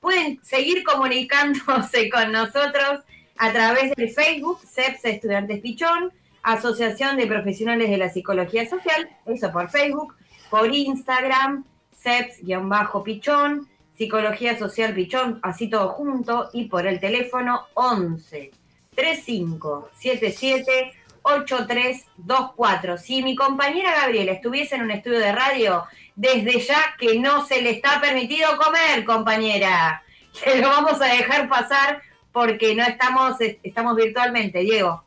Pueden 0.00 0.42
seguir 0.42 0.82
comunicándose 0.84 2.08
con 2.10 2.32
nosotros 2.32 3.00
a 3.36 3.52
través 3.52 3.94
del 3.94 4.10
Facebook, 4.10 4.60
CEPS 4.66 5.04
Estudiantes 5.04 5.60
Pichón, 5.60 6.12
Asociación 6.42 7.16
de 7.16 7.26
Profesionales 7.26 7.90
de 7.90 7.98
la 7.98 8.08
Psicología 8.08 8.68
Social, 8.68 9.10
eso 9.26 9.52
por 9.52 9.68
Facebook, 9.68 10.14
por 10.48 10.74
Instagram, 10.74 11.64
CEPS-Pichón, 12.02 13.68
Psicología 14.00 14.58
Social 14.58 14.94
Pichón, 14.94 15.40
así 15.42 15.68
todo 15.68 15.90
junto, 15.90 16.48
y 16.54 16.64
por 16.70 16.86
el 16.86 16.98
teléfono 16.98 17.66
11 17.74 18.50
35 18.94 19.90
77 19.92 20.92
8324. 21.20 22.96
Si 22.96 23.22
mi 23.22 23.36
compañera 23.36 23.94
Gabriela 24.00 24.32
estuviese 24.32 24.76
en 24.76 24.84
un 24.84 24.90
estudio 24.90 25.18
de 25.18 25.32
radio, 25.32 25.84
desde 26.16 26.60
ya 26.60 26.96
que 26.98 27.18
no 27.18 27.44
se 27.44 27.60
le 27.60 27.72
está 27.72 28.00
permitido 28.00 28.48
comer, 28.56 29.04
compañera. 29.04 30.02
Se 30.32 30.58
lo 30.62 30.68
vamos 30.68 30.98
a 31.02 31.04
dejar 31.04 31.50
pasar 31.50 32.00
porque 32.32 32.74
no 32.74 32.84
estamos, 32.84 33.36
estamos 33.62 33.96
virtualmente, 33.96 34.60
Diego. 34.60 35.04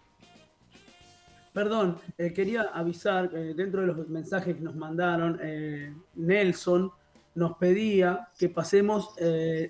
Perdón, 1.51 1.99
eh, 2.19 2.31
quería 2.31 2.69
avisar, 2.71 3.31
eh, 3.33 3.55
dentro 3.55 3.81
de 3.81 3.87
los 3.87 4.07
mensajes 4.07 4.55
que 4.55 4.61
nos 4.61 4.75
mandaron, 4.75 5.39
eh, 5.41 5.91
Nelson 6.13 6.91
nos 7.35 7.57
pedía 7.57 8.29
que 8.37 8.49
pasemos 8.49 9.15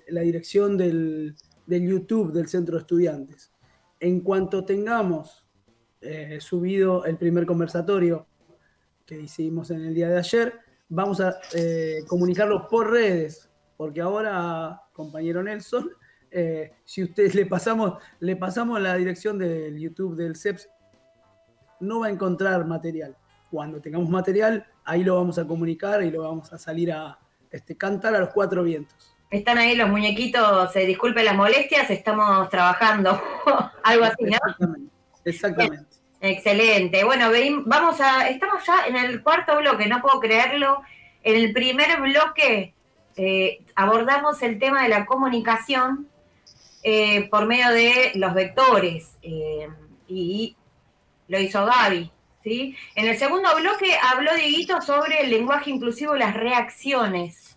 la 0.08 0.20
dirección 0.20 0.76
del, 0.76 1.34
del, 1.66 1.88
YouTube 1.88 2.32
del 2.32 2.48
Centro 2.48 2.76
de 2.76 2.80
Estudiantes. 2.80 3.52
En 4.00 4.20
cuanto 4.20 4.64
tengamos 4.64 5.46
subido 6.40 7.04
el 7.06 7.16
primer 7.16 7.46
conversatorio 7.46 8.26
que 9.06 9.20
hicimos 9.20 9.70
en 9.70 9.84
el 9.84 9.94
día 9.94 10.08
de 10.08 10.18
ayer, 10.18 10.54
vamos 10.88 11.20
a 11.20 11.38
comunicarlo 12.06 12.68
por 12.68 12.90
redes, 12.90 13.50
porque 13.76 14.00
ahora, 14.00 14.82
compañero 14.92 15.42
Nelson, 15.42 15.90
si 16.84 17.02
ustedes 17.04 17.34
le 17.34 17.46
pasamos, 17.46 17.94
le 18.20 18.36
pasamos 18.36 18.80
la 18.80 18.96
dirección 18.96 19.38
del 19.38 19.78
YouTube 19.78 20.16
del 20.16 20.36
CEPS, 20.36 20.68
no 21.80 22.00
va 22.00 22.06
a 22.06 22.10
encontrar 22.10 22.66
material. 22.66 23.16
Cuando 23.50 23.80
tengamos 23.80 24.08
material, 24.08 24.66
ahí 24.84 25.04
lo 25.04 25.16
vamos 25.16 25.38
a 25.38 25.46
comunicar 25.46 26.02
y 26.02 26.10
lo 26.10 26.22
vamos 26.22 26.52
a 26.52 26.58
salir 26.58 26.92
a 26.92 27.18
este, 27.54 27.76
cantar 27.76 28.14
a 28.16 28.18
los 28.18 28.30
cuatro 28.30 28.64
vientos. 28.64 29.14
Están 29.30 29.58
ahí 29.58 29.76
los 29.76 29.88
muñequitos, 29.88 30.72
se 30.72 30.86
disculpen 30.86 31.24
las 31.24 31.36
molestias, 31.36 31.88
estamos 31.88 32.48
trabajando, 32.48 33.20
algo 33.82 34.04
así, 34.04 34.24
¿no? 34.24 34.38
Exactamente. 34.38 34.92
Exactamente. 35.24 35.96
Excelente. 36.20 37.04
Bueno, 37.04 37.30
vamos 37.64 38.00
a, 38.00 38.28
estamos 38.28 38.64
ya 38.66 38.86
en 38.88 38.96
el 38.96 39.22
cuarto 39.22 39.56
bloque, 39.58 39.86
no 39.86 40.00
puedo 40.00 40.20
creerlo. 40.20 40.82
En 41.22 41.36
el 41.36 41.52
primer 41.52 42.00
bloque 42.00 42.74
eh, 43.16 43.64
abordamos 43.76 44.42
el 44.42 44.58
tema 44.58 44.82
de 44.82 44.88
la 44.88 45.06
comunicación 45.06 46.08
eh, 46.82 47.28
por 47.28 47.46
medio 47.46 47.70
de 47.70 48.12
los 48.16 48.34
vectores 48.34 49.16
eh, 49.22 49.68
y 50.08 50.56
lo 51.28 51.38
hizo 51.38 51.64
Gaby. 51.64 52.10
¿Sí? 52.44 52.76
En 52.94 53.08
el 53.08 53.18
segundo 53.18 53.48
bloque 53.56 53.96
habló 54.00 54.32
Dieguito 54.34 54.80
sobre 54.82 55.22
el 55.22 55.30
lenguaje 55.30 55.70
inclusivo 55.70 56.14
las 56.14 56.34
reacciones 56.34 57.56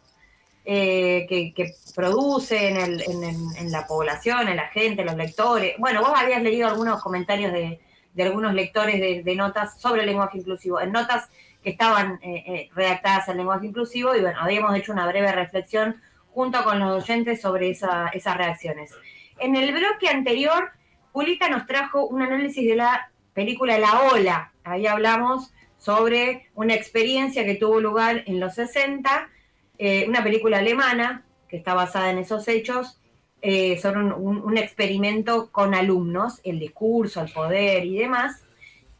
eh, 0.66 1.26
que, 1.30 1.74
produce 1.96 2.70
en, 2.70 3.72
la 3.72 3.88
población, 3.88 4.48
en 4.48 4.58
la 4.58 4.68
gente, 4.68 5.04
los 5.04 5.16
lectores. 5.16 5.76
Bueno, 5.78 6.02
vos 6.02 6.12
habías 6.16 6.42
leído 6.42 6.68
algunos 6.68 7.02
comentarios 7.02 7.52
de, 7.52 7.80
algunos 8.20 8.54
lectores 8.54 9.24
de, 9.24 9.36
notas 9.36 9.80
sobre 9.80 10.02
el 10.02 10.08
lenguaje 10.08 10.38
inclusivo, 10.38 10.80
en 10.80 10.92
notas 10.92 11.30
que 11.64 11.72
estaban 11.72 12.20
eh, 12.22 12.44
eh, 12.48 12.70
redactadas 12.76 13.30
en 13.30 13.38
lenguaje 13.38 13.66
inclusivo 13.66 14.16
y 14.16 14.22
bueno, 14.22 14.40
habíamos 14.40 14.76
hecho 14.76 14.92
una 14.92 15.08
breve 15.08 15.32
reflexión 15.32 16.02
junto 16.34 16.64
con 16.64 16.80
los 16.80 17.04
oyentes 17.04 17.42
sobre 17.42 17.72
esas 17.72 18.38
reacciones. 18.38 18.92
En 19.40 19.56
el 19.56 19.72
bloque 19.72 20.10
anterior, 20.10 20.72
Julita 21.12 21.50
nos 21.50 21.66
trajo 21.66 22.06
un 22.06 22.22
análisis 22.22 22.68
de 22.68 22.76
la 22.76 23.10
película 23.34 23.78
La 23.78 24.02
Ola. 24.12 24.52
Ahí 24.68 24.86
hablamos 24.86 25.54
sobre 25.78 26.50
una 26.56 26.74
experiencia 26.74 27.46
que 27.46 27.56
tuvo 27.56 27.80
lugar 27.80 28.24
en 28.26 28.40
los 28.40 28.56
60, 28.56 29.30
eh, 29.78 30.06
una 30.08 30.24
película 30.24 30.60
alemana 30.60 31.24
que 31.48 31.58
está 31.58 31.74
basada 31.74 32.10
en 32.12 32.18
esos 32.18 32.48
hechos, 32.50 33.00
eh, 33.42 33.80
sobre 33.80 34.00
un, 34.02 34.58
experimento 34.58 35.50
con 35.52 35.74
alumnos, 35.74 36.42
el 36.44 36.60
discurso, 36.60 37.22
el 37.22 37.32
poder 37.32 37.86
y 37.86 37.98
demás. 37.98 38.42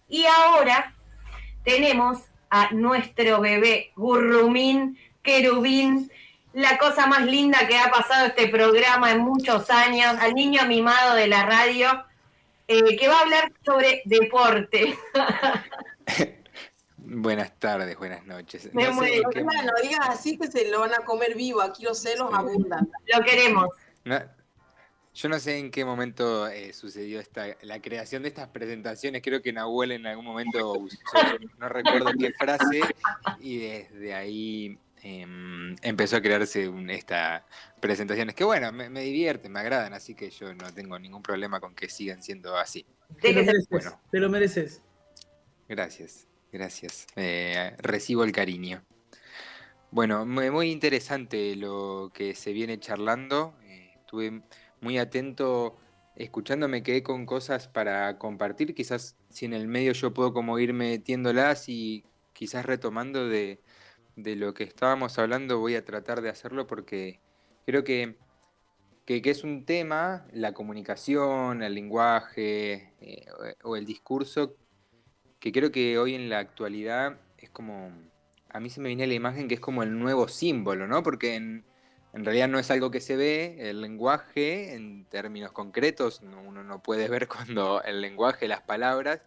Y 0.08 0.26
ahora 0.26 0.94
tenemos 1.64 2.20
a 2.50 2.72
nuestro 2.72 3.42
bebé 3.42 3.92
Gurrumín, 3.96 4.98
querubín, 5.22 6.10
la 6.54 6.78
cosa 6.78 7.08
más 7.08 7.26
linda 7.26 7.68
que 7.68 7.78
ha 7.78 7.92
pasado 7.92 8.28
este 8.28 8.48
programa 8.48 9.12
en 9.12 9.20
muchos 9.20 9.70
años, 9.70 10.16
al 10.20 10.34
niño 10.34 10.66
mimado 10.66 11.16
de 11.16 11.28
la 11.28 11.46
radio, 11.46 12.06
eh, 12.68 12.98
que 12.98 13.08
va 13.08 13.20
a 13.20 13.22
hablar 13.22 13.54
sobre 13.66 14.02
deporte. 14.06 14.98
Buenas 17.10 17.58
tardes, 17.58 17.98
buenas 17.98 18.26
noches. 18.26 18.70
Me 18.74 18.84
no, 18.84 19.02
digas 19.02 20.10
así 20.10 20.38
que 20.38 20.52
se 20.52 20.70
lo 20.70 20.82
van 20.82 20.94
a 20.94 21.06
comer 21.06 21.36
vivo, 21.36 21.62
aquí 21.62 21.84
los 21.84 22.00
celos 22.00 22.30
abundan. 22.34 22.92
Lo 23.06 23.24
queremos. 23.24 23.70
yo 25.14 25.30
no 25.30 25.40
sé 25.40 25.58
en 25.58 25.72
qué 25.72 25.86
momento 25.86 26.50
eh, 26.50 26.74
sucedió 26.74 27.22
esta, 27.22 27.56
la 27.62 27.82
creación 27.82 28.24
de 28.24 28.28
estas 28.28 28.50
presentaciones, 28.50 29.22
creo 29.22 29.42
que 29.42 29.54
Nahuel 29.54 29.94
en 29.94 30.06
algún 30.06 30.26
momento 30.26 30.74
usó, 30.74 30.98
no 31.58 31.70
recuerdo 31.70 32.12
qué 32.20 32.34
frase, 32.34 32.82
y 33.40 33.58
desde 33.60 34.14
ahí 34.14 34.78
empezó 35.82 36.18
a 36.18 36.22
crearse 36.22 36.72
esta 36.90 37.46
presentaciones 37.80 38.36
que 38.36 38.44
bueno, 38.44 38.72
me, 38.72 39.02
divierten, 39.02 39.52
me 39.52 39.60
agradan, 39.60 39.94
así 39.94 40.16
que 40.16 40.30
yo 40.30 40.54
no 40.54 40.74
tengo 40.74 40.98
ningún 41.00 41.22
problema 41.22 41.60
con 41.60 41.76
que 41.76 41.90
sigan 41.90 42.22
siendo 42.22 42.58
así. 42.58 42.86
Te 43.22 43.34
lo 43.34 43.44
mereces. 43.44 43.96
Te 44.12 44.20
lo 44.20 44.30
mereces. 44.30 44.82
Gracias, 45.70 46.28
gracias. 46.52 47.08
Eh, 47.16 47.76
recibo 47.80 48.24
el 48.24 48.32
cariño. 48.32 48.84
Bueno, 49.92 50.26
muy, 50.26 50.70
interesante 50.72 51.56
lo 51.56 52.12
que 52.14 52.36
se 52.36 52.52
viene 52.52 52.80
charlando. 52.80 53.56
Eh, 53.64 53.94
estuve 53.96 54.42
muy 54.82 54.98
atento 54.98 55.78
escuchándome, 56.16 56.84
quedé 56.84 57.04
con 57.04 57.26
cosas 57.26 57.68
para 57.68 58.18
compartir. 58.18 58.74
Quizás 58.74 59.16
si 59.30 59.46
en 59.46 59.54
el 59.54 59.68
medio 59.68 59.94
yo 59.94 60.14
puedo 60.14 60.34
como 60.34 60.60
ir 60.60 60.74
metiéndolas 60.74 61.70
y 61.70 62.04
quizás 62.34 62.66
retomando 62.66 63.28
de, 63.28 63.62
de 64.18 64.36
lo 64.36 64.54
que 64.54 64.64
estábamos 64.64 65.18
hablando 65.20 65.60
voy 65.60 65.76
a 65.76 65.86
tratar 65.86 66.22
de 66.22 66.30
hacerlo 66.30 66.68
porque 66.68 67.22
creo 67.66 67.84
que, 67.84 68.18
que, 69.06 69.22
es 69.24 69.44
un 69.44 69.64
tema, 69.64 70.26
la 70.34 70.54
comunicación, 70.54 71.62
el 71.62 71.76
lenguaje 71.76 72.94
eh, 73.00 73.26
o 73.64 73.76
el 73.76 73.86
discurso, 73.86 74.58
que 75.40 75.52
creo 75.52 75.72
que 75.72 76.00
hoy 76.00 76.16
en 76.16 76.30
la 76.30 76.40
actualidad 76.40 77.20
es 77.38 77.52
como, 77.52 77.92
a 78.50 78.60
mí 78.60 78.72
se 78.72 78.82
me 78.82 78.88
viene 78.90 79.06
la 79.06 79.14
imagen 79.14 79.48
que 79.48 79.54
es 79.54 79.62
como 79.62 79.84
el 79.84 79.98
nuevo 79.98 80.28
símbolo, 80.28 80.88
¿no? 80.88 81.04
Porque 81.04 81.36
en, 81.36 81.64
en 82.14 82.26
realidad 82.26 82.48
no 82.48 82.58
es 82.58 82.72
algo 82.72 82.90
que 82.90 83.02
se 83.02 83.16
ve, 83.16 83.70
el 83.70 83.82
lenguaje 83.82 84.74
en 84.74 85.06
términos 85.06 85.52
concretos, 85.52 86.22
uno 86.22 86.64
no 86.64 86.82
puede 86.82 87.08
ver 87.08 87.28
cuando 87.30 87.84
el 87.84 88.02
lenguaje, 88.02 88.48
las 88.48 88.62
palabras, 88.62 89.22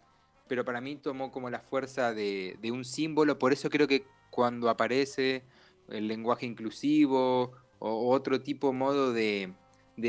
pero 0.49 0.65
para 0.65 0.81
mí 0.81 0.97
tomó 0.97 1.31
como 1.31 1.49
la 1.49 1.61
fuerza 1.61 2.13
de, 2.13 2.57
de 2.61 2.71
un 2.71 2.83
símbolo, 2.83 3.39
por 3.39 3.53
eso 3.53 3.69
creo 3.69 3.87
que 3.87 4.03
cuando 4.31 4.69
aparece 4.69 5.43
el 5.89 6.07
lenguaje 6.07 6.47
inclusivo 6.47 7.51
o 7.77 8.09
otro 8.09 8.41
tipo 8.41 8.73
modo 8.73 9.13
de, 9.13 9.53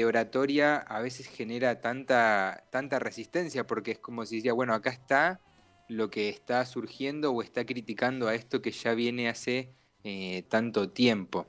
oratoria 0.07 0.77
a 0.77 1.01
veces 1.01 1.27
genera 1.27 1.83
tanta, 1.83 2.65
tanta 2.71 2.99
resistencia 2.99 3.67
porque 3.67 3.91
es 3.91 3.99
como 3.99 4.25
si 4.25 4.37
decía, 4.37 4.55
bueno, 4.55 4.73
acá 4.73 4.89
está 4.89 5.41
lo 5.89 6.09
que 6.09 6.31
está 6.31 6.65
surgiendo 6.65 7.33
o 7.33 7.43
está 7.43 7.67
criticando 7.67 8.29
a 8.29 8.35
esto 8.35 8.63
que 8.63 8.71
ya 8.71 8.95
viene 8.95 9.29
hace 9.29 9.71
eh, 10.05 10.45
tanto 10.49 10.89
tiempo. 10.89 11.47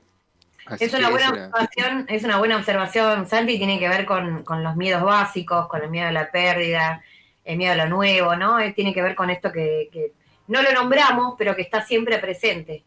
es 0.78 0.92
una, 0.92 1.08
buena 1.08 1.30
observación, 1.30 2.06
es 2.08 2.24
una 2.24 2.38
buena 2.38 2.56
observación, 2.58 3.26
Santi, 3.26 3.56
tiene 3.56 3.78
que 3.78 3.88
ver 3.88 4.04
con, 4.04 4.44
los 4.62 4.76
miedos 4.76 5.02
básicos, 5.02 5.68
con 5.68 5.82
el 5.82 5.88
miedo 5.88 6.08
a 6.08 6.12
la 6.12 6.30
pérdida, 6.30 7.02
el 7.44 7.56
miedo 7.56 7.72
a 7.72 7.76
lo 7.76 7.88
nuevo, 7.88 8.36
¿no? 8.36 8.60
Eh, 8.60 8.72
tiene 8.72 8.92
que 8.92 9.00
ver 9.00 9.14
con 9.14 9.30
esto 9.30 9.52
que 9.52 10.12
no 10.46 10.62
lo 10.62 10.72
nombramos, 10.72 11.34
pero 11.38 11.54
que 11.56 11.62
está 11.62 11.84
siempre 11.84 12.18
presente. 12.18 12.84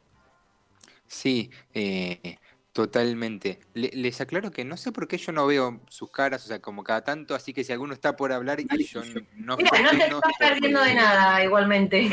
Sí, 1.07 1.49
eh, 1.73 2.37
totalmente. 2.73 3.59
les 3.73 4.21
aclaro 4.21 4.51
que 4.51 4.65
no 4.65 4.77
sé 4.77 4.91
por 4.91 5.07
qué 5.07 5.17
yo 5.17 5.31
no 5.31 5.47
veo 5.47 5.81
sus 5.87 6.11
caras, 6.11 6.45
o 6.45 6.47
sea, 6.47 6.59
como 6.59 6.83
cada 6.83 7.03
tanto, 7.03 7.33
así 7.33 7.53
que 7.53 7.63
si 7.63 7.71
alguno 7.71 7.93
está 7.93 8.15
por 8.15 8.31
hablar 8.31 8.59
y 8.59 8.67
yo 8.85 9.01
no... 9.35 9.57
Mira, 9.57 9.81
no 9.81 9.89
te 9.91 10.05
estás 10.05 10.33
perdiendo 10.39 10.81
de 10.81 10.93
nada 10.93 11.43
igualmente. 11.43 12.11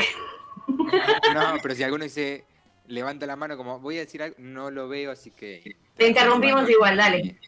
No, 0.67 1.57
pero 1.61 1.75
si 1.75 1.83
alguno 1.83 2.05
dice, 2.05 2.45
levanta 2.87 3.25
la 3.27 3.35
mano 3.35 3.57
como 3.57 3.79
voy 3.79 3.97
a 3.97 3.99
decir 3.99 4.23
algo, 4.23 4.35
no 4.39 4.71
lo 4.71 4.87
veo, 4.87 5.11
así 5.11 5.31
que... 5.31 5.75
Te 5.95 6.07
interrumpimos 6.07 6.69
igual, 6.69 6.97
dale. 6.97 7.39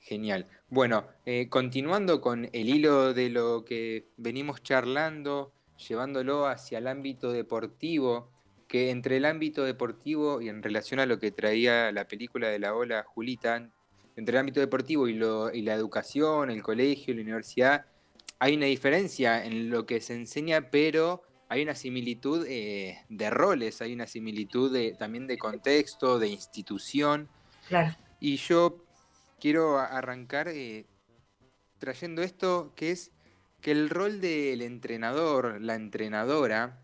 Genial. 0.00 0.46
Bueno, 0.68 1.06
eh, 1.26 1.48
continuando 1.50 2.20
con 2.20 2.48
el 2.52 2.68
hilo 2.68 3.12
de 3.12 3.28
lo 3.28 3.64
que 3.64 4.08
venimos 4.16 4.62
charlando, 4.62 5.52
llevándolo 5.88 6.46
hacia 6.46 6.78
el 6.78 6.86
ámbito 6.86 7.32
deportivo, 7.32 8.30
que 8.68 8.90
entre 8.90 9.18
el 9.18 9.24
ámbito 9.24 9.64
deportivo 9.64 10.40
y 10.40 10.48
en 10.48 10.62
relación 10.62 11.00
a 11.00 11.06
lo 11.06 11.18
que 11.18 11.30
traía 11.30 11.92
la 11.92 12.08
película 12.08 12.48
de 12.48 12.58
la 12.58 12.74
ola 12.74 13.04
Julita, 13.04 13.70
entre 14.16 14.34
el 14.34 14.40
ámbito 14.40 14.60
deportivo 14.60 15.08
y, 15.08 15.14
lo, 15.14 15.52
y 15.52 15.62
la 15.62 15.74
educación, 15.74 16.50
el 16.50 16.62
colegio, 16.62 17.14
la 17.14 17.22
universidad, 17.22 17.86
hay 18.38 18.56
una 18.56 18.66
diferencia 18.66 19.44
en 19.44 19.70
lo 19.70 19.86
que 19.86 20.00
se 20.00 20.14
enseña, 20.14 20.70
pero 20.70 21.22
hay 21.48 21.62
una 21.62 21.74
similitud 21.74 22.46
eh, 22.48 22.98
de 23.08 23.30
roles, 23.30 23.80
hay 23.82 23.92
una 23.92 24.06
similitud 24.06 24.72
de, 24.72 24.96
también 24.98 25.26
de 25.26 25.38
contexto, 25.38 26.18
de 26.18 26.28
institución. 26.28 27.28
Claro. 27.68 27.94
Y 28.20 28.36
yo 28.36 28.84
quiero 29.38 29.78
arrancar 29.78 30.48
eh, 30.48 30.86
trayendo 31.78 32.22
esto, 32.22 32.72
que 32.74 32.90
es 32.90 33.12
que 33.62 33.70
el 33.72 33.88
rol 33.90 34.20
del 34.20 34.60
entrenador, 34.62 35.60
la 35.60 35.74
entrenadora, 35.76 36.82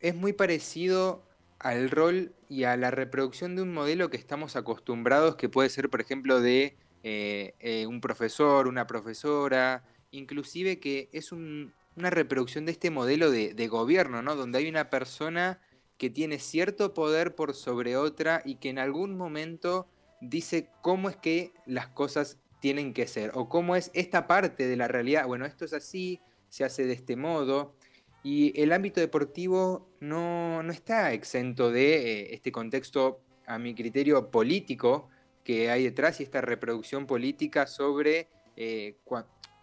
es 0.00 0.14
muy 0.14 0.32
parecido 0.32 1.24
al 1.58 1.90
rol 1.90 2.34
y 2.48 2.64
a 2.64 2.76
la 2.76 2.90
reproducción 2.90 3.56
de 3.56 3.62
un 3.62 3.74
modelo 3.74 4.10
que 4.10 4.16
estamos 4.16 4.56
acostumbrados, 4.56 5.36
que 5.36 5.48
puede 5.48 5.68
ser, 5.70 5.90
por 5.90 6.00
ejemplo, 6.00 6.40
de 6.40 6.76
eh, 7.04 7.54
eh, 7.60 7.86
un 7.86 8.00
profesor, 8.00 8.68
una 8.68 8.86
profesora, 8.86 9.84
inclusive 10.10 10.80
que 10.80 11.08
es 11.12 11.32
un- 11.32 11.72
una 11.96 12.10
reproducción 12.10 12.64
de 12.66 12.72
este 12.72 12.90
modelo 12.90 13.30
de, 13.30 13.54
de 13.54 13.68
gobierno, 13.68 14.22
¿no? 14.22 14.36
Donde 14.36 14.58
hay 14.58 14.68
una 14.68 14.90
persona 14.90 15.60
que 15.96 16.10
tiene 16.10 16.38
cierto 16.38 16.94
poder 16.94 17.34
por 17.34 17.54
sobre 17.54 17.96
otra 17.96 18.42
y 18.44 18.56
que 18.56 18.68
en 18.70 18.78
algún 18.78 19.16
momento 19.16 19.88
dice 20.20 20.70
cómo 20.82 21.08
es 21.08 21.16
que 21.16 21.52
las 21.66 21.88
cosas 21.88 22.38
tienen 22.60 22.92
que 22.92 23.06
ser 23.06 23.32
o 23.34 23.48
cómo 23.48 23.76
es 23.76 23.90
esta 23.94 24.26
parte 24.26 24.66
de 24.66 24.76
la 24.76 24.88
realidad. 24.88 25.26
Bueno, 25.26 25.46
esto 25.46 25.64
es 25.64 25.72
así, 25.72 26.20
se 26.48 26.64
hace 26.64 26.84
de 26.84 26.94
este 26.94 27.16
modo. 27.16 27.74
Y 28.22 28.60
el 28.60 28.72
ámbito 28.72 29.00
deportivo 29.00 29.88
no, 30.00 30.62
no 30.62 30.72
está 30.72 31.12
exento 31.12 31.70
de 31.70 32.22
eh, 32.22 32.34
este 32.34 32.50
contexto, 32.50 33.20
a 33.46 33.58
mi 33.58 33.74
criterio, 33.74 34.30
político 34.30 35.08
que 35.42 35.70
hay 35.70 35.84
detrás 35.84 36.20
y 36.20 36.24
esta 36.24 36.42
reproducción 36.42 37.06
política 37.06 37.66
sobre, 37.66 38.28
eh, 38.56 38.96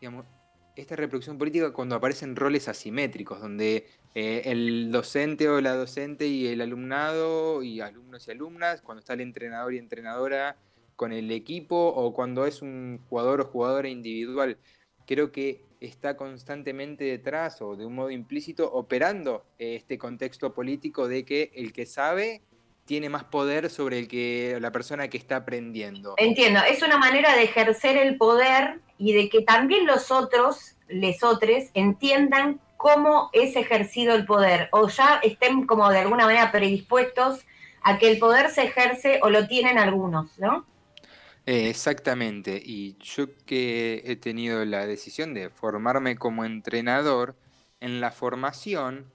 digamos, 0.01 0.25
esta 0.75 0.95
reproducción 0.95 1.37
política 1.37 1.71
cuando 1.71 1.95
aparecen 1.95 2.35
roles 2.35 2.67
asimétricos, 2.67 3.39
donde 3.39 3.85
eh, 4.15 4.41
el 4.45 4.91
docente 4.91 5.47
o 5.47 5.61
la 5.61 5.75
docente 5.75 6.25
y 6.25 6.47
el 6.47 6.61
alumnado 6.61 7.61
y 7.61 7.81
alumnos 7.81 8.27
y 8.27 8.31
alumnas, 8.31 8.81
cuando 8.81 8.99
está 8.99 9.13
el 9.13 9.21
entrenador 9.21 9.73
y 9.73 9.77
entrenadora 9.77 10.57
con 10.95 11.11
el 11.11 11.31
equipo 11.31 11.75
o 11.75 12.13
cuando 12.13 12.45
es 12.45 12.61
un 12.61 13.01
jugador 13.09 13.41
o 13.41 13.45
jugadora 13.45 13.89
individual, 13.89 14.57
creo 15.05 15.31
que 15.31 15.61
está 15.79 16.17
constantemente 16.17 17.03
detrás 17.03 17.61
o 17.61 17.75
de 17.75 17.85
un 17.85 17.95
modo 17.95 18.09
implícito 18.11 18.71
operando 18.71 19.45
eh, 19.59 19.75
este 19.75 19.97
contexto 19.97 20.53
político 20.53 21.07
de 21.07 21.25
que 21.25 21.51
el 21.55 21.73
que 21.73 21.85
sabe 21.85 22.41
tiene 22.85 23.09
más 23.09 23.23
poder 23.25 23.69
sobre 23.69 23.99
el 23.99 24.07
que 24.07 24.57
la 24.61 24.71
persona 24.71 25.07
que 25.07 25.17
está 25.17 25.37
aprendiendo. 25.37 26.15
Entiendo, 26.17 26.61
es 26.69 26.83
una 26.83 26.97
manera 26.97 27.35
de 27.35 27.43
ejercer 27.43 27.97
el 27.97 28.17
poder 28.17 28.79
y 28.97 29.13
de 29.13 29.29
que 29.29 29.41
también 29.41 29.85
los 29.87 30.11
otros, 30.11 30.75
lesotres, 30.87 31.71
entiendan 31.73 32.59
cómo 32.77 33.29
es 33.33 33.55
ejercido 33.55 34.13
el 34.13 34.25
poder 34.25 34.69
o 34.71 34.87
ya 34.87 35.19
estén 35.23 35.65
como 35.65 35.89
de 35.89 35.99
alguna 35.99 36.25
manera 36.25 36.51
predispuestos 36.51 37.43
a 37.81 37.97
que 37.97 38.11
el 38.11 38.19
poder 38.19 38.51
se 38.51 38.63
ejerce 38.63 39.19
o 39.23 39.29
lo 39.29 39.47
tienen 39.47 39.79
algunos, 39.79 40.37
¿no? 40.37 40.65
Eh, 41.47 41.69
exactamente, 41.69 42.59
y 42.63 42.97
yo 42.99 43.27
que 43.45 44.01
he 44.05 44.15
tenido 44.15 44.65
la 44.65 44.87
decisión 44.87 45.35
de 45.35 45.51
formarme 45.51 46.15
como 46.17 46.43
entrenador, 46.43 47.35
en 47.79 48.01
la 48.01 48.11
formación 48.11 49.11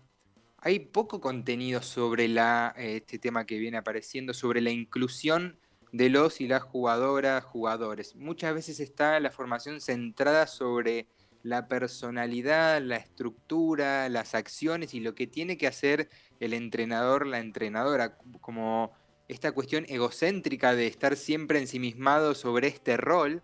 hay 0.59 0.79
poco 0.79 1.21
contenido 1.21 1.83
sobre 1.83 2.29
la, 2.29 2.75
este 2.77 3.19
tema 3.19 3.47
que 3.47 3.59
viene 3.59 3.79
apareciendo, 3.79 4.35
sobre 4.35 4.61
la 4.61 4.71
inclusión 4.71 5.59
de 5.93 6.11
los 6.11 6.41
y 6.41 6.47
las 6.47 6.63
jugadoras, 6.63 7.43
jugadores. 7.45 8.15
Muchas 8.15 8.55
veces 8.55 8.79
está 8.79 9.19
la 9.21 9.31
formación 9.31 9.81
centrada 9.81 10.47
sobre 10.47 11.09
la 11.43 11.67
personalidad, 11.69 12.81
la 12.83 12.97
estructura, 12.97 14.09
las 14.09 14.35
acciones 14.35 14.95
y 14.95 15.01
lo 15.01 15.15
que 15.15 15.27
tiene 15.27 15.57
que 15.57 15.67
hacer 15.67 16.11
el 16.39 16.53
entrenador, 16.53 17.27
la 17.27 17.41
entrenadora, 17.41 18.19
como 18.41 18.93
esta 19.31 19.53
cuestión 19.53 19.87
egocéntrica 19.89 20.75
de 20.75 20.89
estar 20.89 21.17
siempre 21.17 21.61
ensimismado 21.61 22.35
sobre 22.35 22.67
este 22.67 22.97
rol 22.97 23.43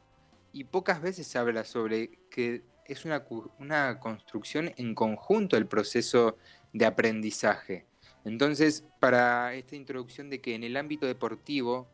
y 0.52 0.64
pocas 0.64 1.00
veces 1.00 1.36
habla 1.36 1.64
sobre 1.64 2.18
que 2.28 2.64
es 2.86 3.04
una, 3.04 3.24
una 3.60 4.00
construcción 4.00 4.72
en 4.76 4.96
conjunto 4.96 5.56
el 5.56 5.66
proceso 5.66 6.38
de 6.72 6.86
aprendizaje. 6.86 7.86
Entonces, 8.24 8.84
para 8.98 9.54
esta 9.54 9.76
introducción 9.76 10.28
de 10.28 10.40
que 10.40 10.56
en 10.56 10.64
el 10.64 10.76
ámbito 10.76 11.06
deportivo 11.06 11.86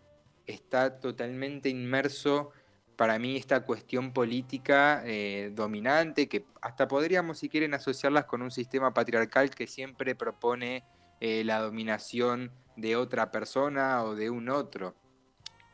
está 0.47 0.99
totalmente 0.99 1.69
inmerso 1.69 2.51
para 2.97 3.19
mí 3.19 3.37
esta 3.37 3.65
cuestión 3.65 4.15
política 4.15 5.03
eh, 5.05 5.53
dominante, 5.55 6.29
que 6.29 6.47
hasta 6.63 6.89
podríamos, 6.89 7.39
si 7.39 7.51
quieren, 7.51 7.75
asociarlas 7.75 8.25
con 8.25 8.41
un 8.41 8.51
sistema 8.51 8.95
patriarcal 8.95 9.51
que 9.51 9.67
siempre 9.67 10.15
propone 10.15 10.85
eh, 11.21 11.45
la 11.45 11.61
dominación 11.61 12.53
de 12.77 12.97
otra 12.97 13.31
persona 13.31 14.03
o 14.05 14.15
de 14.15 14.31
un 14.31 14.49
otro. 14.49 14.95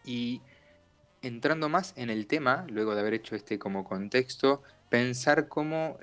Y 0.04 0.40
entrando 1.22 1.68
más 1.68 1.92
en 1.96 2.10
el 2.10 2.26
tema, 2.26 2.66
luego 2.68 2.94
de 2.94 3.00
haber 3.00 3.14
hecho 3.14 3.34
este 3.34 3.58
como 3.58 3.84
contexto, 3.84 4.62
pensar 4.88 5.48
cómo 5.48 5.98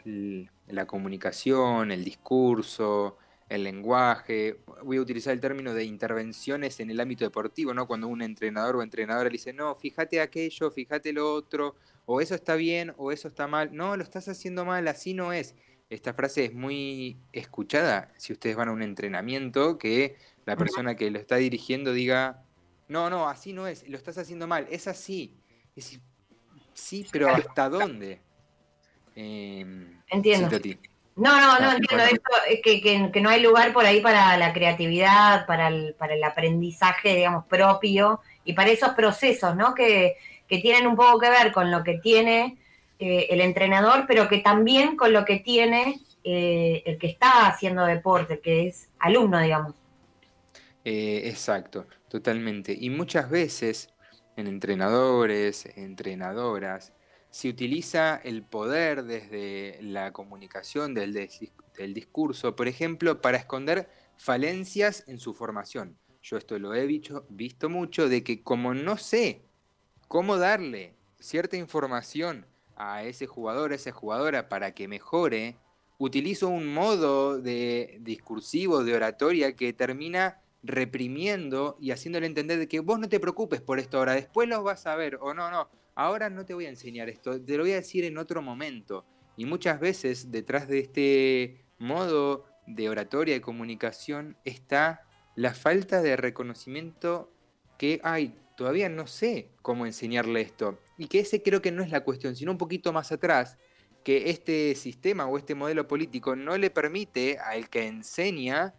la 0.68 0.86
comunicación, 0.86 1.92
el 1.92 2.04
discurso, 2.04 3.18
el 3.50 3.64
lenguaje, 3.64 4.60
voy 4.84 4.98
a 4.98 5.02
utilizar 5.02 5.34
el 5.34 5.40
término 5.40 5.74
de 5.74 5.84
intervenciones 5.84 6.80
en 6.80 6.90
el 6.90 7.00
ámbito 7.00 7.26
deportivo, 7.26 7.74
¿no? 7.74 7.88
Cuando 7.88 8.08
un 8.08 8.22
entrenador 8.22 8.78
o 8.78 8.84
entrenadora 8.84 9.30
le 9.30 9.34
dice, 9.34 9.54
no, 9.54 9.76
fíjate 9.76 10.20
aquello, 10.20 10.72
fíjate 10.72 11.14
lo 11.14 11.32
otro, 11.32 11.76
o 12.06 12.22
eso 12.22 12.36
está 12.36 12.56
bien, 12.56 12.94
o 12.98 13.12
eso 13.12 13.28
está 13.28 13.48
mal, 13.48 13.70
no, 13.76 13.96
lo 13.98 14.04
estás 14.04 14.28
haciendo 14.28 14.66
mal, 14.66 14.88
así 14.88 15.14
no 15.14 15.32
es. 15.32 15.56
Esta 15.90 16.16
frase 16.16 16.46
es 16.46 16.54
muy 16.54 17.18
escuchada 17.32 18.12
si 18.18 18.34
ustedes 18.34 18.56
van 18.56 18.70
a 18.70 18.72
un 18.72 18.82
entrenamiento, 18.82 19.78
que 19.78 20.16
la 20.46 20.56
persona 20.56 20.96
que 20.96 21.10
lo 21.12 21.20
está 21.20 21.38
dirigiendo 21.38 21.92
diga, 21.92 22.44
no, 22.88 23.10
no, 23.10 23.28
así 23.28 23.52
no 23.54 23.68
es, 23.68 23.88
lo 23.90 23.98
estás 23.98 24.18
haciendo 24.18 24.48
mal, 24.48 24.68
es 24.70 24.88
así. 24.88 25.36
Decir, 25.76 26.02
sí, 26.74 27.06
pero 27.12 27.30
¿hasta 27.30 27.70
dónde? 27.70 28.22
Em, 29.16 30.02
Entiendo. 30.10 30.50
No, 31.18 31.32
no, 31.40 31.60
no 31.60 31.70
Ah, 31.70 31.76
entiendo 31.78 32.04
bueno. 32.04 32.04
esto, 32.04 32.32
es 32.50 32.62
que, 32.62 32.82
que- 32.82 33.10
que 33.12 33.22
no 33.22 33.30
hay 33.30 33.42
lugar 33.42 33.72
por 33.72 33.86
ahí 33.86 34.02
para 34.02 34.36
la 34.38 34.52
creatividad, 34.52 35.46
para 35.48 35.70
el, 35.70 35.96
para 35.96 36.14
el 36.14 36.24
aprendizaje, 36.24 37.16
digamos, 37.16 37.46
propio 37.46 38.20
y 38.44 38.52
para 38.54 38.70
esos 38.70 38.90
procesos, 38.90 39.56
¿no? 39.56 39.74
Que, 39.74 40.16
que 40.48 40.60
tienen 40.60 40.86
un 40.88 40.98
poco 40.98 41.20
que 41.20 41.30
ver 41.30 41.54
con 41.54 41.72
lo 41.72 41.84
que 41.84 42.00
tiene 42.00 42.58
eh, 43.00 43.28
el 43.30 43.40
entrenador, 43.40 44.06
pero 44.08 44.28
que 44.28 44.40
también 44.40 44.98
con 44.98 45.14
lo 45.14 45.24
que 45.24 45.38
tiene 45.40 46.02
eh, 46.26 46.84
el 46.86 46.98
que 46.98 47.08
está 47.08 47.48
haciendo 47.48 47.86
deporte, 47.86 48.42
que 48.42 48.68
es 48.68 48.90
alumno, 49.00 49.40
digamos. 49.40 49.74
Eh, 50.86 51.28
exacto, 51.28 51.88
totalmente. 52.08 52.78
Y 52.80 52.92
muchas 52.92 53.30
veces 53.30 53.90
en 54.38 54.48
entrenadores, 54.48 55.66
entrenadoras, 55.76 56.94
se 57.32 57.50
utiliza 57.50 58.16
el 58.24 58.44
poder 58.44 59.04
desde 59.04 59.80
la 59.82 60.14
comunicación, 60.14 60.94
del, 60.94 61.14
discurso, 61.94 62.56
por 62.56 62.68
ejemplo, 62.68 63.20
para 63.20 63.38
esconder 63.38 63.90
falencias 64.16 65.04
en 65.08 65.20
su 65.20 65.34
formación. 65.34 65.98
Yo 66.22 66.38
esto 66.38 66.58
lo 66.60 66.74
he 66.74 66.86
visto, 66.86 67.26
visto 67.30 67.68
mucho, 67.68 68.08
de 68.08 68.24
que 68.24 68.42
como 68.42 68.74
no 68.74 68.98
sé 68.98 69.42
cómo 70.08 70.38
darle 70.38 70.96
cierta 71.20 71.58
información 71.58 72.46
a 72.76 73.04
ese 73.04 73.26
jugador, 73.26 73.72
a 73.72 73.76
esa 73.76 73.92
jugadora 73.92 74.50
para 74.50 74.74
que 74.74 74.88
mejore, 74.88 75.58
utilizo 75.98 76.48
un 76.48 76.74
modo 76.74 77.40
de 77.40 77.98
discursivo, 78.02 78.84
de 78.84 78.96
oratoria 78.96 79.56
que 79.56 79.74
termina 79.74 80.42
reprimiendo 80.66 81.78
y 81.80 81.92
haciéndole 81.92 82.28
entender 82.28 82.60
de 82.60 82.68
que 82.68 82.80
vos 82.80 83.00
no 83.00 83.08
te 83.08 83.20
preocupes 83.20 83.62
por 83.62 83.80
esto 83.80 83.98
ahora, 83.98 84.14
después 84.14 84.50
lo 84.50 84.64
vas 84.64 84.86
a 84.88 84.96
ver, 84.96 85.18
o 85.22 85.34
no, 85.34 85.52
no, 85.52 85.70
ahora 85.96 86.30
no 86.30 86.46
te 86.46 86.54
voy 86.54 86.66
a 86.66 86.70
enseñar 86.70 87.10
esto, 87.10 87.42
te 87.42 87.58
lo 87.58 87.64
voy 87.64 87.74
a 87.74 87.76
decir 87.76 88.04
en 88.04 88.18
otro 88.18 88.42
momento. 88.42 89.06
Y 89.38 89.46
muchas 89.46 89.80
veces 89.80 90.32
detrás 90.32 90.68
de 90.68 90.80
este 90.80 91.66
modo 91.78 92.46
de 92.68 92.90
oratoria 92.90 93.36
y 93.36 93.42
comunicación 93.42 94.38
está 94.46 95.04
la 95.36 95.54
falta 95.54 96.02
de 96.02 96.16
reconocimiento 96.16 97.32
que 97.78 98.00
hay, 98.04 98.34
todavía 98.56 98.88
no 98.90 99.08
sé 99.08 99.52
cómo 99.62 99.86
enseñarle 99.86 100.42
esto. 100.42 100.80
Y 100.98 101.08
que 101.08 101.20
ese 101.20 101.44
creo 101.44 101.62
que 101.62 101.72
no 101.72 101.84
es 101.84 101.92
la 101.92 102.04
cuestión, 102.04 102.36
sino 102.36 102.52
un 102.52 102.58
poquito 102.58 102.94
más 102.94 103.12
atrás, 103.12 103.58
que 104.04 104.30
este 104.30 104.76
sistema 104.76 105.26
o 105.26 105.38
este 105.38 105.56
modelo 105.56 105.88
político 105.88 106.36
no 106.36 106.58
le 106.58 106.70
permite 106.70 107.40
al 107.40 107.70
que 107.70 107.88
enseña 107.88 108.76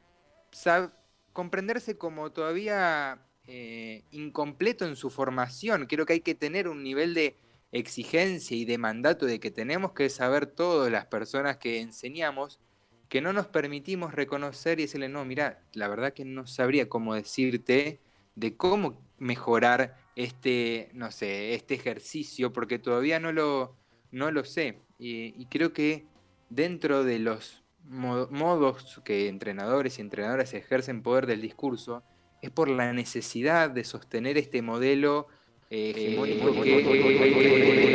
comprenderse 1.36 1.98
como 1.98 2.32
todavía 2.32 3.18
eh, 3.46 4.04
incompleto 4.10 4.86
en 4.86 4.96
su 4.96 5.10
formación. 5.10 5.84
Creo 5.84 6.06
que 6.06 6.14
hay 6.14 6.20
que 6.20 6.34
tener 6.34 6.66
un 6.66 6.82
nivel 6.82 7.12
de 7.12 7.36
exigencia 7.72 8.56
y 8.56 8.64
de 8.64 8.78
mandato 8.78 9.26
de 9.26 9.38
que 9.38 9.50
tenemos 9.50 9.92
que 9.92 10.08
saber 10.08 10.46
todas 10.46 10.90
las 10.90 11.04
personas 11.04 11.58
que 11.58 11.80
enseñamos, 11.82 12.58
que 13.10 13.20
no 13.20 13.34
nos 13.34 13.48
permitimos 13.48 14.14
reconocer 14.14 14.80
y 14.80 14.84
decirle, 14.84 15.10
no, 15.10 15.26
mira, 15.26 15.60
la 15.74 15.88
verdad 15.88 16.14
que 16.14 16.24
no 16.24 16.46
sabría 16.46 16.88
cómo 16.88 17.14
decirte 17.14 18.00
de 18.34 18.56
cómo 18.56 18.98
mejorar 19.18 19.98
este, 20.16 20.88
no 20.94 21.10
sé, 21.10 21.52
este 21.52 21.74
ejercicio, 21.74 22.54
porque 22.54 22.78
todavía 22.78 23.20
no 23.20 23.30
lo, 23.30 23.76
no 24.10 24.30
lo 24.30 24.42
sé. 24.46 24.78
Y, 24.98 25.44
creo 25.50 25.74
que 25.74 26.06
dentro 26.48 27.04
de 27.04 27.18
los 27.18 27.62
modos 27.88 29.00
que 29.04 29.28
entrenadores 29.28 29.98
y 29.98 30.00
entrenadoras 30.02 30.52
ejercen 30.54 31.02
poder 31.02 31.26
del 31.26 31.40
discurso, 31.40 32.02
es 32.42 32.50
por 32.50 32.68
la 32.68 32.92
necesidad 32.92 33.70
de 33.70 33.84
sostener 33.84 34.36
este 34.38 34.62
modelo 34.62 35.28
eh, 35.70 35.92
hegemónico 35.96 36.52
que... 36.62 37.86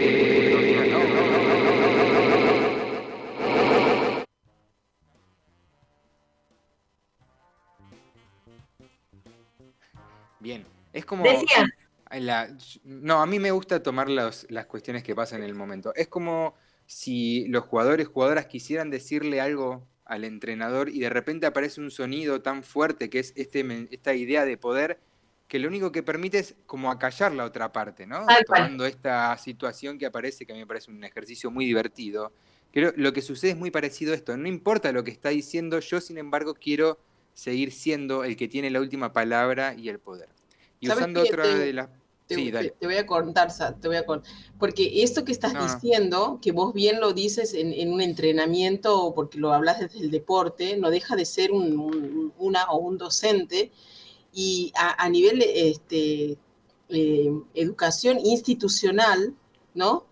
Bien, 10.40 10.66
es 10.94 11.06
como... 11.06 11.24
La- 12.20 12.50
no, 12.84 13.22
a 13.22 13.26
mí 13.26 13.40
me 13.40 13.52
gusta 13.52 13.82
tomar 13.82 14.10
los- 14.10 14.46
las 14.50 14.66
cuestiones 14.66 15.02
que 15.04 15.16
pasan 15.16 15.44
en 15.44 15.46
el 15.50 15.56
momento. 15.56 15.94
Es 15.96 16.10
como 16.10 16.56
si 16.92 17.48
los 17.48 17.64
jugadores, 17.64 18.10
jugadoras 18.10 18.48
quisieran 18.48 18.90
decirle 18.90 19.40
algo 19.40 19.88
al 20.04 20.26
entrenador 20.26 20.90
y 20.90 21.00
de 21.00 21.10
repente 21.10 21.46
aparece 21.46 21.80
un 21.80 21.90
sonido 21.90 22.42
tan 22.42 22.64
fuerte 22.64 23.10
que 23.10 23.20
es 23.20 23.32
este, 23.38 23.64
men- 23.64 23.88
esta 23.92 24.14
idea 24.14 24.44
de 24.44 24.58
poder 24.58 25.00
que 25.48 25.58
lo 25.58 25.70
único 25.70 25.94
que 25.94 26.04
permite 26.04 26.40
es 26.40 26.56
como 26.66 26.92
acallar 26.92 27.32
la 27.32 27.46
otra 27.46 27.72
parte, 27.72 28.06
¿no? 28.06 28.26
Cual. 28.26 28.44
Tomando 28.46 28.86
esta 28.86 29.38
situación 29.38 29.98
que 29.98 30.06
aparece, 30.06 30.46
que 30.46 30.52
a 30.52 30.56
mí 30.56 30.60
me 30.60 30.68
parece 30.68 30.92
un 30.92 31.02
ejercicio 31.06 31.50
muy 31.50 31.66
divertido. 31.66 32.34
Creo 32.74 32.94
lo 32.98 33.14
que 33.14 33.22
sucede 33.22 33.52
es 33.52 33.58
muy 33.58 33.72
parecido 33.72 34.12
a 34.12 34.16
esto. 34.18 34.36
No 34.36 34.50
importa 34.50 34.92
lo 34.92 35.06
que 35.06 35.12
está 35.12 35.30
diciendo, 35.30 35.80
yo 35.80 36.02
sin 36.02 36.18
embargo 36.18 36.56
quiero 36.56 37.00
seguir 37.34 37.72
siendo 37.72 38.26
el 38.26 38.36
que 38.36 38.50
tiene 38.50 38.70
la 38.70 38.82
última 38.82 39.14
palabra 39.14 39.76
y 39.76 39.88
el 39.88 40.00
poder. 40.00 40.28
Y 40.82 40.88
¿Sabes 40.88 41.04
usando 41.04 41.22
otra 41.22 41.56
de 41.56 41.72
las... 41.72 41.88
Te, 42.32 42.38
Sí, 42.38 42.52
te- 42.52 42.72
te 42.72 42.86
voy 42.86 42.96
a 42.96 43.06
contar, 43.06 43.50
te 43.82 43.88
voy 43.88 43.98
a 43.98 44.06
contar. 44.06 44.32
Porque 44.58 45.04
esto 45.04 45.26
que 45.26 45.32
estás 45.34 45.54
No, 45.54 45.60
no. 45.60 45.68
diciendo, 45.82 46.40
que 46.42 46.52
vos 46.54 46.74
bien 46.74 47.00
lo 47.02 47.14
dices 47.14 47.54
en, 47.54 47.74
en 47.74 47.92
un 47.92 48.02
entrenamiento, 48.02 49.14
porque 49.16 49.38
lo 49.40 49.54
hablas 49.54 49.80
desde 49.80 50.00
el 50.00 50.12
deporte, 50.12 50.78
no 50.78 50.90
deja 50.92 51.16
de 51.16 51.26
ser 51.26 51.52
un- 51.52 51.78
un- 51.78 52.34
una 52.38 52.66
o 52.72 52.78
un 52.80 52.98
docente. 52.98 53.72
Y 54.34 54.72
a, 54.76 55.04
a 55.04 55.10
nivel 55.10 55.42
este, 55.44 56.38
eh, 56.90 57.32
educación 57.54 58.20
institucional, 58.20 59.36
¿no? 59.74 60.06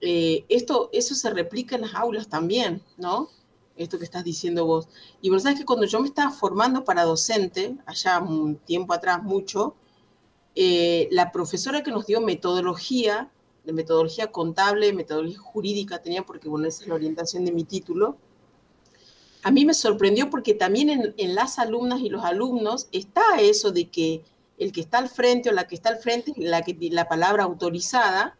Eh, 0.00 0.44
esto, 0.48 0.90
eso 0.92 1.14
se 1.14 1.30
replica 1.30 1.74
en 1.76 1.82
las 1.82 1.94
aulas 1.94 2.28
también, 2.28 2.82
¿no? 2.96 3.28
Esto 3.76 3.98
que 3.98 4.04
estás 4.04 4.24
diciendo 4.24 4.64
vos. 4.66 4.88
Y 5.20 5.30
vos 5.30 5.42
sabes 5.42 5.58
que 5.58 5.64
cuando 5.64 5.86
yo 5.86 6.00
me 6.00 6.08
estaba 6.08 6.30
formando 6.30 6.84
para 6.84 7.04
docente, 7.04 7.76
allá 7.86 8.18
un 8.20 8.56
tiempo 8.56 8.92
atrás, 8.94 9.22
mucho, 9.22 9.74
eh, 10.54 11.08
la 11.10 11.32
profesora 11.32 11.82
que 11.82 11.90
nos 11.90 12.06
dio 12.06 12.20
metodología, 12.20 13.30
de 13.64 13.72
metodología 13.72 14.32
contable, 14.32 14.92
metodología 14.92 15.38
jurídica 15.38 16.02
tenía, 16.02 16.24
porque 16.24 16.48
bueno, 16.48 16.66
esa 16.66 16.82
es 16.82 16.88
la 16.88 16.94
orientación 16.94 17.44
de 17.44 17.52
mi 17.52 17.64
título, 17.64 18.16
a 19.42 19.50
mí 19.50 19.64
me 19.64 19.74
sorprendió 19.74 20.30
porque 20.30 20.54
también 20.54 21.14
en, 21.16 21.34
las 21.34 21.58
alumnas 21.58 22.00
y 22.00 22.08
los 22.08 22.24
alumnos 22.24 22.88
está 22.92 23.22
eso 23.40 23.70
de 23.70 23.88
que 23.88 24.24
el 24.58 24.72
que 24.72 24.80
está 24.80 24.98
al 24.98 25.08
frente 25.08 25.48
o 25.48 25.52
la 25.52 25.68
que 25.68 25.76
está 25.76 25.90
al 25.90 25.98
frente, 25.98 26.32
la, 26.36 26.64
la 26.66 27.08
palabra 27.08 27.44
autorizada, 27.44 28.36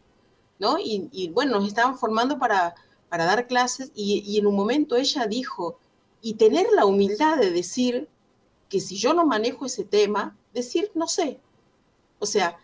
¿no? 0.59 0.77
Y, 0.77 1.07
y, 1.13 1.29
bueno, 1.29 1.57
nos 1.59 1.67
estaban 1.69 1.97
formando 1.97 2.37
para, 2.37 2.75
para 3.07 3.23
dar 3.23 3.47
clases 3.47 3.91
y 3.95 4.37
en 4.37 4.45
un 4.45 4.55
momento 4.55 4.97
ella 4.97 5.25
dijo, 5.25 5.79
y 6.21 6.33
tener 6.33 6.67
la 6.75 6.85
humildad 6.85 7.37
de 7.37 7.51
decir 7.51 8.09
que 8.67 8.79
si 8.79 8.97
yo 8.97 9.13
no 9.13 9.25
manejo 9.25 9.65
ese 9.65 9.83
tema, 9.83 10.37
decir 10.53 10.91
no 10.93 11.07
sé, 11.07 11.39
o 12.19 12.25
sea, 12.25 12.57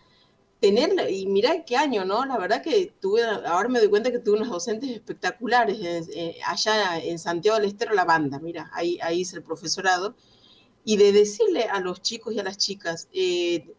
tener, 0.60 1.10
y 1.10 1.26
mira 1.26 1.64
qué 1.64 1.76
año, 1.76 2.04
¿no? 2.04 2.24
La 2.24 2.38
verdad 2.38 2.62
que 2.62 2.92
tuve, 3.00 3.22
ahora 3.24 3.68
me 3.68 3.78
doy 3.78 3.88
cuenta 3.88 4.10
que 4.10 4.18
tuve 4.18 4.36
unos 4.36 4.50
docentes 4.50 4.90
espectaculares 4.90 5.78
eh, 5.80 6.04
eh, 6.14 6.38
allá 6.46 6.98
en 6.98 7.18
Santiago 7.18 7.58
del 7.58 7.68
Estero, 7.68 7.94
la 7.94 8.04
banda, 8.04 8.38
mira, 8.38 8.70
ahí, 8.72 8.98
ahí 9.02 9.22
es 9.22 9.32
el 9.34 9.42
profesorado, 9.42 10.14
y 10.84 10.96
de 10.96 11.12
decirle 11.12 11.64
a 11.64 11.80
los 11.80 12.00
chicos 12.00 12.34
y 12.34 12.40
a 12.40 12.44
las 12.44 12.58
chicas, 12.58 13.08
eh, 13.12 13.74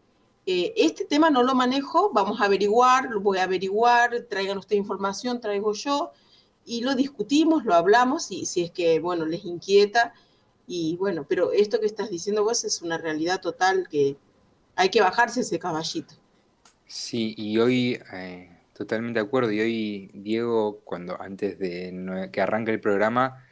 este 0.46 1.04
tema 1.04 1.28
no 1.28 1.42
lo 1.42 1.54
manejo, 1.54 2.10
vamos 2.14 2.40
a 2.40 2.46
averiguar, 2.46 3.14
voy 3.18 3.36
a 3.36 3.42
averiguar, 3.42 4.26
traigan 4.30 4.56
usted 4.56 4.76
información, 4.76 5.40
traigo 5.40 5.74
yo, 5.74 6.12
y 6.64 6.80
lo 6.80 6.94
discutimos, 6.94 7.64
lo 7.66 7.74
hablamos, 7.74 8.30
y 8.30 8.46
si 8.46 8.62
es 8.62 8.70
que, 8.70 8.98
bueno, 8.98 9.26
les 9.26 9.44
inquieta, 9.44 10.14
y 10.66 10.96
bueno, 10.96 11.26
pero 11.28 11.52
esto 11.52 11.80
que 11.80 11.86
estás 11.86 12.08
diciendo 12.10 12.44
vos 12.44 12.64
es 12.64 12.80
una 12.82 12.96
realidad 12.96 13.40
total 13.40 13.88
que 13.88 14.16
hay 14.78 14.90
que 14.90 15.00
bajarse 15.00 15.40
ese 15.40 15.58
caballito. 15.58 16.14
Sí, 16.86 17.34
y 17.36 17.58
hoy, 17.58 18.00
eh, 18.12 18.48
totalmente 18.72 19.18
de 19.18 19.26
acuerdo, 19.26 19.50
y 19.50 19.60
hoy 19.60 20.10
Diego, 20.14 20.80
cuando 20.84 21.20
antes 21.20 21.58
de 21.58 22.30
que 22.32 22.40
arranque 22.40 22.70
el 22.70 22.80
programa, 22.80 23.44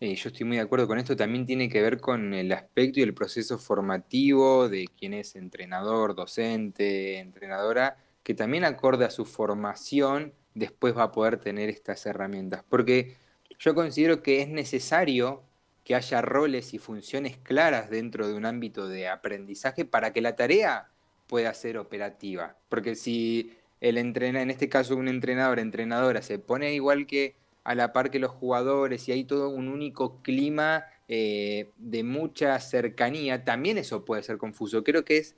eh, 0.00 0.16
yo 0.16 0.28
estoy 0.28 0.44
muy 0.44 0.56
de 0.56 0.64
acuerdo 0.64 0.88
con 0.88 0.98
esto, 0.98 1.14
también 1.14 1.46
tiene 1.46 1.68
que 1.68 1.80
ver 1.80 2.00
con 2.00 2.34
el 2.34 2.50
aspecto 2.50 2.98
y 2.98 3.04
el 3.04 3.14
proceso 3.14 3.58
formativo 3.58 4.68
de 4.68 4.88
quien 4.98 5.14
es 5.14 5.36
entrenador, 5.36 6.16
docente, 6.16 7.20
entrenadora, 7.20 7.96
que 8.24 8.34
también 8.34 8.64
acorde 8.64 9.04
a 9.04 9.10
su 9.10 9.24
formación, 9.24 10.32
después 10.54 10.96
va 10.96 11.04
a 11.04 11.12
poder 11.12 11.36
tener 11.36 11.68
estas 11.68 12.04
herramientas. 12.06 12.64
Porque 12.68 13.16
yo 13.60 13.76
considero 13.76 14.20
que 14.24 14.42
es 14.42 14.48
necesario 14.48 15.44
que 15.84 15.94
haya 15.94 16.20
roles 16.22 16.74
y 16.74 16.78
funciones 16.78 17.36
claras 17.38 17.90
dentro 17.90 18.28
de 18.28 18.34
un 18.34 18.46
ámbito 18.46 18.88
de 18.88 19.08
aprendizaje 19.08 19.84
para 19.84 20.12
que 20.12 20.20
la 20.20 20.36
tarea 20.36 20.88
pueda 21.26 21.52
ser 21.54 21.78
operativa. 21.78 22.56
Porque 22.68 22.94
si 22.94 23.56
el 23.80 23.98
entrena, 23.98 24.42
en 24.42 24.50
este 24.50 24.68
caso 24.68 24.96
un 24.96 25.08
entrenador, 25.08 25.58
entrenadora, 25.58 26.22
se 26.22 26.38
pone 26.38 26.72
igual 26.74 27.06
que 27.06 27.34
a 27.64 27.74
la 27.74 27.92
par 27.92 28.10
que 28.10 28.18
los 28.18 28.30
jugadores 28.30 29.08
y 29.08 29.12
hay 29.12 29.24
todo 29.24 29.48
un 29.48 29.68
único 29.68 30.20
clima 30.22 30.84
eh, 31.08 31.70
de 31.78 32.02
mucha 32.02 32.58
cercanía, 32.60 33.44
también 33.44 33.78
eso 33.78 34.04
puede 34.04 34.22
ser 34.22 34.38
confuso. 34.38 34.84
Creo 34.84 35.04
que 35.04 35.18
es 35.18 35.36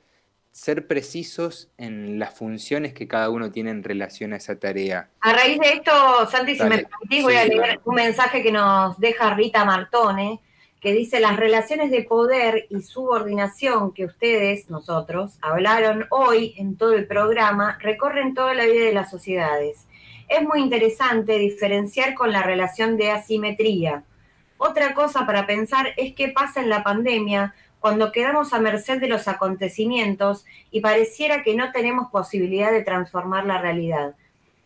ser 0.55 0.87
precisos 0.87 1.69
en 1.79 2.21
las 2.21 2.33
funciones 2.33 2.95
que 2.95 3.09
cada 3.09 3.29
uno 3.29 3.51
tiene 3.51 3.71
en 3.71 3.83
relación 3.83 4.33
a 4.33 4.37
esa 4.37 4.57
tarea. 4.57 5.09
A 5.21 5.33
raíz 5.33 5.59
de 5.59 5.69
esto, 5.69 5.91
Santi, 6.31 6.55
si 6.55 6.63
me 6.63 6.79
permitís, 6.79 7.25
voy 7.25 7.35
a 7.35 7.45
leer 7.45 7.61
claro. 7.61 7.81
un 7.85 7.95
mensaje 7.97 8.41
que 8.41 8.53
nos 8.53 8.97
deja 9.01 9.35
Rita 9.35 9.65
Martone, 9.65 10.39
que 10.81 10.93
dice, 10.93 11.19
las 11.19 11.37
relaciones 11.37 11.91
de 11.91 12.05
poder 12.05 12.67
y 12.71 12.83
subordinación 12.83 13.93
que 13.93 14.05
ustedes, 14.05 14.71
nosotros, 14.71 15.39
hablaron 15.43 16.07
hoy 16.11 16.55
en 16.57 16.77
todo 16.77 16.93
el 16.93 17.09
programa, 17.09 17.77
recorren 17.81 18.33
toda 18.33 18.55
la 18.55 18.65
vida 18.65 18.85
de 18.85 18.93
las 18.93 19.11
sociedades. 19.11 19.89
Es 20.29 20.45
muy 20.45 20.61
interesante 20.61 21.37
diferenciar 21.37 22.15
con 22.15 22.31
la 22.31 22.45
relación 22.45 22.97
de 22.97 23.11
asimetría. 23.11 24.05
Otra 24.57 24.95
cosa 24.95 25.27
para 25.27 25.49
pensar 25.49 25.89
es 25.97 26.15
qué 26.15 26.29
pasa 26.29 26.63
en 26.63 26.69
la 26.69 26.85
pandemia 26.85 27.57
cuando 27.85 28.13
quedamos 28.13 28.55
a 28.55 28.61
merced 28.61 28.99
de 28.99 29.09
los 29.09 29.29
acontecimientos 29.29 30.47
y 30.71 30.81
pareciera 30.81 31.43
que 31.43 31.55
no 31.55 31.71
tenemos 31.71 32.11
posibilidad 32.11 32.73
de 32.73 32.81
transformar 32.81 33.45
la 33.45 33.61
realidad. 33.61 34.15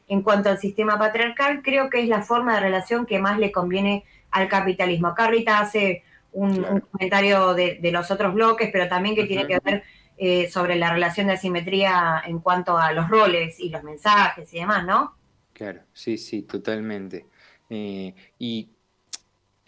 En 0.07 0.23
cuanto 0.23 0.51
al 0.51 0.59
sistema 0.59 1.01
patriarcal, 1.01 1.62
creo 1.65 1.90
que 1.90 2.01
es 2.01 2.09
la 2.09 2.23
forma 2.23 2.55
de 2.55 2.61
relación 2.61 3.07
que 3.07 3.19
más 3.19 3.40
le 3.40 3.51
conviene 3.51 4.05
al 4.31 4.47
capitalismo. 4.47 5.09
Acá 5.09 5.27
Rita 5.27 5.59
hace 5.59 6.05
un, 6.31 6.62
comentario 6.93 7.55
de, 7.55 7.81
de 7.82 7.90
los 7.90 8.09
otros 8.12 8.32
bloques, 8.35 8.70
pero 8.73 8.86
también 8.86 9.16
que 9.16 9.24
tiene 9.24 9.49
que 9.49 9.59
ver 9.65 9.82
eh, 10.16 10.49
sobre 10.49 10.77
la 10.77 10.93
relación 10.93 11.27
de 11.27 11.32
asimetría 11.32 12.23
en 12.24 12.39
cuanto 12.39 12.78
a 12.78 12.93
los 12.93 13.09
roles 13.09 13.59
y 13.59 13.69
los 13.69 13.82
mensajes 13.82 14.55
y 14.55 14.61
demás, 14.61 14.86
¿no? 14.86 15.16
Claro, 15.53 15.81
sí, 15.93 16.19
sí, 16.19 16.43
totalmente. 16.43 17.27
Eh, 17.69 18.15
y, 18.39 18.70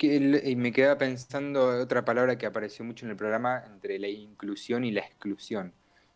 y 0.03 0.57
me 0.57 0.73
quedaba 0.73 0.99
pensando 0.99 1.67
otra 1.81 2.05
palabra 2.05 2.39
que 2.39 2.47
apareció 2.47 2.85
mucho 2.85 3.05
en 3.05 3.11
el 3.11 3.17
programa 3.17 3.63
entre 3.67 3.99
la 3.99 4.09
inclusión 4.09 4.85
y 4.85 4.91
la 4.91 5.01
exclusión. 5.01 5.73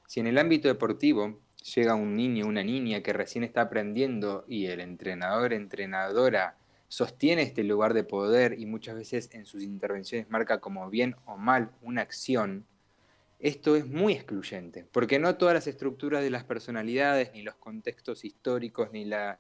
Si 0.07 0.21
en 0.21 0.27
el 0.27 0.39
ámbito 0.39 0.69
deportivo 0.69 1.41
llega 1.75 1.95
un 1.95 2.15
niño, 2.15 2.47
una 2.47 2.63
niña 2.63 3.03
que 3.03 3.13
recién 3.13 3.45
está 3.45 3.63
aprendiendo 3.63 4.45
y 4.49 4.67
el 4.67 4.81
entrenador, 4.81 5.53
entrenadora 5.53 6.57
sostiene 6.89 7.43
este 7.43 7.65
lugar 7.65 7.95
de 7.95 8.05
poder 8.05 8.59
y 8.59 8.67
muchas 8.67 8.95
veces 8.95 9.31
en 9.33 9.47
sus 9.47 9.63
intervenciones 9.63 10.31
marca 10.31 10.61
como 10.61 10.89
bien 10.91 11.17
o 11.25 11.37
mal 11.37 11.71
una 11.83 12.03
acción, 12.03 12.67
esto 13.41 13.77
es 13.77 13.87
muy 13.87 14.13
excluyente, 14.13 14.87
porque 14.93 15.19
no 15.19 15.37
todas 15.37 15.55
las 15.55 15.67
estructuras 15.67 16.23
de 16.23 16.31
las 16.31 16.45
personalidades, 16.45 17.33
ni 17.35 17.43
los 17.43 17.57
contextos 17.57 18.25
históricos, 18.25 18.91
ni 18.93 19.05
la 19.05 19.39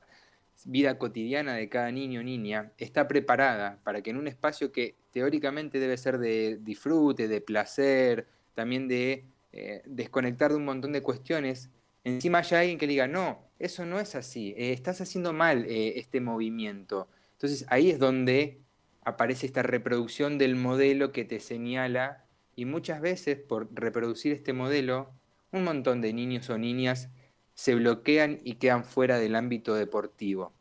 vida 0.64 0.98
cotidiana 0.98 1.54
de 1.54 1.68
cada 1.68 1.90
niño 1.90 2.20
o 2.20 2.22
niña 2.22 2.72
está 2.78 3.06
preparada 3.06 3.78
para 3.84 4.02
que 4.02 4.10
en 4.10 4.16
un 4.16 4.28
espacio 4.28 4.72
que 4.72 4.94
teóricamente 5.10 5.78
debe 5.78 5.96
ser 5.96 6.18
de 6.18 6.58
disfrute, 6.60 7.28
de 7.28 7.40
placer, 7.40 8.26
también 8.54 8.88
de 8.88 9.24
eh, 9.52 9.82
desconectar 9.84 10.50
de 10.50 10.56
un 10.56 10.64
montón 10.64 10.92
de 10.92 11.02
cuestiones, 11.02 11.70
encima 12.02 12.38
haya 12.38 12.60
alguien 12.60 12.78
que 12.78 12.86
diga, 12.86 13.06
no, 13.06 13.40
eso 13.58 13.84
no 13.84 14.00
es 14.00 14.14
así, 14.14 14.54
eh, 14.56 14.72
estás 14.72 15.00
haciendo 15.00 15.32
mal 15.32 15.64
eh, 15.66 15.94
este 15.96 16.20
movimiento. 16.20 17.08
Entonces 17.32 17.66
ahí 17.68 17.90
es 17.90 17.98
donde 17.98 18.60
aparece 19.04 19.46
esta 19.46 19.62
reproducción 19.62 20.38
del 20.38 20.56
modelo 20.56 21.12
que 21.12 21.24
te 21.24 21.40
señala 21.40 22.24
y 22.56 22.64
muchas 22.64 23.00
veces 23.00 23.36
por 23.38 23.68
reproducir 23.72 24.32
este 24.32 24.52
modelo, 24.52 25.10
un 25.52 25.64
montón 25.64 26.00
de 26.00 26.12
niños 26.12 26.48
o 26.50 26.58
niñas 26.58 27.10
se 27.54 27.74
bloquean 27.74 28.40
y 28.44 28.56
quedan 28.56 28.84
fuera 28.84 29.18
del 29.18 29.36
ámbito 29.36 29.74
deportivo. 29.74 30.52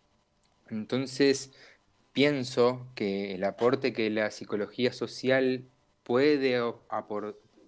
Entonces, 0.69 1.51
pienso 2.13 2.87
que 2.95 3.35
el 3.35 3.43
aporte 3.43 3.93
que 3.93 4.09
la 4.09 4.31
psicología 4.31 4.93
social 4.93 5.65
puede 6.03 6.59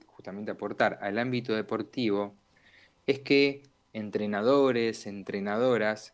justamente 0.08 0.52
aportar 0.52 1.00
al 1.02 1.18
ámbito 1.18 1.56
deportivo 1.56 2.36
es 3.08 3.20
que 3.20 3.64
entrenadores, 3.94 5.08
entrenadoras 5.08 6.14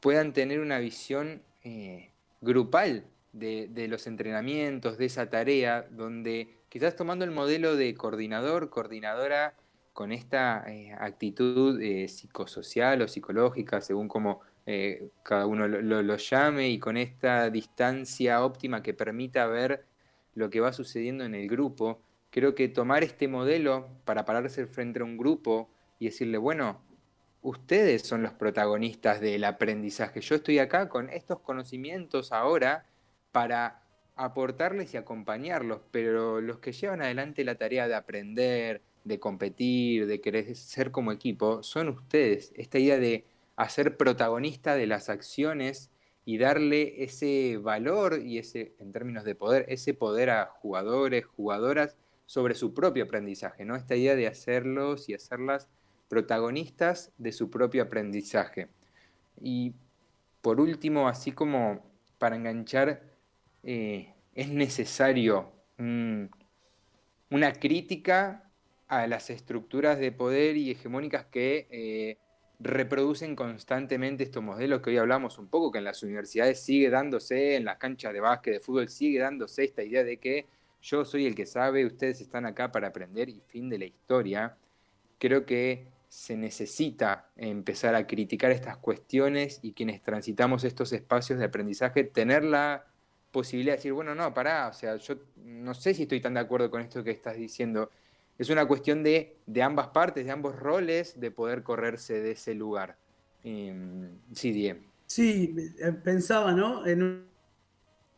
puedan 0.00 0.32
tener 0.32 0.60
una 0.60 0.78
visión 0.78 1.42
eh, 1.64 2.12
grupal 2.40 3.04
de, 3.32 3.68
de, 3.68 3.88
los 3.88 4.06
entrenamientos, 4.06 4.98
de 4.98 5.06
esa 5.06 5.28
tarea, 5.28 5.86
donde 5.90 6.56
quizás 6.68 6.96
tomando 6.96 7.24
el 7.24 7.30
modelo 7.30 7.76
de 7.76 7.94
coordinador, 7.94 8.70
coordinadora, 8.70 9.54
con 9.98 10.12
esta 10.12 10.62
eh, 10.68 10.92
actitud 10.96 11.80
eh, 11.82 12.06
psicosocial 12.06 13.02
o 13.02 13.08
psicológica, 13.08 13.80
según 13.80 14.06
como 14.06 14.42
eh, 14.64 15.08
cada 15.24 15.44
uno 15.44 15.66
lo, 15.66 16.02
lo, 16.04 16.16
llame, 16.16 16.68
y 16.68 16.78
con 16.78 16.96
esta 16.96 17.50
distancia 17.50 18.44
óptima 18.44 18.80
que 18.80 18.94
permita 18.94 19.48
ver 19.48 19.86
lo 20.36 20.50
que 20.50 20.60
va 20.60 20.72
sucediendo 20.72 21.24
en 21.24 21.34
el 21.34 21.48
grupo, 21.48 22.00
creo 22.30 22.54
que 22.54 22.68
tomar 22.68 23.02
este 23.02 23.26
modelo 23.26 23.88
para 24.04 24.24
pararse 24.24 24.68
frente 24.68 25.00
a 25.00 25.04
un 25.04 25.18
grupo 25.18 25.68
y 25.98 26.04
decirle, 26.04 26.38
bueno, 26.38 26.80
ustedes 27.42 28.02
son 28.02 28.22
los 28.22 28.34
protagonistas 28.34 29.20
del 29.20 29.42
aprendizaje, 29.42 30.20
yo 30.20 30.36
estoy 30.36 30.60
acá 30.60 30.88
con 30.88 31.10
estos 31.10 31.40
conocimientos 31.40 32.30
ahora 32.30 32.86
para 33.32 33.82
aportarles 34.14 34.94
y 34.94 34.96
acompañarlos, 34.96 35.80
pero 35.90 36.40
los 36.40 36.60
que 36.60 36.70
llevan 36.70 37.02
adelante 37.02 37.42
la 37.42 37.56
tarea 37.56 37.88
de 37.88 37.96
aprender, 37.96 38.82
de 39.08 39.18
competir, 39.18 40.06
de 40.06 40.20
querer 40.20 40.54
ser 40.54 40.90
como 40.92 41.12
equipo, 41.12 41.62
son 41.62 41.88
ustedes. 41.88 42.52
Esta 42.56 42.78
idea 42.78 42.98
de 42.98 43.24
hacer 43.56 43.96
protagonista 43.96 44.76
de 44.76 44.86
las 44.86 45.08
acciones 45.08 45.90
y 46.24 46.38
darle 46.38 47.02
ese 47.02 47.56
valor 47.56 48.20
y 48.22 48.38
ese, 48.38 48.74
en 48.78 48.92
términos 48.92 49.24
de 49.24 49.34
poder, 49.34 49.64
ese 49.68 49.94
poder 49.94 50.30
a 50.30 50.46
jugadores, 50.46 51.24
jugadoras 51.24 51.96
sobre 52.26 52.54
su 52.54 52.74
propio 52.74 53.04
aprendizaje, 53.04 53.64
¿no? 53.64 53.74
Esta 53.74 53.96
idea 53.96 54.14
de 54.14 54.26
hacerlos 54.26 55.08
y 55.08 55.14
hacerlas 55.14 55.68
protagonistas 56.08 57.12
de 57.16 57.32
su 57.32 57.50
propio 57.50 57.82
aprendizaje. 57.82 58.68
Y 59.40 59.72
por 60.42 60.60
último, 60.60 61.08
así 61.08 61.32
como 61.32 61.82
para 62.18 62.36
enganchar, 62.36 63.02
eh, 63.62 64.12
es 64.34 64.50
necesario 64.50 65.52
una 65.78 67.52
crítica 67.52 68.47
a 68.88 69.06
las 69.06 69.30
estructuras 69.30 69.98
de 69.98 70.12
poder 70.12 70.56
y 70.56 70.70
hegemónicas 70.70 71.26
que 71.26 71.68
eh, 71.70 72.18
reproducen 72.58 73.36
constantemente 73.36 74.24
estos 74.24 74.42
modelos 74.42 74.80
que 74.80 74.90
hoy 74.90 74.96
hablamos 74.96 75.38
un 75.38 75.48
poco, 75.48 75.70
que 75.70 75.78
en 75.78 75.84
las 75.84 76.02
universidades 76.02 76.60
sigue 76.60 76.90
dándose, 76.90 77.56
en 77.56 77.64
las 77.64 77.76
canchas 77.76 78.12
de 78.12 78.20
básquet, 78.20 78.54
de 78.54 78.60
fútbol, 78.60 78.88
sigue 78.88 79.20
dándose 79.20 79.64
esta 79.64 79.82
idea 79.82 80.02
de 80.02 80.16
que 80.16 80.46
yo 80.80 81.04
soy 81.04 81.26
el 81.26 81.34
que 81.34 81.46
sabe, 81.46 81.84
ustedes 81.86 82.20
están 82.20 82.46
acá 82.46 82.72
para 82.72 82.88
aprender 82.88 83.28
y 83.28 83.40
fin 83.46 83.68
de 83.68 83.78
la 83.78 83.84
historia. 83.84 84.56
Creo 85.18 85.44
que 85.44 85.86
se 86.08 86.36
necesita 86.36 87.30
empezar 87.36 87.94
a 87.94 88.06
criticar 88.06 88.50
estas 88.50 88.78
cuestiones 88.78 89.60
y 89.62 89.72
quienes 89.72 90.02
transitamos 90.02 90.64
estos 90.64 90.92
espacios 90.92 91.38
de 91.38 91.44
aprendizaje, 91.44 92.04
tener 92.04 92.44
la 92.44 92.86
posibilidad 93.30 93.74
de 93.74 93.76
decir, 93.76 93.92
bueno, 93.92 94.14
no, 94.14 94.32
pará, 94.32 94.68
o 94.68 94.72
sea, 94.72 94.96
yo 94.96 95.16
no 95.36 95.74
sé 95.74 95.92
si 95.94 96.04
estoy 96.04 96.20
tan 96.20 96.34
de 96.34 96.40
acuerdo 96.40 96.70
con 96.70 96.80
esto 96.80 97.04
que 97.04 97.10
estás 97.10 97.36
diciendo 97.36 97.90
es 98.38 98.50
una 98.50 98.66
cuestión 98.66 99.02
de, 99.02 99.36
de, 99.46 99.62
ambas 99.62 99.88
partes, 99.88 100.24
de 100.24 100.30
ambos 100.30 100.56
roles, 100.56 101.18
de 101.18 101.30
poder 101.30 101.62
correrse 101.62 102.20
de 102.20 102.32
ese 102.32 102.54
lugar. 102.54 102.96
Eh, 103.42 104.08
sí. 104.32 104.72
Sí, 105.06 105.54
eh, 105.78 105.92
pensaba, 105.92 106.52
¿no? 106.52 106.86
En 106.86 107.26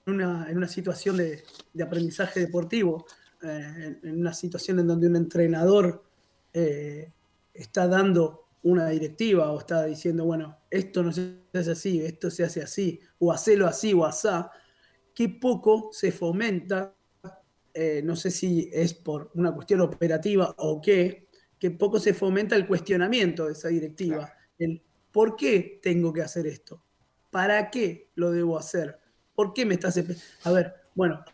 una, 0.06 0.50
en 0.50 0.56
una 0.56 0.68
situación 0.68 1.16
de, 1.16 1.42
de, 1.72 1.82
aprendizaje 1.84 2.40
deportivo, 2.40 3.06
eh, 3.42 3.98
en 4.02 4.20
una 4.20 4.34
situación 4.34 4.80
en 4.80 4.88
donde 4.88 5.06
un 5.06 5.16
entrenador 5.16 6.04
eh, 6.52 7.12
está 7.54 7.86
dando 7.86 8.48
una 8.62 8.88
directiva 8.88 9.50
o 9.50 9.60
está 9.60 9.84
diciendo, 9.84 10.24
bueno, 10.24 10.58
esto 10.68 11.02
no 11.02 11.12
se 11.12 11.38
hace 11.54 11.70
así, 11.70 12.04
esto 12.04 12.30
se 12.30 12.44
hace 12.44 12.62
así, 12.62 13.00
o 13.18 13.32
hacelo 13.32 13.66
así 13.66 13.94
o 13.94 14.04
asá, 14.04 14.50
qué 15.14 15.28
poco 15.28 15.90
se 15.92 16.12
fomenta 16.12 16.94
eh, 17.74 18.02
no 18.04 18.16
sé 18.16 18.30
si 18.30 18.68
es 18.72 18.94
por 18.94 19.30
una 19.34 19.52
cuestión 19.52 19.80
operativa 19.80 20.54
o 20.58 20.80
qué, 20.80 21.28
que 21.58 21.70
poco 21.70 21.98
se 21.98 22.14
fomenta 22.14 22.56
el 22.56 22.66
cuestionamiento 22.66 23.46
de 23.46 23.52
esa 23.52 23.68
directiva. 23.68 24.16
Claro. 24.16 24.32
El 24.58 24.82
por 25.12 25.36
qué 25.36 25.80
tengo 25.82 26.12
que 26.12 26.22
hacer 26.22 26.46
esto, 26.46 26.82
para 27.30 27.70
qué 27.70 28.10
lo 28.14 28.30
debo 28.30 28.58
hacer, 28.58 28.98
por 29.34 29.52
qué 29.52 29.66
me 29.66 29.74
estás. 29.74 30.00
A 30.44 30.52
ver, 30.52 30.74
bueno, 30.94 31.24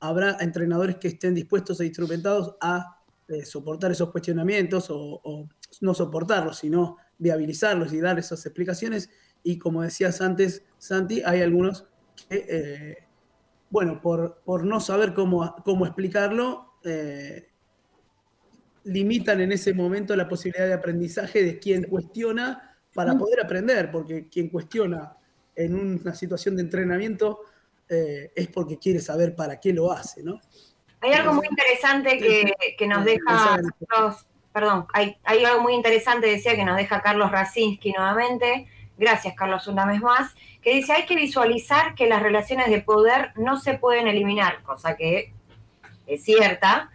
habrá 0.00 0.36
entrenadores 0.40 0.96
que 0.96 1.08
estén 1.08 1.34
dispuestos 1.34 1.80
e 1.80 1.86
instrumentados 1.86 2.56
a 2.60 3.02
eh, 3.28 3.44
soportar 3.44 3.90
esos 3.90 4.10
cuestionamientos 4.10 4.90
o, 4.90 5.20
o, 5.22 5.48
no 5.80 5.94
soportarlos, 5.94 6.58
sino 6.58 6.96
viabilizarlos 7.18 7.92
y 7.92 8.00
dar 8.00 8.18
esas 8.18 8.44
explicaciones. 8.46 9.10
Y 9.42 9.58
como 9.58 9.82
decías 9.82 10.20
antes, 10.20 10.64
Santi, 10.78 11.22
hay 11.24 11.42
algunos 11.42 11.86
que 12.28 12.46
eh, 12.48 13.05
bueno, 13.70 14.00
por, 14.00 14.42
por 14.44 14.64
no 14.64 14.80
saber 14.80 15.14
cómo, 15.14 15.54
cómo 15.64 15.86
explicarlo, 15.86 16.74
eh, 16.84 17.48
limitan 18.84 19.40
en 19.40 19.52
ese 19.52 19.74
momento 19.74 20.14
la 20.14 20.28
posibilidad 20.28 20.66
de 20.66 20.74
aprendizaje 20.74 21.42
de 21.42 21.58
quien 21.58 21.84
cuestiona 21.84 22.76
para 22.94 23.18
poder 23.18 23.40
aprender, 23.40 23.90
porque 23.90 24.28
quien 24.28 24.48
cuestiona 24.48 25.16
en 25.54 25.74
una 25.74 26.14
situación 26.14 26.56
de 26.56 26.62
entrenamiento 26.62 27.40
eh, 27.88 28.32
es 28.34 28.48
porque 28.48 28.78
quiere 28.78 29.00
saber 29.00 29.34
para 29.34 29.60
qué 29.60 29.72
lo 29.72 29.92
hace, 29.92 30.22
¿no? 30.22 30.40
Hay 31.00 31.12
algo 31.12 31.34
muy 31.34 31.46
interesante 31.46 32.18
que, 32.18 32.54
que 32.76 32.86
nos 32.86 33.04
deja 33.04 33.60
Carlos, 33.88 34.26
perdón, 34.52 34.86
hay, 34.92 35.16
hay, 35.24 35.44
algo 35.44 35.62
muy 35.62 35.74
interesante, 35.74 36.26
decía, 36.26 36.56
que 36.56 36.64
nos 36.64 36.76
deja 36.76 37.02
Carlos 37.02 37.30
Racinski 37.30 37.92
nuevamente. 37.92 38.66
Gracias, 38.98 39.34
Carlos, 39.34 39.66
una 39.66 39.84
vez 39.84 40.00
más 40.00 40.34
que 40.62 40.74
dice 40.74 40.92
hay 40.92 41.04
que 41.04 41.14
visualizar 41.14 41.94
que 41.94 42.06
las 42.06 42.22
relaciones 42.22 42.70
de 42.70 42.80
poder 42.80 43.32
no 43.36 43.58
se 43.58 43.74
pueden 43.74 44.08
eliminar, 44.08 44.62
cosa 44.62 44.96
que 44.96 45.32
es 46.06 46.24
cierta, 46.24 46.90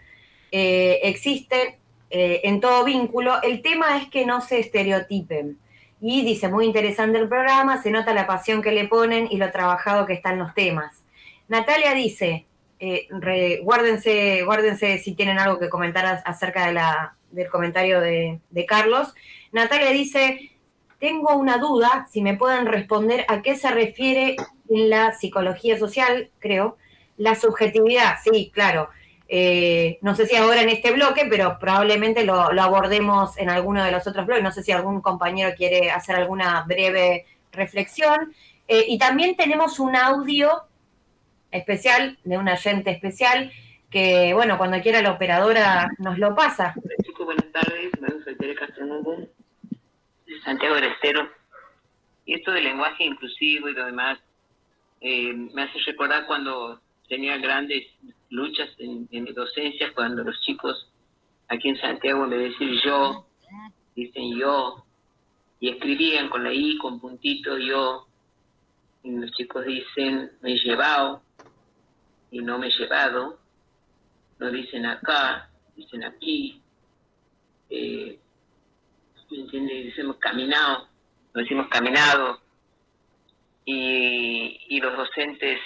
eh, 0.51 0.99
existen 1.03 1.75
eh, 2.09 2.41
en 2.43 2.59
todo 2.59 2.83
vínculo, 2.83 3.41
el 3.41 3.61
tema 3.61 3.97
es 3.97 4.09
que 4.09 4.25
no 4.25 4.41
se 4.41 4.59
estereotipen. 4.59 5.57
Y 6.01 6.25
dice, 6.25 6.49
muy 6.49 6.65
interesante 6.65 7.19
el 7.19 7.29
programa, 7.29 7.81
se 7.81 7.91
nota 7.91 8.13
la 8.13 8.25
pasión 8.25 8.61
que 8.61 8.71
le 8.71 8.87
ponen 8.87 9.27
y 9.29 9.37
lo 9.37 9.51
trabajado 9.51 10.05
que 10.07 10.13
están 10.13 10.39
los 10.39 10.53
temas. 10.55 11.03
Natalia 11.47 11.93
dice, 11.93 12.45
eh, 12.79 13.07
re, 13.11 13.59
guárdense, 13.63 14.97
si 14.97 15.13
tienen 15.13 15.37
algo 15.37 15.59
que 15.59 15.69
comentar 15.69 16.21
acerca 16.25 16.67
de 16.67 16.81
del 17.29 17.49
comentario 17.49 18.01
de 18.01 18.65
Carlos. 18.67 19.13
Natalia 19.53 19.91
dice, 19.91 20.50
tengo 21.01 21.35
una 21.35 21.57
duda, 21.57 22.07
si 22.11 22.21
me 22.21 22.37
pueden 22.37 22.67
responder 22.67 23.25
a 23.27 23.41
qué 23.41 23.55
se 23.55 23.71
refiere 23.71 24.35
en 24.69 24.89
la 24.91 25.13
psicología 25.13 25.77
social, 25.79 26.29
creo, 26.37 26.77
la 27.17 27.33
subjetividad. 27.33 28.17
Sí, 28.23 28.51
claro. 28.53 28.87
Eh, 29.27 29.97
no 30.01 30.13
sé 30.13 30.27
si 30.27 30.35
ahora 30.35 30.61
en 30.61 30.69
este 30.69 30.91
bloque, 30.91 31.25
pero 31.27 31.57
probablemente 31.59 32.23
lo, 32.23 32.35
abordemos 32.35 33.35
en 33.39 33.49
alguno 33.49 33.83
de 33.83 33.91
los 33.91 34.05
otros 34.05 34.27
bloques. 34.27 34.43
No 34.43 34.51
sé 34.51 34.61
si 34.61 34.71
algún 34.71 35.01
compañero 35.01 35.55
quiere 35.57 35.89
hacer 35.89 36.15
alguna 36.15 36.63
breve 36.67 37.25
reflexión. 37.51 38.35
Eh, 38.67 38.85
y 38.87 38.99
también 38.99 39.35
tenemos 39.35 39.79
un 39.79 39.95
audio 39.95 40.51
especial 41.49 42.19
de 42.23 42.37
un 42.37 42.47
agente 42.47 42.91
especial 42.91 43.51
que, 43.89 44.35
bueno, 44.35 44.59
cuando 44.59 44.79
quiera 44.81 45.01
la 45.01 45.13
operadora 45.13 45.89
nos 45.97 46.19
lo 46.19 46.35
pasa. 46.35 46.75
Hola 46.77 46.95
chicos, 47.03 47.25
buenas 47.25 47.51
tardes. 47.51 47.91
Soy 48.23 48.35
Tere 48.35 48.53
Castronovo 48.53 49.17
Santiago 50.43 50.75
del 50.75 50.85
Estero. 50.85 51.29
Esto 52.25 52.51
del 52.51 52.63
lenguaje 52.63 53.03
inclusivo 53.03 53.69
y 53.69 53.73
lo 53.73 53.85
demás 53.85 54.19
eh, 55.01 55.33
me 55.33 55.63
hace 55.63 55.79
recordar 55.79 56.25
cuando 56.27 56.79
tenía 57.09 57.37
grandes 57.37 57.87
luchas 58.29 58.69
en, 58.77 59.07
en 59.11 59.23
mi 59.23 59.33
docencia, 59.33 59.93
cuando 59.93 60.23
los 60.23 60.39
chicos 60.41 60.89
aquí 61.47 61.69
en 61.69 61.77
Santiago 61.77 62.25
me 62.27 62.37
decían 62.37 62.73
yo, 62.83 63.27
dicen 63.95 64.39
yo, 64.39 64.85
y 65.59 65.69
escribían 65.69 66.29
con 66.29 66.43
la 66.43 66.53
I, 66.53 66.77
con 66.77 66.99
puntito 66.99 67.57
yo, 67.57 68.07
y 69.03 69.11
los 69.11 69.31
chicos 69.31 69.65
dicen 69.65 70.31
me 70.41 70.53
he 70.53 70.57
llevado 70.57 71.21
y 72.29 72.39
no 72.39 72.57
me 72.57 72.67
he 72.67 72.71
llevado, 72.71 73.39
lo 74.37 74.51
dicen 74.51 74.85
acá, 74.85 75.49
dicen 75.75 76.03
aquí, 76.03 76.61
eh, 77.69 78.17
¿me? 79.31 79.85
Decimos 79.85 80.17
caminado, 80.17 80.87
lo 81.33 81.41
decimos 81.41 81.67
caminado, 81.69 82.41
y, 83.65 84.79
los 84.81 84.97
docentes 84.97 85.59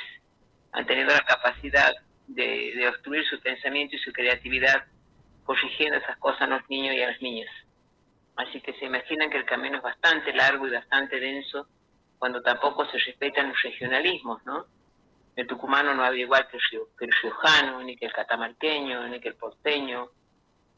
han 0.74 0.86
tenido 0.86 1.08
la 1.08 1.22
capacidad 1.22 1.94
de, 2.28 2.74
de 2.76 2.88
obstruir 2.90 3.26
su 3.26 3.40
pensamiento 3.40 3.96
y 3.96 4.00
su 4.00 4.12
creatividad 4.12 4.86
corrigiendo 5.46 5.98
esas 5.98 6.18
cosas 6.18 6.42
a 6.42 6.48
los 6.48 6.70
niños 6.70 6.96
y 6.96 7.02
a 7.02 7.08
las 7.08 7.22
niñas. 7.22 7.50
Así 8.36 8.60
que 8.62 8.74
se 8.74 8.86
imaginan 8.86 9.30
que 9.30 9.38
el 9.38 9.46
camino 9.46 9.78
es 9.78 9.84
bastante 9.84 10.34
largo 10.34 10.68
y 10.68 10.72
bastante 10.72 11.20
denso 11.20 11.68
cuando 12.20 12.42
tampoco 12.42 12.86
se 12.88 12.98
respetan 12.98 13.50
los 13.50 13.62
regionalismos, 13.62 14.46
¿no? 14.46 14.66
El 15.36 15.48
tucumano 15.48 15.94
no 15.94 16.04
había 16.04 16.24
igual 16.24 16.48
que 16.48 16.58
el, 16.58 16.64
que 16.98 17.06
el 17.06 17.12
riojano, 17.22 17.84
ni 17.84 17.96
que 17.96 18.06
el 18.06 18.14
catamarqueño, 18.14 19.08
ni 19.08 19.20
que 19.20 19.30
el 19.30 19.36
porteño. 19.36 20.10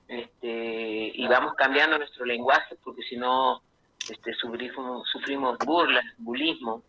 Este, 0.07 1.11
y 1.13 1.27
vamos 1.27 1.53
cambiando 1.55 1.97
nuestro 1.97 2.25
lenguaje 2.25 2.77
porque 2.81 3.01
si 3.03 3.17
no 3.17 3.61
este, 4.09 4.33
sufrimos, 4.33 5.07
sufrimos 5.09 5.57
burlas, 5.59 6.05
bulismo. 6.17 6.83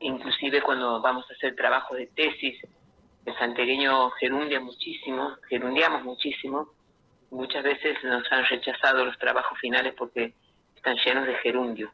Inclusive 0.00 0.62
cuando 0.62 1.00
vamos 1.00 1.28
a 1.30 1.34
hacer 1.34 1.56
trabajos 1.56 1.96
de 1.96 2.06
tesis, 2.08 2.60
el 3.24 3.38
santereño 3.38 4.10
gerundia 4.12 4.60
muchísimo, 4.60 5.36
gerundiamos 5.48 6.04
muchísimo. 6.04 6.68
Muchas 7.30 7.64
veces 7.64 7.96
nos 8.04 8.30
han 8.30 8.44
rechazado 8.44 9.04
los 9.04 9.18
trabajos 9.18 9.58
finales 9.58 9.94
porque 9.96 10.34
están 10.76 10.96
llenos 11.04 11.26
de 11.26 11.34
gerundio. 11.38 11.92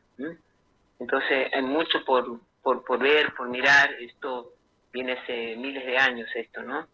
Entonces 0.99 1.51
hay 1.55 1.63
mucho 1.63 2.05
por, 2.05 2.41
por, 2.63 2.85
por 2.85 2.99
ver, 2.99 3.35
por 3.35 3.49
mirar. 3.49 3.93
Esto 4.01 4.53
viene 4.93 5.13
hace 5.13 5.57
miles 5.57 5.87
de 5.87 5.97
años 5.97 6.29
esto, 6.35 6.63
¿no? 6.63 6.87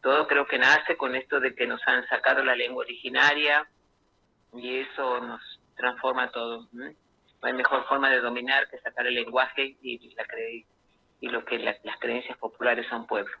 Todo 0.00 0.26
creo 0.26 0.46
que 0.46 0.58
nace 0.58 0.96
con 0.96 1.14
esto 1.16 1.40
de 1.40 1.54
que 1.54 1.66
nos 1.66 1.80
han 1.86 2.06
sacado 2.08 2.44
la 2.44 2.54
lengua 2.56 2.84
originaria 2.84 3.66
y 4.54 4.78
eso 4.80 5.20
nos 5.20 5.40
transforma 5.76 6.30
todo. 6.30 6.68
No 6.72 6.86
hay 7.42 7.52
mejor 7.54 7.84
forma 7.88 8.08
de 8.10 8.20
dominar 8.20 8.68
que 8.70 8.78
sacar 8.78 9.06
el 9.06 9.14
lenguaje 9.14 9.76
y, 9.82 10.14
la 10.14 10.24
cre- 10.24 10.64
y 11.20 11.28
lo 11.28 11.44
que 11.44 11.58
la- 11.58 11.76
las 11.82 11.98
creencias 11.98 12.38
populares 12.38 12.86
a 12.92 12.96
un 12.96 13.06
pueblo. 13.06 13.34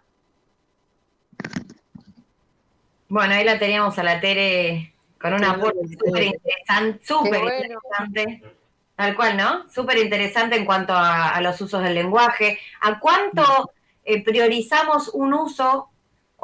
Bueno, 3.08 3.34
ahí 3.34 3.44
la 3.44 3.58
teníamos 3.58 3.98
a 3.98 4.02
la 4.02 4.20
Tere 4.20 4.94
con 5.20 5.34
un 5.34 5.44
aporte 5.44 5.78
súper 5.86 6.22
interesante, 6.24 7.04
súper 7.04 7.40
bueno. 7.40 7.54
interesante. 7.64 8.56
Tal 8.96 9.14
cual, 9.16 9.36
¿no? 9.36 9.68
Súper 9.70 9.98
interesante 9.98 10.56
en 10.56 10.64
cuanto 10.64 10.92
a, 10.92 11.28
a 11.30 11.40
los 11.40 11.60
usos 11.60 11.82
del 11.82 11.94
lenguaje. 11.94 12.58
¿A 12.80 12.98
cuánto 12.98 13.70
eh, 14.04 14.22
priorizamos 14.24 15.10
un 15.10 15.34
uso 15.34 15.90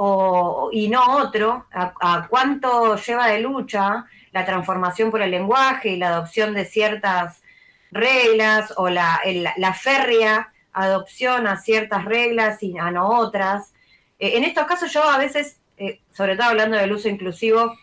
o- 0.01 0.70
y 0.73 0.89
no 0.89 1.19
otro? 1.19 1.66
¿A, 1.73 2.27
cuánto 2.31 2.97
lleva 2.97 3.27
de 3.29 3.41
lucha 3.41 4.07
la 4.33 4.45
transformación 4.45 5.11
por 5.11 5.23
el 5.23 5.31
lenguaje 5.31 5.91
y 5.91 5.97
la 5.97 6.09
adopción 6.09 6.55
de 6.55 6.65
ciertas 6.65 7.43
reglas 7.91 8.73
o 8.77 8.89
la, 8.89 9.20
la 9.57 9.75
férrea 9.75 10.53
adopción 10.73 11.47
a 11.47 11.57
ciertas 11.57 12.05
reglas 12.05 12.62
y 12.62 12.79
a 12.79 12.91
no 12.91 13.09
otras? 13.09 13.73
Eh, 14.19 14.37
en 14.37 14.45
estos 14.45 14.66
casos 14.66 14.93
yo 14.93 15.03
a 15.03 15.19
veces, 15.19 15.61
eh, 15.77 16.01
sobre 16.12 16.37
todo 16.37 16.49
hablando 16.49 16.77
del 16.77 16.93
uso 16.93 17.09
inclusivo, 17.09 17.75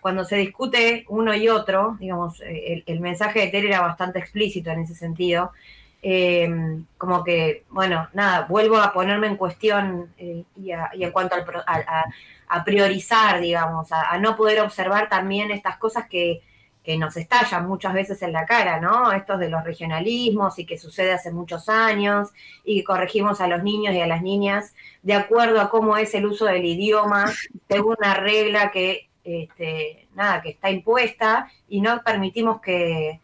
cuando 0.00 0.24
se 0.24 0.36
discute 0.36 1.04
uno 1.08 1.34
y 1.34 1.48
otro, 1.48 1.96
digamos, 1.98 2.40
eh, 2.40 2.72
el, 2.74 2.84
el 2.86 3.00
mensaje 3.00 3.40
de 3.40 3.48
Tere 3.48 3.68
era 3.68 3.80
bastante 3.80 4.18
explícito 4.20 4.70
en 4.70 4.80
ese 4.80 4.94
sentido, 4.94 5.52
eh, 6.02 6.48
como 6.96 7.24
que, 7.24 7.64
bueno, 7.70 8.08
nada, 8.12 8.46
vuelvo 8.48 8.76
a 8.78 8.92
ponerme 8.92 9.26
en 9.26 9.36
cuestión 9.36 10.12
eh, 10.18 10.44
y, 10.56 10.70
a- 10.72 10.90
y 10.94 11.04
en 11.04 11.10
cuanto 11.12 11.34
al 11.34 11.44
a, 11.66 12.04
a- 12.48 12.64
priorizar, 12.64 13.40
digamos, 13.40 13.92
a, 13.92 14.10
a 14.10 14.18
no 14.18 14.36
poder 14.36 14.60
observar 14.60 15.08
también 15.08 15.50
estas 15.50 15.76
cosas 15.78 16.06
que, 16.08 16.42
que 16.84 16.96
nos 16.96 17.16
estallan 17.16 17.66
muchas 17.68 17.92
veces 17.92 18.22
en 18.22 18.32
la 18.32 18.46
cara, 18.46 18.80
¿no? 18.80 19.12
Estos 19.12 19.38
de 19.40 19.50
los 19.50 19.64
regionalismos 19.64 20.58
y 20.58 20.64
que 20.66 20.78
sucede 20.78 21.12
hace 21.12 21.30
muchos 21.32 21.68
años 21.68 22.28
y 22.64 22.78
que 22.78 22.84
corregimos 22.84 23.40
a 23.40 23.48
los 23.48 23.62
niños 23.62 23.94
y 23.94 24.00
a 24.00 24.06
las 24.06 24.22
niñas 24.22 24.74
de 25.02 25.14
acuerdo 25.14 25.60
a 25.60 25.68
cómo 25.70 25.96
es 25.96 26.14
el 26.14 26.26
uso 26.26 26.46
del 26.46 26.64
idioma, 26.64 27.26
según 27.68 27.96
una 27.98 28.14
regla 28.14 28.70
que, 28.70 29.08
este, 29.24 30.08
nada, 30.14 30.40
que 30.42 30.50
está 30.50 30.70
impuesta 30.70 31.50
y 31.68 31.80
no 31.82 32.00
permitimos 32.02 32.60
que, 32.60 33.20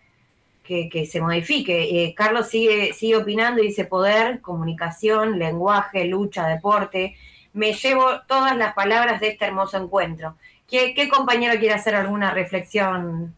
que, 0.65 1.07
se 1.07 1.21
modifique. 1.21 2.05
Eh, 2.05 2.15
Carlos 2.15 2.49
sigue, 2.49 2.93
sigue 2.95 3.17
opinando 3.17 3.63
y 3.63 3.69
dice 3.69 3.85
poder, 3.85 4.41
comunicación, 4.41 5.39
lenguaje, 5.39 6.07
lucha, 6.07 6.49
deporte. 6.49 7.15
Me 7.53 7.75
llevo 7.75 8.07
todas 8.27 8.57
las 8.57 8.75
palabras 8.75 9.21
de 9.21 9.29
este 9.29 9.45
hermoso 9.45 9.77
encuentro. 9.77 10.37
¿Qué, 10.67 11.09
compañero 11.09 11.59
quiere 11.59 11.75
hacer 11.75 11.95
alguna 11.95 12.33
reflexión? 12.33 13.35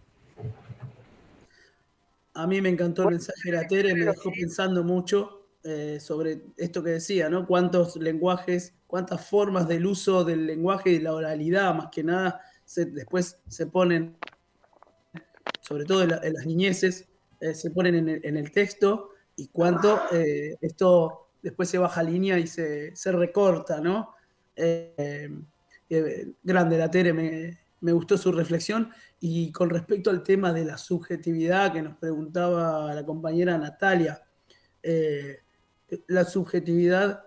A 2.32 2.46
mí 2.46 2.60
me 2.60 2.68
encantó 2.68 3.02
el 3.02 3.10
mensaje 3.10 3.50
de 3.50 3.56
la 3.56 3.66
Tere, 3.66 3.94
me 3.94 4.04
dejó 4.04 4.30
pensando 4.30 4.84
mucho 4.84 5.48
eh, 5.64 5.98
sobre 6.00 6.42
esto 6.56 6.82
que 6.82 6.90
decía, 6.90 7.28
¿no? 7.28 7.46
Cuántos 7.46 7.96
lenguajes, 7.96 8.74
cuántas 8.86 9.26
formas 9.26 9.66
del 9.66 9.84
uso 9.86 10.24
del 10.24 10.46
lenguaje 10.46 10.90
y 10.90 11.00
la 11.00 11.12
oralidad, 11.12 11.74
más 11.74 11.88
que 11.90 12.04
nada, 12.04 12.40
después 12.76 13.38
se 13.48 13.66
ponen, 13.66 14.16
sobre 15.60 15.84
todo 15.84 16.04
en, 16.04 16.12
en 16.22 16.34
las 16.34 16.46
niñeces, 16.46 17.08
eh, 17.40 17.54
se 17.54 17.70
ponen 17.70 18.08
en 18.08 18.36
el, 18.36 18.50
texto 18.50 19.10
y 19.36 19.48
cuánto 19.48 20.00
eh, 20.12 20.56
esto 20.60 21.28
después 21.42 21.68
se 21.68 21.78
baja 21.78 22.02
línea 22.02 22.38
y 22.38 22.46
se, 22.46 22.94
se 22.96 23.12
recorta, 23.12 23.80
¿no? 23.80 24.14
Eh, 24.54 25.30
grande 26.42 26.78
la 26.78 26.90
Tere, 26.90 27.12
me, 27.12 27.58
me 27.80 27.92
gustó 27.92 28.16
su 28.18 28.32
reflexión. 28.32 28.90
Y 29.20 29.52
con 29.52 29.70
respecto 29.70 30.10
al 30.10 30.22
tema 30.22 30.52
de 30.52 30.64
la 30.64 30.78
subjetividad 30.78 31.72
que 31.72 31.82
nos 31.82 31.96
preguntaba 31.98 32.92
la 32.94 33.04
compañera 33.06 33.56
Natalia, 33.58 34.22
la 36.08 36.24
subjetividad 36.24 37.24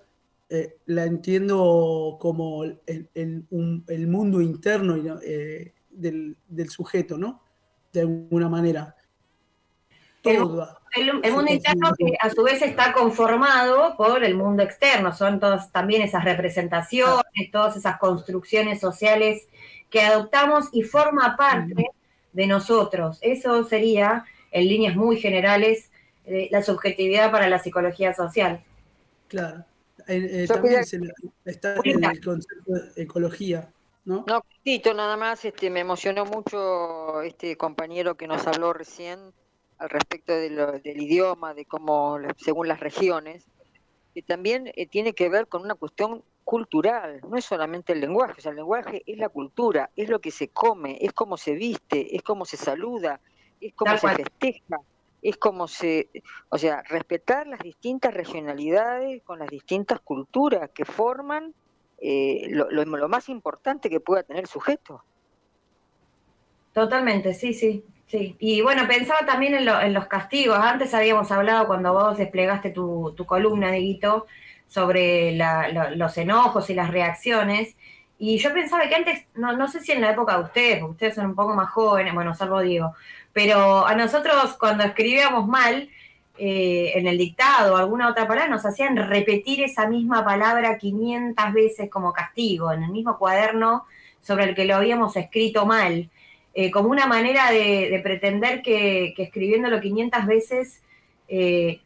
la 0.87 1.05
entiendo 1.05 2.17
como 2.19 2.63
el, 2.63 2.79
el- 3.13 3.45
un- 3.51 3.83
el 3.87 4.07
mundo 4.07 4.41
interno 4.41 4.95
del, 5.91 6.37
del 6.47 6.69
sujeto, 6.69 7.17
¿no? 7.17 7.41
De 7.93 8.01
alguna 8.01 8.49
manera. 8.49 8.95
El, 10.23 11.19
el 11.23 11.33
mundo 11.33 11.51
interno 11.51 11.91
que 11.97 12.17
a 12.19 12.29
su 12.29 12.43
vez 12.43 12.61
está 12.61 12.93
conformado 12.93 13.95
por 13.95 14.23
el 14.23 14.35
mundo 14.35 14.63
externo, 14.63 15.13
son 15.13 15.39
todas 15.39 15.71
también 15.71 16.01
esas 16.01 16.23
representaciones, 16.23 17.51
todas 17.51 17.77
esas 17.77 17.97
construcciones 17.99 18.79
sociales 18.79 19.47
que 19.89 20.01
adoptamos 20.01 20.69
y 20.71 20.81
forma 20.83 21.35
parte 21.37 21.91
de 22.33 22.47
nosotros. 22.47 23.17
Eso 23.21 23.63
sería, 23.65 24.25
en 24.51 24.67
líneas 24.67 24.95
muy 24.95 25.17
generales, 25.17 25.91
eh, 26.25 26.47
la 26.51 26.61
subjetividad 26.63 27.31
para 27.31 27.47
la 27.49 27.59
psicología 27.59 28.13
social. 28.13 28.63
Claro. 29.27 29.63
Eh, 30.07 30.43
eh, 30.43 30.47
también 30.47 30.73
quería- 30.75 30.83
se 30.83 30.99
le- 30.99 31.13
está 31.45 31.75
el, 31.83 32.03
el 32.03 32.23
concepto 32.23 32.71
de 32.95 33.03
ecología, 33.03 33.69
¿no? 34.05 34.23
No, 34.27 34.43
Tito, 34.63 34.93
nada 34.93 35.17
más, 35.17 35.45
este, 35.45 35.69
me 35.69 35.81
emocionó 35.81 36.25
mucho 36.25 37.21
este 37.21 37.55
compañero 37.57 38.15
que 38.15 38.27
nos 38.27 38.45
habló 38.47 38.73
recién 38.73 39.19
al 39.79 39.89
respecto 39.89 40.33
de 40.33 40.49
lo- 40.51 40.73
del 40.79 41.01
idioma, 41.01 41.53
de 41.53 41.65
cómo, 41.65 42.17
según 42.37 42.67
las 42.67 42.79
regiones, 42.81 43.49
que 44.13 44.23
también 44.23 44.71
eh, 44.75 44.87
tiene 44.87 45.13
que 45.13 45.29
ver 45.29 45.47
con 45.47 45.63
una 45.63 45.75
cuestión 45.75 46.23
cultural, 46.43 47.21
no 47.29 47.37
es 47.37 47.45
solamente 47.45 47.93
el 47.93 48.01
lenguaje, 48.01 48.35
o 48.39 48.41
sea, 48.41 48.51
el 48.51 48.57
lenguaje 48.57 49.03
es 49.05 49.17
la 49.19 49.29
cultura, 49.29 49.91
es 49.95 50.09
lo 50.09 50.19
que 50.19 50.31
se 50.31 50.49
come, 50.49 50.97
es 51.01 51.13
cómo 51.13 51.37
se 51.37 51.53
viste, 51.53 52.15
es 52.15 52.23
cómo 52.23 52.45
se 52.45 52.57
saluda, 52.57 53.21
es 53.59 53.73
cómo 53.75 53.91
Tal 53.91 53.97
se 53.97 54.01
cual. 54.01 54.15
festeja, 54.17 54.77
es 55.21 55.37
como 55.37 55.67
se, 55.67 56.09
o 56.49 56.57
sea, 56.57 56.81
respetar 56.89 57.47
las 57.47 57.59
distintas 57.59 58.13
regionalidades 58.13 59.23
con 59.23 59.39
las 59.39 59.49
distintas 59.49 59.99
culturas 60.01 60.71
que 60.73 60.85
forman 60.85 61.53
eh, 61.97 62.47
lo, 62.49 62.69
lo- 62.71 62.85
lo 62.85 63.09
más 63.09 63.29
importante 63.29 63.89
que 63.89 63.99
pueda 63.99 64.23
tener 64.23 64.43
el 64.43 64.49
sujeto. 64.49 65.03
Totalmente, 66.73 67.33
sí, 67.33 67.53
sí, 67.53 67.83
sí. 68.09 68.35
Y 68.39 68.61
bueno, 68.61 68.87
pensaba 68.87 69.25
también 69.25 69.55
en, 69.55 69.65
lo- 69.65 69.79
en 69.81 69.93
los 69.93 70.07
castigos. 70.07 70.57
Antes 70.59 70.93
habíamos 70.93 71.31
hablado 71.31 71.67
cuando 71.67 71.93
vos 71.93 72.17
desplegaste 72.17 72.71
tu, 72.71 73.15
columna, 73.27 73.71
Dieguito, 73.71 74.27
sobre 74.67 75.37
los 75.95 76.17
enojos 76.17 76.69
y 76.69 76.73
las 76.75 76.91
reacciones. 76.91 77.75
Y 78.19 78.37
yo 78.39 78.53
pensaba 78.53 78.87
que 78.89 78.95
antes, 78.95 79.25
no, 79.35 79.55
no 79.57 79.67
sé 79.67 79.79
si 79.81 79.91
en 79.93 80.01
la 80.01 80.11
época 80.11 80.37
de 80.37 80.43
ustedes, 80.43 80.79
porque 80.79 80.91
ustedes 80.93 81.15
son 81.15 81.27
un 81.27 81.35
poco 81.35 81.53
más 81.55 81.69
jóvenes, 81.71 82.13
bueno, 82.13 82.35
salvo 82.35 82.59
Diego, 82.61 82.93
pero 83.33 83.85
a 83.87 83.95
nosotros 83.95 84.55
cuando 84.59 84.83
escribíamos 84.83 85.47
mal 85.47 85.89
eh, 86.37 86.91
en 86.95 87.07
el 87.07 87.17
dictado 87.17 87.75
o 87.75 87.77
alguna 87.77 88.09
otra 88.09 88.27
palabra, 88.27 88.49
nos 88.49 88.65
hacían 88.65 88.95
repetir 88.97 89.63
esa 89.63 89.87
misma 89.87 90.23
palabra 90.25 90.77
500 90.77 91.53
veces 91.53 91.89
como 91.89 92.13
castigo, 92.13 92.71
en 92.73 92.83
el 92.83 92.91
mismo 92.91 93.17
cuaderno 93.17 93.85
sobre 94.21 94.45
el 94.45 94.55
que 94.55 94.65
lo 94.65 94.75
habíamos 94.75 95.15
escrito 95.17 95.65
mal 95.65 96.09
eh, 96.53 96.71
como 96.71 96.89
una 96.89 97.05
manera 97.05 97.51
de, 97.51 97.89
de 97.89 97.99
pretender 98.03 98.61
que, 98.61 99.13
escribiéndolo 99.17 99.79
500 99.79 100.25
veces 100.25 100.81
eh, 101.27 101.81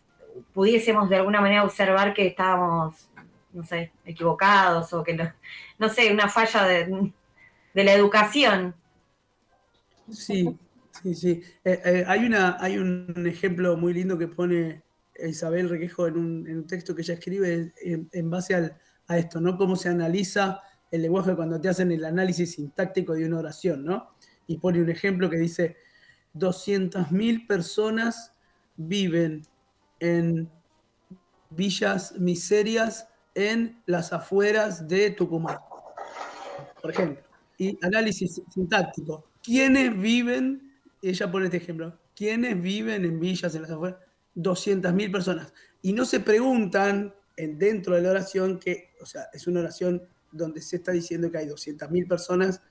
pudiésemos 0.54 1.10
de 1.10 1.18
alguna 1.18 1.42
manera 1.42 1.64
observar 1.64 2.14
que 2.14 2.28
estábamos, 2.28 3.10
no 3.52 3.64
sé, 3.64 3.92
equivocados 4.06 4.94
o 4.94 5.04
que 5.04 5.14
no, 5.14 5.32
no 5.78 5.90
sé, 5.90 6.12
una 6.12 6.30
falla 6.30 6.66
de, 6.66 7.12
la 7.74 7.94
educación. 7.94 8.74
Sí, 10.10 10.58
sí, 11.02 11.16
sí. 11.16 11.44
Eh, 11.64 12.04
hay, 12.08 12.26
una, 12.26 12.58
hay 12.60 12.78
un 12.78 13.26
ejemplo 13.28 13.76
muy 13.78 13.94
lindo 13.94 14.18
que 14.18 14.28
pone 14.28 14.82
Isabel 15.20 15.70
Requejo 15.70 16.08
en 16.08 16.18
un, 16.18 16.48
en 16.48 16.58
un 16.58 16.68
texto 16.68 16.96
que 16.96 17.02
ella 17.02 17.16
escribe 17.16 17.74
en, 17.84 18.30
base 18.30 18.56
a 19.08 19.18
esto, 19.18 19.40
¿no? 19.42 19.58
Cómo 19.58 19.76
se 19.76 19.90
analiza 19.90 20.62
el 20.90 21.02
lenguaje 21.02 21.36
cuando 21.36 21.60
te 21.60 21.70
hacen 21.70 21.92
el 21.92 22.06
análisis 22.06 22.54
sintáctico 22.54 23.14
de 23.14 23.26
una 23.26 23.40
oración, 23.40 23.84
¿no? 23.84 24.13
Y 24.48 24.58
pone 24.58 24.82
un 24.82 24.90
ejemplo 24.90 25.30
que 25.30 25.38
dice, 25.38 25.78
200.000 26.36 27.48
personas 27.48 28.34
viven 28.76 29.44
en 30.00 30.50
villas 31.50 32.18
miserias 32.20 33.08
en 33.36 33.82
las 33.86 34.14
afueras 34.14 34.88
de 34.88 35.12
Tucumán, 35.12 35.58
por 36.82 36.92
ejemplo. 36.92 37.24
Y 37.58 37.78
análisis 37.84 38.42
sintáctico. 38.54 39.26
¿Quiénes 39.42 39.98
viven? 39.98 40.74
Ella 41.02 41.32
pone 41.32 41.46
este 41.46 41.58
ejemplo. 41.58 41.98
¿Quiénes 42.16 42.62
viven 42.62 43.06
en 43.06 43.20
villas 43.20 43.56
en 43.56 43.64
las 43.64 43.72
afueras? 43.72 44.00
200.000 44.36 45.12
personas. 45.12 45.54
Y 45.82 45.94
no 45.94 46.06
se 46.06 46.20
preguntan 46.20 47.14
en, 47.38 47.58
dentro 47.58 47.96
de 47.96 48.02
la 48.02 48.12
oración 48.12 48.60
que, 48.60 48.92
o 49.02 49.06
sea, 49.06 49.28
es 49.34 49.48
una 49.48 49.60
oración 49.60 50.02
donde 50.32 50.62
se 50.62 50.78
está 50.78 50.92
diciendo 50.92 51.32
que 51.32 51.38
hay 51.38 51.48
200.000 51.48 52.08
personas 52.08 52.62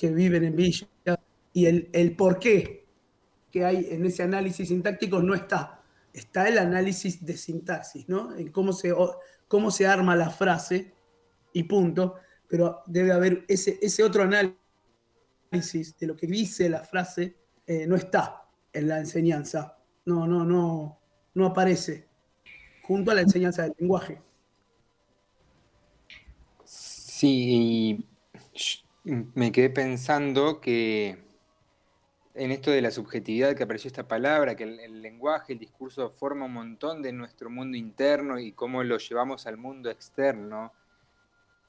que 0.00 0.10
viven 0.10 0.44
en 0.44 0.56
villas 0.56 0.88
y 1.52 1.66
el, 1.66 1.90
el 1.92 2.16
por 2.16 2.38
qué 2.38 2.86
que 3.50 3.66
hay 3.66 3.86
en 3.90 4.06
ese 4.06 4.22
análisis 4.22 4.68
sintáctico 4.68 5.20
no 5.20 5.34
está. 5.34 5.82
Está 6.10 6.48
el 6.48 6.56
análisis 6.56 7.22
de 7.22 7.36
sintaxis, 7.36 8.08
¿no? 8.08 8.34
En 8.34 8.50
cómo 8.50 8.72
se, 8.72 8.94
cómo 9.46 9.70
se 9.70 9.86
arma 9.86 10.16
la 10.16 10.30
frase 10.30 10.94
y 11.52 11.64
punto, 11.64 12.14
pero 12.48 12.82
debe 12.86 13.12
haber 13.12 13.44
ese, 13.46 13.78
ese 13.82 14.02
otro 14.02 14.22
análisis 14.22 15.98
de 15.98 16.06
lo 16.06 16.16
que 16.16 16.26
dice 16.26 16.70
la 16.70 16.82
frase, 16.82 17.36
eh, 17.66 17.86
no 17.86 17.94
está 17.94 18.48
en 18.72 18.88
la 18.88 19.00
enseñanza. 19.00 19.76
No, 20.06 20.26
no, 20.26 20.46
no, 20.46 20.98
no 21.34 21.44
aparece 21.44 22.08
junto 22.84 23.10
a 23.10 23.14
la 23.14 23.20
enseñanza 23.20 23.64
del 23.64 23.74
lenguaje. 23.78 24.18
Sí, 26.64 28.08
me 29.10 29.52
quedé 29.52 29.70
pensando 29.70 30.60
que 30.60 31.18
en 32.34 32.52
esto 32.52 32.70
de 32.70 32.80
la 32.80 32.90
subjetividad 32.90 33.56
que 33.56 33.64
apareció 33.64 33.88
esta 33.88 34.06
palabra, 34.06 34.54
que 34.54 34.64
el, 34.64 35.02
lenguaje, 35.02 35.52
el 35.52 35.58
discurso 35.58 36.10
forma 36.10 36.46
un 36.46 36.52
montón 36.52 37.02
de 37.02 37.12
nuestro 37.12 37.50
mundo 37.50 37.76
interno 37.76 38.38
y 38.38 38.52
cómo 38.52 38.84
lo 38.84 38.98
llevamos 38.98 39.46
al 39.46 39.56
mundo 39.56 39.90
externo. 39.90 40.72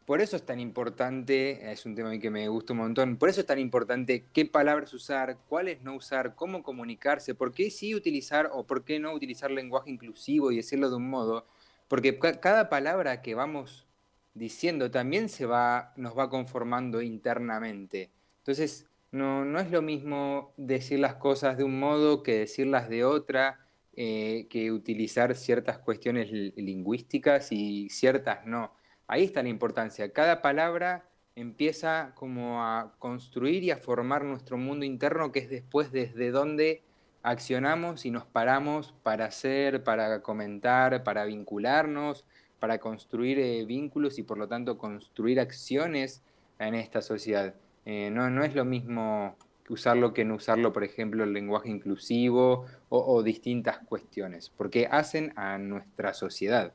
Por 0.06 0.22
eso 0.22 0.36
es 0.36 0.46
tan 0.46 0.60
importante, 0.60 1.72
es 1.72 1.86
un 1.86 1.96
tema 1.96 2.18
que 2.20 2.30
me 2.30 2.48
gusta 2.48 2.74
un 2.74 2.80
montón, 2.80 3.18
por 3.18 3.30
eso 3.30 3.42
es 3.42 3.48
tan 3.48 3.60
importante 3.60 4.26
qué 4.34 4.46
palabras 4.46 4.94
usar, 4.94 5.38
cuáles 5.48 5.82
no 5.82 5.96
usar, 5.96 6.36
cómo 6.36 6.64
comunicarse, 6.64 7.34
por 7.34 7.54
qué 7.54 7.70
sí 7.72 7.96
utilizar 7.96 8.50
o 8.52 8.66
por 8.66 8.84
qué 8.84 9.00
no 9.00 9.14
utilizar 9.14 9.52
lenguaje 9.52 9.90
inclusivo 9.90 10.52
y 10.52 10.58
decirlo 10.58 10.90
de 10.90 10.96
un 10.98 11.10
modo, 11.10 11.46
porque 11.88 12.18
ca- 12.20 12.40
cada 12.40 12.68
palabra 12.70 13.22
que 13.22 13.36
vamos 13.36 13.88
diciendo 14.34 14.90
también 14.92 15.30
se 15.30 15.46
va, 15.46 15.94
nos 15.96 16.18
va 16.18 16.30
conformando 16.30 17.02
internamente. 17.02 18.12
Entonces, 18.40 18.88
no, 19.12 19.44
no 19.46 19.60
es 19.60 19.70
lo 19.72 19.82
mismo 19.82 20.54
decir 20.58 21.00
las 21.00 21.16
cosas 21.16 21.58
de 21.58 21.64
un 21.64 21.80
modo 21.80 22.24
que 22.24 22.40
decirlas 22.40 22.90
de 22.90 23.04
otra, 23.04 23.60
eh, 23.96 24.48
que 24.50 24.72
utilizar 24.72 25.36
ciertas 25.36 25.78
cuestiones 25.80 26.32
li- 26.32 26.54
lingüísticas 26.56 27.52
y 27.52 27.90
ciertas 27.90 28.46
no. 28.46 28.74
Ahí 29.08 29.26
está 29.26 29.44
la 29.44 29.50
importancia. 29.50 30.14
Cada 30.14 30.42
palabra 30.42 31.10
empieza 31.36 32.14
como 32.16 32.64
a 32.64 32.94
construir 33.00 33.64
y 33.64 33.72
a 33.72 33.78
formar 33.78 34.24
nuestro 34.24 34.58
mundo 34.58 34.86
interno, 34.86 35.32
que 35.32 35.40
es 35.40 35.50
después 35.50 35.92
desde 35.92 36.32
donde 36.32 36.84
accionamos 37.24 38.06
y 38.06 38.12
nos 38.12 38.26
paramos 38.26 38.94
para 39.04 39.26
hacer, 39.26 39.84
para 39.84 40.22
comentar, 40.22 41.04
para 41.04 41.26
vincularnos, 41.26 42.26
para 42.62 42.78
construir 42.78 43.40
eh, 43.40 43.66
vínculos 43.66 44.20
y 44.20 44.24
por 44.24 44.38
lo 44.38 44.48
tanto 44.48 44.78
construir 44.78 45.40
acciones 45.40 46.22
en 46.60 46.76
esta 46.76 47.02
sociedad. 47.02 47.56
Eh, 47.86 48.12
no, 48.12 48.30
no 48.30 48.44
es 48.44 48.54
lo 48.54 48.66
mismo 48.66 49.36
usarlo 49.68 50.14
que 50.14 50.24
no 50.24 50.36
usarlo, 50.36 50.72
por 50.72 50.84
ejemplo, 50.84 51.24
el 51.24 51.34
lenguaje 51.34 51.70
inclusivo 51.70 52.68
o, 52.90 53.16
o 53.16 53.24
distintas 53.24 53.80
cuestiones, 53.80 54.52
porque 54.56 54.86
hacen 54.86 55.34
a 55.36 55.58
nuestra 55.58 56.14
sociedad. 56.14 56.72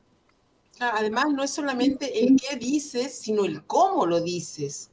Claro, 0.75 0.97
Además, 0.97 1.27
no 1.33 1.41
es 1.41 1.51
solamente 1.51 2.21
el 2.21 2.35
qué 2.35 2.57
dices, 2.57 3.17
sino 3.17 3.45
el 3.45 3.63
cómo 3.63 4.05
lo 4.05 4.19
dices, 4.19 4.91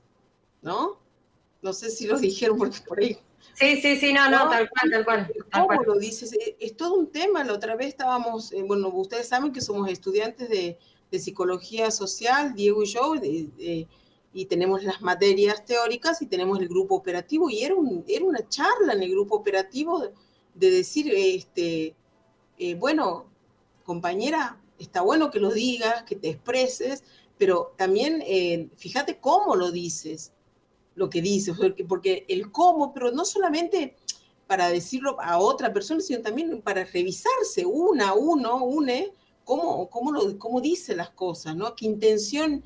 ¿no? 0.62 1.00
No 1.60 1.72
sé 1.72 1.90
si 1.90 2.06
lo 2.06 2.18
dijeron 2.20 2.56
porque 2.56 2.78
por 2.86 3.00
ahí. 3.00 3.18
Sí, 3.54 3.80
sí, 3.80 3.96
sí, 3.96 4.12
no, 4.12 4.28
no, 4.30 4.48
tal 4.48 4.68
cual, 4.70 4.90
tal 4.90 5.04
cual. 5.04 5.26
tal 5.26 5.44
¿Cómo 5.52 5.66
cual. 5.66 5.80
lo 5.86 5.98
dices? 5.98 6.32
Eh, 6.32 6.56
Es 6.58 6.76
todo 6.76 6.94
un 6.94 7.10
tema. 7.12 7.44
La 7.44 7.52
otra 7.52 7.76
vez 7.76 7.88
estábamos, 7.88 8.52
eh, 8.52 8.62
bueno, 8.62 8.88
ustedes 8.88 9.28
saben 9.28 9.52
que 9.52 9.60
somos 9.60 9.88
estudiantes 9.90 10.48
de, 10.48 10.78
de 11.10 11.18
psicología 11.18 11.90
social, 11.90 12.54
Diego 12.54 12.82
y 12.82 12.86
yo, 12.86 13.14
de- 13.14 13.48
de- 13.56 13.88
y 14.32 14.46
tenemos 14.46 14.82
las 14.82 15.00
materias 15.00 15.64
teóricas 15.64 16.20
y 16.20 16.26
tenemos 16.26 16.58
el 16.58 16.66
grupo 16.68 16.96
operativo, 16.96 17.48
y 17.50 17.62
era, 17.62 17.76
un, 17.76 18.04
era 18.08 18.24
una 18.24 18.48
charla 18.48 18.94
en 18.94 19.02
el 19.04 19.10
grupo 19.12 19.36
operativo 19.36 20.00
de, 20.00 20.10
de 20.54 20.70
decir, 20.70 21.12
este, 21.14 21.94
eh, 22.58 22.74
bueno, 22.74 23.26
compañera, 23.84 24.60
está 24.80 25.02
bueno 25.02 25.30
que 25.30 25.38
lo 25.38 25.52
digas, 25.52 26.02
que 26.02 26.16
te 26.16 26.30
expreses, 26.30 27.04
pero 27.38 27.74
también 27.76 28.22
eh, 28.26 28.68
fíjate 28.76 29.18
cómo 29.20 29.54
lo 29.54 29.70
dices, 29.70 30.32
lo 30.94 31.10
que 31.10 31.20
dices, 31.20 31.56
porque, 31.88 32.24
el 32.28 32.50
cómo, 32.50 32.92
pero 32.92 33.10
no 33.10 33.24
solamente 33.24 33.96
para 34.46 34.68
decirlo 34.68 35.16
a 35.20 35.38
otra 35.38 35.72
persona, 35.72 36.00
sino 36.00 36.20
también 36.20 36.60
para 36.62 36.84
revisarse 36.84 37.64
una 37.64 38.10
a 38.10 38.14
uno, 38.14 38.64
une, 38.64 39.12
cómo, 39.44 39.88
cómo, 39.88 40.12
lo, 40.12 40.38
cómo 40.38 40.60
dice 40.60 40.94
las 40.94 41.10
cosas, 41.10 41.56
¿no? 41.56 41.74
¿Qué 41.74 41.86
intención, 41.86 42.62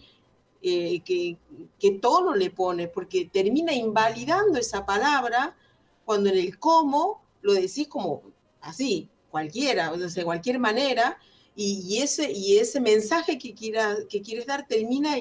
eh, 0.63 1.01
qué, 1.05 1.39
qué 1.79 1.93
tono 1.93 2.35
le 2.35 2.51
pone? 2.51 2.89
Porque 2.89 3.31
termina 3.33 3.73
invalidando 3.73 4.59
esa 4.59 4.85
palabra 4.85 5.57
cuando 6.05 6.31
en 6.31 6.39
el 6.39 6.59
cómo 6.59 7.23
lo 7.43 7.55
decís 7.55 7.89
como 7.89 8.23
así, 8.61 9.09
cualquiera, 9.31 9.93
o 9.93 9.97
de 9.97 10.25
cualquier 10.25 10.59
manera, 10.59 11.19
y, 11.55 11.81
y 11.89 12.03
ese, 12.03 12.31
y 12.31 12.59
ese 12.59 12.81
mensaje 12.81 13.39
que, 13.39 13.55
quiera, 13.55 13.97
que 14.09 14.23
quieres 14.23 14.47
dar 14.47 14.67
termina 14.67 15.17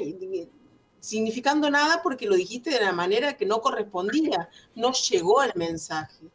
significando 0.99 1.69
nada 1.69 2.01
porque 2.03 2.27
lo 2.27 2.35
dijiste 2.35 2.69
de 2.71 2.81
la 2.81 2.91
manera 2.91 3.37
que 3.37 3.45
no 3.45 3.61
correspondía, 3.61 4.49
no 4.75 4.91
llegó 4.93 5.43
el 5.43 5.51
mensaje. 5.55 6.25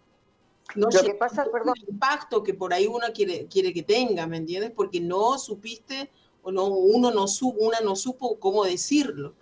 No 0.75 0.87
Lo 0.87 0.91
que 0.91 1.07
llegó 1.07 1.19
pasa, 1.19 1.45
perdón. 1.51 1.75
el 1.83 1.89
impacto 1.91 2.43
que 2.43 2.55
por 2.55 2.73
ahí 2.73 2.87
uno 2.87 3.07
quiere, 3.15 3.47
quiere 3.47 3.73
que 3.73 3.83
tenga, 3.83 4.27
¿me 4.27 4.39
entiendes? 4.39 4.71
Porque 4.71 5.01
no 5.01 5.39
supiste 5.39 6.11
o 6.43 6.51
no, 6.51 6.67
uno 6.67 7.11
no 7.11 7.29
supo, 7.29 7.61
una 7.61 7.81
no 7.81 7.95
supo 7.95 8.39
cómo 8.39 8.65
decirlo, 8.65 9.35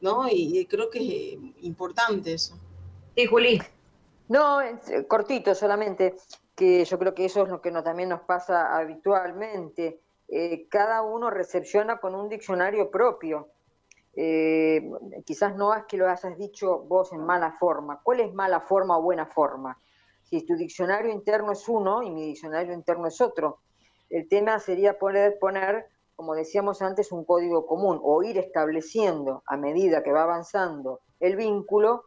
¿no? 0.00 0.28
Y, 0.28 0.58
y 0.58 0.66
creo 0.66 0.90
que 0.90 0.98
es 0.98 1.10
eh, 1.10 1.38
importante 1.62 2.34
eso. 2.34 2.58
Sí, 3.16 3.26
Juli. 3.26 3.62
No, 4.28 4.60
eh, 4.60 4.78
cortito 5.06 5.54
solamente, 5.54 6.16
que 6.54 6.84
yo 6.84 6.98
creo 6.98 7.14
que 7.14 7.26
eso 7.26 7.44
es 7.44 7.48
lo 7.48 7.60
que 7.60 7.70
no, 7.70 7.82
también 7.82 8.08
nos 8.08 8.22
pasa 8.22 8.76
habitualmente. 8.76 10.00
Eh, 10.28 10.66
cada 10.68 11.02
uno 11.02 11.30
recepciona 11.30 11.98
con 11.98 12.14
un 12.14 12.28
diccionario 12.28 12.90
propio. 12.90 13.48
Eh, 14.18 14.90
quizás 15.26 15.54
no 15.56 15.74
es 15.74 15.84
que 15.84 15.98
lo 15.98 16.08
hayas 16.08 16.38
dicho 16.38 16.80
vos 16.80 17.12
en 17.12 17.20
mala 17.20 17.52
forma. 17.52 18.00
¿Cuál 18.02 18.20
es 18.20 18.32
mala 18.32 18.60
forma 18.60 18.96
o 18.98 19.02
buena 19.02 19.26
forma? 19.26 19.78
Si 20.22 20.44
tu 20.44 20.56
diccionario 20.56 21.12
interno 21.12 21.52
es 21.52 21.68
uno 21.68 22.02
y 22.02 22.10
mi 22.10 22.24
diccionario 22.24 22.72
interno 22.72 23.06
es 23.06 23.20
otro. 23.20 23.60
El 24.08 24.26
tema 24.26 24.58
sería 24.58 24.98
poder 24.98 25.38
poner, 25.38 25.86
como 26.16 26.34
decíamos 26.34 26.80
antes, 26.80 27.12
un 27.12 27.24
código 27.24 27.66
común 27.66 28.00
o 28.02 28.22
ir 28.22 28.38
estableciendo 28.38 29.42
a 29.46 29.56
medida 29.56 30.02
que 30.02 30.12
va 30.12 30.22
avanzando 30.22 31.00
el 31.20 31.36
vínculo 31.36 32.04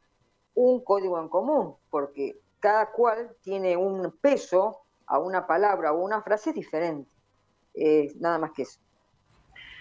un 0.55 0.83
código 0.83 1.19
en 1.19 1.29
común, 1.29 1.75
porque 1.89 2.41
cada 2.59 2.91
cual 2.91 3.35
tiene 3.41 3.77
un 3.77 4.11
peso 4.19 4.81
a 5.05 5.19
una 5.19 5.47
palabra 5.47 5.93
o 5.93 6.03
una 6.03 6.21
frase 6.21 6.51
diferente. 6.51 7.09
Eh, 7.73 8.11
nada 8.19 8.39
más 8.39 8.51
que 8.51 8.63
eso. 8.63 8.79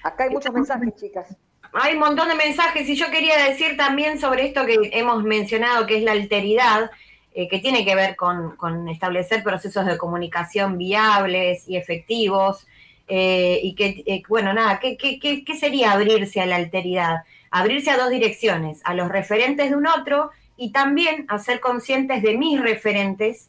Acá 0.05 0.25
hay 0.25 0.31
muchos 0.31 0.53
mensajes, 0.53 0.95
chicas. 0.95 1.37
Hay 1.73 1.95
un 1.95 2.01
montón 2.01 2.29
de 2.29 2.35
mensajes 2.35 2.89
y 2.89 2.97
yo 2.97 3.11
quería 3.11 3.37
decir 3.45 3.77
también 3.77 4.19
sobre 4.19 4.47
esto 4.47 4.65
que 4.65 4.91
hemos 4.93 5.23
mencionado, 5.23 5.87
que 5.87 5.99
es 5.99 6.03
la 6.03 6.13
alteridad, 6.13 6.91
eh, 7.35 7.47
que 7.49 7.59
tiene 7.59 7.85
que 7.85 7.95
ver 7.95 8.17
con, 8.17 8.89
establecer 8.89 9.43
procesos 9.43 9.87
de 9.87 9.99
comunicación 9.99 10.79
viables 10.79 11.69
y 11.69 11.77
efectivos. 11.77 12.67
eh, 13.11 13.61
y 13.63 13.75
que, 13.75 14.03
eh, 14.07 14.23
bueno, 14.29 14.53
nada, 14.53 14.81
¿qué, 14.81 14.99
qué, 14.99 15.19
qué, 15.19 15.57
sería 15.57 15.93
abrirse 15.93 16.41
a 16.43 16.47
la 16.47 16.57
alteridad? 16.57 17.23
Abrirse 17.51 17.91
a 17.91 17.97
dos 17.97 18.11
direcciones, 18.11 18.83
a 18.85 18.93
los 18.93 19.09
referentes 19.09 19.71
de 19.71 19.77
un 19.77 19.87
otro 19.87 20.31
y 20.59 20.73
también 20.73 21.25
a 21.29 21.39
ser 21.39 21.61
conscientes 21.61 22.23
de 22.23 22.37
mis 22.37 22.61
referentes, 22.61 23.49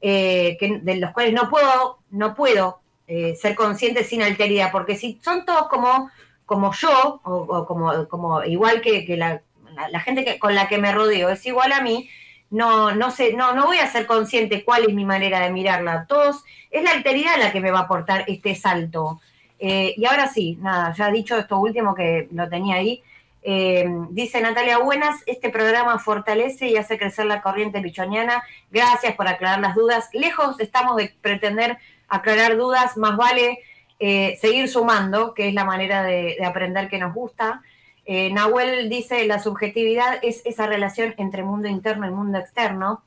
que, 0.00 0.80
de 0.82 0.96
los 0.96 1.12
cuales 1.12 1.32
no 1.32 1.48
puedo, 1.48 1.98
no 2.10 2.34
puedo 2.34 2.80
ser 3.06 3.54
consciente 3.54 4.04
sin 4.04 4.22
alteridad, 4.22 4.70
porque 4.72 4.96
si 4.96 5.18
son 5.22 5.46
todos 5.46 5.68
como 5.68 6.10
como 6.48 6.72
yo, 6.72 7.20
o, 7.24 7.34
o 7.34 7.66
como, 7.66 8.08
como 8.08 8.42
igual 8.42 8.80
que, 8.80 9.04
la 9.16 10.00
gente 10.00 10.24
que, 10.24 10.38
con 10.38 10.54
la 10.54 10.66
que 10.66 10.78
me 10.78 10.92
rodeo 10.92 11.28
es 11.28 11.44
igual 11.44 11.72
a 11.72 11.82
mí, 11.82 12.08
no, 12.50 12.92
no 12.94 13.10
sé, 13.10 13.34
no, 13.34 13.52
no 13.52 13.66
voy 13.66 13.76
a 13.76 13.92
ser 13.92 14.06
consciente 14.06 14.64
cuál 14.64 14.84
es 14.88 14.94
mi 14.94 15.04
manera 15.04 15.40
de 15.40 15.50
mirarla. 15.50 16.06
Todos, 16.08 16.42
es 16.70 16.82
la 16.82 16.92
alteridad 16.92 17.38
la 17.38 17.52
que 17.52 17.60
me 17.60 17.70
va 17.70 17.80
a 17.80 17.82
aportar 17.82 18.24
este 18.28 18.54
salto. 18.54 19.20
Eh, 19.58 19.92
y 19.98 20.06
ahora 20.06 20.26
sí, 20.26 20.56
nada, 20.62 20.94
ya 20.94 21.10
dicho 21.10 21.36
esto 21.36 21.58
último 21.58 21.94
que 21.94 22.28
lo 22.32 22.48
tenía 22.48 22.76
ahí. 22.76 23.02
eh, 23.42 23.86
dice 24.08 24.40
Natalia 24.40 24.78
Buenas, 24.78 25.22
este 25.26 25.50
programa 25.50 25.98
fortalece 25.98 26.68
y 26.68 26.78
hace 26.78 26.96
crecer 26.96 27.26
la 27.26 27.42
corriente 27.42 27.82
pichoniana. 27.82 28.42
Gracias 28.70 29.14
por 29.16 29.28
aclarar 29.28 29.60
las 29.60 29.74
dudas. 29.74 30.08
Lejos 30.14 30.58
estamos 30.60 30.96
de 30.96 31.14
pretender 31.20 31.76
aclarar 32.08 32.56
dudas, 32.56 32.96
más 32.96 33.18
vale 33.18 33.58
eh, 33.98 34.38
seguir 34.40 34.68
sumando, 34.68 35.34
que 35.34 35.48
es 35.48 35.54
la 35.54 35.64
manera 35.64 36.02
de, 36.02 36.36
de 36.38 36.44
aprender 36.44 36.88
que 36.88 36.98
nos 36.98 37.14
gusta. 37.14 37.62
Eh, 38.10 38.32
Nahuel 38.32 38.88
dice, 38.88 39.26
la 39.26 39.38
subjetividad 39.38 40.18
es 40.22 40.40
esa 40.46 40.66
relación 40.66 41.14
entre 41.18 41.42
mundo 41.42 41.68
interno 41.68 42.06
y 42.06 42.10
mundo 42.10 42.38
externo. 42.38 43.02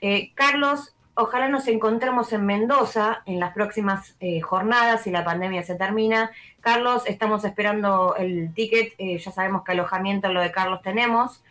Eh, 0.00 0.32
Carlos, 0.34 0.96
ojalá 1.14 1.46
nos 1.46 1.68
encontremos 1.68 2.32
en 2.32 2.44
Mendoza 2.44 3.22
en 3.24 3.38
las 3.38 3.54
próximas 3.54 4.16
eh, 4.18 4.40
jornadas 4.40 5.02
si 5.02 5.12
la 5.12 5.24
pandemia 5.24 5.62
se 5.62 5.76
termina. 5.76 6.32
Carlos, 6.60 7.04
estamos 7.06 7.44
esperando 7.44 8.16
el 8.18 8.52
ticket, 8.52 8.94
ya 8.98 9.30
sabemos 9.30 9.62
que 9.62 9.72
alojamiento 9.72 10.32
lo 10.32 10.40
de 10.40 10.50
Carlos 10.50 10.82
tenemos. 10.82 11.44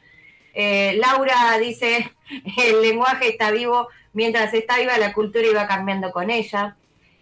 Laura 0.54 1.58
dice, 1.60 2.12
el 2.58 2.82
lenguaje 2.82 3.30
está 3.30 3.52
vivo, 3.52 3.88
mientras 4.12 4.54
está 4.54 4.78
viva 4.80 4.98
la 4.98 5.14
cultura 5.14 5.48
iba 5.48 5.66
cambiando 5.66 6.12
con 6.12 6.30
ella. 6.30 6.76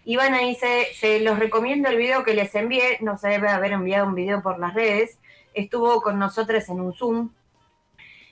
Ivana 0.06 0.40
dice, 0.40 0.88
se 0.96 1.20
los 1.20 1.40
recomiendo 1.40 1.90
el 1.90 1.98
video 1.98 2.24
que 2.24 2.34
les 2.34 2.54
envié, 2.56 2.98
no 3.02 3.18
se 3.18 3.30
debe 3.30 3.50
haber 3.50 3.74
enviado 3.74 4.08
un 4.08 4.16
video 4.16 4.42
por 4.42 4.60
las 4.60 4.74
redes, 4.74 5.20
estuvo 5.54 6.02
con 6.02 6.20
nosotros 6.20 6.68
en 6.70 6.80
un 6.80 6.94
Zoom. 6.94 7.30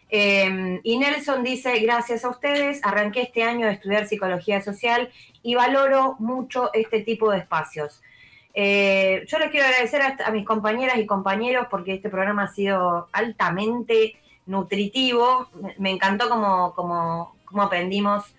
Eh, 0.10 0.80
y 0.84 0.98
Nelson 0.98 1.44
dice, 1.44 1.80
gracias 1.80 2.24
a 2.24 2.30
ustedes, 2.30 2.80
arranqué 2.84 3.24
este 3.24 3.44
año 3.44 3.68
de 3.68 3.74
estudiar 3.74 4.08
psicología 4.08 4.62
social 4.62 5.12
y 5.44 5.56
valoro 5.56 6.16
mucho 6.20 6.72
este 6.74 7.02
tipo 7.02 7.32
de 7.32 7.40
espacios. 7.40 8.02
Eh, 8.54 9.26
yo 9.28 9.38
les 9.38 9.52
quiero 9.52 9.68
agradecer 9.68 10.02
a, 10.02 10.32
mis 10.32 10.46
compañeras 10.46 10.98
y 10.98 11.06
compañeros 11.06 11.68
porque 11.70 11.94
este 11.94 12.10
programa 12.10 12.44
ha 12.46 12.48
sido 12.48 13.10
altamente 13.12 14.16
nutritivo. 14.46 15.50
Me, 15.62 15.76
me 15.78 15.92
encantó 15.92 16.30
como, 16.30 16.74
como, 16.74 17.36
como 17.46 17.62
aprendimos 17.62 18.34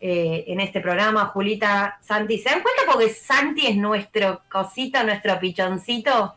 eh, 0.00 0.44
en 0.48 0.60
este 0.60 0.80
programa, 0.80 1.26
Julita, 1.26 1.98
Santi. 2.02 2.38
¿Se 2.38 2.50
dan 2.50 2.62
cuenta 2.62 2.82
porque 2.92 3.08
Santi 3.10 3.66
es 3.66 3.76
nuestro 3.76 4.42
cosito, 4.50 5.02
nuestro 5.04 5.38
pichoncito? 5.38 6.36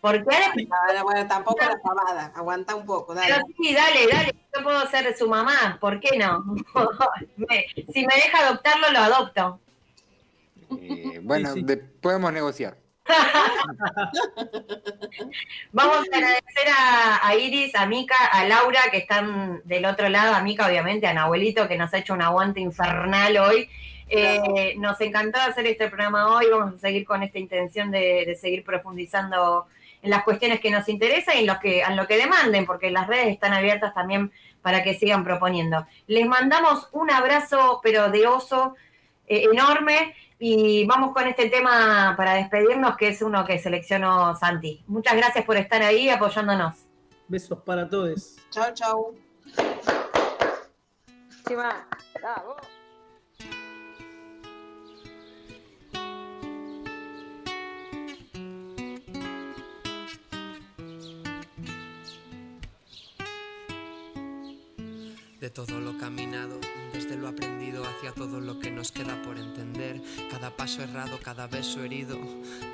Porque 0.00 0.20
ahora 0.34 0.52
Bueno, 0.54 1.04
bueno, 1.04 1.28
tampoco 1.28 1.58
la 1.62 1.78
pavada, 1.78 2.32
aguanta 2.34 2.74
un 2.74 2.86
poco, 2.86 3.14
dale. 3.14 3.34
pero 3.34 3.46
sí, 3.62 3.74
dale, 3.74 4.06
dale, 4.10 4.34
yo 4.56 4.62
puedo 4.62 4.86
ser 4.86 5.14
su 5.14 5.28
mamá, 5.28 5.76
¿por 5.78 6.00
qué 6.00 6.16
no? 6.16 6.42
Si 7.92 8.06
me 8.06 8.14
deja 8.14 8.46
adoptarlo, 8.46 8.90
lo 8.92 8.98
adopto. 8.98 9.60
Eh, 10.80 11.20
bueno, 11.22 11.54
de- 11.54 11.76
podemos 11.76 12.32
negociar. 12.32 12.76
Vamos 15.72 15.96
a 15.96 16.16
agradecer 16.16 16.68
a, 17.22 17.34
Iris, 17.34 17.74
a 17.74 17.86
Mica, 17.86 18.14
a 18.32 18.46
Laura, 18.46 18.80
que 18.90 18.98
están 18.98 19.60
del 19.64 19.84
otro 19.84 20.08
lado, 20.08 20.34
a 20.34 20.42
Mica, 20.42 20.66
obviamente, 20.66 21.06
a 21.06 21.14
Nahuelito, 21.14 21.68
que 21.68 21.76
nos 21.76 21.92
ha 21.94 21.98
hecho 21.98 22.14
un 22.14 22.22
aguante 22.22 22.60
infernal 22.60 23.36
hoy. 23.38 23.68
Eh, 24.08 24.74
nos 24.78 25.00
encantó 25.00 25.40
hacer 25.40 25.66
este 25.66 25.88
programa 25.88 26.34
hoy, 26.34 26.46
vamos 26.50 26.74
a 26.74 26.78
seguir 26.78 27.04
con 27.04 27.22
esta 27.22 27.38
intención 27.38 27.92
de, 27.92 28.24
de 28.26 28.34
seguir 28.34 28.64
profundizando 28.64 29.68
en 30.02 30.10
las 30.10 30.24
cuestiones 30.24 30.60
que 30.60 30.70
nos 30.70 30.88
interesan 30.88 31.36
y 31.36 31.40
en, 31.40 31.46
los 31.46 31.58
que, 31.58 31.82
en 31.82 31.96
lo 31.96 32.06
que 32.06 32.16
demanden, 32.16 32.66
porque 32.66 32.90
las 32.90 33.06
redes 33.06 33.28
están 33.28 33.52
abiertas 33.52 33.94
también 33.94 34.32
para 34.62 34.82
que 34.82 34.94
sigan 34.94 35.24
proponiendo. 35.24 35.86
Les 36.06 36.26
mandamos 36.26 36.88
un 36.92 37.10
abrazo, 37.10 37.80
pero 37.82 38.10
de 38.10 38.26
oso, 38.26 38.76
eh, 39.26 39.44
enorme, 39.50 40.14
y 40.42 40.86
vamos 40.86 41.12
con 41.12 41.28
este 41.28 41.50
tema 41.50 42.14
para 42.16 42.34
despedirnos, 42.34 42.96
que 42.96 43.08
es 43.08 43.20
uno 43.20 43.44
que 43.44 43.58
seleccionó 43.58 44.34
Santi. 44.34 44.82
Muchas 44.86 45.14
gracias 45.14 45.44
por 45.44 45.58
estar 45.58 45.82
ahí 45.82 46.08
apoyándonos. 46.08 46.86
Besos 47.28 47.58
para 47.60 47.86
todos. 47.86 48.36
Chao, 48.50 48.72
chao. 48.72 49.14
Bravo. 51.44 52.56
De 65.38 65.50
todo 65.50 65.80
lo 65.80 65.98
caminado, 65.98 66.60
desde 66.92 67.16
lo 67.16 67.28
aprendido 67.28 67.84
hacia 67.84 68.12
todo 68.12 68.40
lo 68.40 68.58
que 68.58 68.70
nos 68.70 68.92
queda 68.92 69.20
por 69.22 69.38
entender. 69.38 70.00
Cada 70.30 70.56
paso 70.56 70.82
errado, 70.82 71.18
cada 71.22 71.46
beso 71.46 71.82
herido, 71.82 72.18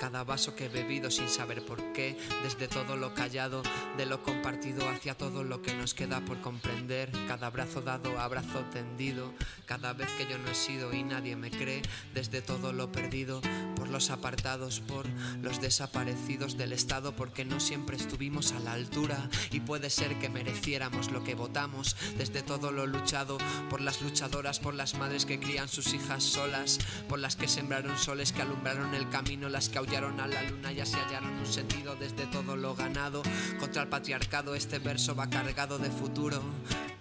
cada 0.01 0.25
vaso 0.25 0.55
que 0.55 0.67
he 0.67 0.69
bebido 0.69 1.11
sin 1.11 1.29
saber 1.29 1.65
por 1.65 1.93
qué. 1.93 2.17
Desde 2.43 2.69
todo 2.69 2.97
lo 2.97 3.15
callado, 3.15 3.63
de 3.97 4.07
lo 4.07 4.23
compartido 4.23 4.89
hacia 4.89 5.17
todo 5.17 5.45
lo 5.45 5.63
que 5.63 5.75
nos 5.75 5.95
queda 5.95 6.21
por 6.21 6.41
comprender. 6.41 7.11
Cada 7.29 7.49
abrazo 7.49 7.81
dado, 7.83 8.19
abrazo 8.19 8.61
tendido. 8.73 9.33
Cada 9.67 9.93
vez 9.93 10.09
que 10.13 10.27
yo 10.27 10.39
no 10.39 10.51
he 10.51 10.55
sido 10.55 10.93
y 10.93 11.03
nadie 11.03 11.37
me 11.37 11.51
cree. 11.51 11.83
Desde 12.15 12.43
todo 12.43 12.73
lo 12.73 12.93
perdido, 12.93 13.41
por 13.75 13.89
los 13.89 14.11
apartados, 14.11 14.81
por 14.81 15.07
los 15.43 15.61
desaparecidos 15.61 16.57
del 16.57 16.73
Estado, 16.73 17.15
porque 17.17 17.45
no 17.45 17.61
siempre 17.61 17.97
estuvimos 17.97 18.53
a 18.53 18.61
la 18.61 18.73
altura. 18.73 19.29
Y 19.51 19.61
puede 19.61 19.91
ser 19.91 20.19
que 20.19 20.29
mereciéramos 20.29 21.11
lo 21.11 21.25
que 21.25 21.35
votamos. 21.35 21.97
Desde 22.17 22.43
todo 22.43 22.73
lo 22.73 22.87
luchado, 22.87 23.39
por 23.71 23.81
las 23.81 24.03
luchadoras, 24.07 24.61
por 24.61 24.75
las 24.75 24.95
madres 24.95 25.27
que 25.27 25.41
crían 25.41 25.69
sus 25.69 25.93
hijas 25.93 26.23
solas, 26.23 26.79
por 27.09 27.19
las 27.19 27.35
que 27.35 27.49
sembraron 27.49 27.99
soles 27.99 28.31
que 28.31 28.43
alumbraron 28.43 28.95
el 28.95 29.09
camino, 29.11 29.49
las 29.49 29.69
que 29.69 29.79
aullaron 29.79 30.21
a 30.21 30.29
la 30.29 30.43
luna 30.43 30.73
y 30.73 30.79
así 30.79 30.95
hallaron 30.95 31.37
un 31.37 31.47
sentido 31.47 31.97
desde 31.97 32.27
todo 32.27 32.55
lo 32.55 32.77
ganado. 32.77 33.23
Contra 33.59 33.83
el 33.83 33.89
patriarcado 33.89 34.55
este 34.55 34.79
verso 34.79 35.17
va 35.17 35.29
cargado 35.29 35.79
de 35.79 35.91
futuro. 35.91 36.41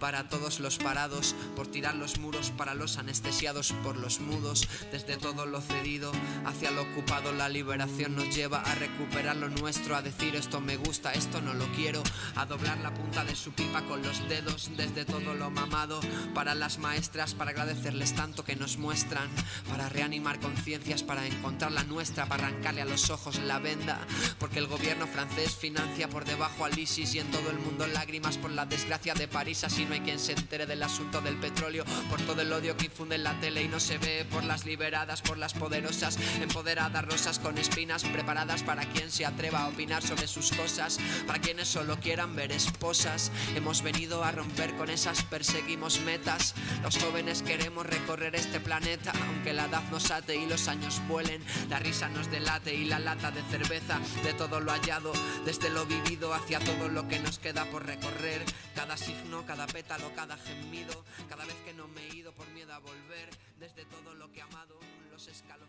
Para 0.00 0.28
todos 0.28 0.60
los 0.60 0.76
parados, 0.76 1.34
por 1.54 1.68
tirar 1.68 1.94
los 1.94 2.18
muros, 2.18 2.50
para 2.50 2.74
los 2.74 2.98
anestesiados, 2.98 3.72
por 3.82 3.96
los 3.96 4.20
mudos, 4.20 4.68
desde 4.92 5.16
todo 5.16 5.46
lo 5.46 5.62
cedido 5.62 6.12
hacia 6.44 6.70
lo 6.70 6.82
ocupado, 6.82 7.32
la 7.32 7.48
liberación 7.48 8.14
nos 8.14 8.34
lleva 8.34 8.60
a 8.60 8.74
recuperar 8.74 9.36
lo 9.36 9.48
nuestro, 9.48 9.96
a 9.96 10.02
decir 10.02 10.36
esto 10.36 10.60
me 10.60 10.76
gusta, 10.76 11.12
esto 11.12 11.40
no 11.40 11.54
lo 11.54 11.64
quiero, 11.72 12.02
a 12.34 12.44
doblar 12.44 12.76
la 12.80 12.92
punta 12.92 13.24
de 13.24 13.34
su 13.34 13.52
pipa 13.52 13.80
con 13.82 14.02
los 14.02 14.28
dedos, 14.28 14.70
desde 14.76 15.06
todo 15.06 15.32
lo 15.32 15.50
mamado, 15.50 16.00
para 16.34 16.54
las 16.54 16.78
maestras, 16.78 16.95
para 17.36 17.50
agradecerles 17.50 18.14
tanto 18.14 18.42
que 18.42 18.56
nos 18.56 18.78
muestran, 18.78 19.28
para 19.68 19.86
reanimar 19.90 20.40
conciencias, 20.40 21.02
para 21.02 21.26
encontrar 21.26 21.70
la 21.72 21.84
nuestra, 21.84 22.26
para 22.26 22.46
arrancarle 22.46 22.80
a 22.80 22.86
los 22.86 23.10
ojos 23.10 23.38
la 23.38 23.58
venda, 23.58 23.98
porque 24.38 24.60
el 24.60 24.66
gobierno 24.66 25.06
francés 25.06 25.54
financia 25.54 26.08
por 26.08 26.24
debajo 26.24 26.64
al 26.64 26.78
ISIS 26.78 27.14
y 27.14 27.18
en 27.18 27.30
todo 27.30 27.50
el 27.50 27.58
mundo 27.58 27.86
lágrimas 27.86 28.38
por 28.38 28.50
la 28.50 28.64
desgracia 28.64 29.12
de 29.12 29.28
París, 29.28 29.62
así 29.62 29.84
no 29.84 29.92
hay 29.92 30.00
quien 30.00 30.18
se 30.18 30.32
entere 30.32 30.64
del 30.64 30.82
asunto 30.82 31.20
del 31.20 31.36
petróleo, 31.36 31.84
por 32.08 32.22
todo 32.22 32.40
el 32.40 32.50
odio 32.50 32.78
que 32.78 32.86
infunde 32.86 33.16
en 33.16 33.24
la 33.24 33.38
tele 33.40 33.62
y 33.62 33.68
no 33.68 33.78
se 33.78 33.98
ve, 33.98 34.26
por 34.30 34.42
las 34.44 34.64
liberadas, 34.64 35.20
por 35.20 35.36
las 35.36 35.52
poderosas, 35.52 36.18
empoderadas 36.40 37.04
rosas 37.04 37.38
con 37.38 37.58
espinas, 37.58 38.04
preparadas 38.04 38.62
para 38.62 38.86
quien 38.86 39.10
se 39.10 39.26
atreva 39.26 39.64
a 39.64 39.68
opinar 39.68 40.02
sobre 40.02 40.26
sus 40.26 40.50
cosas, 40.52 40.98
para 41.26 41.42
quienes 41.42 41.68
solo 41.68 42.00
quieran 42.00 42.34
ver 42.34 42.52
esposas, 42.52 43.30
hemos 43.54 43.82
venido 43.82 44.24
a 44.24 44.32
romper 44.32 44.74
con 44.76 44.88
esas 44.88 45.22
perseguimos 45.24 46.00
metas, 46.00 46.54
los 46.86 46.98
jóvenes 46.98 47.42
queremos 47.42 47.84
recorrer 47.84 48.36
este 48.36 48.60
planeta, 48.60 49.10
aunque 49.26 49.52
la 49.52 49.64
edad 49.64 49.82
nos 49.90 50.12
ate 50.12 50.36
y 50.36 50.46
los 50.46 50.68
años 50.68 51.02
vuelen, 51.08 51.42
la 51.68 51.80
risa 51.80 52.08
nos 52.08 52.30
delate 52.30 52.72
y 52.76 52.84
la 52.84 53.00
lata 53.00 53.32
de 53.32 53.42
cerveza, 53.42 53.98
de 54.22 54.32
todo 54.34 54.60
lo 54.60 54.70
hallado, 54.70 55.12
desde 55.44 55.68
lo 55.68 55.84
vivido 55.84 56.32
hacia 56.32 56.60
todo 56.60 56.88
lo 56.88 57.08
que 57.08 57.18
nos 57.18 57.40
queda 57.40 57.64
por 57.64 57.84
recorrer, 57.84 58.44
cada 58.76 58.96
signo, 58.96 59.44
cada 59.46 59.66
pétalo, 59.66 60.12
cada 60.14 60.36
gemido, 60.36 61.04
cada 61.28 61.44
vez 61.44 61.56
que 61.64 61.74
no 61.74 61.88
me 61.88 62.06
he 62.06 62.14
ido 62.18 62.32
por 62.32 62.46
miedo 62.50 62.72
a 62.72 62.78
volver, 62.78 63.30
desde 63.58 63.84
todo 63.86 64.14
lo 64.14 64.30
que 64.30 64.38
he 64.38 64.42
amado, 64.42 64.78
los 65.10 65.26
escalofríos 65.26 65.65